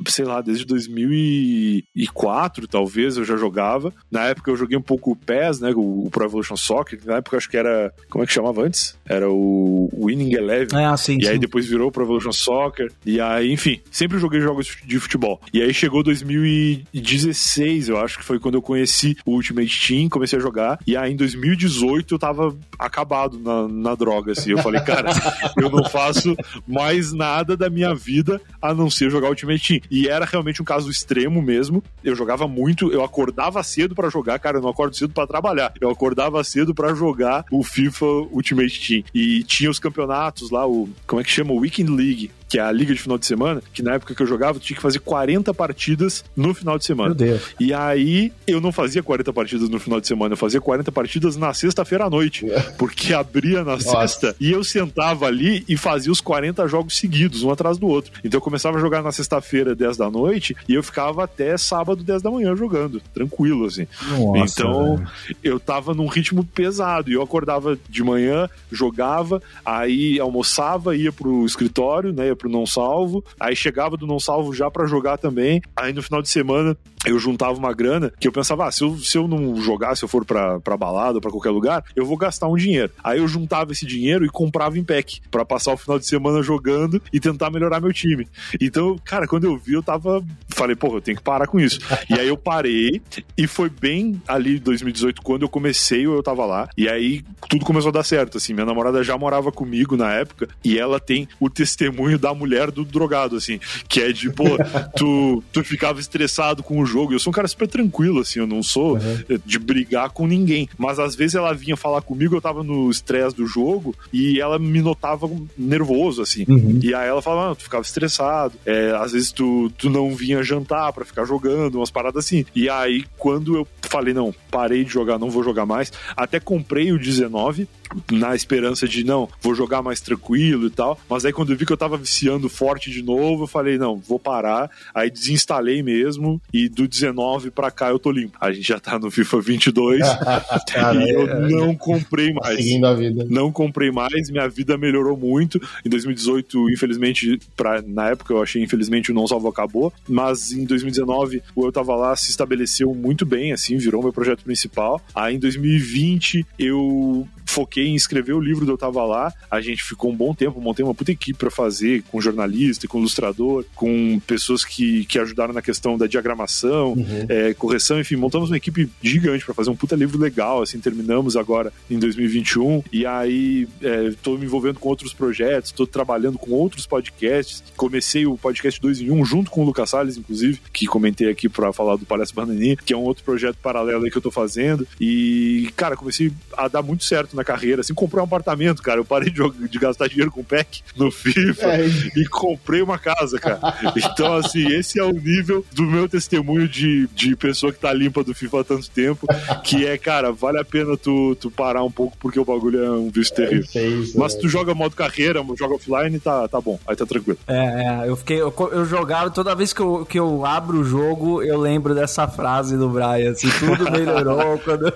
sei 0.08 0.26
lá, 0.26 0.42
desde 0.42 0.66
2004, 0.66 2.68
talvez, 2.68 3.18
eu 3.18 3.26
já 3.26 3.38
jogava. 3.38 3.94
Na 4.12 4.26
época 4.26 4.52
eu 4.52 4.58
joguei 4.58 4.78
um 4.78 4.82
pouco 4.82 5.12
o 5.12 5.16
PES, 5.16 5.60
né, 5.60 5.72
o 5.76 6.10
Pro 6.12 6.26
Evolution 6.26 6.58
Soccer, 6.58 7.00
na 7.06 7.18
época 7.18 7.36
eu 7.36 7.38
acho 7.38 7.50
que 7.50 7.53
era, 7.58 7.94
como 8.10 8.24
é 8.24 8.28
que 8.28 8.34
chamava 8.34 8.64
antes? 8.64 8.98
Era 9.06 9.30
o 9.30 9.90
Winning 9.94 10.34
Eleven. 10.34 10.80
É, 10.80 10.98
sim, 10.98 11.18
e 11.20 11.26
sim. 11.26 11.32
aí 11.32 11.40
depois 11.40 11.68
virou 11.68 11.92
Pro 11.92 12.04
Evolution 12.04 12.32
Soccer. 12.32 12.92
E 13.06 13.20
aí, 13.20 13.52
enfim, 13.52 13.80
sempre 13.92 14.18
joguei 14.18 14.42
jogos 14.42 14.78
de 14.86 15.00
futebol. 15.00 15.40
E 15.54 15.62
aí 15.62 15.74
chegou 15.74 16.04
2016, 16.04 17.90
eu 17.90 18.00
acho 18.00 18.18
que 18.18 18.24
foi 18.24 18.40
quando 18.40 18.56
eu 18.56 18.62
conheci 18.62 19.18
o 19.26 19.32
Ultimate 19.32 19.88
Team, 19.88 20.10
comecei 20.10 20.40
a 20.40 20.42
jogar. 20.42 20.80
E 20.86 20.96
aí 20.96 21.14
em 21.14 21.16
2018 21.16 22.16
eu 22.16 22.20
tava 22.20 22.56
acabado 22.78 23.40
na, 23.40 23.68
na 23.68 23.96
droga, 23.96 24.32
assim. 24.32 24.52
Eu 24.52 24.58
falei, 24.60 24.82
cara, 24.82 25.12
eu 25.58 25.70
não 25.70 25.84
faço 25.86 26.36
mais 26.68 27.14
nada 27.14 27.56
da 27.56 27.70
minha 27.70 27.94
vida 27.94 28.42
a 28.62 28.74
não 28.74 28.90
ser 28.90 29.10
jogar 29.10 29.30
Ultimate 29.30 29.68
Team. 29.68 29.82
E 29.92 30.08
era 30.08 30.26
realmente 30.26 30.62
um 30.62 30.66
caso 30.66 30.90
extremo 30.90 31.42
mesmo. 31.42 31.84
Eu 32.04 32.16
jogava 32.16 32.48
muito, 32.48 32.92
eu 32.92 33.04
acordava 33.04 33.62
cedo 33.64 33.96
para 33.96 34.10
jogar, 34.10 34.40
cara, 34.40 34.58
eu 34.58 34.62
não 34.62 34.70
acordo 34.70 34.96
cedo 34.96 35.14
para 35.14 35.28
trabalhar. 35.28 35.74
Eu 35.80 35.90
acordava 35.90 36.44
cedo 36.44 36.74
para 36.74 36.94
jogar 36.94 37.43
o 37.52 37.64
FIFA 37.64 38.06
Ultimate 38.32 38.88
Team. 38.88 39.04
E 39.14 39.44
tinha 39.44 39.70
os 39.70 39.80
campeonatos 39.80 40.52
lá, 40.52 40.68
o 40.68 40.90
como 41.08 41.22
é 41.22 41.24
que 41.24 41.32
chama? 41.32 41.54
O 41.54 41.58
Weekend 41.58 41.92
League 41.92 42.32
que 42.54 42.60
é 42.60 42.62
a 42.62 42.72
liga 42.72 42.94
de 42.94 43.02
final 43.02 43.18
de 43.18 43.26
semana, 43.26 43.64
que 43.74 43.82
na 43.82 43.96
época 43.96 44.14
que 44.14 44.22
eu 44.22 44.28
jogava, 44.28 44.58
eu 44.58 44.62
tinha 44.62 44.76
que 44.76 44.82
fazer 44.84 45.00
40 45.00 45.52
partidas 45.56 46.24
no 46.36 46.54
final 46.54 46.78
de 46.78 46.86
semana. 46.86 47.10
Meu 47.10 47.18
Deus. 47.18 47.42
E 47.60 47.74
aí 47.74 48.32
eu 48.46 48.62
não 48.62 48.72
fazia 48.72 49.02
40 49.02 49.34
partidas 49.34 49.70
no 49.70 49.80
final 49.80 50.00
de 50.00 50.08
semana, 50.08 50.34
eu 50.34 50.38
fazia 50.38 50.62
40 50.62 50.92
partidas 50.92 51.36
na 51.36 51.52
sexta-feira 51.52 52.06
à 52.06 52.10
noite, 52.12 52.46
porque 52.78 53.12
abria 53.12 53.64
na 53.64 53.80
sexta 53.80 54.36
e 54.40 54.52
eu 54.52 54.64
sentava 54.64 55.26
ali 55.26 55.66
e 55.68 55.76
fazia 55.76 56.12
os 56.12 56.22
40 56.22 56.68
jogos 56.68 56.96
seguidos, 56.96 57.42
um 57.42 57.50
atrás 57.50 57.80
do 57.80 57.88
outro. 57.88 58.12
Então 58.24 58.38
eu 58.38 58.42
começava 58.44 58.78
a 58.78 58.80
jogar 58.80 59.02
na 59.02 59.12
sexta-feira, 59.12 59.74
10 59.74 59.98
da 59.98 60.12
noite, 60.12 60.56
e 60.70 60.76
eu 60.76 60.84
ficava 60.84 61.24
até 61.24 61.58
sábado, 61.58 62.04
10 62.04 62.22
da 62.22 62.30
manhã 62.30 62.56
jogando, 62.56 63.02
tranquilo 63.16 63.66
assim. 63.66 63.88
Nossa, 64.12 64.62
então 64.62 64.98
velho. 64.98 65.38
eu 65.44 65.60
tava 65.60 65.96
num 65.96 66.06
ritmo 66.06 66.44
pesado 66.44 67.10
e 67.10 67.16
eu 67.16 67.24
acordava 67.24 67.76
de 67.90 68.04
manhã, 68.04 68.48
jogava, 68.72 69.42
aí 69.66 70.20
almoçava, 70.20 70.96
ia 70.96 71.12
pro 71.12 71.48
escritório, 71.48 72.14
né, 72.14 72.28
ia 72.28 72.43
pro 72.44 72.52
não 72.52 72.66
salvo, 72.66 73.24
aí 73.40 73.56
chegava 73.56 73.96
do 73.96 74.06
não 74.06 74.20
salvo 74.20 74.54
já 74.54 74.70
pra 74.70 74.86
jogar 74.86 75.18
também. 75.18 75.62
Aí 75.76 75.94
no 75.94 76.04
final 76.04 76.22
de 76.22 76.30
semana 76.30 76.78
eu 77.06 77.20
juntava 77.20 77.58
uma 77.58 77.74
grana 77.74 78.12
que 78.20 78.28
eu 78.28 78.32
pensava, 78.32 78.68
ah, 78.68 78.72
se 78.72 78.84
eu, 78.84 78.98
se 78.98 79.18
eu 79.18 79.28
não 79.28 79.56
jogar, 79.58 79.96
se 79.96 80.04
eu 80.04 80.10
for 80.10 80.26
pra, 80.26 80.60
pra 80.60 80.78
balada 80.78 81.16
ou 81.16 81.22
pra 81.22 81.32
qualquer 81.32 81.50
lugar, 81.50 81.84
eu 81.96 82.06
vou 82.06 82.18
gastar 82.18 82.48
um 82.48 82.56
dinheiro. 82.56 82.92
Aí 83.04 83.20
eu 83.20 83.28
juntava 83.28 83.72
esse 83.72 83.86
dinheiro 83.86 84.26
e 84.26 84.30
comprava 84.30 84.78
em 84.78 84.84
pack 84.84 85.22
pra 85.30 85.46
passar 85.46 85.74
o 85.74 85.78
final 85.78 86.00
de 86.00 86.06
semana 86.06 86.42
jogando 86.42 87.02
e 87.12 87.20
tentar 87.20 87.50
melhorar 87.50 87.82
meu 87.82 87.94
time. 87.94 88.28
Então, 88.60 88.98
cara, 89.04 89.28
quando 89.28 89.46
eu 89.46 89.58
vi, 89.58 89.74
eu 89.74 89.84
tava. 89.84 90.24
Falei, 90.50 90.76
pô, 90.76 90.98
eu 90.98 91.02
tenho 91.02 91.18
que 91.18 91.24
parar 91.24 91.48
com 91.48 91.60
isso. 91.60 91.80
E 92.10 92.20
aí 92.20 92.28
eu 92.28 92.38
parei 92.38 93.02
e 93.36 93.48
foi 93.48 93.70
bem 93.70 94.22
ali 94.28 94.58
em 94.58 94.60
2018, 94.60 95.22
quando 95.22 95.44
eu 95.44 95.50
comecei, 95.50 96.06
eu 96.06 96.22
tava 96.22 96.46
lá. 96.46 96.70
E 96.78 96.88
aí 96.88 97.24
tudo 97.50 97.66
começou 97.66 97.90
a 97.90 97.94
dar 97.94 98.04
certo, 98.04 98.38
assim. 98.38 98.54
Minha 98.54 98.66
namorada 98.66 99.04
já 99.04 99.18
morava 99.18 99.52
comigo 99.52 99.96
na 99.96 100.14
época 100.14 100.48
e 100.64 100.78
ela 100.78 101.00
tem 101.00 101.28
o 101.40 101.50
testemunho 101.50 102.20
da 102.20 102.34
mulher 102.34 102.72
do 102.72 102.84
drogado, 102.84 103.36
assim, 103.36 103.60
que 103.88 104.02
é 104.02 104.12
de, 104.12 104.30
pô, 104.32 104.44
tu, 104.96 105.44
tu 105.52 105.64
ficava 105.64 106.00
estressado 106.00 106.62
com 106.62 106.80
o 106.80 106.86
jogo. 106.94 107.14
Eu 107.14 107.20
sou 107.20 107.32
um 107.32 107.34
cara 107.34 107.48
super 107.48 107.68
tranquilo, 107.68 108.20
assim, 108.20 108.40
eu 108.40 108.48
não 108.48 108.62
sou 108.62 108.98
eh, 108.98 109.40
de 109.46 109.60
brigar 109.60 110.10
com 110.12 110.28
ninguém. 110.28 110.70
Mas 110.78 111.00
às 111.00 111.16
vezes 111.16 111.36
ela 111.36 111.54
vinha 111.54 111.76
falar 111.76 112.02
comigo, 112.02 112.36
eu 112.36 112.42
tava 112.42 112.64
no 112.64 112.90
estresse 112.90 113.36
do 113.36 113.46
jogo 113.48 113.96
e 114.12 114.40
ela 114.40 114.60
me 114.60 114.82
notava 114.82 115.30
nervoso, 115.58 116.22
assim. 116.22 116.46
Uhum. 116.48 116.80
E 116.82 116.94
aí 116.94 117.08
ela 117.08 117.22
falava, 117.22 117.52
ah, 117.52 117.56
tu 117.56 117.64
ficava 117.64 117.84
estressado, 117.84 118.54
é, 118.66 118.92
às 119.00 119.12
vezes 119.12 119.32
tu, 119.32 119.72
tu 119.78 119.90
não 119.90 120.16
vinha 120.16 120.44
jantar 120.44 120.94
pra 120.94 121.06
ficar 121.06 121.26
jogando, 121.26 121.76
umas 121.76 121.92
paradas 121.92 122.26
assim. 122.26 122.46
E 122.56 122.70
aí, 122.70 123.06
quando 123.18 123.56
eu 123.56 123.68
falei, 123.82 124.14
não, 124.14 124.34
parei 124.52 124.84
de 124.84 124.92
jogar, 124.92 125.18
não 125.18 125.30
vou 125.30 125.44
jogar 125.44 125.66
mais, 125.66 125.92
até 126.16 126.40
comprei 126.40 126.92
o 126.92 127.00
19, 127.00 127.68
na 128.12 128.36
esperança 128.36 128.88
de, 128.88 129.04
não, 129.04 129.30
vou 129.42 129.54
jogar 129.54 129.82
mais 129.82 130.02
tranquilo 130.02 130.68
e 130.68 130.70
tal. 130.70 131.00
Mas 131.10 131.26
aí 131.26 131.34
quando 131.34 131.52
eu 131.52 131.58
vi 131.58 131.66
que 131.66 131.74
eu 131.74 131.78
tava 131.78 131.98
viciando 131.98 132.50
forte 132.50 132.90
de 132.90 133.02
novo, 133.02 133.44
eu 133.44 133.48
falei, 133.48 133.78
não, 133.78 133.98
vou 133.98 134.20
parar. 134.20 134.70
Aí 134.94 135.10
desinstalei 135.10 135.84
mesmo 135.84 136.42
e 136.54 136.68
do 136.68 136.83
19 136.88 137.52
pra 137.52 137.72
cá 137.72 137.90
eu 137.90 138.00
tô 138.00 138.12
limpo. 138.12 138.38
A 138.40 138.52
gente 138.52 138.68
já 138.68 138.80
tá 138.80 138.98
no 139.00 139.10
FIFA 139.12 139.42
22 139.42 140.02
Cara, 140.72 141.04
e 141.04 141.10
eu 141.10 141.28
é- 141.28 141.50
não 141.50 141.76
comprei 141.76 142.34
mais. 142.34 142.58
Seguindo 142.58 142.86
a 142.88 142.94
vida. 142.94 143.26
Não 143.30 143.52
comprei 143.52 143.92
mais, 143.92 144.30
minha 144.30 144.48
vida 144.48 144.78
melhorou 144.78 145.18
muito. 145.18 145.62
Em 145.86 145.90
2018, 145.90 146.70
infelizmente, 146.70 147.40
pra, 147.56 147.82
na 147.82 148.10
época 148.10 148.34
eu 148.34 148.42
achei, 148.42 148.62
infelizmente, 148.62 149.12
o 149.12 149.14
Não 149.16 149.28
Salvo 149.28 149.48
acabou. 149.48 149.92
Mas 150.08 150.52
em 150.52 150.66
2019, 150.66 151.42
o 151.56 151.66
Eu 151.66 151.72
Tava 151.72 151.96
Lá 151.96 152.16
se 152.16 152.32
estabeleceu 152.32 152.94
muito 152.94 153.26
bem, 153.26 153.52
assim, 153.52 153.78
virou 153.78 154.02
meu 154.02 154.14
projeto 154.14 154.44
principal. 154.44 155.02
Aí 155.14 155.36
em 155.36 155.40
2020, 155.40 156.46
eu 156.58 157.28
foquei 157.46 157.88
em 157.88 157.96
escrever 157.96 158.34
o 158.34 158.40
livro 158.40 158.66
do 158.66 158.74
Eu 158.74 158.78
Tava 158.78 159.04
Lá. 159.06 159.34
A 159.50 159.62
gente 159.62 159.84
ficou 159.84 160.12
um 160.12 160.16
bom 160.16 160.34
tempo, 160.34 160.60
montei 160.60 160.84
uma 160.84 160.94
puta 160.94 161.12
equipe 161.12 161.38
pra 161.38 161.52
fazer, 161.52 162.04
com 162.04 162.22
jornalista, 162.22 162.88
com 162.88 163.00
ilustrador, 163.00 163.66
com 163.76 164.20
pessoas 164.26 164.66
que, 164.66 165.06
que 165.06 165.20
ajudaram 165.20 165.54
na 165.54 165.62
questão 165.62 165.98
da 165.98 166.08
diagramação, 166.08 166.96
é, 167.30 167.54
correção, 167.54 168.00
enfim, 168.00 168.16
montamos 168.16 168.50
uma 168.50 168.58
equipe 168.58 168.90
gigante 169.02 169.46
pra 169.46 169.54
fazer 169.54 169.70
um 169.70 169.76
puta 169.76 169.96
livro 169.96 170.18
legal, 170.18 170.62
assim, 170.62 170.80
terminamos 170.80 171.36
agora 171.36 171.72
em 171.90 172.00
2021. 172.00 172.84
E 172.92 173.06
aí, 173.06 173.68
é, 173.82 174.12
tô 174.22 174.38
me 174.38 174.46
envolvendo 174.46 174.80
com 174.80 174.90
outros 174.90 175.14
projetos, 175.14 175.72
tô 175.72 175.86
trabalhando 175.86 176.38
com 176.38 176.52
outros 176.52 176.86
podcasts. 176.86 177.64
Comecei 177.76 178.26
o 178.26 178.38
podcast 178.38 178.80
2 178.80 179.02
em 179.02 179.12
1 179.12 179.26
junto 179.26 179.52
com 179.52 179.62
o 179.62 179.66
Lucas 179.66 179.90
Salles, 179.90 180.18
inclusive, 180.18 180.60
que 180.72 180.86
comentei 180.86 181.30
aqui 181.30 181.48
pra 181.48 181.74
falar 181.74 181.96
do 181.96 182.06
Palhaço 182.06 182.34
Bananinha, 182.34 182.76
que 182.76 182.94
é 182.94 182.98
um 182.98 183.04
outro 183.04 183.24
projeto 183.24 183.58
paralelo 183.62 184.06
aí 184.06 184.12
que 184.12 184.18
eu 184.18 184.22
tô 184.22 184.32
fazendo. 184.32 184.88
E, 185.00 185.70
cara, 185.76 185.96
comecei 185.96 186.32
a 186.58 186.68
dar 186.68 186.82
muito 186.82 187.04
certo 187.04 187.33
na 187.34 187.44
carreira, 187.44 187.82
assim, 187.82 187.94
comprei 187.94 188.22
um 188.22 188.26
apartamento, 188.26 188.82
cara. 188.82 189.00
Eu 189.00 189.06
parei 189.06 189.30
de, 189.30 189.68
de 189.68 189.80
gastar 189.80 190.08
dinheiro 190.08 190.32
com 190.32 190.44
pack 190.44 190.82
no 190.96 191.12
FIFA 191.12 191.68
É, 191.68 191.88
e 192.16 192.26
comprei 192.28 192.82
uma 192.82 192.98
casa, 192.98 193.40
cara. 193.40 193.60
Então, 193.96 194.36
assim, 194.36 194.68
esse 194.74 195.00
é 195.00 195.04
o 195.04 195.12
nível 195.12 195.66
do 195.72 195.84
meu 195.84 196.08
testemunho 196.08 196.68
de, 196.68 197.08
de 197.14 197.36
pessoa 197.36 197.72
que 197.72 197.80
tá 197.80 197.92
limpa 197.94 198.24
do 198.24 198.34
FIFA 198.34 198.62
há 198.62 198.64
tanto 198.64 198.90
tempo, 198.90 199.28
que 199.64 199.86
é, 199.86 199.98
cara, 199.98 200.32
vale 200.32 200.60
a 200.60 200.66
pena 200.66 200.98
tu, 200.98 201.36
tu 201.36 201.50
parar 201.50 201.84
um 201.84 201.92
pouco, 201.92 202.18
porque 202.20 202.40
o 202.40 202.46
bagulho 202.46 202.84
é 202.84 202.92
um 202.92 203.10
vício 203.10 203.34
terrível. 203.36 203.68
é 203.76 203.86
isso, 203.88 204.18
Mas 204.20 204.34
se 204.34 204.38
velho. 204.38 204.50
tu 204.50 204.52
joga 204.52 204.74
modo 204.74 204.96
carreira, 204.96 205.44
joga 205.58 205.76
offline, 205.76 206.20
tá, 206.20 206.48
tá 206.48 206.60
bom. 206.62 206.80
Aí 206.88 206.96
tá 206.96 207.06
tranquilo. 207.06 207.40
É, 207.48 208.04
é, 208.04 208.10
eu 208.10 208.16
fiquei. 208.16 208.42
Eu, 208.42 208.54
eu 208.72 208.86
jogava, 208.86 209.30
toda 209.30 209.56
vez 209.56 209.74
que 209.74 209.82
eu, 209.82 210.06
que 210.06 210.20
eu 210.20 210.46
abro 210.46 210.80
o 210.80 210.84
jogo, 210.84 211.42
eu 211.42 211.60
lembro 211.60 211.94
dessa 211.96 212.28
frase 212.28 212.78
do 212.78 212.90
Brian, 212.90 213.32
assim, 213.32 213.50
tudo 213.60 213.90
melhorou 213.92 214.58
quando. 214.64 214.88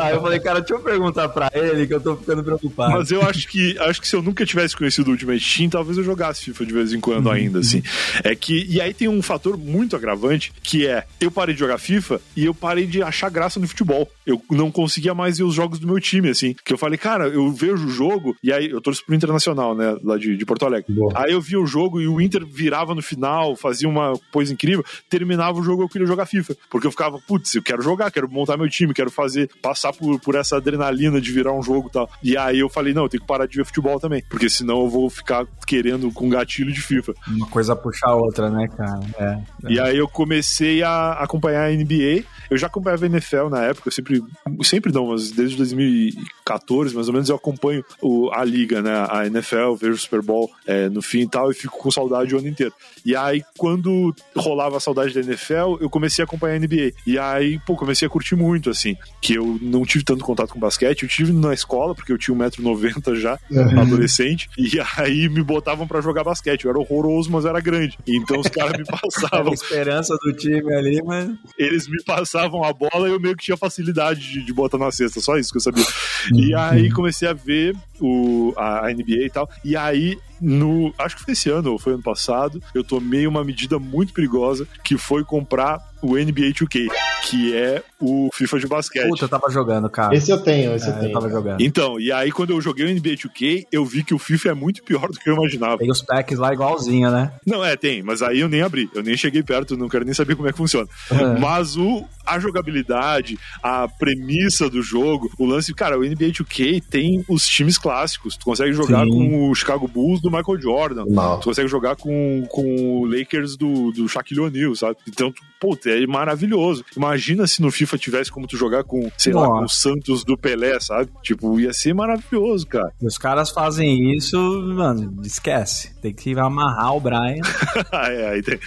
Aí 0.00 0.14
eu 0.14 0.20
falei, 0.20 0.40
cara, 0.40 0.60
deixa 0.60 0.74
eu 0.74 0.80
perguntar 0.80 1.11
pra 1.12 1.50
ele 1.54 1.86
que 1.86 1.94
eu 1.94 2.00
tô 2.00 2.16
ficando 2.16 2.42
preocupado. 2.42 2.92
Mas 2.92 3.10
eu 3.10 3.22
acho 3.22 3.46
que 3.48 3.78
acho 3.78 4.00
que 4.00 4.08
se 4.08 4.16
eu 4.16 4.22
nunca 4.22 4.44
tivesse 4.44 4.76
conhecido 4.76 5.08
o 5.08 5.10
Ultimate 5.12 5.56
Team, 5.56 5.70
talvez 5.70 5.98
eu 5.98 6.04
jogasse 6.04 6.44
FIFA 6.44 6.66
de 6.66 6.72
vez 6.72 6.92
em 6.92 7.00
quando 7.00 7.30
ainda, 7.30 7.60
assim. 7.60 7.82
É 8.24 8.34
que. 8.34 8.66
E 8.68 8.80
aí 8.80 8.92
tem 8.92 9.08
um 9.08 9.22
fator 9.22 9.56
muito 9.56 9.96
agravante, 9.96 10.52
que 10.62 10.86
é 10.86 11.04
eu 11.20 11.30
parei 11.30 11.54
de 11.54 11.60
jogar 11.60 11.78
FIFA 11.78 12.20
e 12.36 12.44
eu 12.44 12.54
parei 12.54 12.86
de 12.86 13.02
achar 13.02 13.30
graça 13.30 13.60
no 13.60 13.68
futebol. 13.68 14.10
Eu 14.26 14.40
não 14.50 14.70
conseguia 14.70 15.14
mais 15.14 15.38
ver 15.38 15.44
os 15.44 15.54
jogos 15.54 15.78
do 15.78 15.86
meu 15.86 16.00
time, 16.00 16.28
assim. 16.28 16.54
Que 16.64 16.72
eu 16.72 16.78
falei, 16.78 16.98
cara, 16.98 17.28
eu 17.28 17.50
vejo 17.50 17.86
o 17.86 17.90
jogo, 17.90 18.36
e 18.42 18.52
aí 18.52 18.70
eu 18.70 18.80
torço 18.80 19.04
pro 19.04 19.14
Internacional, 19.14 19.74
né? 19.74 19.96
Lá 20.02 20.16
de, 20.16 20.36
de 20.36 20.44
Porto 20.44 20.66
Alegre. 20.66 20.92
Boa. 20.92 21.12
Aí 21.14 21.32
eu 21.32 21.40
via 21.40 21.60
o 21.60 21.66
jogo 21.66 22.00
e 22.00 22.08
o 22.08 22.20
Inter 22.20 22.46
virava 22.46 22.94
no 22.94 23.02
final, 23.02 23.56
fazia 23.56 23.88
uma 23.88 24.12
coisa 24.32 24.52
incrível, 24.52 24.84
terminava 25.08 25.58
o 25.58 25.62
jogo 25.62 25.82
eu 25.82 25.88
queria 25.88 26.06
jogar 26.06 26.26
FIFA. 26.26 26.56
Porque 26.70 26.86
eu 26.86 26.90
ficava, 26.90 27.18
putz, 27.26 27.54
eu 27.54 27.62
quero 27.62 27.82
jogar, 27.82 28.10
quero 28.10 28.30
montar 28.30 28.56
meu 28.56 28.68
time, 28.68 28.94
quero 28.94 29.10
fazer, 29.10 29.50
passar 29.60 29.92
por, 29.92 30.20
por 30.20 30.34
essa 30.34 30.56
adrenalina 30.56 31.20
de 31.20 31.32
virar 31.32 31.52
um 31.52 31.62
jogo 31.62 31.88
e 31.88 31.92
tal. 31.92 32.10
E 32.22 32.36
aí 32.36 32.58
eu 32.58 32.68
falei, 32.68 32.94
não, 32.94 33.04
eu 33.04 33.08
tenho 33.08 33.20
que 33.20 33.26
parar 33.26 33.46
de 33.46 33.56
ver 33.56 33.64
futebol 33.64 33.98
também. 33.98 34.22
Porque 34.28 34.48
senão 34.48 34.82
eu 34.82 34.88
vou 34.88 35.10
ficar 35.10 35.46
querendo 35.66 36.10
com 36.12 36.28
gatilho 36.28 36.72
de 36.72 36.80
FIFA. 36.80 37.14
Uma 37.28 37.46
coisa 37.46 37.74
puxa 37.76 38.06
a 38.06 38.14
outra, 38.14 38.50
né, 38.50 38.68
cara? 38.68 39.00
É. 39.18 39.72
E 39.72 39.80
aí 39.80 39.96
eu 39.96 40.08
comecei 40.08 40.82
a 40.82 41.12
acompanhar 41.12 41.68
a 41.68 41.70
NBA. 41.70 42.24
Eu 42.50 42.56
já 42.56 42.66
acompanhava 42.66 43.04
a 43.04 43.08
NFL 43.08 43.48
na 43.48 43.64
época, 43.64 43.88
eu 43.88 43.92
sempre 43.92 44.11
sempre, 44.12 44.64
sempre 44.64 44.92
não, 44.92 45.06
mas 45.06 45.30
desde 45.30 45.56
2014, 45.56 46.94
mais 46.94 47.08
ou 47.08 47.14
menos, 47.14 47.28
eu 47.28 47.36
acompanho 47.36 47.84
o, 48.00 48.30
a 48.32 48.44
liga, 48.44 48.82
né? 48.82 49.06
A 49.08 49.26
NFL, 49.26 49.74
vejo 49.74 49.94
o 49.94 49.98
Super 49.98 50.22
Bowl 50.22 50.50
é, 50.66 50.88
no 50.88 51.00
fim 51.00 51.20
e 51.20 51.28
tal, 51.28 51.50
e 51.50 51.54
fico 51.54 51.78
com 51.78 51.90
saudade 51.90 52.34
o 52.34 52.38
ano 52.38 52.48
inteiro. 52.48 52.72
E 53.04 53.16
aí, 53.16 53.42
quando 53.56 54.14
rolava 54.36 54.76
a 54.76 54.80
saudade 54.80 55.14
da 55.14 55.20
NFL, 55.20 55.78
eu 55.80 55.88
comecei 55.88 56.22
a 56.22 56.26
acompanhar 56.26 56.56
a 56.56 56.58
NBA. 56.58 56.92
E 57.06 57.18
aí, 57.18 57.58
pô, 57.66 57.76
comecei 57.76 58.06
a 58.06 58.10
curtir 58.10 58.36
muito, 58.36 58.70
assim, 58.70 58.96
que 59.20 59.34
eu 59.34 59.58
não 59.60 59.84
tive 59.84 60.04
tanto 60.04 60.24
contato 60.24 60.52
com 60.52 60.60
basquete, 60.60 61.02
eu 61.02 61.08
tive 61.08 61.32
na 61.32 61.54
escola, 61.54 61.94
porque 61.94 62.12
eu 62.12 62.18
tinha 62.18 62.36
1,90m 62.36 63.16
já, 63.16 63.38
uhum. 63.50 63.80
adolescente, 63.80 64.48
e 64.58 64.72
aí 64.96 65.28
me 65.28 65.42
botavam 65.42 65.86
para 65.86 66.00
jogar 66.00 66.24
basquete. 66.24 66.64
Eu 66.64 66.70
era 66.70 66.78
horroroso, 66.78 67.30
mas 67.30 67.44
era 67.44 67.60
grande. 67.60 67.98
Então 68.06 68.38
os 68.40 68.48
caras 68.48 68.72
me 68.78 68.84
passavam. 68.86 69.52
a 69.52 69.54
esperança 69.54 70.16
do 70.22 70.32
time 70.32 70.72
ali, 70.74 71.02
mas. 71.02 71.30
Eles 71.58 71.88
me 71.88 72.02
passavam 72.04 72.64
a 72.64 72.72
bola 72.72 73.08
e 73.08 73.12
eu 73.12 73.20
meio 73.20 73.36
que 73.36 73.44
tinha 73.44 73.56
facilidade 73.56 74.01
de, 74.14 74.44
de 74.44 74.52
botar 74.52 74.78
na 74.78 74.90
cesta, 74.90 75.20
só 75.20 75.36
isso 75.36 75.50
que 75.50 75.58
eu 75.58 75.62
sabia. 75.62 75.84
E 76.32 76.54
uhum. 76.54 76.60
aí 76.60 76.90
comecei 76.90 77.28
a 77.28 77.32
ver 77.32 77.76
o, 78.00 78.52
a, 78.56 78.86
a 78.86 78.92
NBA 78.92 79.26
e 79.26 79.30
tal. 79.30 79.48
E 79.64 79.76
aí 79.76 80.18
no. 80.42 80.92
Acho 80.98 81.16
que 81.16 81.22
foi 81.22 81.32
esse 81.32 81.48
ano 81.48 81.72
ou 81.72 81.78
foi 81.78 81.94
ano 81.94 82.02
passado, 82.02 82.62
eu 82.74 82.82
tomei 82.82 83.26
uma 83.26 83.44
medida 83.44 83.78
muito 83.78 84.12
perigosa 84.12 84.66
que 84.84 84.98
foi 84.98 85.24
comprar 85.24 85.92
o 86.02 86.16
NBA 86.16 86.52
2K, 86.52 86.88
que 87.22 87.54
é 87.56 87.82
o 88.00 88.28
FIFA 88.34 88.58
de 88.58 88.66
basquete. 88.66 89.08
Puta, 89.08 89.24
eu 89.24 89.28
tava 89.28 89.48
jogando, 89.48 89.88
cara. 89.88 90.14
Esse 90.14 90.32
eu 90.32 90.42
tenho, 90.42 90.74
esse 90.74 90.86
é, 90.86 90.90
eu 90.90 90.94
tenho. 90.94 91.08
Eu 91.10 91.12
tava 91.12 91.30
jogando. 91.30 91.60
Então, 91.60 92.00
e 92.00 92.10
aí 92.10 92.32
quando 92.32 92.50
eu 92.50 92.60
joguei 92.60 92.84
o 92.84 92.88
NBA 92.92 93.10
2K, 93.10 93.66
eu 93.70 93.84
vi 93.84 94.02
que 94.02 94.12
o 94.12 94.18
FIFA 94.18 94.48
é 94.50 94.54
muito 94.54 94.82
pior 94.82 95.08
do 95.08 95.18
que 95.18 95.30
eu 95.30 95.34
imaginava. 95.34 95.78
Tem 95.78 95.90
os 95.90 96.02
packs 96.02 96.38
lá 96.38 96.52
igualzinho, 96.52 97.10
né? 97.10 97.32
Não, 97.46 97.64
é, 97.64 97.76
tem, 97.76 98.02
mas 98.02 98.20
aí 98.20 98.40
eu 98.40 98.48
nem 98.48 98.62
abri, 98.62 98.90
eu 98.92 99.02
nem 99.02 99.16
cheguei 99.16 99.44
perto, 99.44 99.76
não 99.76 99.88
quero 99.88 100.04
nem 100.04 100.12
saber 100.12 100.34
como 100.34 100.48
é 100.48 100.52
que 100.52 100.58
funciona. 100.58 100.88
É. 101.08 101.38
Mas 101.38 101.76
o, 101.76 102.04
a 102.26 102.38
jogabilidade, 102.40 103.38
a 103.62 103.86
premissa 103.86 104.68
do 104.68 104.82
jogo, 104.82 105.30
o 105.38 105.46
lance, 105.46 105.72
cara, 105.72 105.96
o 105.96 106.02
NBA 106.02 106.32
2K 106.32 106.82
tem 106.90 107.24
os 107.28 107.46
times 107.46 107.78
clássicos. 107.78 108.36
Tu 108.36 108.44
consegue 108.44 108.72
jogar 108.72 109.04
Sim. 109.04 109.10
com 109.10 109.50
o 109.50 109.54
Chicago 109.54 109.86
Bulls 109.86 110.20
do 110.20 110.30
Michael 110.32 110.60
Jordan. 110.60 111.04
Não. 111.08 111.40
Tu 111.40 111.44
consegue 111.44 111.68
jogar 111.68 111.96
com, 111.96 112.46
com 112.48 113.00
o 113.00 113.06
Lakers 113.06 113.56
do, 113.56 113.92
do 113.92 114.08
Shaquille 114.08 114.40
O'Neal, 114.40 114.74
sabe? 114.74 114.96
Então, 115.08 115.30
tu, 115.30 115.42
pô, 115.60 115.78
é 115.86 116.06
maravilhoso. 116.06 116.84
Imagina 116.96 117.46
se 117.46 117.62
no 117.62 117.70
FIFA 117.70 117.98
tivesse 117.98 118.32
como 118.32 118.46
tu 118.46 118.56
jogar 118.56 118.84
com, 118.84 119.10
sei 119.16 119.32
Nossa. 119.32 119.48
lá, 119.48 119.58
com 119.58 119.64
o 119.64 119.68
Santos 119.68 120.24
do 120.24 120.36
Pelé, 120.36 120.78
sabe? 120.80 121.10
Tipo, 121.22 121.58
ia 121.60 121.72
ser 121.72 121.94
maravilhoso, 121.94 122.66
cara. 122.66 122.92
Os 123.00 123.16
caras 123.16 123.50
fazem 123.50 124.16
isso, 124.16 124.36
mano, 124.74 125.20
esquece. 125.24 125.94
Tem 126.00 126.12
que 126.12 126.36
amarrar 126.38 126.96
o 126.96 127.00
Brian. 127.00 127.40
é, 127.92 128.30
aí 128.30 128.42
tem. 128.42 128.58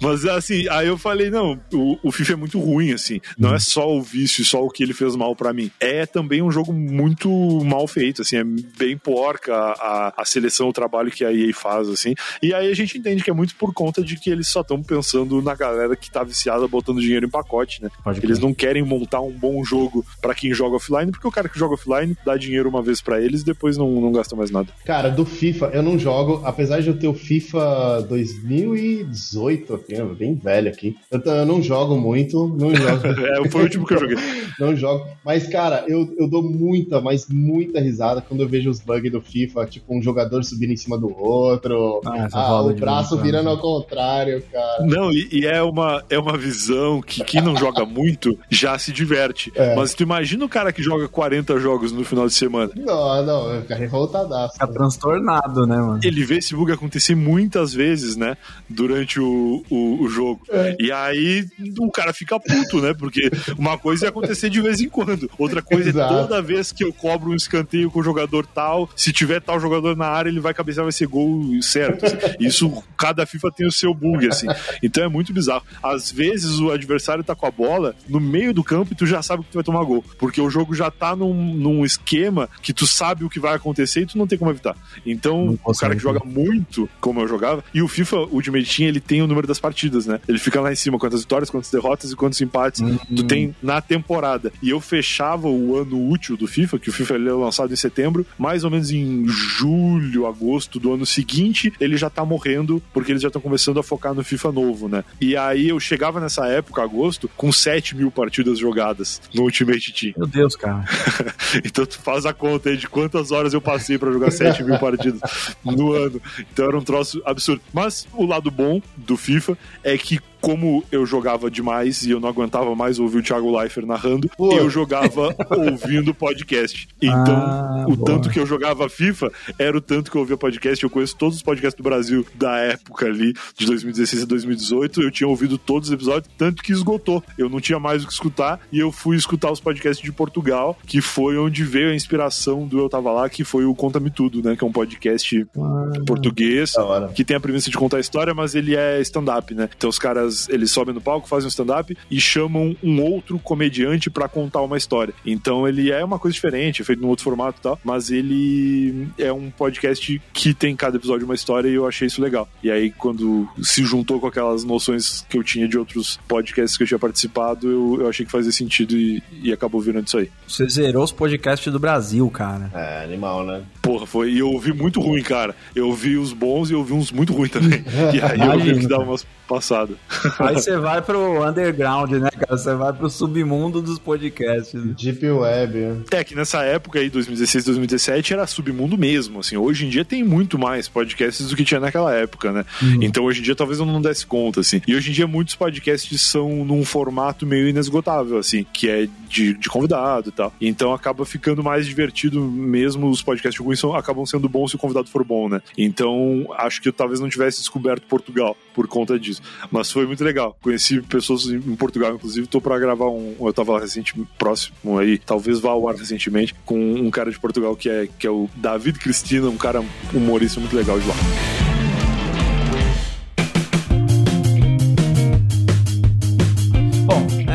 Mas 0.00 0.26
assim, 0.26 0.68
aí 0.68 0.86
eu 0.86 0.98
falei, 0.98 1.30
não, 1.30 1.58
o, 1.72 1.98
o 2.02 2.12
FIFA 2.12 2.34
é 2.34 2.36
muito 2.36 2.60
ruim, 2.60 2.92
assim. 2.92 3.20
Não 3.38 3.50
hum. 3.50 3.54
é 3.54 3.58
só 3.58 3.90
o 3.90 4.02
vício, 4.02 4.44
só 4.44 4.62
o 4.62 4.70
que 4.70 4.82
ele 4.82 4.92
fez 4.92 5.16
mal 5.16 5.34
para 5.34 5.52
mim. 5.52 5.70
É 5.80 6.04
também 6.04 6.42
um 6.42 6.50
jogo 6.50 6.72
muito 6.72 7.30
mal 7.64 7.86
feito, 7.88 8.22
assim, 8.22 8.36
é 8.36 8.44
bem 8.44 8.96
porca 8.96 9.54
a, 9.54 10.12
a 10.16 10.24
seleção, 10.24 10.68
o 10.68 10.72
trabalho 10.72 11.01
que 11.10 11.24
a 11.24 11.32
EA 11.32 11.52
faz, 11.54 11.88
assim. 11.88 12.14
E 12.42 12.52
aí 12.54 12.70
a 12.70 12.74
gente 12.74 12.98
entende 12.98 13.22
que 13.22 13.30
é 13.30 13.34
muito 13.34 13.54
por 13.56 13.72
conta 13.72 14.02
de 14.02 14.16
que 14.16 14.30
eles 14.30 14.48
só 14.48 14.60
estão 14.60 14.82
pensando 14.82 15.40
na 15.42 15.54
galera 15.54 15.96
que 15.96 16.10
tá 16.10 16.22
viciada 16.22 16.66
botando 16.68 17.00
dinheiro 17.00 17.26
em 17.26 17.30
pacote, 17.30 17.82
né? 17.82 17.90
Pode 18.02 18.24
eles 18.24 18.38
não 18.38 18.54
querem 18.54 18.82
montar 18.82 19.20
um 19.20 19.32
bom 19.32 19.64
jogo 19.64 20.04
para 20.20 20.34
quem 20.34 20.54
joga 20.54 20.76
offline, 20.76 21.10
porque 21.10 21.26
o 21.26 21.32
cara 21.32 21.48
que 21.48 21.58
joga 21.58 21.74
offline 21.74 22.16
dá 22.24 22.36
dinheiro 22.36 22.68
uma 22.68 22.82
vez 22.82 23.00
para 23.00 23.20
eles 23.20 23.42
depois 23.42 23.76
não, 23.76 23.90
não 24.00 24.12
gasta 24.12 24.36
mais 24.36 24.50
nada. 24.50 24.68
Cara, 24.84 25.10
do 25.10 25.24
FIFA 25.24 25.70
eu 25.72 25.82
não 25.82 25.98
jogo, 25.98 26.42
apesar 26.44 26.80
de 26.80 26.88
eu 26.88 26.98
ter 26.98 27.08
o 27.08 27.14
FIFA 27.14 28.06
2018 28.08 29.74
aqui, 29.74 30.02
bem 30.18 30.34
velho 30.34 30.68
aqui. 30.68 30.96
Eu, 31.10 31.20
eu 31.20 31.46
não 31.46 31.62
jogo 31.62 31.96
muito, 31.96 32.48
não 32.48 32.74
jogo. 32.74 33.06
é, 33.06 33.48
foi 33.48 33.60
o 33.60 33.64
último 33.64 33.86
que 33.86 33.94
eu 33.94 34.00
joguei. 34.00 34.16
não 34.58 34.76
jogo. 34.76 35.06
Mas, 35.24 35.46
cara, 35.46 35.84
eu, 35.88 36.14
eu 36.18 36.28
dou 36.28 36.42
muita, 36.42 37.00
mas 37.00 37.28
muita 37.28 37.80
risada 37.80 38.20
quando 38.20 38.40
eu 38.40 38.48
vejo 38.48 38.70
os 38.70 38.80
bugs 38.80 39.10
do 39.10 39.20
FIFA, 39.20 39.66
tipo 39.66 39.96
um 39.96 40.02
jogador 40.02 40.42
subindo 40.44 40.72
em 40.72 40.76
cima 40.76 40.91
do 40.98 41.14
outro, 41.16 42.00
ah, 42.04 42.28
ah 42.32 42.62
o 42.62 42.74
braço 42.74 43.16
virando 43.16 43.48
ao 43.48 43.58
contrário, 43.58 44.42
cara. 44.50 44.84
Não, 44.84 45.12
e, 45.12 45.28
e, 45.30 45.46
é, 45.46 45.62
uma, 45.62 46.02
é 46.08 46.18
uma 46.18 46.36
visão 46.36 47.00
que 47.00 47.24
quem 47.24 47.40
não 47.40 47.56
joga 47.56 47.84
muito 47.84 48.38
já 48.50 48.78
se 48.78 48.92
diverte. 48.92 49.52
É. 49.54 49.74
Mas 49.74 49.94
tu 49.94 50.02
imagina 50.02 50.44
o 50.44 50.48
cara 50.48 50.72
que 50.72 50.82
joga 50.82 51.08
40 51.08 51.58
jogos 51.58 51.92
no 51.92 52.04
final 52.04 52.26
de 52.26 52.34
semana. 52.34 52.70
Não, 52.76 53.24
não, 53.24 53.60
o 53.60 53.64
cara 53.64 53.80
revoltadaço. 53.80 54.54
Fica 54.54 54.66
transtornado, 54.66 55.66
né, 55.66 55.76
mano? 55.76 56.00
Ele 56.02 56.24
vê 56.24 56.38
esse 56.38 56.54
bug 56.54 56.72
acontecer 56.72 57.14
muitas 57.14 57.72
vezes, 57.72 58.16
né, 58.16 58.36
durante 58.68 59.20
o, 59.20 59.64
o, 59.70 60.02
o 60.02 60.08
jogo. 60.08 60.42
É. 60.50 60.76
E 60.78 60.92
aí 60.92 61.46
o 61.78 61.90
cara 61.90 62.12
fica 62.12 62.38
puto, 62.38 62.80
né, 62.80 62.94
porque 62.94 63.30
uma 63.58 63.78
coisa 63.78 64.06
é 64.06 64.08
acontecer 64.08 64.50
de 64.50 64.60
vez 64.60 64.80
em 64.80 64.88
quando, 64.88 65.30
outra 65.38 65.62
coisa 65.62 65.88
é 65.88 65.90
Exato. 65.90 66.14
é 66.14 66.16
toda 66.22 66.42
vez 66.42 66.72
que 66.72 66.84
eu 66.84 66.92
cobro 66.92 67.30
um 67.30 67.34
escanteio 67.34 67.90
com 67.90 68.00
o 68.00 68.02
jogador 68.02 68.46
tal, 68.46 68.88
se 68.96 69.12
tiver 69.12 69.40
tal 69.40 69.58
jogador 69.58 69.96
na 69.96 70.06
área, 70.06 70.28
ele 70.28 70.40
vai 70.40 70.54
cabecear, 70.54 70.81
vai 70.82 70.92
ser 70.92 71.06
gol 71.06 71.60
certo. 71.62 72.04
Assim. 72.06 72.16
Isso, 72.40 72.82
cada 72.96 73.26
FIFA 73.26 73.50
tem 73.52 73.66
o 73.66 73.72
seu 73.72 73.94
bug, 73.94 74.26
assim. 74.28 74.46
Então 74.82 75.04
é 75.04 75.08
muito 75.08 75.32
bizarro. 75.32 75.64
Às 75.82 76.10
vezes 76.10 76.58
o 76.58 76.70
adversário 76.70 77.24
tá 77.24 77.34
com 77.34 77.46
a 77.46 77.50
bola 77.50 77.94
no 78.08 78.20
meio 78.20 78.52
do 78.52 78.64
campo 78.64 78.92
e 78.92 78.96
tu 78.96 79.06
já 79.06 79.22
sabe 79.22 79.44
que 79.44 79.50
tu 79.50 79.54
vai 79.54 79.64
tomar 79.64 79.84
gol, 79.84 80.04
porque 80.18 80.40
o 80.40 80.50
jogo 80.50 80.74
já 80.74 80.90
tá 80.90 81.14
num, 81.14 81.34
num 81.54 81.84
esquema 81.84 82.48
que 82.62 82.72
tu 82.72 82.86
sabe 82.86 83.24
o 83.24 83.30
que 83.30 83.40
vai 83.40 83.54
acontecer 83.54 84.02
e 84.02 84.06
tu 84.06 84.18
não 84.18 84.26
tem 84.26 84.38
como 84.38 84.50
evitar. 84.50 84.76
Então, 85.04 85.58
o 85.64 85.74
cara 85.74 85.94
que 85.94 86.02
joga 86.02 86.20
muito, 86.24 86.88
como 87.00 87.20
eu 87.20 87.28
jogava, 87.28 87.64
e 87.72 87.82
o 87.82 87.88
FIFA 87.88 88.16
Ultimate 88.30 88.76
Team, 88.76 88.88
ele 88.88 89.00
tem 89.00 89.22
o 89.22 89.26
número 89.26 89.46
das 89.46 89.58
partidas, 89.58 90.06
né? 90.06 90.20
Ele 90.28 90.38
fica 90.38 90.60
lá 90.60 90.72
em 90.72 90.76
cima, 90.76 90.98
quantas 90.98 91.20
vitórias, 91.20 91.50
quantas 91.50 91.70
derrotas 91.70 92.10
e 92.12 92.16
quantos 92.16 92.40
empates 92.40 92.80
uhum. 92.80 92.98
tu 93.14 93.24
tem 93.24 93.54
na 93.62 93.80
temporada. 93.80 94.52
E 94.62 94.70
eu 94.70 94.80
fechava 94.80 95.48
o 95.48 95.76
ano 95.76 96.08
útil 96.08 96.36
do 96.36 96.46
FIFA, 96.46 96.78
que 96.78 96.88
o 96.88 96.92
FIFA 96.92 97.14
ele 97.14 97.28
é 97.28 97.32
lançado 97.32 97.72
em 97.72 97.76
setembro, 97.76 98.26
mais 98.38 98.64
ou 98.64 98.70
menos 98.70 98.90
em 98.90 99.26
julho, 99.28 100.26
agosto 100.26 100.71
do 100.78 100.92
ano 100.92 101.06
seguinte, 101.06 101.72
ele 101.80 101.96
já 101.96 102.10
tá 102.10 102.24
morrendo, 102.24 102.82
porque 102.92 103.12
eles 103.12 103.22
já 103.22 103.28
estão 103.28 103.40
começando 103.42 103.78
a 103.78 103.82
focar 103.82 104.14
no 104.14 104.24
FIFA 104.24 104.52
novo, 104.52 104.88
né? 104.88 105.04
E 105.20 105.36
aí 105.36 105.68
eu 105.68 105.80
chegava 105.80 106.20
nessa 106.20 106.46
época, 106.46 106.82
agosto, 106.82 107.28
com 107.36 107.52
7 107.52 107.96
mil 107.96 108.10
partidas 108.10 108.58
jogadas 108.58 109.20
no 109.34 109.42
Ultimate 109.42 109.92
Team. 109.92 110.14
Meu 110.16 110.26
Deus, 110.26 110.56
cara. 110.56 110.84
então 111.64 111.86
tu 111.86 111.98
faz 112.00 112.26
a 112.26 112.32
conta 112.32 112.70
aí 112.70 112.76
de 112.76 112.88
quantas 112.88 113.30
horas 113.30 113.52
eu 113.54 113.60
passei 113.60 113.98
para 113.98 114.12
jogar 114.12 114.30
7 114.30 114.62
mil 114.64 114.78
partidas 114.78 115.20
no 115.64 115.92
ano. 115.92 116.20
Então 116.52 116.66
era 116.66 116.78
um 116.78 116.84
troço 116.84 117.22
absurdo. 117.24 117.62
Mas 117.72 118.06
o 118.12 118.26
lado 118.26 118.50
bom 118.50 118.80
do 118.96 119.16
FIFA 119.16 119.56
é 119.82 119.96
que 119.96 120.18
como 120.42 120.84
eu 120.90 121.06
jogava 121.06 121.48
demais 121.48 122.02
e 122.02 122.10
eu 122.10 122.18
não 122.18 122.28
aguentava 122.28 122.74
mais 122.74 122.98
ouvir 122.98 123.18
o 123.18 123.22
Thiago 123.22 123.56
Leifert 123.56 123.86
narrando, 123.86 124.28
Pô. 124.36 124.52
eu 124.52 124.68
jogava 124.68 125.34
ouvindo 125.56 126.12
podcast. 126.12 126.88
Então, 127.00 127.36
ah, 127.36 127.84
o 127.88 127.94
boa. 127.94 128.04
tanto 128.04 128.28
que 128.28 128.40
eu 128.40 128.44
jogava 128.44 128.88
FIFA 128.88 129.30
era 129.56 129.78
o 129.78 129.80
tanto 129.80 130.10
que 130.10 130.16
eu 130.16 130.20
ouvia 130.20 130.36
podcast. 130.36 130.82
Eu 130.82 130.90
conheço 130.90 131.16
todos 131.16 131.36
os 131.36 131.42
podcasts 131.42 131.76
do 131.76 131.84
Brasil 131.84 132.26
da 132.34 132.58
época 132.58 133.06
ali, 133.06 133.32
de 133.56 133.66
2016 133.66 134.24
a 134.24 134.26
2018. 134.26 135.02
Eu 135.02 135.10
tinha 135.12 135.28
ouvido 135.28 135.56
todos 135.56 135.88
os 135.88 135.94
episódios, 135.94 136.28
tanto 136.36 136.60
que 136.60 136.72
esgotou. 136.72 137.22
Eu 137.38 137.48
não 137.48 137.60
tinha 137.60 137.78
mais 137.78 138.02
o 138.02 138.06
que 138.08 138.12
escutar 138.12 138.58
e 138.72 138.80
eu 138.80 138.90
fui 138.90 139.16
escutar 139.16 139.52
os 139.52 139.60
podcasts 139.60 140.04
de 140.04 140.10
Portugal, 140.10 140.76
que 140.84 141.00
foi 141.00 141.38
onde 141.38 141.62
veio 141.62 141.90
a 141.90 141.94
inspiração 141.94 142.66
do 142.66 142.80
Eu 142.80 142.88
Tava 142.88 143.12
Lá, 143.12 143.30
que 143.30 143.44
foi 143.44 143.64
o 143.64 143.74
Conta-me 143.76 144.10
Tudo, 144.10 144.42
né? 144.42 144.56
Que 144.56 144.64
é 144.64 144.66
um 144.66 144.72
podcast 144.72 145.46
ah, 145.56 146.00
português, 146.04 146.74
que 147.14 147.24
tem 147.24 147.36
a 147.36 147.40
premissa 147.40 147.70
de 147.70 147.76
contar 147.76 147.98
a 147.98 148.00
história, 148.00 148.34
mas 148.34 148.56
ele 148.56 148.74
é 148.74 149.00
stand-up, 149.00 149.54
né? 149.54 149.68
Então 149.76 149.88
os 149.88 149.98
caras 150.00 150.31
caras, 150.32 150.48
eles 150.48 150.70
sobem 150.70 150.94
no 150.94 151.00
palco, 151.00 151.28
fazem 151.28 151.46
um 151.46 151.48
stand-up 151.48 151.96
e 152.10 152.20
chamam 152.20 152.74
um 152.82 153.02
outro 153.02 153.38
comediante 153.38 154.10
para 154.10 154.28
contar 154.28 154.62
uma 154.62 154.76
história. 154.76 155.14
Então 155.24 155.68
ele 155.68 155.90
é 155.90 156.04
uma 156.04 156.18
coisa 156.18 156.34
diferente, 156.34 156.82
é 156.82 156.84
feito 156.84 157.02
num 157.02 157.08
outro 157.08 157.24
formato 157.24 157.58
e 157.58 157.62
tal, 157.62 157.78
mas 157.84 158.10
ele 158.10 159.08
é 159.18 159.32
um 159.32 159.50
podcast 159.50 160.20
que 160.32 160.54
tem 160.54 160.74
cada 160.74 160.96
episódio 160.96 161.24
uma 161.24 161.34
história 161.34 161.68
e 161.68 161.74
eu 161.74 161.86
achei 161.86 162.06
isso 162.06 162.22
legal. 162.22 162.48
E 162.62 162.70
aí, 162.70 162.90
quando 162.90 163.48
se 163.62 163.84
juntou 163.84 164.18
com 164.20 164.26
aquelas 164.26 164.64
noções 164.64 165.24
que 165.28 165.36
eu 165.36 165.42
tinha 165.42 165.68
de 165.68 165.78
outros 165.78 166.18
podcasts 166.26 166.76
que 166.76 166.82
eu 166.82 166.86
tinha 166.86 166.98
participado, 166.98 167.70
eu, 167.70 167.98
eu 168.00 168.08
achei 168.08 168.24
que 168.24 168.32
fazia 168.32 168.52
sentido 168.52 168.96
e, 168.96 169.22
e 169.42 169.52
acabou 169.52 169.80
virando 169.80 170.06
isso 170.06 170.18
aí. 170.18 170.30
Você 170.46 170.68
zerou 170.68 171.04
os 171.04 171.12
podcasts 171.12 171.72
do 171.72 171.78
Brasil, 171.78 172.28
cara. 172.30 172.70
É, 172.74 173.04
animal, 173.04 173.44
né? 173.44 173.62
Porra, 173.80 174.06
foi. 174.06 174.32
E 174.32 174.38
eu 174.38 174.50
ouvi 174.50 174.72
muito 174.72 175.00
ruim, 175.00 175.22
cara. 175.22 175.54
Eu 175.74 175.88
ouvi 175.88 176.16
os 176.16 176.32
bons 176.32 176.70
e 176.70 176.72
eu 176.72 176.78
ouvi 176.78 176.92
uns 176.92 177.10
muito 177.10 177.32
ruins 177.32 177.50
também. 177.50 177.84
e 178.14 178.20
aí 178.20 178.40
eu 178.40 178.60
tive 178.60 178.80
que 178.80 178.86
dar 178.86 178.98
umas 178.98 179.26
passadas. 179.52 179.96
Aí 180.38 180.54
você 180.54 180.76
vai 180.76 181.02
pro 181.02 181.46
underground, 181.46 182.12
né, 182.12 182.30
cara? 182.30 182.56
Você 182.56 182.74
vai 182.74 182.92
pro 182.92 183.08
submundo 183.08 183.80
dos 183.80 183.98
podcasts. 183.98 184.80
Deep 184.94 185.26
Web. 185.26 186.04
É 186.10 186.24
que 186.24 186.34
nessa 186.34 186.62
época 186.62 186.98
aí, 186.98 187.08
2016, 187.08 187.64
2017, 187.64 188.32
era 188.32 188.46
submundo 188.46 188.96
mesmo, 188.96 189.40
assim. 189.40 189.56
Hoje 189.56 189.86
em 189.86 189.88
dia 189.88 190.04
tem 190.04 190.22
muito 190.22 190.58
mais 190.58 190.88
podcasts 190.88 191.48
do 191.48 191.56
que 191.56 191.64
tinha 191.64 191.80
naquela 191.80 192.12
época, 192.14 192.52
né? 192.52 192.64
Uhum. 192.80 193.02
Então 193.02 193.24
hoje 193.24 193.40
em 193.40 193.42
dia 193.42 193.54
talvez 193.54 193.78
eu 193.78 193.86
não 193.86 194.00
desse 194.00 194.26
conta, 194.26 194.60
assim. 194.60 194.80
E 194.86 194.94
hoje 194.94 195.10
em 195.10 195.12
dia 195.12 195.26
muitos 195.26 195.54
podcasts 195.54 196.20
são 196.20 196.64
num 196.64 196.84
formato 196.84 197.46
meio 197.46 197.68
inesgotável, 197.68 198.38
assim, 198.38 198.66
que 198.72 198.88
é 198.88 199.08
de, 199.28 199.54
de 199.54 199.68
convidado 199.68 200.28
e 200.28 200.32
tal. 200.32 200.52
Então 200.60 200.92
acaba 200.92 201.24
ficando 201.24 201.62
mais 201.62 201.86
divertido 201.86 202.40
mesmo 202.42 203.08
os 203.08 203.22
podcasts 203.22 203.62
ruins 203.62 203.78
são, 203.78 203.94
acabam 203.94 204.24
sendo 204.26 204.48
bons 204.48 204.70
se 204.70 204.76
o 204.76 204.78
convidado 204.78 205.08
for 205.08 205.24
bom, 205.24 205.48
né? 205.48 205.60
Então 205.76 206.46
acho 206.56 206.80
que 206.80 206.88
eu 206.88 206.92
talvez 206.92 207.20
não 207.20 207.28
tivesse 207.28 207.58
descoberto 207.58 208.02
Portugal 208.02 208.56
por 208.74 208.86
conta 208.86 209.18
disso. 209.18 209.42
Mas 209.70 209.90
foi 209.90 210.06
muito 210.12 210.24
legal. 210.24 210.56
Conheci 210.60 211.00
pessoas 211.00 211.46
em 211.46 211.74
Portugal, 211.74 212.14
inclusive, 212.14 212.46
tô 212.46 212.60
pra 212.60 212.78
gravar 212.78 213.08
um. 213.08 213.34
Eu 213.40 213.52
tava 213.52 213.72
lá 213.72 213.80
recente, 213.80 214.14
próximo 214.38 214.98
aí, 214.98 215.18
talvez 215.18 215.58
vá 215.58 215.70
ao 215.70 215.88
ar 215.88 215.94
recentemente, 215.94 216.54
com 216.64 216.78
um 216.78 217.10
cara 217.10 217.30
de 217.30 217.38
Portugal 217.38 217.74
que 217.74 217.88
é, 217.88 218.08
que 218.18 218.26
é 218.26 218.30
o 218.30 218.48
David 218.54 218.98
Cristina, 218.98 219.48
um 219.48 219.56
cara 219.56 219.82
humorista 220.12 220.60
muito 220.60 220.76
legal 220.76 221.00
de 221.00 221.08
lá. 221.08 221.71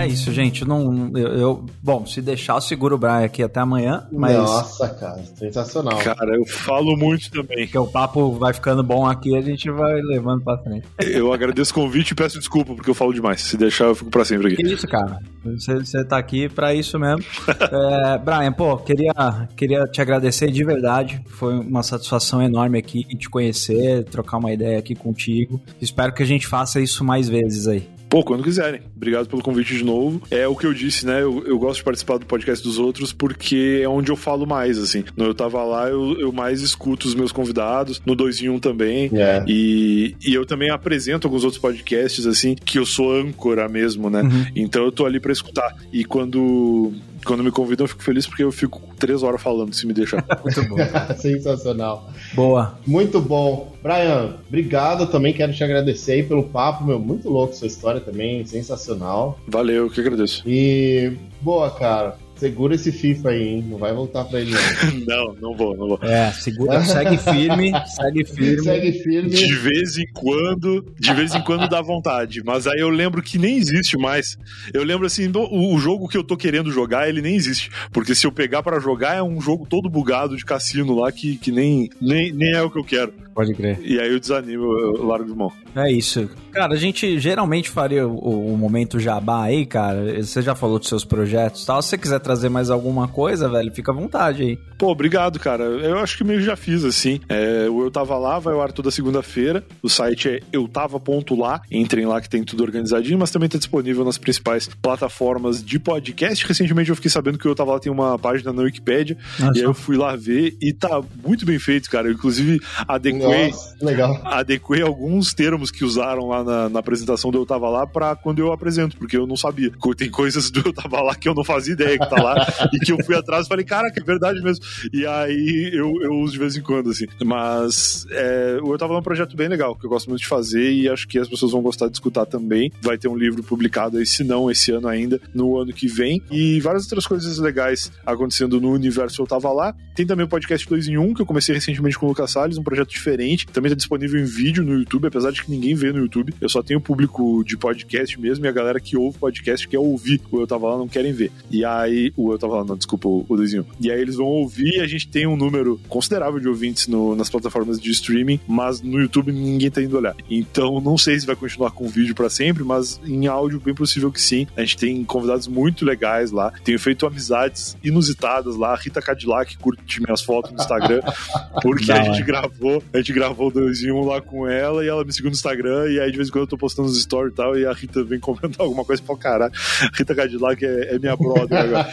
É 0.08 0.14
isso, 0.14 0.32
gente. 0.32 0.66
Não, 0.66 1.12
eu, 1.16 1.28
eu, 1.28 1.66
bom, 1.82 2.06
se 2.06 2.22
deixar, 2.22 2.56
eu 2.56 2.62
seguro 2.62 2.96
o 2.96 2.98
Brian 2.98 3.24
aqui 3.24 3.44
até 3.44 3.60
amanhã. 3.60 4.08
Mas... 4.12 4.36
Nossa, 4.36 4.90
cara, 4.90 5.24
sensacional. 5.36 5.98
Cara, 6.00 6.36
eu 6.36 6.46
falo 6.46 6.96
muito 6.98 7.30
também. 7.32 7.66
Porque 7.66 7.78
o 7.78 7.88
papo 7.88 8.32
vai 8.34 8.54
ficando 8.54 8.84
bom 8.84 9.06
aqui 9.06 9.36
a 9.36 9.42
gente 9.42 9.70
vai 9.70 10.02
levando 10.02 10.44
pra 10.44 10.58
frente. 10.60 10.88
Eu 11.00 11.34
agradeço 11.34 11.72
o 11.72 11.76
convite 11.76 12.12
e 12.12 12.16
peço 12.16 12.40
desculpa 12.40 12.74
porque 12.74 12.90
eu 12.90 12.96
falo 12.96 13.14
demais. 13.14 13.42
Se 13.42 13.58
deixar, 13.58 13.86
eu 13.86 13.96
fico 13.96 14.10
pra 14.10 14.24
sempre 14.26 14.48
aqui. 14.48 14.64
Que 14.64 14.74
isso, 14.74 14.88
cara. 14.88 15.20
Você, 15.44 15.76
você 15.76 16.04
tá 16.04 16.18
aqui 16.18 16.50
pra 16.50 16.74
isso 16.74 17.00
mesmo. 17.00 17.24
é, 17.48 18.18
Brian, 18.18 18.52
pô, 18.52 18.78
queria, 18.78 19.14
queria 19.56 19.86
te 19.86 20.02
agradecer 20.02 20.52
de 20.52 20.64
verdade. 20.64 21.22
Foi 21.28 21.54
uma 21.54 21.84
satisfação 21.84 22.42
enorme 22.42 22.78
aqui 22.78 23.04
te 23.18 23.30
conhecer, 23.30 24.04
trocar 24.06 24.38
uma 24.38 24.52
ideia 24.52 24.78
aqui 24.80 24.96
contigo. 24.96 25.62
Espero 25.82 26.14
que 26.14 26.24
a 26.24 26.26
gente 26.26 26.48
faça 26.48 26.80
isso 26.80 27.04
mais 27.04 27.28
vezes 27.28 27.68
aí. 27.68 27.97
Pô, 28.10 28.24
quando 28.24 28.44
quiserem. 28.44 28.82
Obrigado 28.96 29.28
pelo 29.28 29.42
convite 29.42 29.76
de 29.76 29.84
novo. 29.84 30.22
É 30.32 30.48
o 30.48 30.56
que 30.56 30.66
eu 30.66 30.74
disse, 30.74 31.06
né? 31.06 31.22
Eu, 31.22 31.44
eu 31.46 31.60
gosto 31.60 31.78
de 31.78 31.84
participar 31.84 32.18
do 32.18 32.26
podcast 32.26 32.64
dos 32.64 32.80
outros 32.80 33.12
porque 33.12 33.82
é 33.84 33.88
onde 33.88 34.12
eu 34.12 34.16
falo 34.16 34.46
mais, 34.46 34.78
assim. 34.78 35.04
No 35.16 35.26
Eu 35.26 35.34
Tava 35.34 35.64
Lá, 35.64 35.90
eu, 35.90 36.20
eu 36.20 36.32
mais 36.32 36.62
escuto 36.62 37.08
os 37.08 37.16
meus 37.16 37.32
convidados. 37.32 38.02
No 38.06 38.16
2 38.16 38.44
em 38.44 38.50
1 38.50 38.54
um 38.54 38.60
também. 38.60 39.10
Yeah. 39.12 39.46
E, 39.48 40.16
e 40.26 40.34
eu 40.34 40.46
também 40.46 40.70
apresento 40.70 41.28
alguns 41.28 41.44
outros 41.44 41.62
podcasts, 41.62 42.26
assim, 42.26 42.56
que 42.56 42.80
eu 42.80 42.86
sou 42.86 43.14
âncora 43.14 43.68
mesmo, 43.68 44.10
né? 44.10 44.22
Uhum. 44.22 44.46
Então 44.56 44.84
eu 44.84 44.92
tô 44.92 45.06
ali 45.06 45.20
pra 45.20 45.32
escutar. 45.32 45.76
E 45.92 46.06
quando 46.06 46.94
quando 47.28 47.44
me 47.44 47.52
convidam, 47.52 47.84
eu 47.84 47.90
fico 47.90 48.04
feliz 48.04 48.26
porque 48.26 48.44
eu 48.44 48.52
fico 48.52 48.82
três 48.98 49.22
horas 49.22 49.42
falando, 49.42 49.74
se 49.74 49.86
me 49.86 49.94
deixar. 49.94 50.26
Muito 50.44 50.64
bom. 50.68 50.78
Sensacional. 51.18 52.10
Boa. 52.34 52.78
Muito 52.88 53.20
bom. 53.20 53.74
Brian, 53.84 54.36
obrigado 54.48 55.08
também. 55.08 55.34
Quero 55.34 55.54
te 55.54 55.64
agradecer 55.64 56.14
aí 56.14 56.24
pelo 56.24 56.44
papo, 56.44 56.84
meu. 56.84 57.00
Muito 57.00 57.30
louco 57.30 57.54
sua 57.54 57.68
história 57.68 58.00
também. 58.00 58.46
Sensacional. 58.46 59.38
Valeu, 59.48 59.86
eu 59.86 59.90
que 59.90 60.00
agradeço. 60.00 60.42
E 60.46 61.14
boa, 61.42 61.70
cara. 61.70 62.18
Segura 62.38 62.76
esse 62.76 62.92
FIFA 62.92 63.30
aí, 63.30 63.48
hein? 63.48 63.66
Não 63.68 63.78
vai 63.78 63.94
voltar 63.94 64.24
pra 64.26 64.40
ele, 64.40 64.52
não. 64.52 65.00
não, 65.08 65.34
não 65.36 65.58
vou, 65.58 65.76
não 65.76 65.88
vou. 65.88 66.00
É, 66.04 66.32
segura, 66.32 66.84
segue 66.84 67.18
firme, 67.18 67.72
segue 67.88 68.26
firme. 68.26 68.64
Segue 68.64 68.92
firme. 69.04 69.30
De 69.30 69.56
vez 69.56 69.98
em 69.98 70.06
quando, 70.14 70.86
de 71.00 71.14
vez 71.14 71.34
em 71.34 71.42
quando 71.42 71.68
dá 71.68 71.82
vontade. 71.82 72.42
Mas 72.46 72.68
aí 72.68 72.80
eu 72.80 72.90
lembro 72.90 73.22
que 73.22 73.38
nem 73.38 73.58
existe 73.58 73.98
mais. 73.98 74.38
Eu 74.74 74.84
lembro 74.84 75.06
assim, 75.08 75.30
do- 75.30 75.52
o, 75.52 75.78
jogo 75.80 76.08
que 76.08 76.18
eu 76.18 76.24
tô 76.24 76.38
querendo 76.38 76.72
jogar, 76.72 77.10
ele 77.10 77.22
nem 77.22 77.36
existe. 77.36 77.72
Porque 77.92 78.14
se 78.14 78.28
eu 78.28 78.32
pegar 78.32 78.62
pra 78.62 78.80
jogar, 78.80 79.16
é 79.16 79.24
um 79.24 79.42
jogo 79.42 79.66
todo 79.68 79.90
bugado 79.90 80.38
de 80.38 80.46
cassino 80.46 81.00
lá 81.00 81.12
que, 81.12 81.38
que 81.38 81.52
nem, 81.52 81.90
nem, 82.00 82.32
nem 82.32 82.54
é 82.54 82.62
o 82.62 82.70
que 82.70 82.80
eu 82.80 82.84
quero. 82.84 83.14
Pode 83.38 83.54
crer. 83.54 83.80
E 83.84 84.00
aí 84.00 84.12
eu 84.12 84.20
desanimo, 84.20 84.64
eu 84.80 85.06
largo 85.06 85.26
de 85.26 85.38
mão. 85.38 85.52
É 85.76 85.92
isso. 85.92 86.28
Cara, 86.52 86.74
a 86.74 86.78
gente 86.78 87.20
geralmente 87.20 87.70
faria 87.70 88.08
o, 88.08 88.54
o 88.54 88.58
momento 88.58 89.00
jabá 89.00 89.44
aí, 89.44 89.64
cara. 89.64 90.24
Você 90.24 90.42
já 90.42 90.56
falou 90.56 90.80
dos 90.80 90.88
seus 90.88 91.06
projetos 91.06 91.62
e 91.62 91.68
tal. 91.68 91.80
Se 91.84 91.90
você 91.90 91.98
quiser 92.00 92.20
trazer 92.28 92.50
mais 92.50 92.70
alguma 92.70 93.08
coisa, 93.08 93.48
velho, 93.48 93.72
fica 93.74 93.90
à 93.90 93.96
vontade 93.96 94.44
aí. 94.44 94.60
Pô, 94.78 94.92
obrigado, 94.92 95.40
cara. 95.40 95.64
Eu 95.64 95.98
acho 96.00 96.18
que 96.18 96.26
meio 96.26 96.42
já 96.42 96.58
fiz, 96.58 96.84
assim. 96.84 97.22
É, 97.30 97.70
o 97.70 97.84
Eu 97.84 97.90
Tava 97.90 98.18
Lá 98.18 98.38
vai 98.38 98.54
ao 98.54 98.62
ar 98.62 98.74
toda 98.74 98.92
segunda-feira. 98.92 99.64
O 99.82 99.88
site 99.88 100.28
é 100.28 100.40
eutava.lá. 100.52 101.62
Entrem 101.72 102.06
lá 102.06 102.20
que 102.20 102.30
tem 102.30 102.44
tudo 102.44 102.64
organizadinho, 102.64 103.18
mas 103.18 103.32
também 103.32 103.48
tá 103.48 103.58
disponível 103.58 104.04
nas 104.04 104.18
principais 104.18 104.68
plataformas 104.82 105.64
de 105.64 105.80
podcast. 105.80 106.46
Recentemente 106.46 106.90
eu 106.90 106.98
fiquei 106.98 107.10
sabendo 107.10 107.38
que 107.38 107.48
o 107.48 107.52
Eu 107.52 107.56
Tava 107.56 107.72
Lá 107.72 107.80
tem 107.80 107.92
uma 107.92 108.20
página 108.20 108.52
na 108.52 108.64
Wikipédia. 108.64 109.18
Nossa. 109.40 109.58
E 109.58 109.62
aí 109.62 109.66
eu 109.66 109.74
fui 109.74 109.96
lá 109.96 110.14
ver 110.18 110.58
e 110.62 110.74
tá 110.74 111.02
muito 111.26 111.46
bem 111.46 111.58
feito, 111.58 111.90
cara. 111.90 112.10
Eu, 112.10 112.14
inclusive, 112.14 112.60
adequei. 112.86 113.48
Nossa, 113.48 113.78
legal. 113.82 114.20
Adequei 114.26 114.82
alguns 114.82 115.34
termos 115.34 115.72
que 115.72 115.86
usaram 115.86 116.28
lá 116.28 116.44
na, 116.44 116.68
na 116.68 116.80
apresentação 116.80 117.32
do 117.32 117.38
Eu 117.38 117.46
Tava 117.46 117.70
Lá 117.70 117.88
pra 117.88 118.18
quando 118.18 118.40
eu 118.40 118.52
apresento, 118.52 118.98
porque 118.98 119.16
eu 119.16 119.26
não 119.26 119.38
sabia. 119.38 119.72
Tem 119.96 120.10
coisas 120.10 120.52
do 120.52 120.60
Eu 120.66 120.74
Tava 120.74 121.02
Lá 121.02 121.16
que 121.16 121.30
eu 121.30 121.34
não 121.34 121.46
fazia 121.46 121.74
ideia 121.74 121.98
que 121.98 122.10
tá 122.10 122.17
lá 122.22 122.46
e 122.74 122.80
que 122.80 122.92
eu 122.92 123.04
fui 123.04 123.16
atrás 123.16 123.46
e 123.46 123.50
falei, 123.50 123.66
caraca, 123.66 124.00
é 124.00 124.04
verdade 124.04 124.42
mesmo. 124.42 124.64
E 124.94 125.06
aí 125.06 125.72
eu, 125.74 125.94
eu 126.02 126.14
uso 126.20 126.34
de 126.34 126.40
vez 126.40 126.56
em 126.56 126.62
quando, 126.62 126.90
assim. 126.90 127.06
Mas 127.24 128.06
é, 128.12 128.60
o 128.62 128.74
Eu 128.74 128.78
Tava 128.78 128.94
Lá 128.94 129.00
é 129.00 129.02
um 129.02 129.04
projeto 129.04 129.36
bem 129.36 129.48
legal, 129.48 129.76
que 129.76 129.86
eu 129.86 129.90
gosto 129.90 130.10
muito 130.10 130.22
de 130.22 130.28
fazer 130.28 130.72
e 130.72 130.90
acho 130.90 131.08
que 131.08 131.20
as 131.20 131.28
pessoas 131.28 131.52
vão 131.52 131.62
gostar 131.62 131.88
de 131.88 131.94
escutar 131.94 132.26
também. 132.26 132.72
Vai 132.82 132.98
ter 132.98 133.08
um 133.08 133.16
livro 133.16 133.44
publicado 133.44 133.98
aí, 133.98 134.06
se 134.06 134.24
não 134.24 134.50
esse 134.50 134.72
ano 134.72 134.88
ainda, 134.88 135.20
no 135.34 135.58
ano 135.58 135.74
que 135.74 135.88
vem. 135.88 136.22
E 136.32 136.60
várias 136.62 136.84
outras 136.84 137.06
coisas 137.06 137.38
legais 137.38 137.92
acontecendo 138.06 138.60
no 138.60 138.72
universo 138.72 139.22
Eu 139.22 139.28
Tava 139.28 139.52
Lá. 139.52 139.76
Tem 139.96 140.06
também 140.06 140.26
o 140.26 140.30
podcast 140.30 140.68
2 140.68 140.88
em 140.88 140.98
1, 140.98 141.14
que 141.16 141.22
eu 141.22 141.26
comecei 141.26 141.56
recentemente 141.56 141.98
com 141.98 142.06
o 142.06 142.10
Lucas 142.10 142.32
Salles, 142.32 142.58
um 142.58 142.64
projeto 142.64 142.90
diferente. 142.90 143.48
Também 143.48 143.72
tá 143.72 143.76
disponível 143.76 144.20
em 144.20 144.26
vídeo 144.26 144.64
no 144.64 144.78
YouTube, 144.78 145.08
apesar 145.08 145.32
de 145.32 145.44
que 145.44 145.50
ninguém 145.50 145.74
vê 145.74 145.92
no 145.92 146.00
YouTube. 146.00 146.34
Eu 146.40 146.50
só 146.50 146.62
tenho 146.62 146.80
público 146.80 147.44
de 147.44 147.58
podcast 147.58 148.20
mesmo 148.20 148.46
e 148.46 148.48
a 148.48 148.52
galera 148.52 148.80
que 148.80 148.96
ouve 148.96 149.18
podcast 149.18 149.68
quer 149.68 149.80
ouvir 149.80 150.22
o 150.32 150.40
Eu 150.40 150.48
Tava 150.48 150.68
Lá, 150.70 150.78
não 150.78 150.88
querem 150.88 151.12
ver. 151.14 151.32
E 151.50 151.66
aí, 151.66 152.07
o 152.16 152.32
Eu 152.32 152.38
Tava 152.40 152.58
Lá, 152.58 152.64
não, 152.64 152.76
desculpa, 152.78 153.08
o, 153.08 153.26
o 153.28 153.36
2 153.36 153.54
em 153.54 153.60
1. 153.62 153.66
E 153.82 153.92
aí 153.92 154.00
eles 154.00 154.16
vão 154.16 154.26
ouvir 154.28 154.76
e 154.78 154.80
a 154.82 154.88
gente 154.88 155.08
tem 155.08 155.26
um 155.28 155.36
número 155.38 155.80
considerável 155.90 156.40
de 156.40 156.48
ouvintes 156.48 156.88
no- 156.88 157.16
nas 157.16 157.30
plataformas 157.30 157.80
de 157.80 157.92
streaming, 157.92 158.40
mas 158.48 158.82
no 158.82 159.00
YouTube 159.00 159.32
ninguém 159.32 159.70
tá 159.70 159.82
indo 159.82 159.98
olhar. 159.98 160.16
Então, 160.30 160.80
não 160.82 160.98
sei 160.98 161.20
se 161.20 161.26
vai 161.26 161.36
continuar 161.36 161.72
com 161.72 161.88
vídeo 161.88 162.16
pra 162.16 162.30
sempre, 162.30 162.64
mas 162.64 163.00
em 163.06 163.28
áudio, 163.28 163.60
bem 163.60 163.74
possível 163.74 164.12
que 164.12 164.22
sim. 164.22 164.48
A 164.56 164.62
gente 164.62 164.78
tem 164.78 165.04
convidados 165.04 165.48
muito 165.48 165.86
legais 165.86 166.32
lá. 166.32 166.52
Tenho 166.64 166.80
feito 166.80 167.06
amizades 167.06 167.76
inusitadas 167.84 168.56
lá. 168.56 168.74
A 168.74 168.76
Rita 168.76 169.02
Cadillac 169.02 169.58
curte 169.58 170.02
minhas 170.02 170.22
fotos 170.22 170.52
no 170.52 170.58
Instagram, 170.60 171.02
porque 171.62 171.86
Da 171.86 172.02
a 172.02 172.04
gente 172.04 172.24
gravou, 172.24 172.84
a 172.94 172.98
gente 172.98 173.14
gravou 173.14 173.52
dois 173.52 173.82
em 173.84 173.92
um 173.92 174.06
lá 174.06 174.22
com 174.22 174.48
ela 174.48 174.84
e 174.84 174.88
ela 174.88 175.04
me 175.04 175.12
seguiu 175.14 175.30
no 175.30 175.36
Instagram. 175.36 175.90
E 175.90 176.00
aí, 176.00 176.12
de 176.12 176.18
vez 176.18 176.30
em 176.30 176.32
quando, 176.32 176.44
eu 176.44 176.48
tô 176.48 176.58
postando 176.58 176.88
os 176.88 177.02
stories 177.02 177.34
e 177.34 177.36
tal. 177.36 177.58
E 177.58 177.66
a 177.66 177.74
Rita 177.74 178.04
vem 178.04 178.20
comentar 178.20 178.62
alguma 178.62 178.84
coisa 178.86 179.02
fala: 179.04 179.20
caralho, 179.20 179.54
Rita 179.94 180.14
Cadillac 180.16 180.64
é, 180.66 180.96
é 180.96 181.00
minha 181.00 181.16
brother 181.16 181.58
agora. 181.60 181.88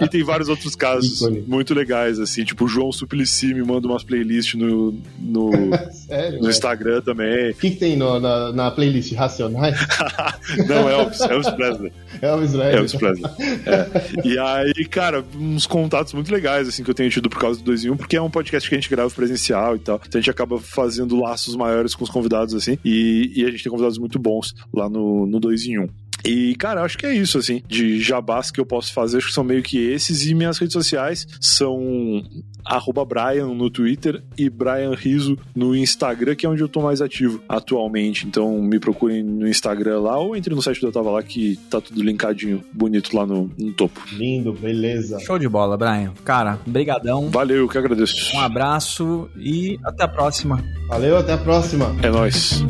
E 0.00 0.08
tem 0.08 0.22
vários 0.22 0.48
outros 0.48 0.74
casos 0.74 1.20
muito 1.46 1.74
legais, 1.74 2.18
assim, 2.18 2.44
tipo 2.44 2.64
o 2.64 2.68
João 2.68 2.92
Suplicy 2.92 3.54
me 3.54 3.62
manda 3.62 3.86
umas 3.88 4.02
playlists 4.02 4.54
no, 4.54 4.94
no, 5.18 5.50
Sério, 5.92 6.40
no? 6.42 6.50
Instagram 6.50 7.00
também. 7.02 7.50
O 7.50 7.54
que, 7.54 7.70
que 7.70 7.76
tem 7.76 7.96
no- 7.96 8.18
na, 8.20 8.52
na 8.52 8.70
playlist 8.70 9.12
Racionais? 9.14 9.76
Não, 10.68 10.88
Elvis, 10.88 11.20
Elvis 11.20 11.50
Presley. 11.50 11.92
Elvis 12.20 12.50
Presley. 12.52 12.76
Elvis 12.76 12.94
Presley. 12.94 13.32
É. 13.66 14.26
E 14.28 14.38
aí, 14.38 14.84
cara, 14.86 15.24
uns 15.36 15.66
contatos 15.66 16.12
muito 16.12 16.32
legais, 16.32 16.68
assim, 16.68 16.82
que 16.82 16.90
eu 16.90 16.94
tenho 16.94 17.10
tido 17.10 17.28
por 17.28 17.38
causa 17.38 17.58
do 17.58 17.64
2 17.64 17.84
em 17.84 17.90
1, 17.90 17.96
porque 17.96 18.16
é 18.16 18.22
um 18.22 18.30
podcast 18.30 18.68
que 18.68 18.74
a 18.74 18.78
gente 18.78 18.90
grava 18.90 19.10
presencial 19.10 19.76
e 19.76 19.78
tal. 19.78 20.00
Então 20.06 20.18
a 20.18 20.22
gente 20.22 20.30
acaba 20.30 20.58
fazendo 20.58 21.18
laços 21.20 21.54
maiores 21.56 21.94
com 21.94 22.04
os 22.04 22.10
convidados, 22.10 22.54
assim, 22.54 22.78
e, 22.84 23.32
e 23.36 23.44
a 23.44 23.50
gente 23.50 23.62
tem 23.62 23.70
convidados 23.70 23.98
muito 23.98 24.18
bons 24.18 24.54
lá 24.72 24.88
no, 24.88 25.26
no 25.26 25.38
2 25.40 25.66
em 25.66 25.78
1. 25.80 25.88
E, 26.28 26.54
cara, 26.56 26.82
acho 26.82 26.98
que 26.98 27.06
é 27.06 27.14
isso, 27.14 27.38
assim, 27.38 27.62
de 27.66 28.00
jabás 28.00 28.50
que 28.50 28.60
eu 28.60 28.66
posso 28.66 28.92
fazer, 28.92 29.18
acho 29.18 29.28
que 29.28 29.32
são 29.32 29.44
meio 29.44 29.62
que 29.62 29.78
esses, 29.78 30.26
e 30.26 30.34
minhas 30.34 30.58
redes 30.58 30.74
sociais 30.74 31.26
são 31.40 32.22
arroba 32.64 33.04
Brian 33.04 33.46
no 33.46 33.70
Twitter 33.70 34.22
e 34.36 34.50
Brian 34.50 34.94
Riso 34.94 35.38
no 35.54 35.74
Instagram, 35.74 36.34
que 36.34 36.44
é 36.44 36.48
onde 36.48 36.62
eu 36.62 36.68
tô 36.68 36.82
mais 36.82 37.00
ativo 37.00 37.42
atualmente. 37.48 38.26
Então 38.26 38.60
me 38.60 38.78
procurem 38.78 39.22
no 39.22 39.48
Instagram 39.48 40.00
lá 40.00 40.18
ou 40.18 40.36
entre 40.36 40.54
no 40.54 40.60
site 40.60 40.80
do 40.80 40.88
Eu 40.88 40.92
Tava 40.92 41.10
Lá, 41.10 41.22
que 41.22 41.56
tá 41.70 41.80
tudo 41.80 42.02
linkadinho, 42.02 42.62
bonito 42.72 43.16
lá 43.16 43.26
no, 43.26 43.50
no 43.58 43.72
topo. 43.72 44.00
Lindo, 44.12 44.52
beleza. 44.52 45.18
Show 45.20 45.38
de 45.38 45.48
bola, 45.48 45.76
Brian. 45.76 46.12
Cara, 46.24 46.58
brigadão. 46.66 47.30
Valeu, 47.30 47.56
eu 47.56 47.68
que 47.68 47.78
agradeço. 47.78 48.36
Um 48.36 48.40
abraço 48.40 49.30
e 49.36 49.78
até 49.82 50.04
a 50.04 50.08
próxima. 50.08 50.62
Valeu, 50.88 51.16
até 51.16 51.32
a 51.32 51.38
próxima. 51.38 51.94
É 52.02 52.10
nóis. 52.10 52.62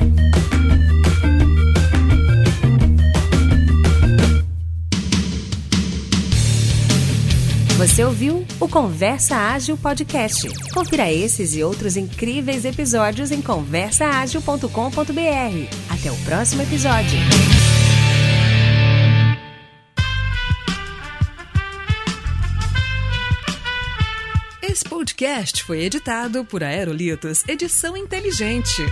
Você 7.79 8.05
ouviu 8.05 8.45
o 8.59 8.69
Conversa 8.69 9.37
Ágil 9.37 9.79
Podcast. 9.79 10.49
Confira 10.75 11.13
esses 11.13 11.55
e 11.55 11.63
outros 11.63 11.97
incríveis 11.97 12.65
episódios 12.65 13.31
em 13.31 13.41
conversaagil.com.br. 13.41 14.67
Até 15.89 16.11
o 16.11 16.17
próximo 16.25 16.63
episódio. 16.63 17.17
Esse 24.61 24.83
podcast 24.83 25.63
foi 25.63 25.85
editado 25.85 26.45
por 26.45 26.65
Aerolitos 26.65 27.45
Edição 27.47 27.97
Inteligente. 27.97 28.83